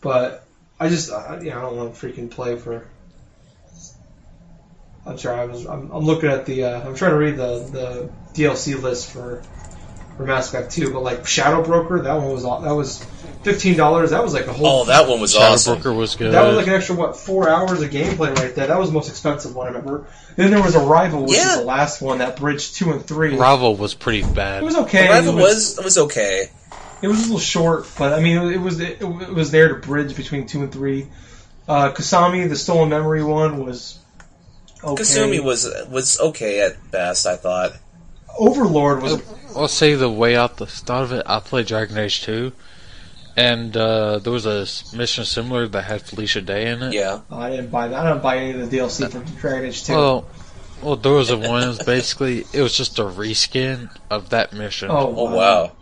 But 0.00 0.46
I 0.78 0.88
just 0.88 1.10
I, 1.10 1.40
yeah, 1.42 1.58
I 1.58 1.62
don't 1.62 1.76
want 1.76 1.94
to 1.94 2.06
freaking 2.06 2.30
play 2.30 2.56
for. 2.56 2.86
I'm 5.04 5.18
sorry, 5.18 5.40
I 5.40 5.44
was 5.46 5.66
I'm, 5.66 5.90
I'm 5.90 6.04
looking 6.04 6.30
at 6.30 6.46
the 6.46 6.64
uh, 6.64 6.80
I'm 6.86 6.94
trying 6.94 7.12
to 7.12 7.18
read 7.18 7.36
the 7.36 7.58
the 7.58 8.10
DLC 8.34 8.80
list 8.80 9.10
for 9.10 9.42
for 10.16 10.24
Mass 10.24 10.48
Effect 10.48 10.70
2, 10.72 10.92
but 10.92 11.02
like 11.02 11.26
Shadow 11.26 11.64
Broker, 11.64 12.02
that 12.02 12.12
one 12.12 12.30
was 12.30 12.42
that 12.42 12.72
was 12.72 13.04
fifteen 13.42 13.76
dollars. 13.76 14.10
That 14.10 14.22
was 14.22 14.34
like 14.34 14.46
a 14.46 14.52
whole 14.52 14.82
Oh, 14.82 14.84
that 14.84 15.08
one 15.08 15.20
was 15.20 15.32
Shadow 15.32 15.52
awesome. 15.54 15.74
Broker 15.76 15.92
was 15.92 16.16
good. 16.16 16.32
that 16.32 16.42
was 16.46 16.56
like 16.56 16.66
an 16.66 16.74
extra 16.74 16.94
what 16.94 17.16
four 17.16 17.48
hours 17.48 17.80
of 17.82 17.90
gameplay 17.90 18.34
right 18.36 18.54
there. 18.54 18.66
That 18.66 18.78
was 18.78 18.88
the 18.88 18.94
most 18.94 19.08
expensive 19.08 19.54
one 19.54 19.66
I 19.66 19.70
remember. 19.70 20.06
Then 20.36 20.50
there 20.50 20.62
was 20.62 20.76
Arrival, 20.76 21.22
which 21.22 21.36
Yeah. 21.36 21.46
was 21.48 21.56
the 21.58 21.64
last 21.64 22.02
one 22.02 22.18
that 22.18 22.36
bridged 22.36 22.74
two 22.76 22.92
and 22.92 23.04
three. 23.04 23.36
Rival 23.36 23.76
was 23.76 23.94
pretty 23.94 24.22
bad. 24.22 24.62
It 24.62 24.66
was 24.66 24.76
okay. 24.76 25.08
Arrival 25.08 25.38
it 25.38 25.42
was 25.42 25.78
was 25.82 25.98
okay. 25.98 26.50
it 27.02 27.08
was 27.08 27.18
a 27.18 27.22
little 27.22 27.38
short, 27.38 27.86
but 27.98 28.12
I 28.12 28.20
mean 28.20 28.36
it 28.52 28.60
was 28.60 28.80
it, 28.80 29.00
it 29.00 29.04
was 29.34 29.50
there 29.50 29.68
to 29.68 29.74
bridge 29.74 30.14
between 30.16 30.46
two 30.46 30.62
and 30.62 30.72
three. 30.72 31.08
Uh, 31.68 31.92
Kasumi, 31.92 32.48
the 32.48 32.56
Stolen 32.56 32.88
Memory 32.88 33.22
one 33.22 33.64
was 33.64 33.98
okay. 34.82 35.02
Kasumi 35.02 35.42
was 35.42 35.68
was 35.88 36.18
okay 36.20 36.60
at 36.62 36.90
best. 36.90 37.26
I 37.26 37.36
thought. 37.36 37.72
Overlord 38.38 39.02
was 39.02 39.20
I'll 39.56 39.68
say 39.68 39.94
the 39.94 40.08
way 40.10 40.36
out 40.36 40.56
the 40.56 40.66
start 40.66 41.02
of 41.04 41.12
it, 41.12 41.22
I 41.26 41.40
played 41.40 41.66
Dragon 41.66 41.98
Age 41.98 42.22
2, 42.22 42.52
And 43.40 43.76
uh, 43.76 44.18
there 44.18 44.32
was 44.32 44.46
a 44.46 44.66
mission 44.96 45.24
similar 45.24 45.66
that 45.68 45.82
had 45.82 46.02
Felicia 46.02 46.40
Day 46.42 46.70
in 46.70 46.82
it. 46.82 46.92
Yeah. 46.92 47.20
I 47.30 47.50
didn't 47.50 47.70
buy 47.70 47.88
that. 47.88 47.98
I 47.98 48.08
don't 48.08 48.22
buy 48.22 48.36
any 48.36 48.60
of 48.60 48.70
the 48.70 48.76
DLC 48.76 49.10
for 49.10 49.40
Dragon 49.40 49.68
Age 49.68 49.84
2. 49.84 49.92
Well, 49.94 50.28
well, 50.82 50.96
there 50.96 51.12
was 51.12 51.30
a 51.30 51.36
one. 51.38 51.62
It 51.62 51.68
was 51.68 51.82
basically, 51.82 52.44
it 52.52 52.60
was 52.60 52.76
just 52.76 52.98
a 52.98 53.02
reskin 53.02 53.90
of 54.10 54.30
that 54.30 54.52
mission. 54.52 54.90
oh, 54.90 55.14
Oh 55.16 55.34
wow. 55.34 55.72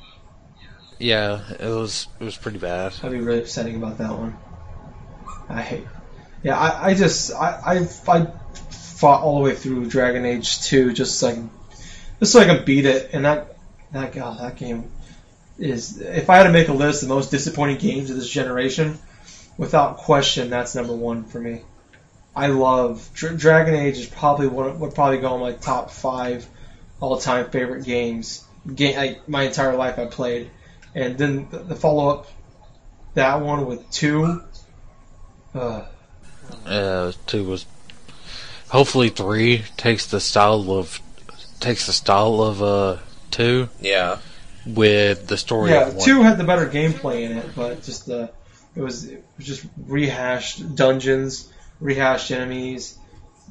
yeah, 0.98 1.40
it 1.58 1.68
was 1.68 2.08
it 2.20 2.24
was 2.24 2.36
pretty 2.36 2.58
bad. 2.58 2.92
I'd 3.02 3.12
be 3.12 3.20
really 3.20 3.40
upsetting 3.40 3.76
about 3.76 3.98
that 3.98 4.10
one. 4.10 4.36
I 5.48 5.62
hate. 5.62 5.86
Yeah, 6.42 6.58
I, 6.58 6.88
I 6.90 6.94
just 6.94 7.32
I, 7.32 7.60
I 7.64 8.12
I 8.12 8.26
fought 8.70 9.22
all 9.22 9.38
the 9.38 9.44
way 9.44 9.54
through 9.54 9.86
Dragon 9.86 10.24
Age 10.26 10.60
two 10.62 10.92
just 10.92 11.22
like 11.22 11.38
just 12.18 12.32
so 12.32 12.40
I 12.40 12.44
can 12.44 12.64
beat 12.64 12.84
it, 12.84 13.10
and 13.12 13.24
that 13.24 13.56
that 13.92 14.12
god 14.12 14.40
that 14.40 14.56
game 14.56 14.90
is 15.58 16.00
if 16.00 16.30
I 16.30 16.36
had 16.36 16.44
to 16.44 16.52
make 16.52 16.68
a 16.68 16.72
list 16.72 17.02
of 17.02 17.08
the 17.08 17.14
most 17.14 17.30
disappointing 17.30 17.78
games 17.78 18.10
of 18.10 18.16
this 18.16 18.28
generation, 18.28 18.98
without 19.56 19.98
question 19.98 20.50
that's 20.50 20.74
number 20.74 20.94
one 20.94 21.24
for 21.24 21.40
me. 21.40 21.62
I 22.34 22.46
love 22.46 23.10
Dra- 23.14 23.36
Dragon 23.36 23.74
Age 23.74 23.98
is 23.98 24.06
probably 24.06 24.46
one 24.46 24.78
would 24.80 24.94
probably 24.94 25.18
go 25.18 25.34
on 25.34 25.40
my 25.40 25.52
top 25.52 25.90
five 25.90 26.46
all 27.00 27.18
time 27.18 27.50
favorite 27.50 27.84
games. 27.84 28.44
Game 28.72 28.96
like 28.96 29.28
my 29.28 29.44
entire 29.44 29.76
life 29.76 29.98
I 29.98 30.06
played, 30.06 30.50
and 30.94 31.16
then 31.16 31.48
the, 31.50 31.58
the 31.58 31.74
follow 31.76 32.08
up 32.10 32.26
that 33.14 33.40
one 33.40 33.66
with 33.66 33.90
two. 33.90 34.42
Uh, 35.54 35.84
Uh, 36.66 37.12
two 37.26 37.44
was 37.44 37.66
hopefully 38.68 39.08
three 39.08 39.64
takes 39.76 40.06
the 40.06 40.20
style 40.20 40.70
of 40.70 41.00
takes 41.60 41.86
the 41.86 41.92
style 41.92 42.40
of 42.42 42.62
uh 42.62 42.96
two 43.30 43.68
Yeah. 43.80 44.18
With 44.66 45.26
the 45.26 45.36
story 45.36 45.70
yeah, 45.70 45.76
of 45.76 45.94
one. 45.94 46.04
two 46.04 46.22
had 46.22 46.38
the 46.38 46.44
better 46.44 46.66
gameplay 46.66 47.22
in 47.22 47.32
it, 47.32 47.54
but 47.54 47.82
just 47.82 48.06
the 48.06 48.30
it 48.74 48.80
was 48.80 49.04
it 49.04 49.24
was 49.36 49.46
just 49.46 49.66
rehashed 49.76 50.74
dungeons, 50.74 51.50
rehashed 51.80 52.30
enemies. 52.30 52.98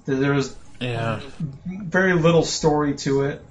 There 0.05 0.15
there 0.17 0.33
was 0.33 0.55
Yeah, 0.79 1.21
very 1.65 2.13
little 2.13 2.43
story 2.43 2.95
to 2.97 3.23
it. 3.23 3.43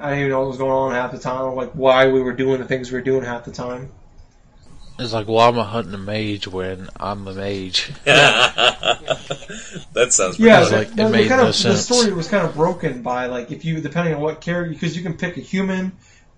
I 0.00 0.10
didn't 0.10 0.18
even 0.20 0.30
know 0.30 0.40
what 0.40 0.48
was 0.48 0.58
going 0.58 0.70
on 0.70 0.92
half 0.92 1.12
the 1.12 1.18
time, 1.18 1.54
like 1.56 1.72
why 1.72 2.08
we 2.08 2.22
were 2.22 2.32
doing 2.32 2.60
the 2.60 2.66
things 2.66 2.90
we 2.92 2.98
were 2.98 3.04
doing 3.04 3.24
half 3.24 3.44
the 3.44 3.52
time. 3.52 3.90
it's 4.98 5.12
like 5.12 5.26
well, 5.26 5.40
I'm 5.40 5.58
a 5.58 5.64
hunting 5.64 5.94
a 5.94 5.98
mage 5.98 6.46
when 6.46 6.88
I'm 6.96 7.26
a 7.26 7.34
mage. 7.34 7.90
that 8.04 10.06
sounds 10.10 10.36
pretty 10.38 10.48
Yeah, 10.48 10.58
Because, 10.58 10.70
the, 10.70 10.72
like, 10.72 10.96
it 10.96 11.06
the- 11.06 11.12
the 11.12 11.12
made 11.12 11.24
kind 11.24 11.40
no 11.40 11.40
of, 11.40 11.46
the 11.62 11.76
story 11.76 12.12
was 12.12 12.28
kind 12.28 12.46
of 12.46 12.54
broken 12.54 13.02
by 13.02 13.26
like 13.26 13.50
if 13.52 13.64
you 13.64 13.80
depending 13.80 14.14
on 14.14 14.20
what 14.20 14.40
character 14.40 14.72
because 14.72 14.96
you 14.96 15.02
can 15.02 15.14
pick 15.16 15.36
a 15.36 15.40
human, 15.40 15.92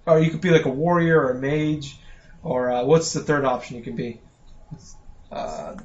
or 0.07 0.21
you 0.21 0.31
could 0.31 0.41
be 0.41 0.51
like 0.51 0.65
a 0.65 0.71
warrior 0.71 1.21
or 1.21 1.31
a 1.33 1.35
mage, 1.41 1.99
or 2.43 2.71
uh, 2.71 2.85
what's 2.85 3.13
the 3.13 3.21
third 3.21 3.45
option 3.45 3.77
you 3.77 3.83
can 3.83 3.97
be? 3.97 4.21
Uh, 5.31 5.77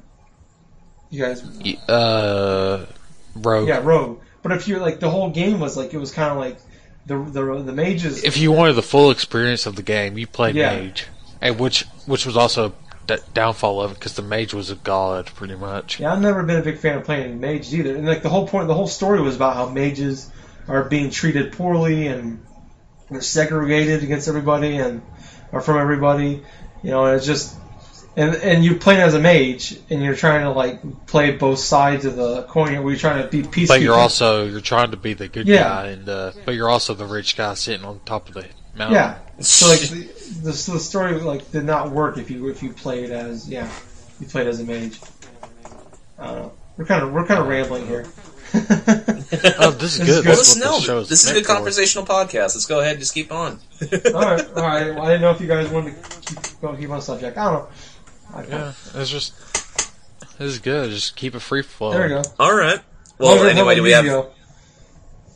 you 1.10 1.22
guys, 1.22 1.42
Uh, 1.88 2.86
rogue. 3.36 3.68
yeah, 3.68 3.80
rogue. 3.82 4.20
But 4.42 4.52
if 4.52 4.68
you're 4.68 4.80
like 4.80 5.00
the 5.00 5.10
whole 5.10 5.30
game 5.30 5.60
was 5.60 5.76
like 5.76 5.92
it 5.94 5.98
was 5.98 6.12
kind 6.12 6.32
of 6.32 6.38
like 6.38 6.58
the 7.06 7.18
the 7.18 7.62
the 7.64 7.72
mages. 7.72 8.24
If 8.24 8.38
you 8.38 8.52
wanted 8.52 8.74
the 8.74 8.82
full 8.82 9.10
experience 9.10 9.66
of 9.66 9.76
the 9.76 9.82
game, 9.82 10.16
you 10.16 10.26
played 10.26 10.54
Yeah. 10.54 10.80
mage, 10.80 11.06
and 11.40 11.58
which 11.58 11.84
which 12.06 12.24
was 12.26 12.36
also 12.36 12.74
the 13.06 13.20
downfall 13.34 13.82
of 13.82 13.92
it 13.92 13.94
because 13.94 14.14
the 14.14 14.22
mage 14.22 14.54
was 14.54 14.70
a 14.70 14.76
god 14.76 15.26
pretty 15.26 15.56
much. 15.56 15.98
Yeah, 16.00 16.12
I've 16.12 16.20
never 16.20 16.42
been 16.44 16.58
a 16.60 16.62
big 16.62 16.78
fan 16.78 16.98
of 16.98 17.04
playing 17.04 17.40
mages 17.40 17.74
either. 17.74 17.96
And 17.96 18.06
like 18.06 18.22
the 18.22 18.28
whole 18.28 18.46
point, 18.46 18.68
the 18.68 18.74
whole 18.74 18.86
story 18.88 19.20
was 19.20 19.36
about 19.36 19.56
how 19.56 19.68
mages 19.68 20.30
are 20.68 20.84
being 20.84 21.10
treated 21.10 21.52
poorly 21.52 22.06
and 22.06 22.44
they're 23.12 23.20
segregated 23.22 24.02
against 24.02 24.28
everybody 24.28 24.76
and 24.76 25.02
or 25.52 25.60
from 25.60 25.78
everybody. 25.78 26.42
You 26.82 26.90
know, 26.90 27.06
and 27.06 27.16
it's 27.16 27.26
just 27.26 27.56
and 28.16 28.34
and 28.36 28.64
you're 28.64 28.78
playing 28.78 29.00
as 29.00 29.14
a 29.14 29.20
mage 29.20 29.78
and 29.88 30.02
you're 30.02 30.16
trying 30.16 30.42
to 30.42 30.50
like 30.50 31.06
play 31.06 31.30
both 31.32 31.58
sides 31.58 32.04
of 32.04 32.16
the 32.16 32.42
coin. 32.44 32.72
Where 32.82 32.92
you're 32.92 32.98
trying 32.98 33.22
to 33.22 33.28
be 33.28 33.42
peaceful. 33.42 33.76
But 33.76 33.82
you're 33.82 33.94
also 33.94 34.46
you're 34.46 34.60
trying 34.60 34.90
to 34.90 34.96
be 34.96 35.14
the 35.14 35.28
good 35.28 35.46
Yeah. 35.46 35.62
guy, 35.62 35.86
and 35.88 36.08
uh, 36.08 36.32
but 36.44 36.54
you're 36.54 36.68
also 36.68 36.94
the 36.94 37.06
rich 37.06 37.36
guy 37.36 37.54
sitting 37.54 37.84
on 37.86 38.00
top 38.04 38.28
of 38.28 38.34
the 38.34 38.46
mountain. 38.74 38.94
yeah. 38.96 39.18
So 39.40 39.68
like 39.68 39.80
the, 39.88 40.40
the, 40.42 40.50
the 40.72 40.80
story 40.80 41.14
like 41.20 41.50
did 41.52 41.64
not 41.64 41.90
work 41.90 42.18
if 42.18 42.30
you 42.30 42.48
if 42.48 42.62
you 42.62 42.72
played 42.72 43.10
as 43.10 43.48
yeah 43.48 43.70
you 44.20 44.26
played 44.26 44.46
as 44.46 44.60
a 44.60 44.64
mage. 44.64 44.98
I 46.18 46.26
don't 46.26 46.36
know. 46.36 46.52
We're 46.76 46.84
kind 46.86 47.02
of 47.04 47.12
we're 47.12 47.26
kind 47.26 47.40
of 47.40 47.48
rambling 47.48 47.86
here. 47.86 48.06
Oh, 49.58 49.70
this 49.70 49.98
is 49.98 49.98
This 49.98 49.98
is 49.98 49.98
good. 49.98 50.06
good. 50.06 50.26
Well, 50.26 50.36
That's 50.36 50.54
this, 50.54 50.64
what 50.64 50.86
no, 50.88 51.00
this 51.00 51.08
this 51.08 51.24
is 51.24 51.30
a 51.30 51.32
meant 51.32 51.38
good 51.46 51.46
for. 51.50 51.54
conversational 51.56 52.04
podcast. 52.06 52.54
Let's 52.54 52.66
go 52.66 52.80
ahead 52.80 52.92
and 52.92 53.00
just 53.00 53.14
keep 53.14 53.32
on. 53.32 53.58
all 53.80 53.88
right, 53.90 54.12
all 54.14 54.62
right. 54.62 54.94
Well, 54.94 55.02
I 55.04 55.08
didn't 55.08 55.22
know 55.22 55.30
if 55.30 55.40
you 55.40 55.46
guys 55.48 55.68
wanted 55.70 56.02
to 56.02 56.20
keep, 56.20 56.60
go 56.60 56.74
keep 56.76 56.90
on 56.90 57.00
subject. 57.00 57.36
I 57.38 57.44
don't 57.44 57.54
know. 57.54 57.68
I, 58.34 58.44
Yeah, 58.44 58.72
it's 58.94 59.10
just 59.10 59.34
this 60.38 60.40
is 60.40 60.58
good. 60.58 60.90
Just 60.90 61.16
keep 61.16 61.34
it 61.34 61.40
free 61.40 61.62
flow. 61.62 61.92
There 61.92 62.02
we 62.02 62.08
go. 62.08 62.22
All 62.38 62.54
right. 62.54 62.80
Well, 63.18 63.38
How 63.38 63.44
anyway, 63.46 63.74
do 63.76 63.82
we 63.82 63.92
have? 63.92 64.04
Yu-Gi-Oh? 64.04 64.30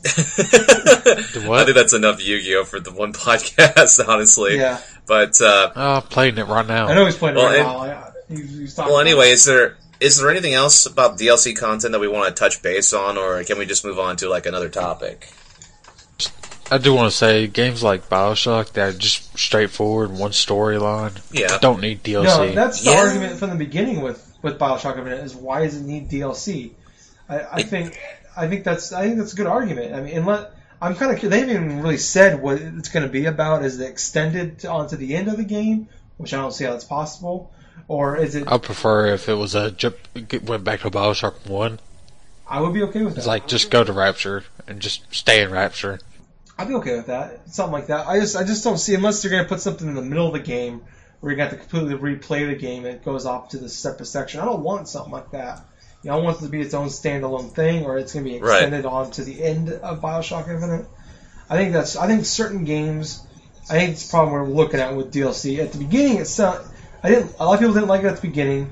I 0.05 1.63
think 1.63 1.75
that's 1.75 1.93
enough 1.93 2.23
Yu-Gi-Oh 2.23 2.65
for 2.65 2.79
the 2.79 2.91
one 2.91 3.13
podcast, 3.27 4.05
honestly. 4.07 4.57
Yeah, 4.57 4.79
But 5.05 5.41
uh, 5.41 5.71
Oh, 5.75 5.93
I'm 5.95 6.01
playing 6.03 6.37
it 6.37 6.47
right 6.47 6.65
now. 6.67 6.87
I 6.87 6.93
know 6.95 7.05
he's 7.05 7.17
playing 7.17 7.37
it 7.37 7.39
Well, 7.39 7.47
right 7.47 7.57
and- 7.59 7.67
now. 7.67 7.79
I- 7.79 8.11
he's, 8.29 8.57
he's 8.57 8.77
well, 8.77 8.89
about 8.89 8.99
anyway, 9.07 9.29
it. 9.29 9.33
is 9.33 9.45
there 9.45 9.77
is 9.99 10.17
there 10.17 10.29
anything 10.29 10.53
else 10.53 10.85
about 10.85 11.17
DLC 11.17 11.55
content 11.57 11.91
that 11.91 11.99
we 11.99 12.07
want 12.07 12.27
to 12.35 12.39
touch 12.39 12.61
base 12.61 12.93
on, 12.93 13.17
or 13.17 13.43
can 13.43 13.57
we 13.57 13.65
just 13.65 13.83
move 13.85 13.99
on 13.99 14.15
to 14.17 14.29
like 14.29 14.45
another 14.45 14.69
topic? 14.69 15.29
I 16.69 16.77
do 16.77 16.93
want 16.93 17.09
to 17.09 17.15
say 17.17 17.47
games 17.47 17.81
like 17.81 18.09
Bioshock 18.09 18.73
that 18.73 18.89
are 18.89 18.97
just 18.97 19.37
straightforward, 19.37 20.11
one 20.11 20.31
storyline, 20.31 21.17
Yeah. 21.31 21.57
don't 21.59 21.79
need 21.79 22.03
DLC. 22.03 22.23
no, 22.25 22.51
that's 22.53 22.83
the 22.83 22.91
Yeah. 22.91 22.97
argument 23.05 23.39
from 23.39 23.51
the 23.51 23.55
beginning 23.55 24.01
with 24.01 24.23
with 24.41 24.59
Bioshock 24.59 24.97
Infinite 24.97 25.23
is 25.23 25.33
why 25.35 25.61
does 25.63 25.75
it 25.77 25.83
need 25.83 26.09
DLC? 26.09 26.71
I, 27.29 27.39
I 27.53 27.61
think 27.63 27.97
I 28.35 28.47
think 28.47 28.63
that's 28.65 28.91
I 28.91 29.03
think 29.03 29.17
that's 29.17 29.33
a 29.33 29.35
good 29.35 29.47
argument. 29.47 29.95
I 29.95 30.01
mean, 30.01 30.17
unless 30.17 30.47
I'm 30.81 30.95
kind 30.95 31.11
of 31.11 31.21
they 31.29 31.39
haven't 31.39 31.55
even 31.55 31.81
really 31.81 31.97
said 31.97 32.41
what 32.41 32.59
it's 32.61 32.89
going 32.89 33.03
to 33.05 33.11
be 33.11 33.25
about. 33.25 33.63
Is 33.63 33.79
it 33.79 33.89
extended 33.89 34.59
to, 34.59 34.69
onto 34.69 34.95
the 34.97 35.15
end 35.15 35.27
of 35.29 35.37
the 35.37 35.43
game, 35.45 35.87
which 36.17 36.33
I 36.33 36.37
don't 36.37 36.51
see 36.53 36.65
how 36.65 36.71
that's 36.73 36.83
possible, 36.85 37.51
or 37.87 38.17
is 38.17 38.35
it? 38.35 38.47
I 38.47 38.57
prefer 38.57 39.07
if 39.07 39.29
it 39.29 39.35
was 39.35 39.55
a 39.55 39.75
went 40.43 40.63
back 40.63 40.81
to 40.81 40.89
Bioshock 40.91 41.47
One. 41.47 41.79
I 42.49 42.61
would 42.61 42.73
be 42.73 42.83
okay 42.83 43.03
with 43.03 43.15
that. 43.15 43.19
It's 43.19 43.27
like 43.27 43.47
just 43.47 43.69
go 43.69 43.83
to 43.83 43.91
Rapture 43.91 44.43
and 44.67 44.79
just 44.79 45.13
stay 45.13 45.41
in 45.41 45.51
Rapture. 45.51 45.99
I'd 46.57 46.67
be 46.67 46.73
okay 46.75 46.95
with 46.95 47.07
that. 47.07 47.53
Something 47.53 47.73
like 47.73 47.87
that. 47.87 48.07
I 48.07 48.19
just 48.19 48.35
I 48.35 48.43
just 48.43 48.63
don't 48.63 48.77
see 48.77 48.95
unless 48.95 49.21
they're 49.21 49.31
gonna 49.31 49.47
put 49.47 49.59
something 49.61 49.87
in 49.87 49.95
the 49.95 50.01
middle 50.01 50.27
of 50.27 50.33
the 50.33 50.39
game 50.39 50.81
where 51.19 51.31
you 51.31 51.37
got 51.37 51.49
to 51.49 51.57
completely 51.57 51.95
replay 51.95 52.47
the 52.47 52.55
game 52.55 52.85
and 52.85 52.95
it 52.95 53.03
goes 53.05 53.25
off 53.25 53.49
to 53.49 53.57
the 53.57 53.67
separate 53.69 54.05
section. 54.05 54.39
I 54.39 54.45
don't 54.45 54.61
want 54.61 54.87
something 54.87 55.11
like 55.11 55.31
that. 55.31 55.65
You 56.03 56.11
know, 56.11 56.19
I 56.19 56.21
want 56.21 56.37
it 56.37 56.43
to 56.43 56.49
be 56.49 56.61
its 56.61 56.73
own 56.73 56.87
standalone 56.87 57.51
thing 57.51 57.85
or 57.85 57.97
it's 57.97 58.13
gonna 58.13 58.23
be 58.23 58.39
Right. 58.39 58.61
extended 58.63 58.85
on 58.85 59.11
to 59.11 59.23
the 59.23 59.43
end 59.43 59.69
of 59.69 60.01
Bioshock 60.01 60.47
Infinite. 60.47 60.85
I 61.49 61.57
think 61.57 61.73
that's 61.73 61.95
I 61.95 62.07
think 62.07 62.25
certain 62.25 62.63
games 62.65 63.23
I 63.69 63.73
think 63.73 63.91
it's 63.91 64.07
the 64.07 64.11
problem 64.11 64.33
we're 64.33 64.47
looking 64.47 64.79
at 64.79 64.95
with 64.95 65.11
DLC. 65.13 65.59
At 65.59 65.73
the 65.73 65.79
beginning 65.79 66.17
it's 66.17 66.37
not 66.39 66.61
I 67.03 67.09
didn't 67.09 67.35
a 67.39 67.45
lot 67.45 67.53
of 67.55 67.59
people 67.59 67.73
didn't 67.73 67.89
like 67.89 68.03
it 68.03 68.07
at 68.07 68.15
the 68.21 68.27
beginning. 68.27 68.69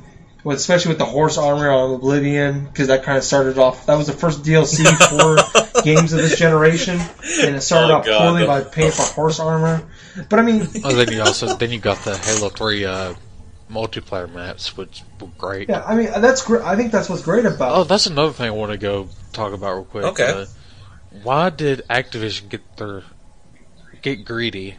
Especially 0.48 0.90
with 0.90 1.00
the 1.00 1.06
horse 1.06 1.40
armor 1.40 1.72
on 1.72 1.96
Oblivion, 1.96 2.66
because 2.66 2.90
that 2.90 3.02
kind 3.02 3.18
of 3.18 3.24
started 3.24 3.58
off. 3.58 3.88
That 3.88 3.96
was 3.96 4.06
the 4.06 4.14
first 4.14 4.44
DLC 4.44 4.86
for 5.74 5.82
games 5.82 6.14
of 6.14 6.20
this 6.20 6.38
generation, 6.38 7.00
and 7.00 7.56
it 7.56 7.62
started 7.62 7.92
Oh, 7.92 7.98
off 7.98 8.06
God, 8.06 8.20
poorly 8.22 8.42
no. 8.42 8.48
by 8.48 8.62
paying 8.64 8.92
for 8.92 9.02
horse 9.02 9.40
armor. 9.40 9.82
But 10.30 10.38
I 10.38 10.44
mean, 10.44 10.68
Oh, 10.84 10.94
then 10.94 11.12
you 11.12 11.24
also 11.24 11.56
then 11.56 11.72
you 11.72 11.80
got 11.80 11.98
the 12.06 12.16
Halo 12.16 12.50
Three 12.50 12.86
uh, 12.86 13.16
multiplayer 13.72 14.32
maps, 14.32 14.78
which 14.78 15.02
were 15.20 15.30
great. 15.40 15.68
yeah, 15.68 15.84
I 15.84 15.96
mean 15.96 16.10
that's 16.22 16.44
great. 16.44 16.62
I 16.62 16.76
think 16.76 16.92
that's 16.92 17.10
what's 17.10 17.24
great 17.24 17.46
about. 17.46 17.76
Oh, 17.76 17.84
that's 17.84 18.06
another 18.06 18.32
thing 18.32 18.46
I 18.46 18.52
want 18.52 18.72
to 18.72 18.78
go 18.78 19.10
talk 19.34 19.52
about 19.52 19.74
real 19.74 19.86
quick. 19.86 20.06
Okay. 20.06 20.30
Uh, 20.30 20.46
why 21.24 21.50
did 21.50 21.82
Activision 21.90 22.50
get 22.50 22.78
their 22.78 23.02
get 24.04 24.26
greedy? 24.26 24.76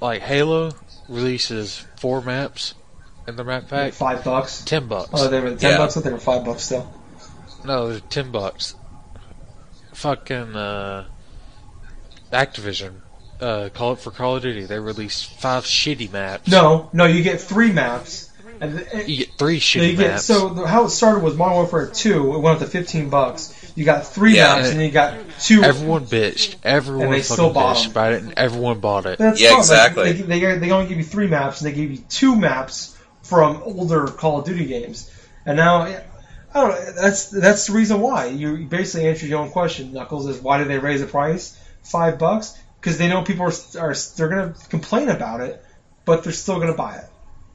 Like 0.00 0.22
Halo 0.22 0.70
releases 1.08 1.84
four 1.96 2.20
maps 2.20 2.74
in 3.26 3.36
the 3.36 3.44
map 3.44 3.68
pack, 3.68 3.92
five 3.92 4.22
bucks. 4.24 4.62
ten 4.64 4.86
bucks. 4.86 5.10
Oh, 5.12 5.28
they 5.28 5.40
were 5.40 5.54
ten 5.56 5.72
Yeah. 5.72 5.78
bucks. 5.78 5.96
I 5.96 6.00
they 6.00 6.12
were 6.12 6.18
five 6.18 6.44
bucks 6.44 6.64
still. 6.64 6.92
No, 7.64 7.88
they're 7.88 8.00
ten 8.00 8.30
bucks. 8.30 8.74
Fucking 9.92 10.56
uh, 10.56 11.06
Activision, 12.32 12.94
uh, 13.40 13.68
call 13.72 13.92
it 13.92 14.00
for 14.00 14.10
Call 14.10 14.36
of 14.36 14.42
Duty. 14.42 14.64
They 14.64 14.78
released 14.78 15.26
five 15.40 15.64
shitty 15.64 16.12
maps. 16.12 16.48
No, 16.48 16.90
no, 16.92 17.04
you 17.04 17.22
get 17.22 17.40
three 17.40 17.72
maps, 17.72 18.30
and 18.60 18.78
the, 18.78 19.04
you 19.06 19.18
get 19.24 19.38
three 19.38 19.60
shitty 19.60 19.96
get 19.96 20.08
maps. 20.10 20.24
so 20.24 20.48
the, 20.50 20.66
how 20.66 20.84
it 20.84 20.90
started 20.90 21.22
was 21.22 21.36
Modern 21.36 21.54
Warfare 21.54 21.86
Two. 21.86 22.34
It 22.34 22.38
went 22.40 22.56
up 22.60 22.66
to 22.66 22.70
fifteen 22.70 23.08
bucks. 23.08 23.63
You 23.74 23.84
got 23.84 24.06
three 24.06 24.36
Yeah. 24.36 24.56
maps, 24.56 24.70
and 24.70 24.80
you 24.80 24.90
got 24.90 25.14
two. 25.40 25.62
everyone 25.64 26.06
bitched. 26.06 26.56
Everyone 26.62 27.06
And 27.06 27.12
they 27.14 27.22
fucking 27.22 27.34
still 27.34 27.54
bitched 27.54 27.90
about 27.90 28.12
it, 28.12 28.22
and 28.22 28.32
everyone 28.36 28.78
bought 28.78 29.06
it. 29.06 29.18
That's 29.18 29.40
Yeah, 29.40 29.48
fine. 29.50 29.56
Like, 29.58 29.62
exactly. 29.64 30.12
they, 30.12 30.38
they, 30.40 30.58
they 30.58 30.70
only 30.70 30.88
give 30.88 30.98
you 30.98 31.04
three 31.04 31.26
maps, 31.26 31.60
and 31.60 31.70
they 31.70 31.76
gave 31.76 31.90
you 31.90 31.98
two 32.08 32.36
maps 32.36 32.96
from 33.22 33.62
older 33.64 34.06
Call 34.06 34.38
of 34.38 34.44
Duty 34.44 34.66
games. 34.66 35.10
And 35.44 35.56
now, 35.56 35.82
I 35.82 36.02
don't 36.54 36.68
know. 36.70 36.92
That's 36.92 37.30
that's 37.30 37.66
the 37.66 37.72
reason 37.72 38.00
why 38.00 38.26
you 38.26 38.58
basically 38.66 39.08
answered 39.08 39.28
your 39.28 39.40
own 39.40 39.50
question. 39.50 39.92
Knuckles 39.92 40.26
is 40.28 40.40
why 40.40 40.58
did 40.58 40.68
they 40.68 40.78
raise 40.78 41.00
the 41.00 41.06
price 41.06 41.58
five 41.82 42.18
bucks? 42.18 42.56
Because 42.80 42.96
they 42.98 43.08
know 43.08 43.22
people 43.22 43.46
are, 43.46 43.80
are 43.80 43.94
they're 44.16 44.28
going 44.28 44.54
to 44.54 44.68
complain 44.68 45.08
about 45.08 45.40
it, 45.40 45.64
but 46.04 46.22
they're 46.22 46.32
still 46.32 46.56
going 46.56 46.68
to 46.70 46.76
buy 46.76 46.96
it. 46.96 47.04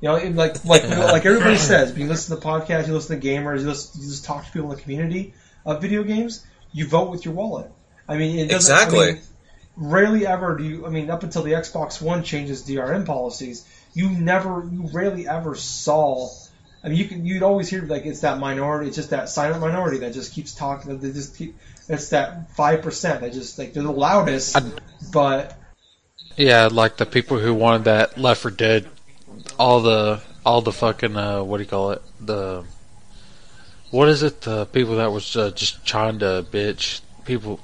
You 0.02 0.10
know, 0.10 0.16
like 0.42 0.66
like 0.66 0.84
like 0.90 1.26
everybody 1.26 1.56
says, 1.56 1.94
when 1.94 2.02
you 2.02 2.08
listen 2.08 2.38
to 2.38 2.46
podcasts, 2.46 2.88
you 2.88 2.94
listen 2.94 3.20
to 3.20 3.26
gamers, 3.28 3.62
you, 3.62 3.68
listen, 3.68 4.02
you 4.02 4.10
just 4.10 4.26
talk 4.26 4.46
to 4.46 4.52
people 4.52 4.70
in 4.72 4.76
the 4.78 4.82
community 4.82 5.34
of 5.66 5.82
video 5.82 6.04
games. 6.04 6.46
You 6.72 6.88
vote 6.88 7.10
with 7.10 7.26
your 7.26 7.34
wallet. 7.34 7.72
I 8.08 8.18
mean, 8.18 8.38
it 8.38 8.50
doesn't, 8.50 8.74
Exactly. 8.74 9.00
I 9.00 9.12
mean, 9.14 9.22
rarely 9.78 10.28
ever 10.28 10.58
do 10.58 10.64
you. 10.64 10.86
I 10.86 10.90
mean, 10.90 11.10
up 11.10 11.24
until 11.24 11.44
the 11.44 11.54
Xbox 11.54 12.02
One 12.02 12.24
changes 12.24 12.68
DRM 12.68 13.06
policies, 13.06 13.68
you 13.94 14.10
never, 14.10 14.68
you 14.72 14.90
rarely 14.92 15.28
ever 15.28 15.56
saw. 15.56 16.30
I 16.84 16.90
mean, 16.90 16.98
you 16.98 17.06
can 17.06 17.26
you'd 17.26 17.44
always 17.44 17.70
hear 17.70 17.84
like 17.84 18.06
it's 18.06 18.22
that 18.22 18.40
minority, 18.40 18.88
it's 18.88 18.96
just 18.96 19.10
that 19.10 19.30
silent 19.30 19.62
minority 19.62 20.00
that 20.00 20.14
just 20.14 20.34
keeps 20.34 20.54
talking. 20.54 20.98
They 21.00 21.12
just 21.12 21.38
keep. 21.38 21.58
It's 21.88 22.10
that 22.10 22.56
five 22.56 22.82
percent 22.82 23.22
that 23.22 23.34
just 23.34 23.58
like 23.58 23.74
they're 23.74 23.84
the 23.84 23.92
loudest, 23.92 24.58
but 25.12 25.58
Yeah, 26.38 26.70
like 26.72 26.96
the 26.96 27.06
people 27.06 27.38
who 27.38 27.54
wanted 27.54 27.84
that 27.86 28.18
Left 28.18 28.42
4 28.42 28.52
Dead, 28.52 28.88
all 29.58 29.82
the 29.82 30.22
all 30.46 30.62
the 30.62 30.72
fucking 30.72 31.18
uh, 31.18 31.44
what 31.44 31.58
do 31.58 31.64
you 31.64 31.70
call 31.70 31.92
it? 31.92 32.02
The 32.22 32.64
what 33.92 34.08
is 34.10 34.24
it? 34.24 34.42
The 34.42 34.66
people 34.68 34.98
that 34.98 35.12
was 35.12 35.36
uh, 35.36 35.52
just 35.52 35.86
trying 35.86 36.20
to 36.20 36.46
bitch 36.50 37.02
people. 37.26 37.60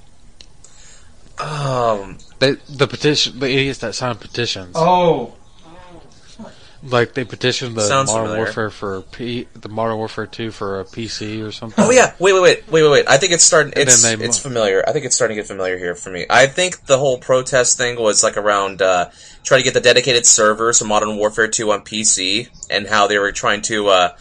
Um, 1.39 2.17
They 2.39 2.53
the 2.69 2.87
petition 2.87 3.39
the 3.39 3.47
idiots 3.49 3.79
that 3.79 3.93
signed 3.95 4.21
petitions. 4.21 4.73
oh, 4.75 5.33
Like 6.81 7.13
they 7.13 7.25
petitioned 7.25 7.75
the 7.75 7.81
Sounds 7.81 8.09
Modern 8.09 8.27
familiar. 8.27 8.43
Warfare 8.45 8.69
for 8.69 9.01
P, 9.01 9.47
the 9.53 9.67
Modern 9.69 9.97
Warfare 9.97 10.27
2 10.27 10.51
for 10.51 10.79
a 10.79 10.85
PC 10.85 11.45
or 11.45 11.51
something. 11.51 11.83
oh 11.83 11.91
yeah, 11.91 12.13
wait, 12.19 12.33
wait, 12.33 12.41
wait, 12.41 12.71
wait, 12.71 12.83
wait, 12.83 12.89
wait. 12.91 13.05
I 13.09 13.17
think 13.17 13.33
it's 13.33 13.43
starting. 13.43 13.73
And 13.73 13.83
It's 13.83 14.01
then 14.01 14.19
they 14.19 14.25
it's 14.25 14.37
mo- 14.45 14.49
familiar. 14.49 14.83
I 14.87 14.93
think 14.93 15.03
it's 15.05 15.15
starting 15.15 15.35
to 15.35 15.41
get 15.41 15.47
familiar 15.47 15.77
here 15.77 15.95
for 15.95 16.09
me. 16.09 16.25
I 16.29 16.47
think 16.47 16.85
the 16.85 16.97
whole 16.97 17.17
protest 17.17 17.77
thing 17.77 17.99
was 17.99 18.23
like 18.23 18.37
around 18.37 18.81
uh, 18.81 19.09
trying 19.43 19.59
to 19.59 19.65
get 19.65 19.73
the 19.73 19.81
dedicated 19.81 20.25
servers 20.25 20.79
for 20.79 20.85
Modern 20.85 21.17
Warfare 21.17 21.47
2 21.49 21.69
on 21.71 21.81
PC, 21.81 22.47
and 22.69 22.87
how 22.87 23.07
they 23.07 23.17
were 23.17 23.31
trying 23.33 23.61
to 23.63 23.87
uh, 23.89 24.15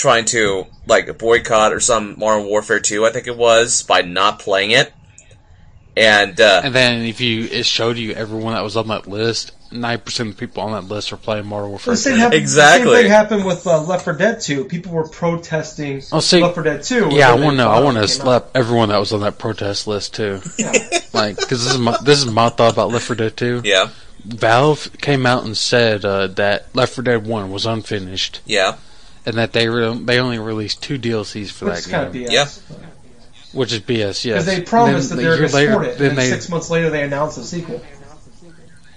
trying 0.00 0.24
to 0.24 0.66
like 0.86 1.18
boycott 1.18 1.72
or 1.72 1.80
some 1.80 2.18
Modern 2.18 2.46
Warfare 2.46 2.80
2. 2.80 3.04
I 3.06 3.10
think 3.10 3.26
it 3.26 3.36
was 3.36 3.82
by 3.82 4.00
not 4.02 4.38
playing 4.38 4.70
it, 4.70 4.92
and 5.96 6.40
uh, 6.40 6.62
And 6.64 6.74
then 6.74 7.02
if 7.04 7.20
you 7.20 7.44
it 7.44 7.66
showed 7.66 7.98
you 7.98 8.12
everyone 8.12 8.54
that 8.54 8.64
was 8.64 8.76
on 8.76 8.88
that 8.88 9.06
list, 9.06 9.52
nine 9.70 9.98
percent 9.98 10.30
of 10.30 10.36
the 10.36 10.46
people 10.46 10.62
on 10.62 10.72
that 10.72 10.92
list 10.92 11.12
are 11.12 11.16
playing 11.16 11.46
Modern 11.46 11.70
Warfare. 11.70 11.92
the 11.94 11.98
same, 11.98 12.14
2. 12.14 12.18
happened, 12.20 12.40
Exactly. 12.40 12.84
the 12.90 12.94
same 12.96 13.02
thing 13.04 13.10
happened 13.10 13.44
with 13.44 13.66
uh, 13.66 13.82
Left 13.82 14.04
4 14.04 14.14
Dead 14.14 14.40
2. 14.40 14.64
People 14.64 14.92
were 14.92 15.08
protesting 15.08 16.02
Oh, 16.12 16.20
see- 16.20 16.40
Left 16.42 16.54
4 16.54 16.62
Dead 16.64 16.82
2. 16.82 17.08
Yeah, 17.12 17.30
I 17.30 17.34
want 17.34 17.58
to. 17.58 17.64
I 17.64 17.80
want 17.80 17.96
to 17.98 18.08
slap 18.08 18.46
everyone 18.54 18.88
that 18.88 18.98
was 18.98 19.12
on 19.12 19.20
that 19.20 19.38
protest 19.38 19.86
list 19.86 20.14
too. 20.14 20.40
Yeah. 20.58 20.72
Like, 21.12 21.36
because 21.36 21.64
this 21.64 21.72
is 21.74 21.78
my 21.78 21.96
this 22.04 22.18
is 22.20 22.30
my 22.30 22.48
thought 22.50 22.72
about 22.72 22.90
Left 22.92 23.04
4 23.04 23.16
Dead 23.16 23.36
2. 23.36 23.62
yeah, 23.64 23.88
Valve 24.24 24.90
came 25.02 25.26
out 25.26 25.44
and 25.44 25.56
said 25.56 26.04
uh, 26.04 26.28
that 26.28 26.74
Left 26.74 26.94
4 26.94 27.02
Dead 27.02 27.26
1 27.26 27.50
was 27.50 27.66
unfinished, 27.66 28.40
yeah, 28.46 28.76
and 29.30 29.38
that 29.38 29.52
they 29.52 29.68
re- 29.68 29.96
they 29.98 30.18
only 30.18 30.38
released 30.38 30.82
two 30.82 30.98
DLCs 30.98 31.50
for 31.50 31.66
Which 31.66 31.74
that 31.74 31.78
is 31.78 31.86
kind 31.86 32.06
of 32.06 32.12
game, 32.12 32.28
BS. 32.28 32.60
Yeah. 32.70 32.76
which 33.52 33.72
is 33.72 33.80
BS. 33.80 34.24
Yes, 34.24 34.24
Because 34.24 34.46
they 34.46 34.60
promised 34.60 35.08
Then 35.08 35.18
that 35.18 35.22
they 35.24 35.28
were 35.28 35.36
going 35.38 35.48
to 35.48 35.54
later- 35.56 35.72
support 35.72 35.86
it, 35.86 35.98
Then 35.98 36.08
and 36.10 36.18
they, 36.18 36.28
six 36.30 36.48
months 36.48 36.70
later 36.70 36.90
they 36.90 37.02
announced 37.04 37.38
a 37.38 37.42
sequel. 37.44 37.80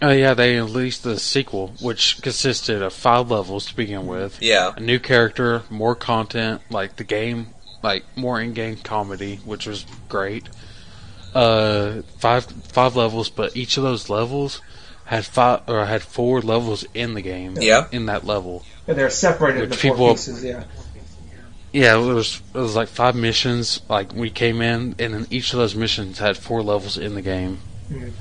oh 0.01 0.10
yeah, 0.11 0.34
they 0.34 0.55
released 0.57 1.03
the 1.03 1.18
sequel, 1.19 1.73
which 1.81 2.22
consisted 2.22 2.81
of 2.81 2.93
five 2.93 3.31
levels 3.31 3.65
to 3.68 3.76
begin 3.76 4.05
with, 4.07 4.41
yeah, 4.41 4.72
a 4.76 4.80
new 4.80 4.99
character, 4.99 5.64
more 5.69 5.95
content, 5.95 6.61
like 6.69 6.97
the 6.97 7.03
game, 7.03 7.47
like 7.81 8.03
more 8.18 8.41
in-game 8.41 8.77
comedy, 8.77 9.39
which 9.45 9.65
was 9.68 9.85
great. 10.10 10.49
Uh, 11.34 12.01
five 12.19 12.45
five 12.45 12.95
levels, 12.95 13.30
but 13.30 13.55
each 13.57 13.77
of 13.77 13.84
those 13.84 14.07
levels 14.10 14.61
had 15.05 15.26
five 15.26 15.61
or 15.68 15.85
had 15.85 16.01
four 16.03 16.41
levels 16.41 16.85
in 16.93 17.14
the 17.15 17.22
game. 17.22 17.57
Yeah. 17.60 17.88
in 17.91 18.05
that 18.07 18.23
level. 18.26 18.64
They're 18.85 19.10
separated 19.10 19.64
into 19.64 19.77
four 19.95 20.11
pieces, 20.11 20.43
yeah. 20.43 20.64
Yeah, 21.72 21.97
it 21.97 22.01
was 22.14 22.41
it 22.53 22.57
was 22.60 22.76
like 22.76 22.88
five 22.88 23.15
missions. 23.15 23.81
Like 23.89 24.14
we 24.14 24.30
came 24.30 24.61
in, 24.61 24.95
and 24.99 25.14
then 25.14 25.27
each 25.31 25.53
of 25.53 25.60
those 25.60 25.76
missions 25.76 26.19
had 26.19 26.38
four 26.38 26.61
levels 26.61 26.97
in 26.97 27.15
the 27.15 27.22
game. 27.22 27.60
Mhm. 27.91 28.11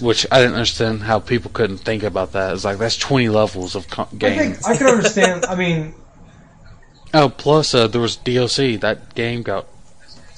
Which 0.00 0.26
I 0.30 0.38
didn't 0.40 0.54
understand 0.54 1.02
how 1.02 1.18
people 1.20 1.50
couldn't 1.52 1.78
think 1.78 2.02
about 2.02 2.32
that. 2.32 2.52
It's 2.54 2.64
like 2.64 2.78
that's 2.78 2.96
twenty 2.96 3.28
levels 3.28 3.74
of 3.76 3.88
co- 3.88 4.08
I 4.12 4.16
game. 4.16 4.38
think 4.54 4.66
I 4.66 4.76
can 4.76 4.86
understand. 4.88 5.44
I 5.44 5.54
mean, 5.54 5.94
Oh, 7.14 7.28
plus 7.28 7.72
uh, 7.74 7.86
there 7.86 8.00
was 8.00 8.16
DLC. 8.16 8.78
That 8.80 9.14
game 9.14 9.42
got. 9.42 9.66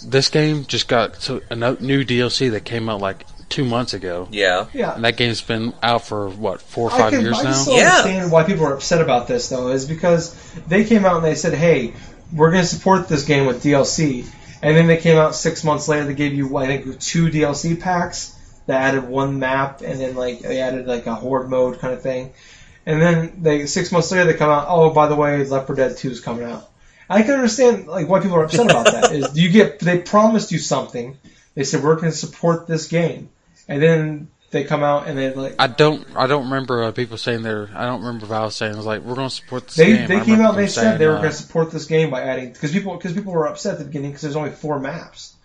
This 0.06 0.28
game 0.30 0.64
just 0.66 0.88
got 0.88 1.16
so 1.22 1.40
a 1.50 1.56
new 1.56 2.04
DLC 2.04 2.50
that 2.52 2.64
came 2.64 2.88
out 2.88 3.00
like 3.00 3.24
two 3.50 3.64
months 3.64 3.92
ago, 3.92 4.28
yeah. 4.30 4.66
yeah. 4.72 4.94
and 4.94 5.04
that 5.04 5.16
game's 5.16 5.42
been 5.42 5.74
out 5.82 6.06
for 6.06 6.28
what 6.30 6.62
four 6.62 6.88
or 6.88 6.92
I 6.94 6.98
five 6.98 7.12
can, 7.12 7.20
years 7.20 7.36
I 7.38 7.42
can 7.42 7.50
now. 7.50 7.56
still 7.56 7.76
Yeah. 7.76 7.88
understand 7.98 8.32
why 8.32 8.44
people 8.44 8.64
are 8.66 8.74
upset 8.74 9.00
about 9.02 9.26
this, 9.28 9.48
though, 9.48 9.68
is 9.68 9.84
because 9.86 10.34
they 10.68 10.84
came 10.84 11.04
out 11.04 11.16
and 11.16 11.24
they 11.24 11.34
said, 11.34 11.52
"Hey, 11.54 11.92
we're 12.32 12.50
going 12.50 12.62
to 12.62 12.68
support 12.68 13.08
this 13.08 13.24
game 13.24 13.46
with 13.46 13.62
DLC," 13.62 14.24
and 14.62 14.76
then 14.76 14.86
they 14.86 14.96
came 14.96 15.18
out 15.18 15.34
six 15.34 15.62
months 15.64 15.88
later. 15.88 16.04
They 16.06 16.14
gave 16.14 16.32
you, 16.34 16.56
I 16.56 16.66
think, 16.66 16.98
two 17.00 17.28
DLC 17.28 17.78
packs 17.78 18.34
that 18.66 18.80
added 18.80 19.08
one 19.08 19.38
map, 19.38 19.82
and 19.82 20.00
then 20.00 20.14
like 20.14 20.40
they 20.40 20.60
added 20.60 20.86
like 20.86 21.06
a 21.06 21.14
horde 21.14 21.50
mode 21.50 21.80
kind 21.80 21.92
of 21.92 22.02
thing. 22.02 22.32
And 22.86 23.00
then 23.02 23.42
they 23.42 23.66
six 23.66 23.92
months 23.92 24.10
later 24.10 24.24
they 24.24 24.34
come 24.38 24.50
out. 24.50 24.66
Oh, 24.68 24.90
by 24.90 25.06
the 25.08 25.14
way, 25.16 25.44
Left 25.44 25.66
4 25.66 25.76
Dead 25.76 25.96
2 25.96 26.10
is 26.10 26.20
coming 26.20 26.44
out. 26.50 26.68
I 27.08 27.22
can 27.22 27.32
understand 27.32 27.88
like 27.88 28.08
why 28.08 28.20
people 28.20 28.36
are 28.36 28.44
upset 28.44 28.70
about 28.70 28.84
that. 28.86 29.12
Is 29.12 29.36
you 29.36 29.50
get 29.50 29.80
they 29.80 29.98
promised 29.98 30.52
you 30.52 30.58
something. 30.58 31.16
They 31.56 31.64
said 31.64 31.82
we're 31.82 31.96
going 31.96 32.12
to 32.12 32.16
support 32.16 32.68
this 32.68 32.86
game, 32.86 33.28
and 33.70 33.80
then 33.82 34.28
they 34.50 34.64
come 34.64 34.82
out 34.82 35.06
and 35.06 35.16
they 35.16 35.32
like 35.32 35.54
I 35.58 35.68
don't. 35.68 36.04
I 36.16 36.26
don't 36.26 36.44
remember 36.44 36.82
uh, 36.82 36.92
people 36.92 37.16
saying 37.16 37.42
they're. 37.42 37.70
I 37.74 37.86
don't 37.86 38.00
remember 38.00 38.26
Valve 38.26 38.52
saying 38.52 38.74
it 38.74 38.76
was 38.76 38.84
like 38.84 39.02
we're 39.02 39.14
going 39.14 39.28
to 39.28 39.34
support 39.34 39.66
this 39.68 39.76
They 39.76 39.92
game. 39.92 40.08
they 40.08 40.16
I 40.18 40.24
came 40.24 40.40
out 40.40 40.50
and 40.50 40.58
they 40.58 40.66
said 40.66 40.82
saying, 40.82 40.98
they 40.98 41.06
were 41.06 41.14
uh, 41.14 41.18
going 41.18 41.30
to 41.30 41.36
support 41.36 41.70
this 41.70 41.86
game 41.86 42.10
by 42.10 42.22
adding 42.22 42.52
because 42.52 42.72
people 42.72 42.96
because 42.96 43.12
people 43.12 43.32
were 43.32 43.46
upset 43.46 43.74
at 43.74 43.78
the 43.78 43.84
beginning 43.84 44.10
because 44.10 44.22
there's 44.22 44.36
only 44.36 44.50
four 44.50 44.78
maps. 44.80 45.36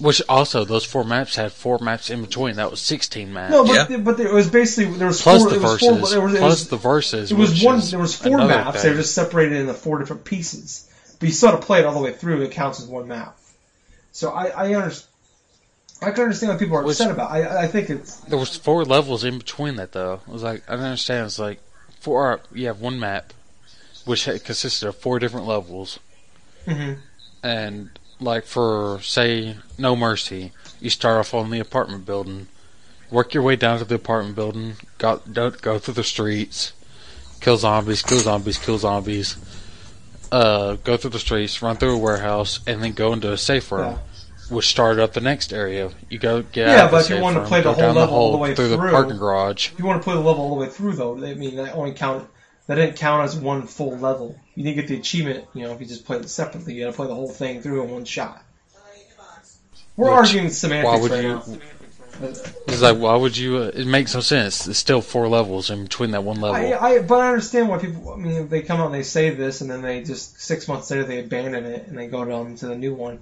Which 0.00 0.20
also 0.28 0.64
those 0.64 0.84
four 0.84 1.04
maps 1.04 1.36
had 1.36 1.52
four 1.52 1.78
maps 1.78 2.10
in 2.10 2.22
between. 2.22 2.56
That 2.56 2.72
was 2.72 2.80
sixteen 2.80 3.32
maps. 3.32 3.52
No, 3.52 3.64
but 3.64 3.88
Yeah. 3.88 3.96
but 3.98 4.18
it 4.18 4.32
was 4.32 4.50
basically 4.50 4.92
there 4.96 5.06
was 5.06 5.22
plus 5.22 5.42
four, 5.42 5.50
the 5.50 5.56
it 5.56 5.62
was 5.62 5.70
verses. 5.70 5.88
four, 5.88 6.08
there 6.08 6.20
was, 6.20 6.34
it 6.34 6.38
plus 6.38 6.50
was, 6.50 6.68
the 6.68 6.76
verses. 6.76 7.30
it 7.30 7.38
was 7.38 7.62
one 7.62 7.80
there 7.88 8.00
was 8.00 8.16
four 8.16 8.34
another 8.34 8.48
maps. 8.48 8.82
They 8.82 8.88
thing. 8.88 8.90
were 8.96 9.02
just 9.02 9.14
separated 9.14 9.58
into 9.58 9.74
four 9.74 10.00
different 10.00 10.24
pieces, 10.24 10.90
but 11.20 11.28
you 11.28 11.32
still 11.32 11.52
had 11.52 11.60
to 11.60 11.64
play 11.64 11.78
it 11.78 11.86
all 11.86 11.94
the 11.94 12.00
way 12.00 12.12
through. 12.12 12.42
It 12.42 12.50
counts 12.50 12.80
as 12.80 12.88
one 12.88 13.06
map. 13.06 13.38
So 14.10 14.30
I 14.32 14.46
I 14.48 14.74
understand. 14.74 15.10
I 16.04 16.10
can 16.10 16.24
understand 16.24 16.50
what 16.50 16.58
people 16.58 16.76
are 16.76 16.82
Which- 16.82 17.00
upset 17.00 17.10
about. 17.10 17.30
I 17.30 17.64
I 17.64 17.66
think 17.66 17.90
it's 17.90 18.16
There 18.16 18.38
was 18.38 18.56
four 18.56 18.84
levels 18.84 19.24
in 19.24 19.38
between 19.38 19.76
that 19.76 19.92
though. 19.92 20.20
It 20.26 20.32
was 20.32 20.42
like 20.42 20.62
I 20.68 20.76
don't 20.76 20.84
understand. 20.84 21.26
It's 21.26 21.38
like 21.38 21.60
four. 22.00 22.40
You 22.52 22.66
have 22.66 22.80
one 22.80 22.98
map, 23.00 23.32
which 24.04 24.24
consisted 24.44 24.88
of 24.88 24.96
four 24.96 25.18
different 25.18 25.46
levels, 25.46 25.98
mhm. 26.66 26.98
and 27.42 27.90
like 28.20 28.44
for 28.44 29.00
say 29.02 29.56
No 29.78 29.96
Mercy, 29.96 30.52
you 30.80 30.90
start 30.90 31.18
off 31.18 31.34
on 31.34 31.50
the 31.50 31.58
apartment 31.60 32.06
building, 32.06 32.46
work 33.10 33.34
your 33.34 33.42
way 33.42 33.56
down 33.56 33.78
to 33.78 33.84
the 33.84 33.96
apartment 33.96 34.36
building, 34.36 34.74
go 34.98 35.20
go, 35.32 35.50
go 35.50 35.78
through 35.78 35.94
the 35.94 36.04
streets, 36.04 36.72
kill 37.40 37.56
zombies, 37.56 38.02
kill 38.02 38.20
zombies, 38.20 38.58
kill 38.58 38.78
zombies. 38.78 39.36
Uh, 40.32 40.74
go 40.82 40.96
through 40.96 41.10
the 41.10 41.18
streets, 41.18 41.62
run 41.62 41.76
through 41.76 41.94
a 41.94 41.98
warehouse, 41.98 42.58
and 42.66 42.82
then 42.82 42.90
go 42.92 43.12
into 43.12 43.30
a 43.30 43.36
safe 43.38 43.70
room. 43.70 43.92
Yeah. 43.92 43.98
Which 44.50 44.66
started 44.68 45.02
up 45.02 45.12
the 45.14 45.20
next 45.20 45.52
area. 45.52 45.90
You 46.10 46.18
go 46.18 46.42
get 46.42 46.68
Yeah, 46.68 46.90
but 46.90 47.04
if 47.04 47.10
you 47.16 47.22
want 47.22 47.36
to 47.36 47.44
play 47.44 47.60
the 47.62 47.72
whole 47.72 47.92
level 47.92 48.14
all 48.14 48.32
the 48.32 48.38
way 48.38 48.54
through 48.54 48.68
the 48.68 48.76
parking 48.78 49.16
garage. 49.16 49.72
if 49.72 49.78
you 49.78 49.84
want 49.86 50.00
to 50.00 50.04
play 50.04 50.14
the 50.14 50.20
level 50.20 50.42
all 50.44 50.54
the 50.54 50.60
way 50.60 50.68
through 50.68 50.92
though, 50.94 51.16
I 51.16 51.34
mean 51.34 51.56
that 51.56 51.74
only 51.74 51.92
count 51.92 52.28
that 52.66 52.76
didn't 52.76 52.96
count 52.96 53.24
as 53.24 53.36
one 53.36 53.66
full 53.66 53.96
level. 53.98 54.38
You 54.54 54.64
didn't 54.64 54.76
get 54.76 54.88
the 54.88 54.96
achievement, 54.96 55.44
you 55.54 55.64
know, 55.64 55.72
if 55.72 55.80
you 55.80 55.86
just 55.86 56.04
played 56.06 56.22
it 56.22 56.28
separately. 56.28 56.74
You 56.74 56.84
got 56.84 56.90
to 56.92 56.96
play 56.96 57.06
the 57.06 57.14
whole 57.14 57.28
thing 57.28 57.60
through 57.62 57.82
in 57.84 57.90
one 57.90 58.04
shot. 58.04 58.42
We're 59.96 60.06
Which- 60.10 60.14
arguing 60.28 60.50
semantics 60.50 60.86
why 60.92 61.00
would 61.00 61.10
right 61.12 61.22
you- 61.22 61.28
now. 61.28 61.44
It's 62.20 62.80
like, 62.82 62.98
why 62.98 63.14
would 63.16 63.36
you? 63.36 63.56
Uh, 63.58 63.70
it 63.74 63.86
makes 63.86 64.14
no 64.14 64.20
sense. 64.20 64.66
It's 64.66 64.78
still 64.78 65.00
four 65.00 65.28
levels 65.28 65.70
in 65.70 65.82
between 65.84 66.12
that 66.12 66.24
one 66.24 66.40
level. 66.40 66.56
I, 66.56 66.72
I, 66.72 67.02
but 67.02 67.20
I 67.20 67.28
understand 67.28 67.68
why 67.68 67.78
people. 67.78 68.12
I 68.12 68.16
mean, 68.16 68.48
they 68.48 68.62
come 68.62 68.80
out 68.80 68.86
and 68.86 68.94
they 68.94 69.02
say 69.02 69.30
this, 69.30 69.60
and 69.60 69.70
then 69.70 69.82
they 69.82 70.02
just 70.02 70.40
six 70.40 70.68
months 70.68 70.90
later 70.90 71.04
they 71.04 71.20
abandon 71.20 71.64
it 71.64 71.86
and 71.86 71.96
they 71.98 72.06
go 72.06 72.24
down 72.24 72.56
to 72.56 72.66
the 72.66 72.76
new 72.76 72.94
one. 72.94 73.18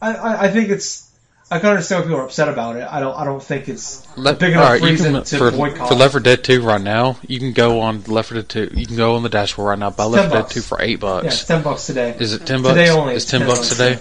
I, 0.00 0.14
I, 0.14 0.42
I 0.44 0.48
think 0.50 0.70
it's. 0.70 1.08
I 1.50 1.58
can 1.58 1.68
understand 1.68 2.00
why 2.00 2.06
people 2.06 2.20
are 2.20 2.24
upset 2.24 2.48
about 2.48 2.76
it. 2.76 2.88
I 2.90 3.00
don't. 3.00 3.14
I 3.14 3.24
don't 3.24 3.42
think 3.42 3.68
it's 3.68 4.06
a 4.16 4.20
Le- 4.20 4.34
big 4.34 4.52
enough 4.52 4.64
alright, 4.64 4.80
you 4.80 4.88
reason 4.88 5.12
can, 5.14 5.24
to 5.24 5.38
for, 5.38 5.50
boycott. 5.50 5.88
for 5.88 5.94
Left 5.94 6.12
4 6.12 6.20
Dead 6.20 6.42
2 6.42 6.62
right 6.62 6.80
now, 6.80 7.18
you 7.28 7.38
can 7.38 7.52
go 7.52 7.80
on 7.80 8.02
Left 8.04 8.30
4 8.30 8.36
Dead 8.36 8.48
2. 8.48 8.70
You 8.74 8.86
can 8.86 8.96
go 8.96 9.16
on 9.16 9.22
the 9.22 9.28
dashboard 9.28 9.68
right 9.68 9.78
now. 9.78 9.90
Buy 9.90 10.04
Left 10.04 10.30
4 10.30 10.42
Dead 10.42 10.50
2 10.50 10.60
for 10.62 10.80
eight 10.80 11.00
bucks. 11.00 11.24
yeah, 11.24 11.30
it's 11.30 11.44
ten 11.44 11.62
bucks 11.62 11.86
today. 11.86 12.16
Is 12.18 12.32
it 12.32 12.46
ten 12.46 12.62
bucks? 12.62 12.74
Today 12.74 12.90
only. 12.90 13.14
It's 13.14 13.24
it's 13.24 13.30
ten 13.30 13.46
bucks 13.46 13.68
today. 13.68 13.98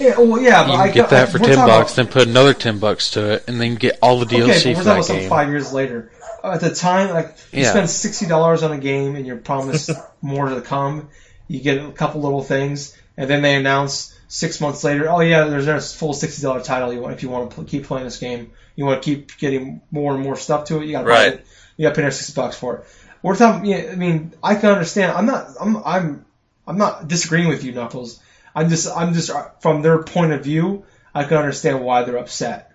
Yeah, 0.00 0.18
well, 0.18 0.40
yeah, 0.40 0.64
but 0.66 0.72
You 0.72 0.78
I 0.78 0.90
get 0.90 1.06
I- 1.06 1.10
that 1.10 1.28
for 1.30 1.38
ten 1.38 1.56
bucks, 1.56 1.92
about- 1.92 1.96
then 1.96 2.06
put 2.08 2.26
another 2.28 2.54
ten 2.54 2.78
bucks 2.78 3.10
to 3.12 3.32
it, 3.32 3.44
and 3.48 3.60
then 3.60 3.74
get 3.76 3.98
all 4.02 4.18
the 4.18 4.26
DLC 4.26 4.50
okay, 4.50 4.74
for 4.74 4.84
talking 4.84 5.02
that 5.14 5.20
game. 5.20 5.28
five 5.28 5.48
years 5.50 5.72
later. 5.72 6.10
Uh, 6.42 6.52
At 6.52 6.60
the 6.60 6.74
time, 6.74 7.10
like 7.12 7.36
you 7.52 7.62
Yeah. 7.62 7.70
spend 7.70 7.90
sixty 7.90 8.26
dollars 8.26 8.62
on 8.62 8.72
a 8.72 8.78
game 8.78 9.14
and 9.16 9.26
you're 9.26 9.36
promised 9.36 9.90
more 10.22 10.48
to 10.48 10.60
come. 10.62 11.08
You 11.48 11.60
get 11.60 11.78
a 11.84 11.90
couple 11.92 12.22
little 12.22 12.42
things, 12.42 12.96
and 13.16 13.28
then 13.28 13.42
they 13.42 13.54
announce 13.56 14.14
six 14.28 14.60
months 14.60 14.82
later, 14.84 15.10
oh 15.10 15.20
yeah, 15.20 15.44
there's 15.44 15.66
a 15.66 15.80
full 15.80 16.14
sixty 16.14 16.40
dollar 16.42 16.62
title. 16.62 16.92
You 16.92 17.00
want 17.00 17.14
if 17.14 17.22
you 17.22 17.28
want 17.28 17.50
to 17.50 17.54
pl- 17.56 17.64
keep 17.64 17.84
playing 17.86 18.04
this 18.04 18.16
game, 18.18 18.52
you 18.76 18.86
want 18.86 19.02
to 19.02 19.04
keep 19.04 19.36
getting 19.38 19.82
more 19.90 20.14
and 20.14 20.22
more 20.22 20.36
stuff 20.36 20.64
to 20.66 20.80
it. 20.80 20.86
You 20.86 20.92
got 20.92 21.02
to 21.02 21.08
Right. 21.08 21.30
buy 21.32 21.36
it. 21.36 21.46
You 21.76 21.82
got 21.84 21.90
to 21.90 21.94
pay 21.96 22.02
another 22.02 22.14
sixty 22.16 22.32
bucks 22.34 22.56
for 22.56 22.76
it. 22.76 22.84
we're 23.22 23.36
talking. 23.36 23.66
Yeah, 23.66 23.90
I 23.92 23.96
mean, 23.96 24.32
I 24.42 24.54
can 24.54 24.70
understand. 24.70 25.12
I'm 25.12 25.26
not. 25.26 25.48
I'm. 25.60 25.76
I'm. 25.84 26.24
I'm 26.66 26.78
not 26.78 27.06
disagreeing 27.08 27.48
with 27.48 27.64
you, 27.64 27.72
Knuckles. 27.72 28.18
I'm 28.54 28.68
just. 28.68 28.88
I'm 28.94 29.14
just 29.14 29.30
from 29.60 29.82
their 29.82 30.02
point 30.02 30.32
of 30.32 30.42
view. 30.44 30.84
I 31.14 31.24
can 31.24 31.36
understand 31.38 31.84
why 31.84 32.02
they're 32.04 32.18
upset. 32.18 32.72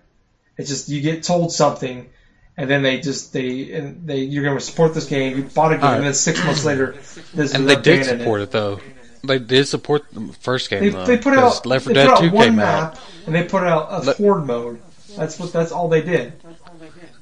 It's 0.56 0.68
just 0.68 0.88
you 0.88 1.00
get 1.00 1.22
told 1.22 1.52
something, 1.52 2.08
and 2.56 2.68
then 2.70 2.82
they 2.82 3.00
just 3.00 3.32
they 3.32 3.72
and 3.72 4.06
they 4.06 4.20
you're 4.20 4.44
going 4.44 4.56
to 4.58 4.64
support 4.64 4.94
this 4.94 5.06
game. 5.06 5.36
You 5.36 5.44
bought 5.44 5.72
a 5.72 5.76
game, 5.76 5.84
Alright. 5.84 5.96
and 5.98 6.06
then 6.06 6.14
six 6.14 6.42
months 6.44 6.64
later, 6.64 6.92
this 7.34 7.52
And 7.54 7.68
is 7.68 7.76
they 7.76 7.80
did 7.82 8.04
support 8.04 8.40
it 8.42 8.50
though. 8.50 8.80
They 9.24 9.38
did 9.38 9.66
support 9.66 10.04
the 10.12 10.32
first 10.40 10.70
game 10.70 10.80
They, 10.84 10.88
though. 10.90 11.04
they 11.04 11.18
put 11.18 11.36
out 11.36 11.66
Left 11.66 11.84
4 11.86 11.94
Dead 11.94 12.08
out 12.08 12.18
2 12.20 12.30
came 12.30 12.56
map, 12.56 12.92
out. 12.94 13.00
and 13.26 13.34
they 13.34 13.42
put 13.42 13.64
out 13.64 13.88
a 13.90 14.06
Le- 14.06 14.14
horde 14.14 14.46
mode. 14.46 14.80
That's 15.16 15.38
what. 15.38 15.52
That's 15.52 15.72
all 15.72 15.88
they 15.88 16.02
did. 16.02 16.32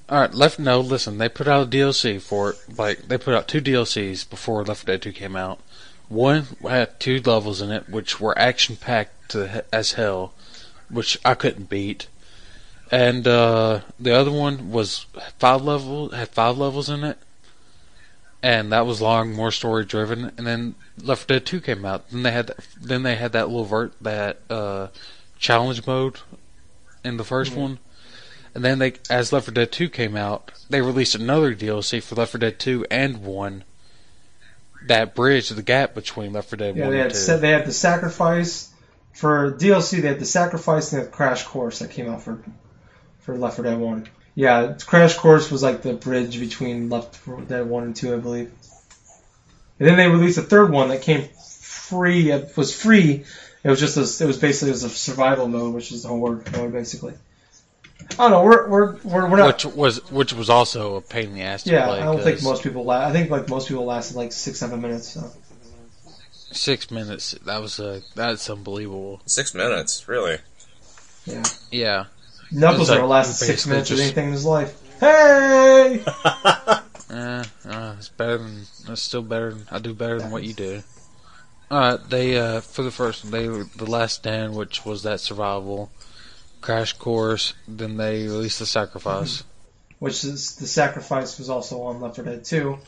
All 0.09 0.21
right, 0.21 0.35
left. 0.35 0.59
No, 0.59 0.81
listen. 0.81 1.17
They 1.19 1.29
put 1.31 1.49
out 1.49 1.67
a 1.67 1.71
DLC 1.71 2.21
for 2.21 2.51
it. 2.51 2.57
Like 2.77 3.09
they 3.09 3.17
put 3.17 3.35
out 3.35 3.49
two 3.49 3.61
DLCs 3.63 4.29
before 4.29 4.65
Left 4.65 4.85
4 4.85 4.95
Dead 4.95 5.03
2 5.03 5.13
came 5.13 5.35
out. 5.37 5.61
One 6.09 6.47
had 6.63 7.01
two 7.01 7.21
levels 7.25 7.61
in 7.61 7.71
it, 7.71 7.89
which 7.89 8.21
were 8.21 8.39
action 8.39 8.77
packed 8.77 9.35
as 9.73 9.93
hell, 9.93 10.35
which 10.89 11.19
I 11.25 11.35
couldn't 11.35 11.69
beat. 11.69 12.09
And 12.91 13.27
uh, 13.27 13.81
the 13.99 14.15
other 14.15 14.31
one 14.31 14.71
was 14.71 15.07
five 15.39 15.63
level 15.63 16.11
had 16.11 16.29
five 16.29 16.59
levels 16.59 16.89
in 16.89 17.03
it, 17.03 17.19
and 18.43 18.71
that 18.73 18.87
was 18.87 19.01
long, 19.01 19.33
more 19.33 19.51
story 19.51 19.87
driven. 19.87 20.31
And 20.37 20.47
then 20.47 20.75
Left 21.03 21.27
4 21.27 21.39
Dead 21.39 21.47
2 21.47 21.61
came 21.63 21.85
out. 21.85 22.11
Then 22.11 22.23
they 22.23 22.31
had 22.31 22.53
then 22.81 23.03
they 23.03 23.17
had 23.17 23.33
that 23.33 23.49
little 23.49 23.65
vert 23.65 23.95
that 24.03 24.41
uh, 24.51 24.89
challenge 25.39 25.87
mode 25.87 26.21
in 27.03 27.17
the 27.17 27.25
1st 27.25 27.57
one. 27.57 27.79
And 28.55 28.65
then 28.65 28.79
they, 28.79 28.95
as 29.09 29.33
Left 29.33 29.47
4 29.47 29.55
Dead 29.55 29.73
2 29.73 29.89
came 29.89 30.15
out, 30.15 30.53
they 30.69 30.83
released 30.83 31.15
another 31.15 31.55
DLC 31.55 32.03
for 32.03 32.15
Left 32.15 32.33
4 32.33 32.39
Dead 32.39 32.59
2 32.59 32.87
and 32.91 33.23
1 33.25 33.65
that 34.89 35.15
bridge, 35.15 35.49
the 35.49 35.63
gap 35.63 35.95
between 35.95 36.33
Left 36.33 36.49
4 36.51 36.57
Dead 36.57 36.77
Yeah, 36.77 36.85
1 36.85 36.91
they 36.93 37.01
and 37.01 37.03
had 37.05 37.13
2. 37.13 37.17
sa- 37.19 37.37
they 37.39 37.51
had 37.51 37.67
the 37.67 37.73
sacrifice 37.73 38.71
for 39.13 39.53
DLC. 39.53 40.01
They 40.03 40.09
had 40.09 40.21
the 40.21 40.25
sacrifice 40.27 40.93
and 40.93 41.03
the 41.03 41.07
crash 41.07 41.45
course 41.45 41.79
that 41.81 41.91
came 41.91 42.09
out 42.09 42.23
for 42.23 42.39
for 43.21 43.37
Left 43.37 43.57
4 43.57 43.65
Dead 43.65 43.79
One. 43.79 44.07
Yeah, 44.35 44.75
crash 44.87 45.17
course 45.17 45.51
was 45.51 45.63
like 45.63 45.83
the 45.83 45.95
bridge 45.95 46.39
between 46.41 46.89
Left 46.91 47.17
4 47.17 47.43
Dead 47.43 47.67
One 47.69 47.85
and 47.85 47.97
Two, 47.97 48.15
I 48.15 48.19
believe. 48.19 48.51
And 49.79 49.89
then 49.89 49.97
they 49.97 50.09
released 50.09 50.39
a 50.39 50.43
third 50.43 50.71
one 50.71 50.89
that 50.89 51.03
came 51.03 51.29
free. 51.61 52.31
It 52.31 52.57
was 52.57 52.75
free. 52.75 53.25
It 53.65 53.69
was 53.71 53.81
just 53.81 53.97
a, 53.97 54.25
it 54.25 54.27
was 54.27 54.37
basically 54.39 54.71
it 54.71 54.73
was 54.73 54.85
a 54.85 54.91
survival 54.91 55.49
mode, 55.49 55.75
which 55.75 55.91
is 55.91 56.03
the 56.03 56.09
horde 56.09 56.51
mode 56.53 56.73
basically. 56.73 57.15
I 58.13 58.17
don't 58.17 58.31
know. 58.31 58.45
We're 58.45 58.69
we're 58.69 58.97
we're, 59.03 59.31
we're 59.31 59.37
not. 59.37 59.47
which 59.47 59.75
was 59.75 60.11
which 60.11 60.33
was 60.33 60.51
also 60.51 60.97
a 60.97 61.01
pain 61.01 61.29
in 61.29 61.35
the 61.35 61.43
ass 61.43 61.65
to 61.65 61.73
yeah, 61.73 61.87
play. 61.87 62.01
I 62.01 62.05
don't 62.05 62.23
think 62.23 62.43
most 62.43 62.63
people. 62.63 62.85
La- 62.85 63.07
I 63.07 63.13
think 63.13 63.31
like 63.31 63.49
most 63.49 63.69
people 63.69 63.85
lasted 63.85 64.17
like 64.17 64.33
six 64.33 64.59
seven 64.59 64.81
minutes. 64.81 65.09
So. 65.09 65.31
six 66.53 66.91
minutes. 66.91 67.33
That 67.45 67.61
was 67.61 67.81
uh, 67.81 68.01
that's 68.15 68.49
unbelievable. 68.49 69.21
Six 69.27 69.55
minutes, 69.55 70.07
really. 70.09 70.39
Yeah, 71.25 71.43
Yeah. 71.71 72.05
Knuckles 72.53 72.83
It's 72.83 72.91
like 72.91 72.99
never 72.99 73.09
lasted 73.09 73.35
six 73.35 73.67
basically 73.67 73.71
minutes 73.73 73.91
of 73.91 73.99
anything 74.01 74.27
in 74.27 74.33
his 74.33 74.45
life. 74.45 75.01
Hey! 75.01 76.03
uh, 76.15 77.45
uh, 77.65 77.95
it's 77.99 78.09
better 78.11 78.39
than 78.39 78.67
it's 78.89 79.03
still 79.03 79.23
better. 79.23 79.55
Than, 79.55 79.67
I 79.71 79.79
do 79.79 79.95
better 79.95 80.21
than 80.21 80.31
what 80.31 80.45
you 80.45 80.53
do. 80.53 80.83
Alright, 81.71 82.11
they 82.11 82.37
uh 82.37 82.61
for 82.61 82.83
the 82.83 82.91
first 82.91 83.31
they 83.31 83.47
the 83.47 83.87
last 83.89 84.17
stand, 84.17 84.55
which 84.55 84.85
was 84.85 85.03
that 85.03 85.21
survival 85.21 85.91
crash 86.65 86.95
course. 86.95 87.53
Then 87.69 87.97
they 87.97 88.25
released 88.25 88.59
the 88.59 88.67
sacrifice. 88.67 89.45
Which 89.99 90.25
is 90.25 90.57
the 90.57 90.67
sacrifice 90.67 91.39
was 91.39 91.49
also 91.51 91.83
on 91.83 92.01
Left 92.01 92.17
4 92.17 92.25
Dead 92.25 92.45
2, 92.45 92.79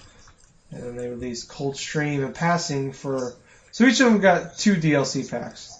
and 0.72 0.82
then 0.82 0.96
they 0.96 1.08
released 1.08 1.48
Cold 1.48 1.76
Stream 1.76 2.24
and 2.24 2.34
Passing 2.34 2.92
for. 2.92 3.34
So 3.72 3.84
each 3.84 4.00
of 4.00 4.06
them 4.10 4.20
got 4.20 4.58
two 4.58 4.74
DLC 4.74 5.30
packs. 5.30 5.72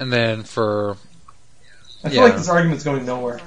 And 0.00 0.12
then 0.12 0.42
for 0.42 0.96
I 2.02 2.08
feel 2.08 2.18
Yeah. 2.18 2.22
like 2.24 2.36
this 2.36 2.48
argument's 2.48 2.84
going 2.84 3.04
nowhere. 3.06 3.40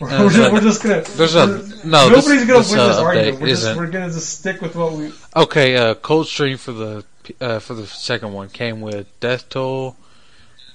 We're, 0.00 0.08
Uh, 0.10 0.22
we're, 0.24 0.30
just, 0.30 0.52
we're 0.52 0.60
just 0.60 0.82
gonna. 0.82 1.00
there's 1.02 1.34
a 1.34 1.46
no. 1.86 2.08
nobody's 2.08 2.24
this, 2.24 2.46
gonna 2.46 2.58
this, 2.58 2.70
win 2.70 2.80
uh, 2.80 2.88
this 2.88 2.96
argument. 2.98 3.40
We're 3.40 3.48
just 3.48 3.76
we're 3.76 3.86
gonna 3.90 4.10
just 4.12 4.38
stick 4.40 4.60
with 4.60 4.74
what 4.74 4.92
we. 4.92 5.12
okay. 5.36 5.76
Uh, 5.76 5.94
Cold 5.94 6.26
Stream 6.28 6.56
for 6.56 6.72
the 6.72 7.04
uh, 7.40 7.58
for 7.58 7.74
the 7.74 7.86
second 7.86 8.32
one 8.32 8.48
came 8.48 8.80
with 8.80 9.06
Death 9.20 9.48
Toll, 9.48 9.96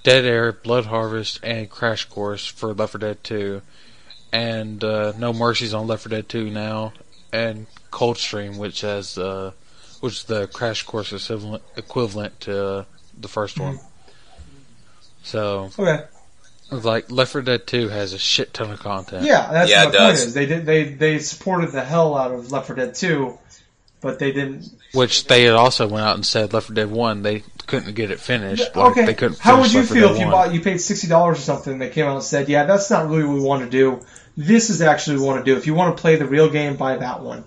Dead 0.03 0.25
Air, 0.25 0.51
Blood 0.51 0.85
Harvest, 0.85 1.39
and 1.43 1.69
Crash 1.69 2.05
Course 2.05 2.45
for 2.45 2.73
Left 2.73 2.91
4 2.91 2.99
Dead 2.99 3.23
2, 3.23 3.61
and 4.33 4.83
uh, 4.83 5.13
No 5.17 5.31
Mercies 5.33 5.73
on 5.73 5.87
Left 5.87 6.03
4 6.03 6.09
Dead 6.09 6.29
2 6.29 6.49
now, 6.49 6.93
and 7.31 7.67
Cold 7.91 8.17
Stream, 8.17 8.57
which 8.57 8.81
has 8.81 9.17
uh, 9.17 9.51
which 10.01 10.13
is 10.13 10.23
the 10.25 10.47
Crash 10.47 10.83
Course 10.83 11.13
equivalent 11.13 11.63
equivalent 11.77 12.39
to 12.41 12.65
uh, 12.67 12.83
the 13.19 13.27
1st 13.27 13.59
one. 13.59 13.79
So, 15.23 15.69
Okay. 15.79 16.03
like 16.69 17.09
Left 17.09 17.31
4 17.31 17.41
Dead 17.41 17.65
2 17.67 17.87
has 17.89 18.13
a 18.13 18.17
shit 18.17 18.53
ton 18.53 18.71
of 18.71 18.79
content. 18.79 19.25
Yeah, 19.25 19.49
that's 19.51 19.69
Yeah, 19.71 19.85
what 19.85 19.95
it 19.95 19.97
my 19.97 20.03
point 20.05 20.15
does. 20.17 20.25
is. 20.25 20.33
They 20.33 20.45
did 20.45 20.65
they 20.65 20.83
they 20.83 21.19
supported 21.19 21.71
the 21.71 21.83
hell 21.83 22.15
out 22.17 22.31
of 22.31 22.51
Left 22.51 22.67
4 22.67 22.75
Dead 22.75 22.93
2, 22.95 23.37
but 24.01 24.19
they 24.19 24.31
didn't. 24.33 24.69
Which 24.93 25.25
they 25.27 25.43
had 25.43 25.55
also 25.55 25.87
went 25.87 26.05
out 26.05 26.15
and 26.15 26.25
said 26.25 26.51
Left 26.51 26.67
4 26.67 26.73
Dead 26.75 26.91
1 26.91 27.21
they 27.21 27.43
couldn't 27.67 27.93
get 27.95 28.11
it 28.11 28.19
finished. 28.19 28.75
Like, 28.75 28.91
okay. 28.91 29.05
they 29.05 29.13
couldn't 29.13 29.39
How 29.39 29.59
would 29.61 29.73
you 29.73 29.83
feel 29.83 30.13
if 30.13 30.19
you 30.19 30.25
bought 30.25 30.53
you 30.53 30.61
paid 30.61 30.79
sixty 30.79 31.07
dollars 31.07 31.39
or 31.39 31.41
something? 31.41 31.79
They 31.79 31.89
came 31.89 32.05
out 32.05 32.15
and 32.15 32.23
said, 32.23 32.49
"Yeah, 32.49 32.65
that's 32.65 32.89
not 32.89 33.09
really 33.09 33.23
what 33.23 33.35
we 33.35 33.41
want 33.41 33.63
to 33.63 33.69
do. 33.69 34.01
This 34.35 34.69
is 34.69 34.81
actually 34.81 35.17
what 35.17 35.21
we 35.21 35.27
want 35.29 35.45
to 35.45 35.51
do. 35.51 35.57
If 35.57 35.67
you 35.67 35.73
want 35.73 35.95
to 35.95 36.01
play 36.01 36.15
the 36.15 36.25
real 36.25 36.49
game, 36.49 36.75
buy 36.75 36.97
that 36.97 37.21
one." 37.21 37.43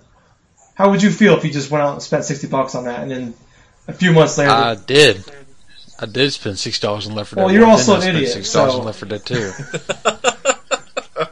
How 0.75 0.91
would 0.91 1.01
you 1.01 1.09
feel 1.09 1.35
if 1.35 1.43
you 1.43 1.51
just 1.51 1.71
went 1.71 1.83
out 1.83 1.93
and 1.93 2.01
spent 2.01 2.25
sixty 2.25 2.47
bucks 2.47 2.75
on 2.75 2.85
that, 2.85 3.01
and 3.01 3.11
then 3.11 3.33
a 3.87 3.93
few 3.93 4.13
months 4.13 4.37
later, 4.37 4.51
I 4.51 4.75
did. 4.75 5.23
I 5.99 6.05
did 6.05 6.31
spend 6.31 6.59
six 6.59 6.79
dollars 6.79 7.07
on 7.07 7.15
Left 7.15 7.31
4 7.31 7.37
Dead. 7.37 7.45
Well, 7.45 7.53
you're 7.53 7.65
also 7.65 7.95
an 7.95 8.01
spent 8.01 8.17
idiot, 8.17 8.33
Six 8.33 8.53
dollars 8.53 8.73
so- 8.73 8.79
on 8.79 8.85
Left 8.85 8.99
4 8.99 9.09
Dead 9.09 9.25
2. 9.25 9.51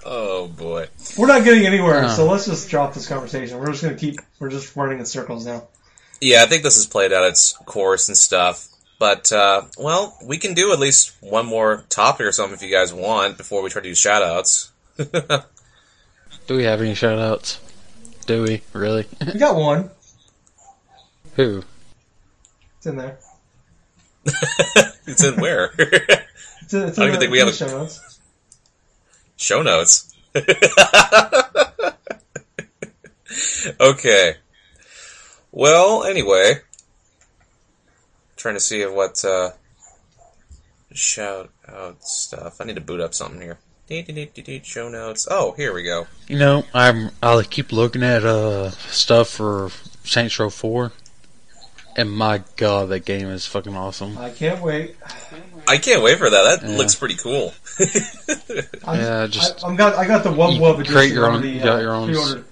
Oh 0.08 0.48
boy. 0.48 0.88
we're 1.18 1.28
not 1.28 1.44
getting 1.44 1.66
anywhere. 1.66 2.02
No. 2.02 2.08
So 2.10 2.24
uh-huh. 2.24 2.32
let's 2.32 2.46
just 2.46 2.70
drop 2.70 2.94
this 2.94 3.08
conversation. 3.08 3.60
We're 3.60 3.72
just 3.72 3.84
gonna 3.84 3.96
keep. 3.96 4.20
We're 4.40 4.50
just 4.50 4.76
running 4.76 5.00
in 5.00 5.06
circles 5.06 5.46
now. 5.46 5.68
Yeah, 6.22 6.44
I 6.44 6.46
think 6.46 6.64
this 6.64 6.76
has 6.76 6.86
played 6.86 7.14
out 7.14 7.26
its 7.26 7.54
course 7.66 8.08
and 8.08 8.18
stuff. 8.18 8.68
But 8.98 9.32
uh, 9.32 9.64
well, 9.78 10.18
we 10.24 10.38
can 10.38 10.54
do 10.54 10.72
at 10.72 10.80
least 10.80 11.14
one 11.22 11.46
more 11.46 11.84
topic 11.90 12.26
or 12.26 12.32
something 12.32 12.56
if 12.56 12.62
you 12.64 12.72
guys 12.72 12.94
want 12.94 13.38
before 13.38 13.62
we 13.62 13.70
try 13.70 13.82
to 13.82 13.90
do 13.90 13.94
shoutouts. 13.94 14.70
Do 16.48 16.56
we 16.58 16.64
have 16.66 16.80
any 16.80 16.94
shoutouts? 16.94 17.58
Do 18.28 18.44
we? 18.44 18.62
Really? 18.72 19.06
We 19.34 19.40
got 19.40 19.56
one. 19.56 19.90
Who? 21.36 21.64
It's 22.78 22.86
in 22.86 22.98
there. 22.98 23.18
it's 25.06 25.24
in 25.24 25.36
where? 25.42 25.74
It's 26.62 26.74
in, 26.74 26.82
it's 26.88 26.98
I 26.98 27.02
don't 27.06 27.10
in 27.10 27.14
even 27.14 27.14
the- 27.14 27.20
think 27.20 27.32
we 27.32 27.40
have 27.40 27.48
a... 27.48 27.54
show 27.54 27.68
notes. 27.68 28.20
Show 29.38 29.62
notes. 29.62 30.16
okay. 33.80 34.36
Well, 35.52 36.04
anyway, 36.04 36.56
trying 38.46 38.56
to 38.56 38.60
see 38.60 38.86
what 38.86 39.26
uh, 39.26 39.50
shout 40.94 41.50
out 41.68 42.04
stuff. 42.04 42.62
I 42.62 42.66
need 42.66 42.76
to 42.76 42.82
boot 42.82 43.00
up 43.00 43.16
something 43.16 43.42
here. 43.42 43.58
Show 44.64 44.88
notes. 44.90 45.28
Oh, 45.32 45.54
here 45.58 45.74
we 45.74 45.82
go. 45.82 46.06
You 46.28 46.38
know, 46.38 46.64
I'm. 46.76 47.10
I 47.24 47.42
keep 47.42 47.72
looking 47.72 48.04
at 48.04 48.24
uh 48.24 48.70
stuff 48.70 49.30
for 49.30 49.70
Saints 50.04 50.38
Row 50.40 50.52
4, 50.52 50.92
and 51.98 52.12
my 52.12 52.44
god, 52.56 52.90
that 52.90 53.06
game 53.06 53.28
is 53.30 53.48
fucking 53.48 53.76
awesome. 53.76 54.16
I 54.20 54.30
can't 54.30 54.62
wait. 54.62 54.96
I 55.68 55.78
can't 55.78 56.04
wait 56.04 56.20
for 56.20 56.30
that. 56.30 56.60
That 56.62 56.70
Yeah. 56.70 56.78
looks 56.78 56.94
pretty 56.94 57.16
cool. 57.16 57.52
Yeah, 58.88 59.26
just- 59.28 59.64
I, 59.66 59.68
I'm 59.68 59.76
got. 59.76 59.96
I 59.96 60.06
got 60.08 60.24
the 60.24 60.32
one 60.32 60.54
You 60.54 60.62
web 60.62 60.74
can 60.76 60.82
edition. 60.82 60.96
create 60.96 61.14
your 61.14 61.26
own- 61.26 61.34
already, 61.34 61.50
you 61.50 61.60
got 61.64 61.80
uh, 61.80 61.82
your 61.82 61.94
own. 61.96 62.46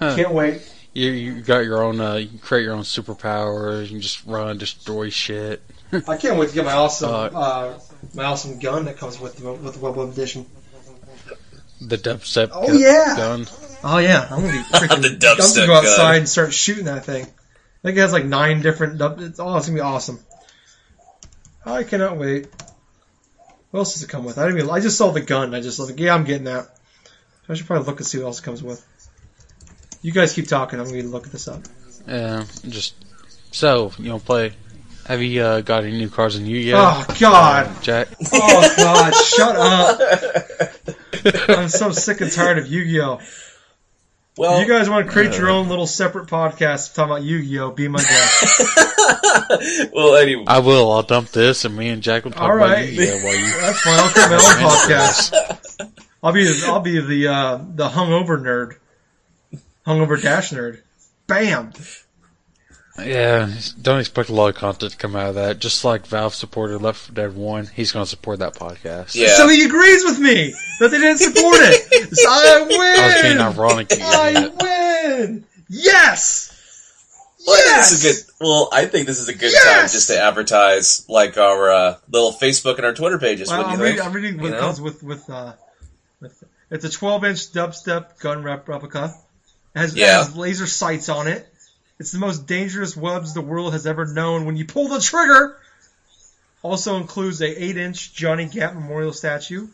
Can't 0.16 0.32
wait. 0.32 0.60
You 0.96 1.10
you 1.10 1.40
got 1.42 1.58
your 1.58 1.82
own. 1.82 2.00
Uh, 2.00 2.14
you 2.14 2.38
create 2.38 2.62
your 2.64 2.72
own 2.74 2.82
superpowers. 2.82 3.82
You 3.84 3.88
can 3.90 4.00
just 4.00 4.24
run, 4.24 4.56
destroy 4.56 5.10
shit. 5.10 5.62
I 6.08 6.16
can't 6.16 6.38
wait 6.38 6.48
to 6.48 6.54
get 6.54 6.64
my 6.64 6.72
awesome, 6.72 7.10
Uh, 7.10 7.14
uh, 7.38 7.78
my 8.14 8.24
awesome 8.24 8.58
gun 8.58 8.86
that 8.86 8.96
comes 8.96 9.20
with 9.20 9.36
the 9.36 9.52
with 9.52 9.74
the 9.74 9.80
web 9.80 9.98
edition. 9.98 10.46
The 11.82 11.98
dubstep 11.98 12.48
Oh, 12.52 12.66
gu- 12.66 12.78
yeah. 12.78 13.14
gun. 13.14 13.46
Oh 13.84 13.98
yeah, 13.98 14.26
I'm 14.30 14.40
gonna 14.40 14.52
be 14.52 14.58
freaking. 14.72 15.02
The 15.20 15.28
I'm 15.28 15.54
gonna 15.54 15.66
go 15.66 15.74
outside 15.74 16.12
gun. 16.12 16.16
and 16.16 16.28
start 16.28 16.54
shooting 16.54 16.86
that 16.86 17.04
thing. 17.04 17.24
I 17.24 17.28
think 17.82 17.98
it 17.98 18.00
has 18.00 18.12
like 18.14 18.24
nine 18.24 18.62
different. 18.62 18.96
Dub- 18.96 19.20
it's, 19.20 19.38
oh, 19.38 19.54
it's 19.58 19.66
gonna 19.66 19.76
be 19.76 19.82
awesome. 19.82 20.18
I 21.66 21.82
cannot 21.84 22.16
wait. 22.16 22.46
What 23.70 23.80
else 23.80 23.92
does 23.92 24.02
it 24.02 24.08
come 24.08 24.24
with? 24.24 24.38
I 24.38 24.44
didn't 24.46 24.60
even. 24.60 24.70
I 24.70 24.80
just 24.80 24.96
saw 24.96 25.10
the 25.10 25.20
gun. 25.20 25.54
I 25.54 25.60
just 25.60 25.78
was 25.78 25.90
like, 25.90 26.00
yeah, 26.00 26.14
I'm 26.14 26.24
getting 26.24 26.44
that. 26.44 26.68
I 27.50 27.54
should 27.54 27.66
probably 27.66 27.84
look 27.86 27.98
and 28.00 28.06
see 28.06 28.16
what 28.18 28.24
else 28.28 28.38
it 28.40 28.44
comes 28.44 28.62
with. 28.62 28.82
You 30.06 30.12
guys 30.12 30.32
keep 30.32 30.46
talking. 30.46 30.78
I'm 30.78 30.86
gonna 30.86 31.02
look 31.02 31.26
this 31.26 31.48
up. 31.48 31.62
Yeah, 32.06 32.44
just 32.68 32.94
so 33.50 33.90
you 33.98 34.04
know, 34.04 34.20
play. 34.20 34.52
Have 35.08 35.20
you 35.20 35.42
uh, 35.42 35.62
got 35.62 35.82
any 35.82 35.98
new 35.98 36.08
cards 36.08 36.36
in 36.36 36.46
you 36.46 36.58
yet, 36.58 36.76
Oh 36.78 37.04
Oh 37.08 37.16
God. 37.18 37.82
Jack? 37.82 38.06
Oh 38.32 38.74
God. 38.76 39.12
Shut 39.16 39.56
up. 39.56 39.98
I'm 41.58 41.68
so 41.68 41.90
sick 41.90 42.20
and 42.20 42.30
tired 42.30 42.58
of 42.58 42.68
Yu-Gi-Oh. 42.68 43.18
Well, 44.36 44.60
you 44.60 44.68
guys 44.68 44.88
want 44.88 45.06
to 45.06 45.12
create 45.12 45.36
your 45.36 45.50
own 45.50 45.68
little 45.68 45.88
separate 45.88 46.28
podcast 46.28 46.94
talking 46.94 47.10
about 47.10 47.24
Yu-Gi-Oh? 47.24 47.72
Be 47.72 47.88
my 47.88 47.98
guest. 47.98 49.90
well, 49.92 50.14
anyway, 50.14 50.44
I 50.46 50.60
will. 50.60 50.92
I'll 50.92 51.02
dump 51.02 51.30
this, 51.30 51.64
and 51.64 51.76
me 51.76 51.88
and 51.88 52.00
Jack 52.00 52.22
will 52.22 52.30
talk 52.30 52.42
All 52.42 52.56
about. 52.56 52.78
Yu-Gi-Oh 52.78 53.24
while 53.24 53.34
you. 53.34 53.60
That's 53.60 53.80
fine. 53.80 53.98
I'll 53.98 54.10
create 54.10 54.30
my 54.30 54.36
own 54.36 54.40
podcast. 54.70 55.32
I'll 56.22 56.32
be 56.32 56.48
I'll 56.66 56.78
be 56.80 57.00
the 57.00 57.26
uh, 57.26 57.56
the 57.74 57.88
hungover 57.88 58.40
nerd, 58.40 58.76
hungover 59.86 60.20
dash 60.20 60.50
nerd. 60.50 60.80
Bam. 61.26 61.72
Yeah, 62.98 63.50
don't 63.82 64.00
expect 64.00 64.30
a 64.30 64.32
lot 64.32 64.48
of 64.48 64.54
content 64.54 64.92
to 64.92 64.96
come 64.98 65.14
out 65.16 65.28
of 65.28 65.34
that. 65.34 65.58
Just 65.58 65.84
like 65.84 66.06
Valve 66.06 66.34
supported 66.34 66.80
Left 66.80 66.98
4 67.08 67.14
Dead 67.14 67.36
1, 67.36 67.66
he's 67.74 67.92
going 67.92 68.04
to 68.04 68.08
support 68.08 68.38
that 68.38 68.54
podcast. 68.54 69.14
yeah. 69.14 69.36
So 69.36 69.48
he 69.48 69.64
agrees 69.64 70.02
with 70.04 70.18
me 70.18 70.54
that 70.80 70.90
they 70.90 70.98
didn't 70.98 71.18
support 71.18 71.56
it. 71.58 72.08
So 72.16 72.28
I 72.30 72.64
win. 72.66 72.80
I 72.80 73.06
was 73.06 73.22
being 73.22 73.38
ironic. 73.38 73.88
I 74.00 74.30
idiot. 74.30 74.54
win. 74.62 75.44
Yes. 75.68 76.52
Well, 77.46 77.56
Yes! 77.58 77.90
this 77.90 78.04
is 78.04 78.04
a 78.04 78.08
good. 78.34 78.34
Well, 78.46 78.68
I 78.72 78.86
think 78.86 79.06
this 79.06 79.18
is 79.18 79.28
a 79.28 79.34
good 79.34 79.52
Yes! 79.52 79.64
time 79.64 79.82
just 79.88 80.08
to 80.08 80.18
advertise 80.18 81.06
like 81.08 81.36
our 81.36 81.70
uh, 81.70 81.96
little 82.10 82.32
Facebook 82.32 82.76
and 82.76 82.86
our 82.86 82.94
Twitter 82.94 83.18
pages. 83.18 83.48
Well, 83.50 83.64
I'm, 83.66 83.78
reading. 83.78 84.00
I'm 84.00 84.12
reading 84.12 84.36
what 84.38 84.44
You 84.44 84.50
know? 84.52 84.60
comes 84.60 84.80
with 84.80 85.02
with, 85.02 85.28
uh, 85.28 85.52
with 86.20 86.42
it's 86.70 86.84
a 86.84 86.90
12 86.90 87.24
inch 87.24 87.52
dubstep 87.52 88.18
gun 88.20 88.42
rep 88.42 88.66
replica. 88.68 89.14
It 89.76 89.80
has, 89.80 89.94
Yeah. 89.94 90.18
has 90.24 90.34
laser 90.34 90.66
sights 90.66 91.08
on 91.08 91.28
it. 91.28 91.46
It's 91.98 92.10
the 92.12 92.18
most 92.18 92.46
dangerous 92.46 92.96
webs 92.96 93.32
the 93.34 93.40
world 93.40 93.72
has 93.74 93.86
ever 93.86 94.06
known. 94.06 94.44
When 94.46 94.56
you 94.56 94.64
pull 94.64 94.88
the 94.88 95.00
trigger, 95.00 95.56
also 96.62 96.96
includes 96.96 97.40
a 97.40 97.64
8 97.64 97.76
inch 97.76 98.12
Johnny 98.14 98.46
Gat 98.46 98.74
memorial 98.74 99.12
statue, 99.12 99.68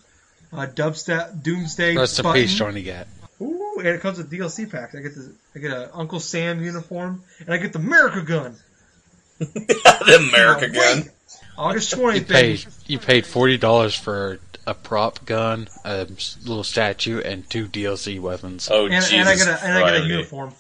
a 0.52 0.66
dubstep 0.66 1.42
Doomsday 1.42 1.96
Rest 1.96 2.18
in 2.20 2.32
peace, 2.32 2.54
Johnny 2.54 2.82
Gat. 2.82 3.08
Ooh, 3.40 3.76
and 3.78 3.88
it 3.88 4.00
comes 4.00 4.18
with 4.18 4.30
DLC 4.30 4.70
packs. 4.70 4.94
I 4.94 5.00
get 5.00 5.14
the 5.14 5.32
I 5.54 5.58
get 5.58 5.70
a 5.72 5.90
Uncle 5.96 6.20
Sam 6.20 6.62
uniform, 6.62 7.22
and 7.40 7.50
I 7.50 7.56
get 7.56 7.72
the 7.72 7.78
America 7.80 8.22
gun. 8.22 8.56
the 9.38 10.28
America 10.30 10.68
Now, 10.68 10.80
gun. 10.80 10.98
wait. 11.02 11.10
August 11.58 11.92
You 11.92 11.98
20th, 11.98 12.12
baby. 12.12 12.56
paid 12.58 12.66
you 12.86 12.98
paid 12.98 13.26
forty 13.26 13.56
dollars 13.58 13.94
for 13.96 14.38
a 14.66 14.74
prop 14.74 15.24
gun, 15.24 15.68
a 15.84 16.06
little 16.44 16.64
statue, 16.64 17.20
and 17.20 17.48
two 17.48 17.66
DLC 17.66 18.20
weapons. 18.20 18.68
Oh 18.70 18.86
and, 18.86 18.94
Jesus! 18.94 19.12
and 19.12 19.28
I 19.28 19.36
get 19.36 19.48
a 19.48 19.64
and 19.64 19.78
I 19.78 19.90
get 19.90 20.02
a 20.02 20.06
uniform. 20.06 20.54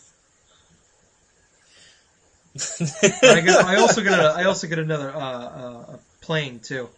I, 2.54 3.40
get, 3.40 3.64
I 3.64 3.76
also 3.76 4.02
get 4.02 4.12
a 4.12 4.34
I 4.36 4.44
also 4.44 4.66
get 4.66 4.78
another 4.78 5.10
uh, 5.10 5.18
uh, 5.18 5.94
a 5.94 5.98
plane 6.20 6.58
too. 6.58 6.88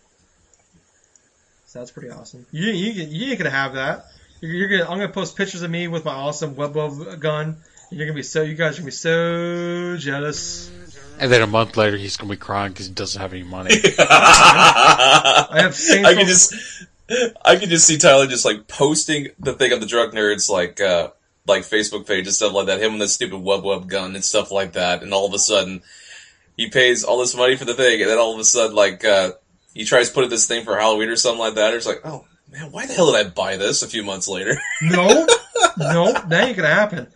So 1.67 1.79
that's 1.79 1.91
pretty 1.91 2.11
awesome. 2.11 2.47
You 2.51 2.73
you 2.73 2.93
you 2.93 3.31
ain't 3.31 3.39
gonna 3.39 3.51
have 3.51 3.75
that. 3.75 4.07
You're, 4.41 4.53
you're 4.53 4.69
gonna 4.69 4.91
I'm 4.91 4.99
gonna 4.99 5.13
post 5.13 5.37
pictures 5.37 5.63
of 5.63 5.71
me 5.71 5.89
with 5.89 6.05
my 6.05 6.13
awesome 6.13 6.57
web 6.57 6.75
web 6.75 7.21
gun. 7.21 7.57
And 7.91 7.99
you're 7.99 8.07
gonna 8.07 8.17
be 8.17 8.23
so 8.23 8.43
you 8.43 8.55
guys 8.55 8.75
are 8.75 8.83
gonna 8.83 8.87
be 8.87 8.93
so 8.93 9.97
jealous. 9.99 10.71
And 11.19 11.31
then 11.31 11.43
a 11.43 11.47
month 11.47 11.77
later, 11.77 11.97
he's 11.97 12.17
gonna 12.17 12.31
be 12.31 12.37
crying 12.37 12.73
because 12.73 12.87
he 12.87 12.93
doesn't 12.93 13.21
have 13.21 13.33
any 13.33 13.45
money. 13.45 13.71
I 13.99 15.61
have 15.61 15.75
Saints 15.75 16.09
I 16.09 16.15
can 16.15 16.27
just, 16.27 16.87
I 17.45 17.57
can 17.57 17.69
just 17.69 17.87
see 17.87 17.99
Tyler 17.99 18.27
just 18.27 18.45
like 18.45 18.67
posting 18.69 19.29
the 19.39 19.53
thing 19.53 19.73
of 19.73 19.81
the 19.81 19.87
drunk 19.87 20.15
nerds 20.15 20.49
like, 20.49 20.81
uh, 20.81 21.11
like 21.47 21.63
Facebook 21.63 22.07
page 22.07 22.27
and 22.27 22.35
stuff 22.35 22.55
like 22.55 22.67
that. 22.67 22.81
Him 22.81 22.93
with 22.93 23.03
the 23.03 23.09
stupid 23.09 23.39
web 23.39 23.65
web 23.65 23.89
gun 23.89 24.15
and 24.15 24.25
stuff 24.25 24.51
like 24.51 24.73
that. 24.73 25.03
And 25.03 25.13
all 25.13 25.27
of 25.27 25.35
a 25.35 25.39
sudden, 25.39 25.83
he 26.57 26.71
pays 26.71 27.05
all 27.05 27.19
this 27.19 27.37
money 27.37 27.57
for 27.57 27.65
the 27.65 27.75
thing, 27.75 28.01
and 28.01 28.11
then 28.11 28.19
all 28.19 28.33
of 28.33 28.39
a 28.39 28.45
sudden, 28.45 28.77
like, 28.77 29.05
uh, 29.05 29.33
he 29.75 29.85
tries 29.85 30.09
putting 30.09 30.31
this 30.31 30.47
thing 30.47 30.65
for 30.65 30.77
Halloween 30.77 31.09
or 31.09 31.17
something 31.17 31.41
like 31.41 31.57
that. 31.57 31.69
And 31.69 31.77
it's 31.77 31.87
like, 31.87 32.01
oh 32.05 32.25
man, 32.51 32.71
why 32.71 32.87
the 32.87 32.95
hell 32.95 33.13
did 33.13 33.27
I 33.27 33.29
buy 33.29 33.57
this 33.57 33.83
a 33.83 33.89
few 33.89 34.05
months 34.05 34.29
later? 34.29 34.57
No, 34.83 35.27
no, 35.79 36.13
that 36.13 36.49
ain't 36.49 36.57
gonna 36.57 36.69
happen. 36.69 37.09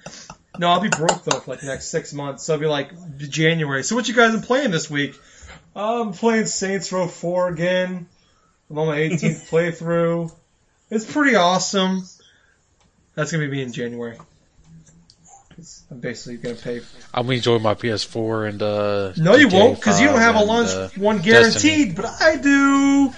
No, 0.59 0.69
I'll 0.69 0.81
be 0.81 0.89
broke 0.89 1.23
though 1.25 1.39
for 1.39 1.53
like 1.53 1.61
the 1.61 1.67
next 1.67 1.89
six 1.91 2.13
months. 2.13 2.43
So 2.43 2.55
it'll 2.55 2.63
be 2.63 2.67
like 2.67 2.91
January. 3.19 3.85
So 3.85 3.95
what 3.95 4.09
you 4.09 4.15
guys 4.15 4.33
been 4.33 4.43
playing 4.43 4.73
this 4.73 4.91
week? 4.91 5.15
I'm 5.77 6.13
playing 6.13 6.47
Saints 6.47 6.91
Row 6.91 7.07
4 7.07 7.49
again. 7.49 8.09
I'm 8.71 8.79
on 8.79 8.87
my 8.87 8.99
18th 8.99 9.49
playthrough. 9.49 10.33
It's 10.91 11.11
pretty 11.11 11.37
awesome. 11.37 12.05
That's 13.15 13.33
gonna 13.33 13.45
be 13.45 13.51
me 13.51 13.63
in 13.63 13.73
January. 13.73 14.17
I'm 15.91 15.99
basically 15.99 16.37
gonna 16.37 16.55
pay. 16.55 16.81
I'm 17.13 17.25
gonna 17.25 17.37
enjoy 17.37 17.59
my 17.59 17.75
PS4 17.75 18.49
and 18.49 18.63
uh. 18.63 19.13
No, 19.17 19.35
you 19.35 19.49
won't, 19.49 19.77
because 19.77 20.01
you 20.01 20.07
don't 20.07 20.19
have 20.19 20.37
a 20.37 20.41
5 20.41 20.41
and, 20.41 20.49
lunch 20.49 20.71
uh, 20.71 20.89
one 21.01 21.17
Destiny. 21.17 21.33
guaranteed, 21.33 21.97
but 21.97 22.07
I 22.21 22.37
do. 22.37 23.13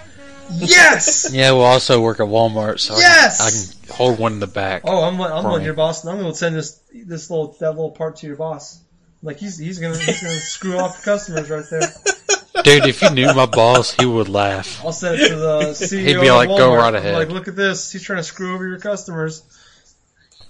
Yes. 0.52 1.32
Yeah, 1.34 1.52
we'll 1.52 1.62
also 1.62 2.00
work 2.00 2.18
at 2.18 2.26
Walmart, 2.26 2.80
so 2.80 2.96
Yes! 2.96 3.40
I, 3.40 3.50
can, 3.50 3.82
I 3.82 3.86
can 3.86 3.96
hold 3.96 4.18
one 4.18 4.32
in 4.32 4.40
the 4.40 4.46
back. 4.46 4.82
Oh, 4.84 5.02
I'm 5.02 5.20
I'm 5.20 5.44
letting 5.44 5.64
your 5.64 5.74
boss. 5.74 6.04
I'm 6.04 6.18
gonna 6.18 6.34
send 6.34 6.56
this 6.56 6.80
this 6.92 7.30
little 7.30 7.56
that 7.60 7.70
little 7.70 7.92
part 7.92 8.16
to 8.16 8.26
your 8.26 8.36
boss. 8.36 8.80
Like 9.22 9.38
he's 9.38 9.58
he's 9.58 9.78
gonna 9.78 9.98
he's 9.98 10.22
gonna 10.22 10.34
screw 10.34 10.78
off 10.78 10.98
the 10.98 11.04
customers 11.04 11.50
right 11.50 11.64
there. 11.70 11.82
Dude, 12.64 12.86
if 12.86 13.00
you 13.02 13.10
knew 13.10 13.32
my 13.34 13.46
boss, 13.46 13.92
he 13.92 14.04
would 14.04 14.28
laugh. 14.28 14.84
I'll 14.84 14.92
send 14.92 15.20
it 15.20 15.28
to 15.28 15.36
the 15.36 15.60
CEO. 15.70 15.98
He'd 16.06 16.20
be 16.20 16.28
of 16.28 16.36
like, 16.36 16.48
"Go 16.48 16.70
Walmart. 16.70 16.78
right 16.78 16.88
I'm 16.88 16.94
ahead." 16.96 17.14
Like, 17.14 17.28
look 17.30 17.48
at 17.48 17.56
this. 17.56 17.90
He's 17.92 18.02
trying 18.02 18.18
to 18.18 18.22
screw 18.24 18.54
over 18.54 18.66
your 18.66 18.78
customers. 18.78 19.42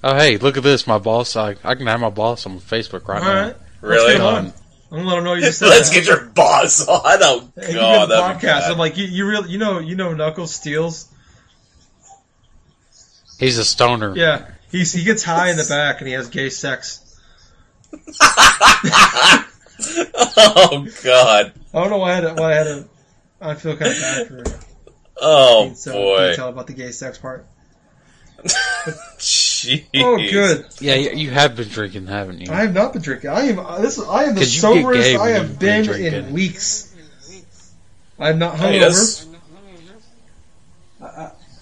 Oh, 0.02 0.14
hey, 0.16 0.38
look 0.38 0.56
at 0.56 0.62
this, 0.62 0.86
my 0.86 0.98
boss. 0.98 1.36
I, 1.36 1.56
I 1.62 1.74
can 1.74 1.86
have 1.86 2.00
my 2.00 2.08
boss 2.10 2.46
on 2.46 2.58
Facebook 2.58 3.06
right 3.06 3.20
All 3.22 3.28
now. 3.28 3.42
right. 3.48 3.56
really? 3.82 3.96
Let's 3.98 4.06
get 4.06 4.14
him 4.16 4.18
Done. 4.22 4.46
on. 4.46 4.52
I'm 4.92 4.96
gonna 4.98 5.08
let 5.08 5.18
him 5.18 5.24
know 5.24 5.34
you 5.34 5.40
just 5.42 5.58
said 5.60 5.68
Let's 5.68 5.90
that. 5.90 5.94
get 5.94 6.06
your 6.06 6.24
boss 6.30 6.88
on. 6.88 7.00
Oh 7.04 7.48
Hey, 7.56 7.68
you 7.68 7.74
god, 7.74 7.92
get 8.00 8.08
the 8.08 8.14
that'd 8.22 8.40
be 8.40 8.46
podcast. 8.46 8.60
bad. 8.60 8.72
I'm 8.72 8.78
like, 8.78 8.96
you, 8.96 9.04
you 9.04 9.26
really, 9.26 9.50
you 9.50 9.58
know, 9.58 9.78
you 9.78 9.94
know, 9.94 10.14
Knuckles 10.14 10.52
steals. 10.54 11.06
He's 13.38 13.58
a 13.58 13.64
stoner. 13.64 14.14
Yeah, 14.16 14.46
he's 14.72 14.92
he 14.92 15.04
gets 15.04 15.22
high 15.22 15.50
in 15.50 15.56
the 15.58 15.66
back 15.68 15.98
and 16.00 16.08
he 16.08 16.14
has 16.14 16.28
gay 16.28 16.48
sex. 16.50 17.06
oh 20.16 20.86
god. 21.04 21.52
I 21.74 21.80
don't 21.80 21.90
know 21.90 21.98
why 21.98 22.12
I 22.12 22.14
had 22.14 22.20
to, 22.22 22.34
why 22.34 22.52
I 22.52 22.54
had 22.56 22.64
to. 22.64 22.88
I 23.40 23.54
feel 23.54 23.76
kind 23.76 23.92
of 23.92 23.98
bad 24.00 24.26
for 24.28 24.44
Oh 25.22 25.64
being 25.64 25.74
so 25.76 25.92
boy. 25.92 26.30
detailed 26.30 26.52
about 26.54 26.66
the 26.66 26.72
gay 26.74 26.90
sex 26.92 27.18
part. 27.18 27.46
Jeez. 29.18 29.84
Oh, 29.96 30.16
good. 30.16 30.66
Yeah, 30.80 30.94
you, 30.94 31.10
you 31.10 31.30
have 31.30 31.54
been 31.56 31.68
drinking, 31.68 32.06
haven't 32.06 32.40
you? 32.40 32.50
I 32.50 32.62
have 32.62 32.72
not 32.72 32.94
been 32.94 33.02
drinking. 33.02 33.28
I 33.30 33.42
am 33.42 33.58
uh, 33.58 33.80
this. 33.80 33.98
I 33.98 34.24
am 34.24 34.34
the 34.34 34.40
'Cause 34.40 34.54
you 34.54 34.62
get 34.62 34.76
soberest 34.82 35.02
gay 35.10 35.16
I 35.16 35.28
have 35.30 35.58
been 35.58 35.84
been 35.84 35.94
in 35.96 36.10
drinking. 36.12 36.32
weeks. 36.32 36.94
I 38.18 38.28
have 38.28 38.38
not 38.38 38.56
Hey, 38.58 38.78
hungover. 38.78 38.80
that's- 38.80 39.26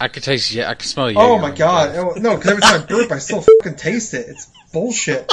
I 0.01 0.07
can 0.09 0.23
taste. 0.23 0.53
Yeah, 0.53 0.71
I 0.71 0.75
can 0.75 0.87
smell 0.87 1.11
you. 1.11 1.19
oh 1.19 1.39
my 1.39 1.51
god! 1.51 1.97
Oh, 1.97 2.13
no, 2.17 2.37
because 2.37 2.51
every 2.53 2.63
time 2.63 2.83
I 2.83 2.87
burp, 2.87 3.11
I 3.11 3.19
still 3.19 3.41
fucking 3.43 3.77
taste 3.77 4.15
it. 4.15 4.27
It's 4.29 4.49
bullshit. 4.73 5.33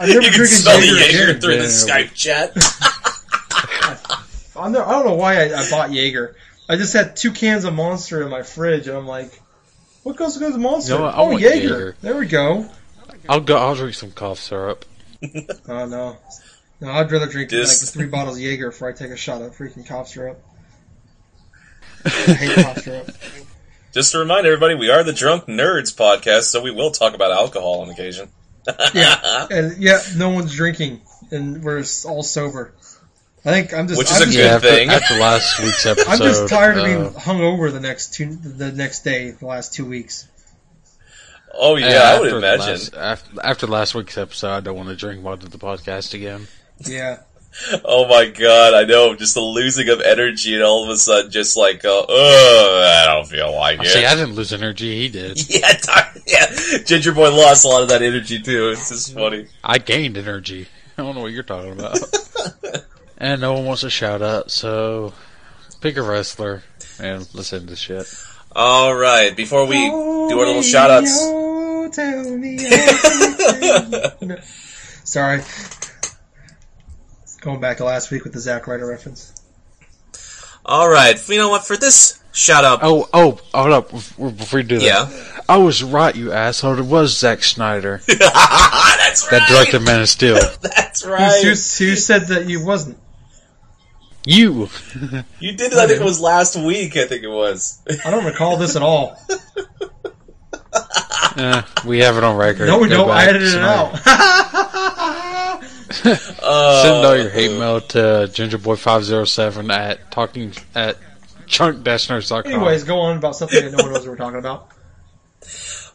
I'm 0.00 0.08
never 0.08 0.20
You 0.22 0.28
can 0.28 0.36
drinking 0.38 0.56
smell 0.56 0.80
the 0.80 0.86
Jaeger 0.86 1.26
Jaeger 1.26 1.40
through 1.40 1.56
the 1.58 1.64
Skype 1.64 2.14
chat. 2.14 2.52
I'm 4.56 4.72
there, 4.72 4.86
I 4.86 4.92
don't 4.92 5.06
know 5.06 5.14
why 5.14 5.42
I, 5.42 5.60
I 5.60 5.70
bought 5.70 5.92
Jaeger. 5.92 6.34
I 6.68 6.76
just 6.76 6.92
had 6.94 7.16
two 7.16 7.32
cans 7.32 7.64
of 7.64 7.74
Monster 7.74 8.22
in 8.22 8.30
my 8.30 8.42
fridge, 8.42 8.88
and 8.88 8.96
I'm 8.96 9.06
like, 9.06 9.38
what 10.02 10.16
goes 10.16 10.38
with 10.38 10.56
Monster? 10.56 10.92
You 10.94 10.98
know 10.98 11.04
what? 11.04 11.14
Oh, 11.16 11.30
Jaeger. 11.36 11.68
Jaeger. 11.68 11.96
There 12.00 12.16
we 12.16 12.26
go. 12.26 12.68
I'll 13.28 13.40
go. 13.40 13.56
I'll 13.58 13.74
drink 13.74 13.94
some 13.94 14.12
cough 14.12 14.38
syrup. 14.38 14.84
Oh 15.68 15.84
no, 15.84 16.16
no, 16.80 16.90
I'd 16.90 17.12
rather 17.12 17.26
drink 17.26 17.50
Just- 17.50 17.82
like 17.84 17.92
three 17.92 18.06
bottles 18.06 18.36
of 18.36 18.42
Jaeger 18.42 18.70
before 18.70 18.88
I 18.88 18.92
take 18.92 19.10
a 19.10 19.16
shot 19.16 19.42
of 19.42 19.54
freaking 19.54 19.86
cough 19.86 20.08
syrup. 20.08 20.42
I 22.06 22.08
hate 22.08 22.64
cough 22.64 22.78
syrup. 22.78 23.10
Just 23.92 24.12
to 24.12 24.18
remind 24.18 24.46
everybody, 24.46 24.76
we 24.76 24.88
are 24.90 25.04
the 25.04 25.12
Drunk 25.12 25.44
Nerds 25.44 25.94
podcast, 25.94 26.44
so 26.44 26.62
we 26.62 26.70
will 26.70 26.90
talk 26.90 27.14
about 27.14 27.32
alcohol 27.32 27.82
on 27.82 27.90
occasion. 27.90 28.30
Yeah, 28.94 29.46
and 29.50 29.76
yeah, 29.78 30.00
no 30.16 30.30
one's 30.30 30.54
drinking, 30.54 31.00
and 31.30 31.62
we're 31.62 31.84
all 32.06 32.22
sober. 32.22 32.74
I 33.44 33.50
think 33.50 33.72
I'm 33.72 33.88
just. 33.88 33.98
Which 33.98 34.10
is 34.10 34.16
I'm 34.16 34.22
a 34.22 34.24
just, 34.26 34.36
good 34.36 34.44
yeah, 34.44 34.54
after, 34.54 34.68
thing. 34.68 34.88
after 34.90 35.14
last 35.18 35.60
week's 35.62 35.86
episode. 35.86 36.10
I'm 36.10 36.18
just 36.18 36.48
tired 36.48 36.76
of 36.76 36.84
uh, 36.84 36.86
being 36.86 37.10
hungover 37.10 37.72
the 37.72 37.80
next 37.80 38.14
two, 38.14 38.34
the 38.34 38.70
next 38.72 39.02
day, 39.02 39.30
the 39.30 39.46
last 39.46 39.72
two 39.72 39.86
weeks. 39.86 40.28
Oh 41.54 41.76
yeah, 41.76 41.90
yeah, 41.90 42.02
I 42.02 42.20
would 42.20 42.28
after 42.28 42.38
imagine. 42.38 42.66
Last, 42.66 42.94
after, 42.94 43.40
after 43.42 43.66
last 43.66 43.94
week's 43.94 44.18
episode, 44.18 44.50
I 44.50 44.60
don't 44.60 44.76
want 44.76 44.90
to 44.90 44.96
drink 44.96 45.24
while 45.24 45.34
I 45.34 45.36
did 45.36 45.50
the 45.50 45.58
podcast 45.58 46.14
again. 46.14 46.46
Yeah, 46.78 47.20
Oh 47.84 48.06
my 48.08 48.26
god, 48.26 48.74
I 48.74 48.84
know. 48.84 49.14
Just 49.14 49.34
the 49.34 49.40
losing 49.40 49.88
of 49.88 50.00
energy, 50.00 50.54
and 50.54 50.62
all 50.62 50.84
of 50.84 50.90
a 50.90 50.96
sudden, 50.96 51.30
just 51.30 51.56
like, 51.56 51.84
uh, 51.84 51.98
Ugh, 52.00 52.08
I 52.08 53.04
don't 53.06 53.26
feel 53.26 53.54
like 53.54 53.80
it. 53.80 53.86
See, 53.88 54.04
I 54.04 54.14
didn't 54.14 54.34
lose 54.34 54.52
energy. 54.52 55.00
He 55.00 55.08
did. 55.08 55.38
yeah, 55.50 55.72
Ty- 55.72 56.20
yeah. 56.26 56.46
Ginger 56.84 57.12
Boy 57.12 57.30
lost 57.30 57.64
a 57.64 57.68
lot 57.68 57.82
of 57.82 57.88
that 57.90 58.02
energy 58.02 58.40
too. 58.40 58.70
It's 58.70 58.88
just 58.88 59.14
funny. 59.14 59.46
I 59.64 59.78
gained 59.78 60.16
energy. 60.16 60.68
I 60.96 61.02
don't 61.02 61.14
know 61.14 61.22
what 61.22 61.32
you're 61.32 61.42
talking 61.42 61.72
about. 61.72 61.98
and 63.18 63.40
no 63.40 63.54
one 63.54 63.64
wants 63.66 63.82
a 63.82 63.90
shout 63.90 64.22
out, 64.22 64.50
so 64.50 65.12
pick 65.80 65.96
a 65.96 66.02
wrestler 66.02 66.62
and 67.00 67.26
listen 67.34 67.66
to 67.66 67.76
shit. 67.76 68.06
All 68.52 68.94
right, 68.94 69.34
before 69.36 69.66
we 69.66 69.76
do 69.76 70.38
our 70.38 70.46
little 70.46 70.62
shout 70.62 70.90
outs. 70.90 71.16
Oh, 71.20 71.88
tell 71.92 72.36
me 72.36 72.58
everything. 72.66 74.28
No. 74.28 74.36
Sorry. 75.04 75.42
Going 77.40 77.60
back 77.60 77.78
to 77.78 77.84
last 77.84 78.10
week 78.10 78.24
with 78.24 78.32
the 78.34 78.40
Zack 78.40 78.66
Ryder 78.66 78.86
reference. 78.86 79.32
All 80.64 80.88
right, 80.88 81.16
you 81.28 81.38
know 81.38 81.48
what? 81.48 81.66
For 81.66 81.76
this 81.76 82.22
shout 82.32 82.64
out, 82.64 82.80
Oh, 82.82 83.08
oh, 83.14 83.40
hold 83.54 83.72
up. 83.72 83.90
Before 83.90 84.30
before 84.30 84.58
you 84.60 84.66
do 84.66 84.78
that, 84.78 84.84
yeah. 84.84 85.40
I 85.48 85.56
was 85.56 85.82
right, 85.82 86.14
you 86.14 86.32
asshole. 86.32 86.78
It 86.78 86.84
was 86.84 87.16
Zack 87.18 87.42
Snyder 87.42 88.00
That's 88.06 88.22
right. 89.24 89.30
that 89.40 89.48
directed 89.48 89.80
Man 89.82 90.02
of 90.02 90.08
Steel. 90.08 90.34
That's 90.60 91.04
right. 91.06 91.42
who, 91.42 91.48
who 91.50 91.54
said 91.54 92.26
that 92.28 92.46
you 92.46 92.64
wasn't? 92.64 92.98
You. 94.26 94.68
You 95.40 95.52
did 95.56 95.72
it. 95.72 95.78
I 95.78 95.86
think 95.86 96.02
it 96.02 96.04
was 96.04 96.20
last 96.20 96.54
week. 96.56 96.94
I 96.98 97.06
think 97.06 97.22
it 97.24 97.28
was. 97.30 97.80
I 98.04 98.10
don't 98.10 98.26
recall 98.26 98.58
this 98.58 98.76
at 98.76 98.82
all. 98.82 99.16
Eh, 101.36 101.62
we 101.86 102.00
have 102.00 102.18
it 102.18 102.24
on 102.24 102.36
record. 102.36 102.66
No, 102.66 102.78
we 102.78 102.88
Go 102.88 102.98
don't. 102.98 103.10
I 103.10 103.24
edited 103.24 103.48
it 103.48 103.52
tonight. 103.52 104.00
out. 104.04 104.69
Uh, 106.42 106.82
Send 106.82 107.04
all 107.04 107.16
your 107.16 107.30
hate 107.30 107.58
mail 107.58 107.80
to 107.80 107.98
gingerboy507 108.32 109.70
at 109.70 110.10
talking 110.10 110.52
at 110.74 110.96
drunk-nerds.com. 111.46 112.52
Anyways, 112.52 112.84
go 112.84 112.98
on 113.00 113.18
about 113.18 113.36
something 113.36 113.62
that 113.62 113.76
no 113.76 113.84
one 113.84 113.92
knows 113.92 114.06
what 114.06 114.10
we're 114.10 114.16
talking 114.16 114.38
about. 114.38 114.68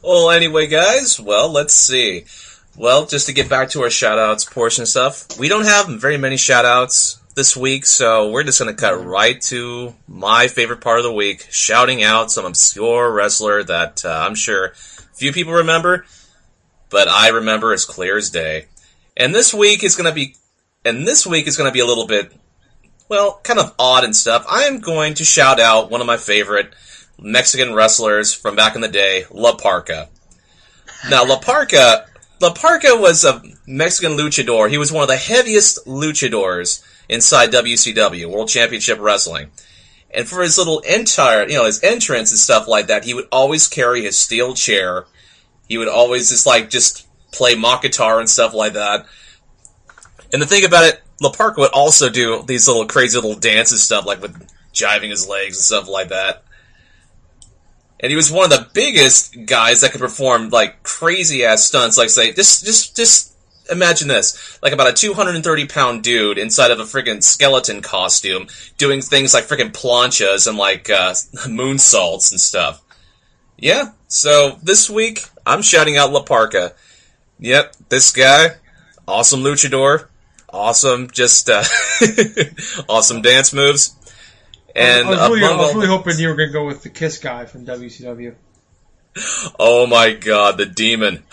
Well, 0.03 0.29
anyway, 0.31 0.67
guys, 0.67 1.19
well, 1.19 1.49
let's 1.51 1.73
see. 1.73 2.25
Well, 2.77 3.05
just 3.05 3.27
to 3.27 3.33
get 3.33 3.49
back 3.49 3.69
to 3.69 3.81
our 3.83 3.89
shout-outs 3.89 4.45
portion 4.45 4.81
of 4.83 4.87
stuff, 4.89 5.39
we 5.39 5.47
don't 5.47 5.65
have 5.65 5.87
very 5.99 6.17
many 6.17 6.37
shout-outs 6.37 7.19
this 7.35 7.55
week, 7.55 7.85
so 7.85 8.29
we're 8.31 8.43
just 8.43 8.59
going 8.59 8.73
to 8.73 8.79
cut 8.79 9.03
right 9.03 9.41
to 9.43 9.95
my 10.07 10.47
favorite 10.47 10.81
part 10.81 10.99
of 10.99 11.03
the 11.05 11.11
week, 11.11 11.47
shouting 11.51 12.03
out 12.03 12.31
some 12.31 12.45
obscure 12.45 13.11
wrestler 13.11 13.63
that 13.63 14.03
uh, 14.05 14.09
I'm 14.09 14.35
sure 14.35 14.73
few 15.13 15.31
people 15.31 15.53
remember, 15.53 16.05
but 16.89 17.07
I 17.07 17.29
remember 17.29 17.73
as 17.73 17.85
clear 17.85 18.17
as 18.17 18.29
day. 18.29 18.65
And 19.17 19.33
this 19.33 19.53
week 19.53 19.83
is 19.83 19.95
going 19.95 20.09
to 20.09 20.13
be, 20.13 20.35
and 20.83 21.07
this 21.07 21.25
week 21.25 21.47
is 21.47 21.57
going 21.57 21.69
to 21.69 21.73
be 21.73 21.79
a 21.79 21.85
little 21.85 22.07
bit, 22.07 22.33
well, 23.07 23.39
kind 23.43 23.59
of 23.59 23.73
odd 23.79 24.03
and 24.03 24.15
stuff. 24.15 24.45
I 24.49 24.63
am 24.63 24.79
going 24.79 25.13
to 25.15 25.23
shout 25.23 25.59
out 25.59 25.89
one 25.89 26.01
of 26.01 26.07
my 26.07 26.17
favorite 26.17 26.73
Mexican 27.19 27.73
wrestlers 27.73 28.33
from 28.33 28.55
back 28.55 28.75
in 28.75 28.81
the 28.81 28.87
day, 28.87 29.25
La 29.31 29.55
Parca. 29.55 30.09
Now, 31.09 31.25
La 31.25 31.39
Parca, 31.39 32.07
La 32.41 32.53
Parca 32.53 32.99
was 32.99 33.23
a 33.23 33.41
Mexican 33.65 34.17
luchador. 34.17 34.69
He 34.69 34.77
was 34.77 34.91
one 34.91 35.03
of 35.03 35.09
the 35.09 35.15
heaviest 35.15 35.85
luchadors 35.85 36.83
inside 37.07 37.51
WCW, 37.51 38.29
World 38.29 38.49
Championship 38.49 38.99
Wrestling. 38.99 39.49
And 40.11 40.27
for 40.27 40.41
his 40.41 40.57
little 40.57 40.79
entire, 40.79 41.47
you 41.47 41.55
know, 41.55 41.65
his 41.65 41.83
entrance 41.83 42.31
and 42.31 42.39
stuff 42.39 42.67
like 42.67 42.87
that, 42.87 43.05
he 43.05 43.13
would 43.13 43.27
always 43.31 43.67
carry 43.67 44.01
his 44.01 44.17
steel 44.17 44.53
chair. 44.53 45.05
He 45.67 45.77
would 45.77 45.87
always 45.87 46.29
just 46.29 46.45
like, 46.45 46.69
just 46.69 47.04
play 47.35 47.55
mock 47.55 47.81
guitar 47.81 48.19
and 48.19 48.29
stuff 48.29 48.53
like 48.53 48.73
that. 48.73 49.05
And 50.33 50.41
the 50.41 50.45
thing 50.45 50.65
about 50.65 50.85
it, 50.85 51.01
La 51.21 51.31
Parca 51.31 51.57
would 51.57 51.71
also 51.71 52.09
do 52.09 52.43
these 52.43 52.67
little 52.67 52.85
crazy 52.85 53.17
little 53.17 53.39
dances 53.39 53.83
stuff, 53.83 54.05
like 54.05 54.21
with 54.21 54.47
jiving 54.73 55.09
his 55.09 55.27
legs 55.27 55.57
and 55.57 55.63
stuff 55.63 55.87
like 55.87 56.09
that. 56.09 56.43
And 57.99 58.09
he 58.11 58.15
was 58.15 58.31
one 58.31 58.51
of 58.51 58.57
the 58.57 58.67
biggest 58.73 59.45
guys 59.45 59.81
that 59.81 59.91
could 59.91 60.01
perform 60.01 60.49
like 60.49 60.83
crazy 60.83 61.45
ass 61.45 61.63
stunts. 61.63 61.97
Like 61.97 62.09
say, 62.09 62.33
just 62.33 62.65
just 62.65 62.95
just 62.95 63.33
imagine 63.71 64.09
this: 64.09 64.59
like 64.61 64.73
about 64.73 64.89
a 64.89 64.93
230 64.93 65.65
pound 65.67 66.03
dude 66.03 66.37
inside 66.37 66.71
of 66.71 66.79
a 66.79 66.83
freaking 66.83 67.23
skeleton 67.23 67.81
costume, 67.81 68.47
doing 68.77 69.01
things 69.01 69.33
like 69.33 69.45
freaking 69.45 69.71
planchas 69.71 70.47
and 70.47 70.57
like 70.57 70.89
uh, 70.89 71.11
moonsaults 71.47 72.31
and 72.31 72.41
stuff. 72.41 72.81
Yeah. 73.57 73.91
So 74.07 74.59
this 74.61 74.89
week, 74.89 75.21
I'm 75.45 75.61
shouting 75.61 75.97
out 75.97 76.11
La 76.11 76.23
Parca. 76.23 76.73
Yep, 77.39 77.75
this 77.89 78.11
guy, 78.11 78.55
awesome 79.07 79.41
luchador, 79.41 80.07
awesome, 80.49 81.09
just 81.11 81.49
uh, 81.49 81.63
awesome 82.89 83.21
dance 83.21 83.53
moves. 83.53 83.95
And 84.75 85.07
I 85.07 85.09
was, 85.09 85.19
really, 85.39 85.43
I 85.43 85.55
was 85.57 85.73
really 85.75 85.87
hoping 85.87 86.17
you 86.19 86.27
were 86.29 86.35
going 86.35 86.49
to 86.49 86.53
go 86.53 86.65
with 86.65 86.83
the 86.83 86.89
Kiss 86.89 87.17
guy 87.19 87.45
from 87.45 87.65
WCW. 87.65 88.35
oh 89.59 89.87
my 89.87 90.11
god, 90.13 90.57
the 90.57 90.65
demon! 90.65 91.23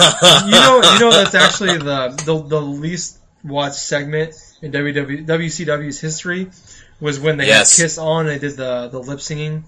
You 0.00 0.50
know, 0.52 0.80
you 0.82 0.98
know 1.00 1.10
that's 1.24 1.34
actually 1.34 1.78
the 1.78 2.20
the, 2.24 2.42
the 2.42 2.60
least 2.60 3.18
watched 3.44 3.76
segment 3.76 4.34
in 4.62 4.70
WW, 4.72 5.26
WCW's 5.26 6.00
history 6.00 6.50
was 7.00 7.18
when 7.18 7.36
they 7.38 7.48
Yes. 7.48 7.76
had 7.76 7.82
Kiss 7.84 7.98
on 7.98 8.26
and 8.26 8.28
they 8.28 8.38
did 8.38 8.56
the 8.56 8.88
the 8.88 9.00
lip 9.00 9.20
singing. 9.20 9.64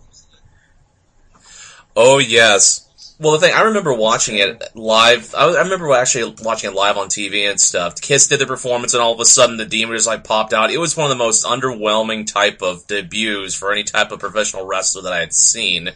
Oh 1.96 2.18
yes. 2.18 2.83
Well, 3.18 3.32
the 3.32 3.38
thing 3.38 3.54
I 3.54 3.62
remember 3.62 3.94
watching 3.94 4.38
it 4.38 4.60
live. 4.74 5.34
I, 5.36 5.46
I 5.46 5.62
remember 5.62 5.92
actually 5.92 6.34
watching 6.42 6.70
it 6.70 6.76
live 6.76 6.96
on 6.96 7.06
TV 7.06 7.48
and 7.48 7.60
stuff. 7.60 8.00
Kiss 8.00 8.26
did 8.26 8.40
the 8.40 8.46
performance, 8.46 8.92
and 8.92 9.02
all 9.02 9.14
of 9.14 9.20
a 9.20 9.24
sudden 9.24 9.56
the 9.56 9.64
demon 9.64 9.94
just 9.94 10.08
like 10.08 10.24
popped 10.24 10.52
out. 10.52 10.72
It 10.72 10.78
was 10.78 10.96
one 10.96 11.10
of 11.10 11.16
the 11.16 11.24
most 11.24 11.44
underwhelming 11.44 12.26
type 12.26 12.60
of 12.60 12.86
debuts 12.88 13.54
for 13.54 13.72
any 13.72 13.84
type 13.84 14.10
of 14.10 14.18
professional 14.18 14.66
wrestler 14.66 15.02
that 15.02 15.12
I 15.12 15.20
had 15.20 15.32
seen. 15.32 15.90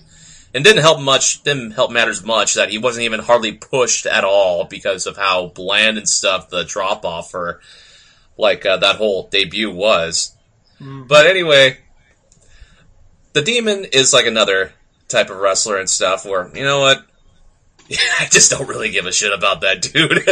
And 0.54 0.64
didn't 0.64 0.82
help 0.82 1.00
much. 1.00 1.42
Didn't 1.42 1.72
help 1.72 1.90
matters 1.90 2.24
much 2.24 2.54
that 2.54 2.70
he 2.70 2.78
wasn't 2.78 3.04
even 3.04 3.20
hardly 3.20 3.52
pushed 3.52 4.06
at 4.06 4.24
all 4.24 4.64
because 4.64 5.06
of 5.06 5.16
how 5.16 5.48
bland 5.48 5.98
and 5.98 6.08
stuff 6.08 6.48
the 6.48 6.64
drop 6.64 7.04
off 7.04 7.32
for 7.32 7.60
like 8.38 8.64
uh, 8.64 8.76
that 8.78 8.96
whole 8.96 9.28
debut 9.28 9.70
was. 9.70 10.34
But 10.80 11.26
anyway, 11.26 11.78
the 13.32 13.42
demon 13.42 13.86
is 13.92 14.12
like 14.12 14.26
another 14.26 14.72
type 15.08 15.30
of 15.30 15.38
wrestler 15.38 15.78
and 15.78 15.88
stuff 15.90 16.24
where 16.24 16.50
you 16.54 16.62
know 16.64 16.80
what 16.80 17.02
I 18.20 18.26
just 18.30 18.50
don't 18.50 18.68
really 18.68 18.90
give 18.90 19.06
a 19.06 19.12
shit 19.12 19.32
about 19.32 19.62
that 19.62 19.80
dude. 19.82 20.22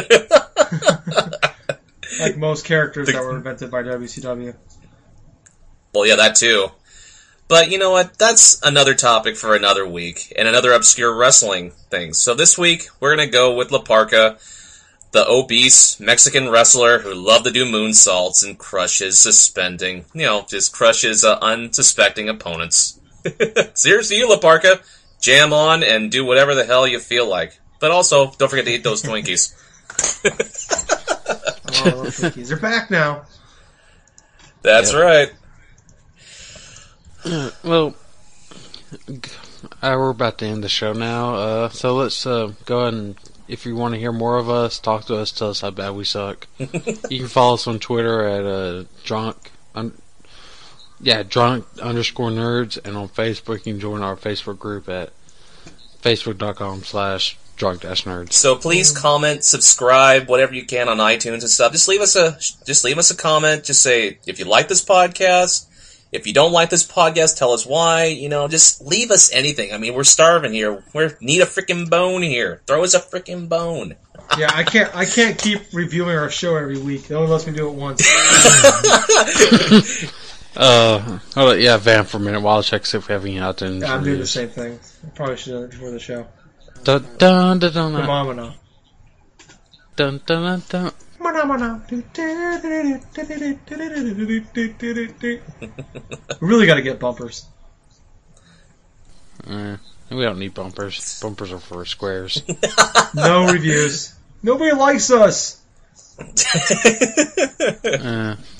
like 2.20 2.36
most 2.36 2.64
characters 2.64 3.06
The- 3.06 3.12
that 3.14 3.22
were 3.22 3.36
invented 3.36 3.70
by 3.70 3.82
WCW. 3.82 4.54
well, 5.94 6.06
yeah, 6.06 6.16
that 6.16 6.34
too. 6.36 6.68
But 7.48 7.70
you 7.70 7.78
know 7.78 7.92
what? 7.92 8.18
That's 8.18 8.60
another 8.64 8.92
topic 8.94 9.36
for 9.36 9.54
another 9.54 9.86
week 9.86 10.32
and 10.36 10.48
another 10.48 10.72
obscure 10.72 11.14
wrestling 11.14 11.70
thing. 11.90 12.12
So 12.12 12.34
this 12.34 12.58
week 12.58 12.88
we're 13.00 13.14
gonna 13.16 13.30
go 13.30 13.54
with 13.54 13.70
La 13.70 13.82
Parca, 13.82 14.36
the 15.12 15.24
obese 15.28 16.00
Mexican 16.00 16.48
wrestler 16.50 16.98
who 16.98 17.14
loved 17.14 17.44
to 17.44 17.52
do 17.52 17.64
moonsaults 17.64 18.44
and 18.44 18.58
crushes 18.58 19.20
suspending, 19.20 20.06
you 20.12 20.26
know, 20.26 20.44
just 20.48 20.72
crushes 20.72 21.22
uh, 21.24 21.38
unsuspecting 21.40 22.28
opponents. 22.28 22.98
so 23.74 23.88
here's 23.88 24.10
you, 24.10 24.28
La 24.28 24.36
Parca. 24.38 24.80
Jam 25.20 25.52
on 25.52 25.82
and 25.82 26.10
do 26.12 26.24
whatever 26.24 26.54
the 26.54 26.64
hell 26.66 26.86
you 26.86 26.98
feel 27.00 27.28
like. 27.28 27.58
But 27.80 27.90
also, 27.90 28.30
don't 28.38 28.48
forget 28.48 28.64
to 28.66 28.72
eat 28.72 28.84
those 28.84 29.02
Twinkies. 29.02 29.54
Oh, 30.24 31.82
I 31.84 31.90
love 31.94 32.06
Twinkies. 32.08 32.48
They're 32.48 32.56
back 32.58 32.90
now. 32.90 33.22
That's 34.62 34.92
Yep. 34.92 35.02
right. 35.02 35.32
Well, 37.64 37.94
g- 39.08 39.30
uh, 39.82 39.96
we're 39.98 40.10
about 40.10 40.38
to 40.38 40.46
end 40.46 40.62
the 40.62 40.68
show 40.68 40.92
now. 40.92 41.34
Uh, 41.34 41.68
so 41.70 41.94
let's 41.96 42.24
uh, 42.24 42.52
go 42.66 42.80
ahead 42.82 42.94
and, 42.94 43.16
if 43.48 43.66
you 43.66 43.74
want 43.74 43.94
to 43.94 44.00
hear 44.00 44.12
more 44.12 44.36
of 44.38 44.48
us, 44.48 44.78
talk 44.78 45.06
to 45.06 45.16
us, 45.16 45.32
tell 45.32 45.50
us 45.50 45.60
how 45.60 45.70
bad 45.70 45.90
we 45.96 46.04
suck. 46.04 46.46
you 46.58 46.68
can 47.18 47.26
follow 47.28 47.54
us 47.54 47.66
on 47.66 47.80
Twitter 47.80 48.24
at 48.26 48.44
uh, 48.44 48.84
drunk, 49.04 49.50
un- 49.74 50.00
yeah, 51.00 51.22
drunk 51.22 51.66
underscore 51.80 52.30
nerds, 52.30 52.78
and 52.82 52.96
on 52.96 53.08
Facebook 53.08 53.66
you 53.66 53.72
can 53.74 53.80
join 53.80 54.02
our 54.02 54.16
Facebook 54.16 54.58
group 54.58 54.88
at 54.88 55.12
facebook.com 56.02 56.82
slash 56.84 57.36
drunk 57.56 57.82
dash 57.82 58.04
nerds. 58.04 58.32
So 58.32 58.56
please 58.56 58.92
comment, 58.96 59.44
subscribe, 59.44 60.28
whatever 60.28 60.54
you 60.54 60.64
can 60.64 60.88
on 60.88 60.98
iTunes 60.98 61.40
and 61.40 61.50
stuff. 61.50 61.72
Just 61.72 61.88
leave 61.88 62.00
us 62.00 62.16
a 62.16 62.38
just 62.64 62.84
leave 62.84 62.98
us 62.98 63.10
a 63.10 63.16
comment. 63.16 63.64
Just 63.64 63.82
say 63.82 64.18
if 64.26 64.38
you 64.38 64.44
like 64.44 64.68
this 64.68 64.84
podcast. 64.84 65.66
If 66.12 66.26
you 66.26 66.32
don't 66.32 66.52
like 66.52 66.70
this 66.70 66.86
podcast, 66.86 67.36
tell 67.36 67.50
us 67.50 67.66
why. 67.66 68.04
You 68.04 68.28
know, 68.28 68.46
just 68.46 68.80
leave 68.80 69.10
us 69.10 69.32
anything. 69.32 69.72
I 69.72 69.78
mean, 69.78 69.92
we're 69.92 70.04
starving 70.04 70.52
here. 70.52 70.82
We 70.94 71.08
need 71.20 71.42
a 71.42 71.46
freaking 71.46 71.90
bone 71.90 72.22
here. 72.22 72.62
Throw 72.66 72.84
us 72.84 72.94
a 72.94 73.00
freaking 73.00 73.48
bone. 73.48 73.96
Yeah, 74.36 74.50
I 74.52 74.64
can't. 74.64 74.94
I 74.94 75.04
can't 75.04 75.38
keep 75.38 75.72
reviewing 75.72 76.16
our 76.16 76.28
show 76.28 76.56
every 76.56 76.78
week. 76.78 77.08
It 77.10 77.14
only 77.14 77.30
lets 77.30 77.46
me 77.46 77.52
do 77.52 77.68
it 77.68 77.74
once. 77.74 78.02
Uh, 80.56 81.18
hold 81.34 81.52
on, 81.52 81.60
yeah, 81.60 81.76
Van 81.76 82.04
for 82.04 82.16
a 82.16 82.20
minute 82.20 82.40
while 82.40 82.58
I 82.58 82.62
check 82.62 82.86
see 82.86 82.96
if 82.96 83.08
we 83.08 83.12
have 83.12 83.24
any 83.24 83.36
iTunes 83.36 83.82
Yeah, 83.82 83.94
I'm 83.94 84.04
doing 84.04 84.18
the 84.18 84.26
same 84.26 84.48
thing. 84.48 84.78
I 85.04 85.08
probably 85.10 85.36
should 85.36 85.52
have 85.52 85.62
done 85.62 85.68
it 85.68 85.72
before 85.72 85.90
the 85.90 85.98
show. 85.98 86.26
Dun, 86.84 87.04
dun, 87.18 87.58
dun, 87.58 87.72
dun, 87.72 87.92
dun, 87.92 88.00
Phenomena. 88.02 88.54
dun, 89.96 90.20
dun, 90.24 90.62
dun. 90.68 90.92
We 91.20 91.26
really 96.48 96.66
got 96.66 96.76
to 96.76 96.82
get 96.82 97.00
bumpers. 97.00 97.46
Eh, 99.48 99.76
we 100.10 100.22
don't 100.22 100.38
need 100.38 100.54
bumpers. 100.54 101.20
Bumpers 101.20 101.52
are 101.52 101.58
for 101.58 101.84
squares. 101.84 102.42
No 103.14 103.50
reviews. 103.50 104.14
Nobody 104.42 104.72
likes 104.72 105.10
us. 105.10 105.60
Uh, 106.18 108.36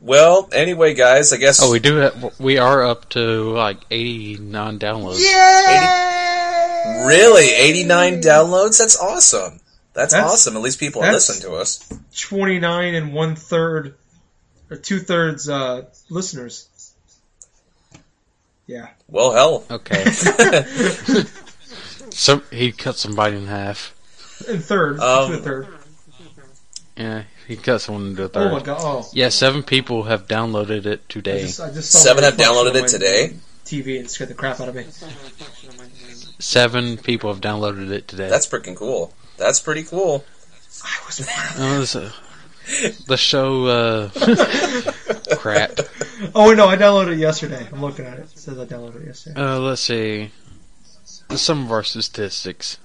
well, 0.00 0.48
anyway, 0.52 0.94
guys, 0.94 1.32
I 1.32 1.36
guess. 1.36 1.62
oh, 1.62 1.70
we 1.70 1.78
do. 1.78 1.96
Have, 1.96 2.40
we 2.40 2.58
are 2.58 2.84
up 2.84 3.08
to 3.10 3.50
like 3.52 3.78
eighty 3.90 4.36
nine 4.38 4.78
downloads. 4.78 5.20
Yeah. 5.22 7.06
really 7.06 7.50
89 7.50 8.22
downloads. 8.22 8.78
That's 8.78 8.98
awesome. 8.98 9.60
That's, 9.92 10.14
That's- 10.14 10.32
awesome. 10.32 10.56
At 10.56 10.62
least 10.62 10.80
people 10.80 11.02
are 11.02 11.12
listening 11.12 11.42
to 11.42 11.56
us. 11.56 11.92
29 12.18 12.94
and 12.94 13.12
one 13.12 13.36
third, 13.36 13.94
or 14.70 14.76
two 14.76 14.98
thirds 15.00 15.48
uh, 15.48 15.82
listeners. 16.08 16.68
Yeah. 18.66 18.88
Well, 19.08 19.32
hell. 19.32 19.64
Okay. 19.70 20.04
so 22.10 22.38
he 22.52 22.70
cut 22.72 22.96
somebody 22.96 23.36
in 23.36 23.46
half. 23.46 23.94
In 24.48 24.60
third. 24.60 25.00
Um, 25.00 25.32
to 25.32 25.38
a 25.38 25.42
third. 25.42 25.66
Yeah, 26.96 27.22
he 27.50 27.56
cut 27.56 27.80
someone 27.80 28.06
into 28.08 28.24
a 28.24 28.28
third. 28.28 28.46
Oh 28.52 28.58
third. 28.58 28.60
my 28.60 28.64
god. 28.64 28.78
Oh. 28.80 29.08
Yeah, 29.12 29.28
seven 29.28 29.62
people 29.62 30.04
have 30.04 30.26
downloaded 30.28 30.86
it 30.86 31.00
I 31.00 31.12
today. 31.12 31.40
just, 31.42 31.60
I 31.60 31.70
just 31.70 31.90
saw 31.90 31.98
Seven 31.98 32.22
have 32.24 32.34
downloaded 32.36 32.74
it 32.76 32.82
reflection 32.82 33.02
on 33.02 33.08
my 33.10 33.16
today. 33.26 33.36
TV 33.64 33.98
and 34.00 34.08
scared 34.10 34.30
the 34.30 34.34
crap 34.34 34.60
out 34.60 34.68
of 34.68 34.74
me. 34.74 34.84
Seven 36.38 36.96
people 36.96 37.32
have 37.32 37.42
downloaded 37.42 37.90
it 37.90 38.08
today. 38.08 38.28
That's 38.28 38.46
freaking 38.46 38.76
cool. 38.76 39.12
That's 39.36 39.60
pretty 39.60 39.82
cool. 39.82 40.24
I 40.84 40.98
was 41.06 41.18
one 41.20 41.82
of 41.82 41.96
Oh, 41.96 42.00
uh, 42.06 42.10
the 43.08 43.16
show. 43.16 43.66
Uh, 43.66 44.10
crap. 45.36 45.72
Oh 46.34 46.54
no, 46.54 46.68
I 46.68 46.76
downloaded 46.76 47.14
it 47.14 47.18
yesterday. 47.18 47.66
I'm 47.72 47.80
looking 47.80 48.04
at 48.06 48.18
it. 48.18 48.22
It 48.32 48.38
says 48.38 48.58
I 48.58 48.64
downloaded 48.64 49.02
it 49.02 49.06
yesterday. 49.06 49.40
Uh, 49.40 49.58
let's 49.58 49.82
see. 49.82 50.30
Some 51.34 51.64
of 51.64 51.72
our 51.72 51.82
statistics. 51.82 52.78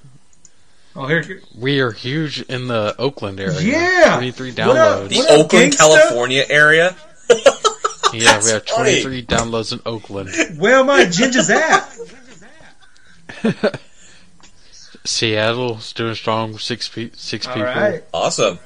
Oh, 0.97 1.07
here. 1.07 1.41
We 1.57 1.81
are 1.81 1.91
huge 1.91 2.41
in 2.43 2.67
the 2.67 2.95
Oakland 2.97 3.39
area. 3.39 3.59
Yeah! 3.61 4.15
23 4.15 4.51
What 4.51 4.59
up? 4.59 4.76
downloads. 4.76 5.09
The 5.09 5.26
Oakland, 5.34 5.73
gangsta? 5.73 5.77
California 5.77 6.43
area. 6.49 6.95
Yeah, 8.13 8.41
we 8.41 8.51
have 8.51 8.65
funny. 8.65 9.01
23 9.01 9.26
downloads 9.26 9.73
in 9.73 9.81
Oakland. 9.85 10.30
Where 10.57 10.76
am 10.77 10.89
I? 10.89 11.03
Ginger's 11.05 11.49
at? 11.49 11.84
Seattle's 15.03 15.91
doing 15.91 16.15
strong. 16.15 16.57
Six 16.57 16.88
pe- 16.88 17.09
six 17.13 17.45
All 17.45 17.53
people. 17.55 17.67
right. 17.67 18.03
Awesome. 18.13 18.59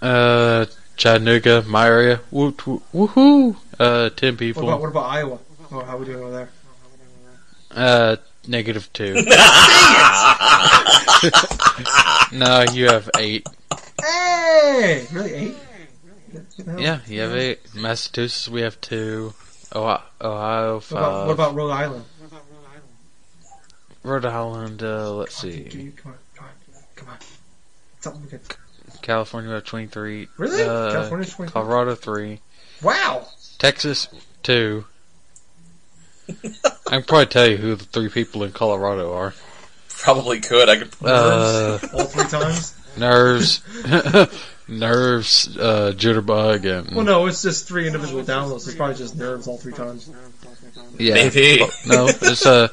Uh, 0.00 0.66
Chattanooga, 0.96 1.62
my 1.66 1.86
area. 1.88 2.20
Woo, 2.30 2.54
woo, 2.64 2.82
woohoo! 2.94 3.56
Uh, 3.80 4.10
ten 4.10 4.34
What 4.34 4.38
people. 4.38 4.62
about 4.68 4.80
what 4.80 4.90
about 4.90 5.06
Iowa? 5.06 5.38
Oh, 5.72 5.82
how 5.84 5.96
are 5.96 5.98
we 5.98 6.06
doing 6.06 6.20
over 6.22 6.30
there? 6.30 6.48
Uh, 7.72 8.16
negative 8.48 8.92
two. 8.92 9.14
no, 12.32 12.64
you 12.72 12.86
have 12.86 13.10
eight. 13.18 13.46
Hey, 14.00 15.06
really 15.12 15.34
eight? 15.34 15.56
What? 16.64 16.80
Yeah, 16.80 17.00
you 17.06 17.20
have 17.20 17.34
eight. 17.34 17.60
Massachusetts, 17.74 18.48
we 18.48 18.62
have 18.62 18.80
two. 18.80 19.34
Ohio, 19.74 20.00
Ohio 20.20 20.74
What 20.74 20.84
five. 20.84 20.98
about, 20.98 21.26
what 21.26 21.32
about 21.32 21.54
Rhode 21.54 21.70
Island? 21.70 22.04
Rhode 24.02 24.24
Island? 24.24 24.82
Uh, 24.82 25.12
let's 25.12 25.36
see. 25.36 25.92
Come 25.96 26.12
on, 26.12 26.18
come 26.34 26.46
on, 26.46 26.52
come 26.96 27.08
on. 27.10 27.16
Something 28.00 28.28
we. 28.32 28.38
California, 29.02 29.50
we 29.50 29.54
have 29.54 29.64
twenty-three. 29.64 30.28
Really? 30.38 30.62
Uh, 30.62 30.92
California's 30.92 31.34
23? 31.34 31.52
Colorado 31.52 31.94
three. 31.94 32.40
Wow. 32.82 33.28
Texas 33.58 34.08
two. 34.42 34.86
I 36.88 36.92
can 36.92 37.02
probably 37.04 37.26
tell 37.26 37.46
you 37.48 37.56
who 37.58 37.74
the 37.74 37.84
three 37.84 38.08
people 38.08 38.42
in 38.44 38.52
Colorado 38.52 39.12
are. 39.14 39.34
Probably 39.90 40.40
could. 40.40 40.68
I 40.68 40.78
could. 40.78 40.90
Uh, 41.02 41.78
All 41.94 42.04
three 42.04 42.24
times. 42.28 42.74
nerves, 42.96 43.60
nerves, 44.68 45.56
uh, 45.58 45.92
jitterbug, 45.96 46.64
and 46.64 46.96
Well, 46.96 47.04
no, 47.04 47.26
it's 47.26 47.42
just 47.42 47.66
three 47.68 47.86
individual 47.86 48.22
downloads. 48.22 48.66
It's 48.66 48.74
probably 48.74 48.96
just 48.96 49.16
nerves 49.16 49.46
all 49.46 49.58
three 49.58 49.72
times. 49.72 50.10
yeah. 50.98 51.14
Maybe. 51.14 51.58
No, 51.86 52.06
it's 52.08 52.46
uh, 52.46 52.68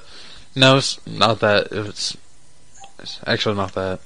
no, 0.55 0.77
it's 0.77 1.05
not 1.07 1.39
that. 1.41 1.67
It's, 1.71 2.15
it's 2.99 3.19
actually 3.25 3.55
not 3.55 3.73
that. 3.73 3.99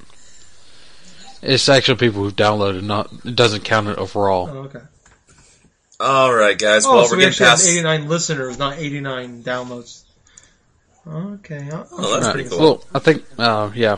It's 1.42 1.70
actually 1.70 1.98
people 1.98 2.24
who've 2.24 2.36
downloaded. 2.36 2.84
Not 2.84 3.12
it 3.26 3.36
doesn't 3.36 3.64
count 3.64 3.88
it 3.90 3.98
overall. 3.98 4.50
Oh, 4.52 4.58
okay. 4.64 4.80
All 6.00 6.34
right, 6.34 6.58
guys. 6.58 6.86
Oh, 6.86 6.96
well, 6.96 7.06
so 7.06 7.12
we're 7.12 7.18
we 7.18 7.24
getting 7.24 7.46
actually 7.46 7.48
have 7.48 7.58
past. 7.60 7.68
89 7.70 8.08
listeners, 8.08 8.58
not 8.58 8.78
89 8.78 9.44
downloads. 9.44 10.04
Okay. 11.08 11.70
uh, 11.72 11.84
Oh, 11.92 12.14
that's 12.14 12.26
Right. 12.28 12.34
pretty 12.34 12.50
cool. 12.50 12.60
Well, 12.60 12.84
I 12.94 13.00
think. 13.00 13.24
Uh, 13.38 13.72
yeah. 13.76 13.98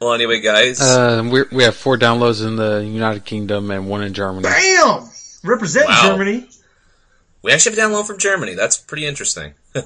Well, 0.00 0.14
anyway, 0.14 0.40
guys. 0.40 0.80
Uh, 0.80 1.22
we 1.30 1.42
we 1.50 1.64
have 1.64 1.74
four 1.76 1.98
downloads 1.98 2.46
in 2.46 2.56
the 2.56 2.78
United 2.84 3.24
Kingdom 3.24 3.70
and 3.70 3.88
one 3.88 4.02
in 4.02 4.14
Germany. 4.14 4.42
Bam! 4.44 5.08
Represent 5.44 5.88
Wow. 5.88 6.02
Germany. 6.04 6.48
we 7.42 7.52
actually 7.52 7.76
have 7.76 7.90
a 7.90 7.94
download 7.94 8.06
from 8.06 8.18
Germany. 8.18 8.54
That's 8.54 8.76
pretty 8.78 9.06
interesting. 9.06 9.54
These 9.74 9.84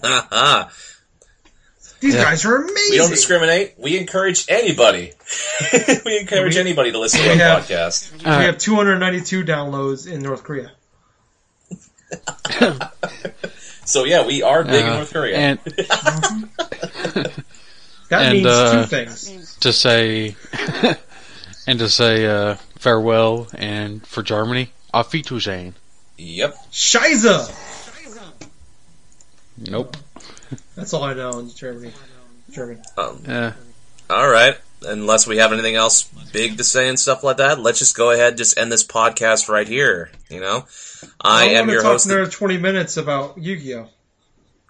Yeah. 2.14 2.24
guys 2.24 2.44
are 2.44 2.56
amazing. 2.56 2.90
We 2.90 2.96
don't 2.98 3.10
discriminate. 3.10 3.74
We 3.78 3.96
encourage 3.98 4.44
anybody. 4.48 5.12
we 6.04 6.18
encourage 6.18 6.54
We- 6.56 6.60
anybody 6.60 6.92
to 6.92 6.98
listen 6.98 7.20
to 7.20 7.26
we 7.26 7.32
our 7.32 7.36
have- 7.38 7.64
podcast. 7.66 8.12
we 8.22 8.44
have 8.44 8.58
292 8.58 9.44
downloads 9.44 10.10
in 10.10 10.20
North 10.20 10.42
Korea. 10.42 10.72
So 13.84 14.04
yeah, 14.04 14.24
we 14.24 14.42
are 14.42 14.62
big 14.62 14.84
in 14.84 14.90
Uh, 14.92 14.94
North 14.96 15.12
Korea. 15.12 15.36
And 15.36 15.58
That 18.08 18.22
And, 18.22 18.32
means 18.34 18.46
uh, 18.46 18.82
two 18.82 18.88
things. 18.88 19.56
to 19.60 19.72
say, 19.72 20.36
and 21.66 21.78
to 21.78 21.88
say 21.88 22.26
uh, 22.26 22.56
farewell 22.78 23.48
and 23.54 24.06
for 24.06 24.22
Germany, 24.22 24.70
auf 24.94 25.12
Wiedersehen. 25.12 25.74
yep. 26.18 26.54
Scheiße! 26.70 27.50
Nope. 29.58 29.96
That's 30.76 30.92
all 30.94 31.04
I 31.04 31.14
know 31.14 31.38
in 31.38 31.50
Germany. 31.50 31.92
German. 32.50 32.82
Um, 32.98 33.22
Yeah. 33.26 33.52
all 34.10 34.28
right. 34.28 34.56
Unless 34.84 35.26
we 35.26 35.38
have 35.38 35.52
anything 35.52 35.74
else 35.76 36.04
big 36.32 36.56
to 36.58 36.64
say 36.64 36.88
and 36.88 36.98
stuff 36.98 37.22
like 37.24 37.36
that, 37.38 37.60
let's 37.60 37.78
just 37.78 37.96
go 37.96 38.10
ahead, 38.10 38.36
just 38.36 38.56
end 38.58 38.70
this 38.72 38.84
podcast 38.84 39.48
right 39.48 39.66
here. 39.68 40.10
You 40.30 40.40
know, 40.40 40.64
I, 41.20 41.44
am 41.46 41.54
want 41.54 41.66
to 41.68 41.72
your 41.74 41.82
talk 41.82 41.92
host. 41.92 42.06
another 42.06 42.26
20 42.30 42.58
minutes 42.58 42.96
about 42.96 43.38
Yu-Gi-Oh. 43.38 43.88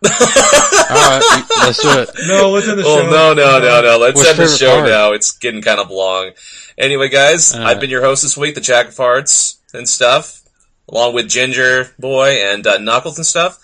All 0.05 0.09
right, 0.11 1.43
let's 1.61 1.81
do 1.83 1.89
it. 2.01 2.11
No, 2.27 2.51
let's 2.51 2.69
end 2.69 2.79
the 2.79 2.85
Oh 2.85 3.03
show. 3.03 3.11
no 3.11 3.35
no 3.35 3.59
no 3.61 3.81
no! 3.83 3.99
Let's 3.99 4.17
What's 4.17 4.29
end 4.31 4.39
the 4.39 4.49
show 4.49 4.79
card? 4.79 4.89
now. 4.89 5.13
It's 5.13 5.33
getting 5.33 5.63
kind 5.63 5.79
of 5.81 5.91
long. 5.91 6.33
Anyway, 6.77 7.09
guys, 7.09 7.55
Uh, 7.55 7.63
I've 7.63 7.81
been 7.81 7.91
your 7.91 8.03
host 8.03 8.23
this 8.23 8.37
week, 8.37 8.55
the 8.55 8.61
Jack 8.61 8.89
of 8.89 8.97
Hearts 8.97 9.59
and 9.73 9.89
stuff, 9.89 10.41
along 10.89 11.15
with 11.15 11.29
Ginger 11.29 11.93
Boy 11.99 12.31
and 12.53 12.67
uh, 12.67 12.79
Knuckles 12.79 13.17
and 13.17 13.27
stuff. 13.27 13.59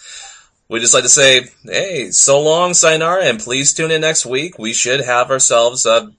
We 0.69 0.81
just 0.81 0.93
like 0.95 1.03
to 1.05 1.09
say, 1.09 1.47
hey, 1.65 2.11
so 2.11 2.41
long, 2.41 2.75
sayonara, 2.75 3.25
and 3.25 3.41
please 3.41 3.73
tune 3.73 3.91
in 3.91 4.03
next 4.03 4.27
week. 4.27 4.59
We 4.59 4.73
should 4.75 5.01
have 5.01 5.31
ourselves 5.31 5.87
a, 5.87 6.13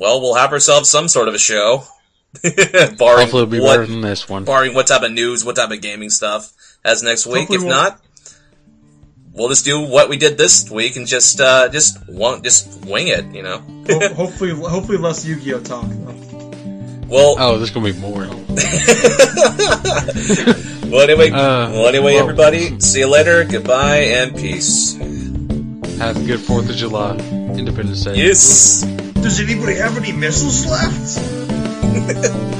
well, 0.00 0.20
we'll 0.20 0.34
have 0.34 0.52
ourselves 0.52 0.90
some 0.90 1.06
sort 1.08 1.28
of 1.28 1.34
a 1.34 1.38
show, 1.38 1.84
barring 2.42 2.56
Hopefully, 2.58 3.42
it'll 3.42 3.46
be 3.46 3.60
what, 3.60 3.74
better 3.76 3.86
than 3.86 4.00
this 4.00 4.28
one. 4.28 4.44
barring 4.44 4.74
what 4.74 4.86
type 4.88 5.02
of 5.02 5.12
news, 5.12 5.44
what 5.44 5.56
type 5.56 5.70
of 5.70 5.80
gaming 5.80 6.10
stuff 6.10 6.52
as 6.84 7.02
next 7.02 7.26
week. 7.26 7.48
Hopefully 7.48 7.56
if 7.58 7.62
we'll- 7.64 7.70
not, 7.70 8.00
we'll 9.32 9.48
just 9.48 9.64
do 9.64 9.80
what 9.80 10.08
we 10.08 10.16
did 10.16 10.36
this 10.38 10.70
week 10.70 10.96
and 10.96 11.06
just 11.06 11.40
uh, 11.40 11.68
just 11.68 11.98
won't 12.08 12.42
just 12.44 12.84
wing 12.84 13.08
it. 13.08 13.24
You 13.26 13.42
know. 13.42 13.58
Ho- 13.88 14.14
hopefully, 14.14 14.50
hopefully 14.54 14.98
less 14.98 15.24
Yu-Gi-Oh 15.26 15.60
talk. 15.60 15.84
though. 15.88 17.04
well, 17.08 17.36
Oh, 17.38 17.58
this 17.58 17.68
is 17.68 17.74
gonna 17.74 17.92
be 17.92 17.98
more. 18.00 18.20
well, 20.90 21.00
anyway, 21.02 21.30
Uh, 21.30 21.70
well, 21.70 21.86
anyway, 21.88 22.14
well- 22.14 22.22
everybody, 22.22 22.80
see 22.80 23.00
you 23.00 23.08
later. 23.08 23.44
Goodbye 23.44 23.98
and 23.98 24.36
peace. 24.36 24.94
Have 25.98 26.16
a 26.16 26.26
good 26.26 26.40
Fourth 26.40 26.68
of 26.70 26.76
July, 26.76 27.16
Independence 27.16 28.04
Day. 28.04 28.14
Yes. 28.16 28.84
Does 29.22 29.38
anybody 29.38 29.74
have 29.74 29.96
any 29.98 30.12
missiles 30.12 30.66
left? 30.66 32.56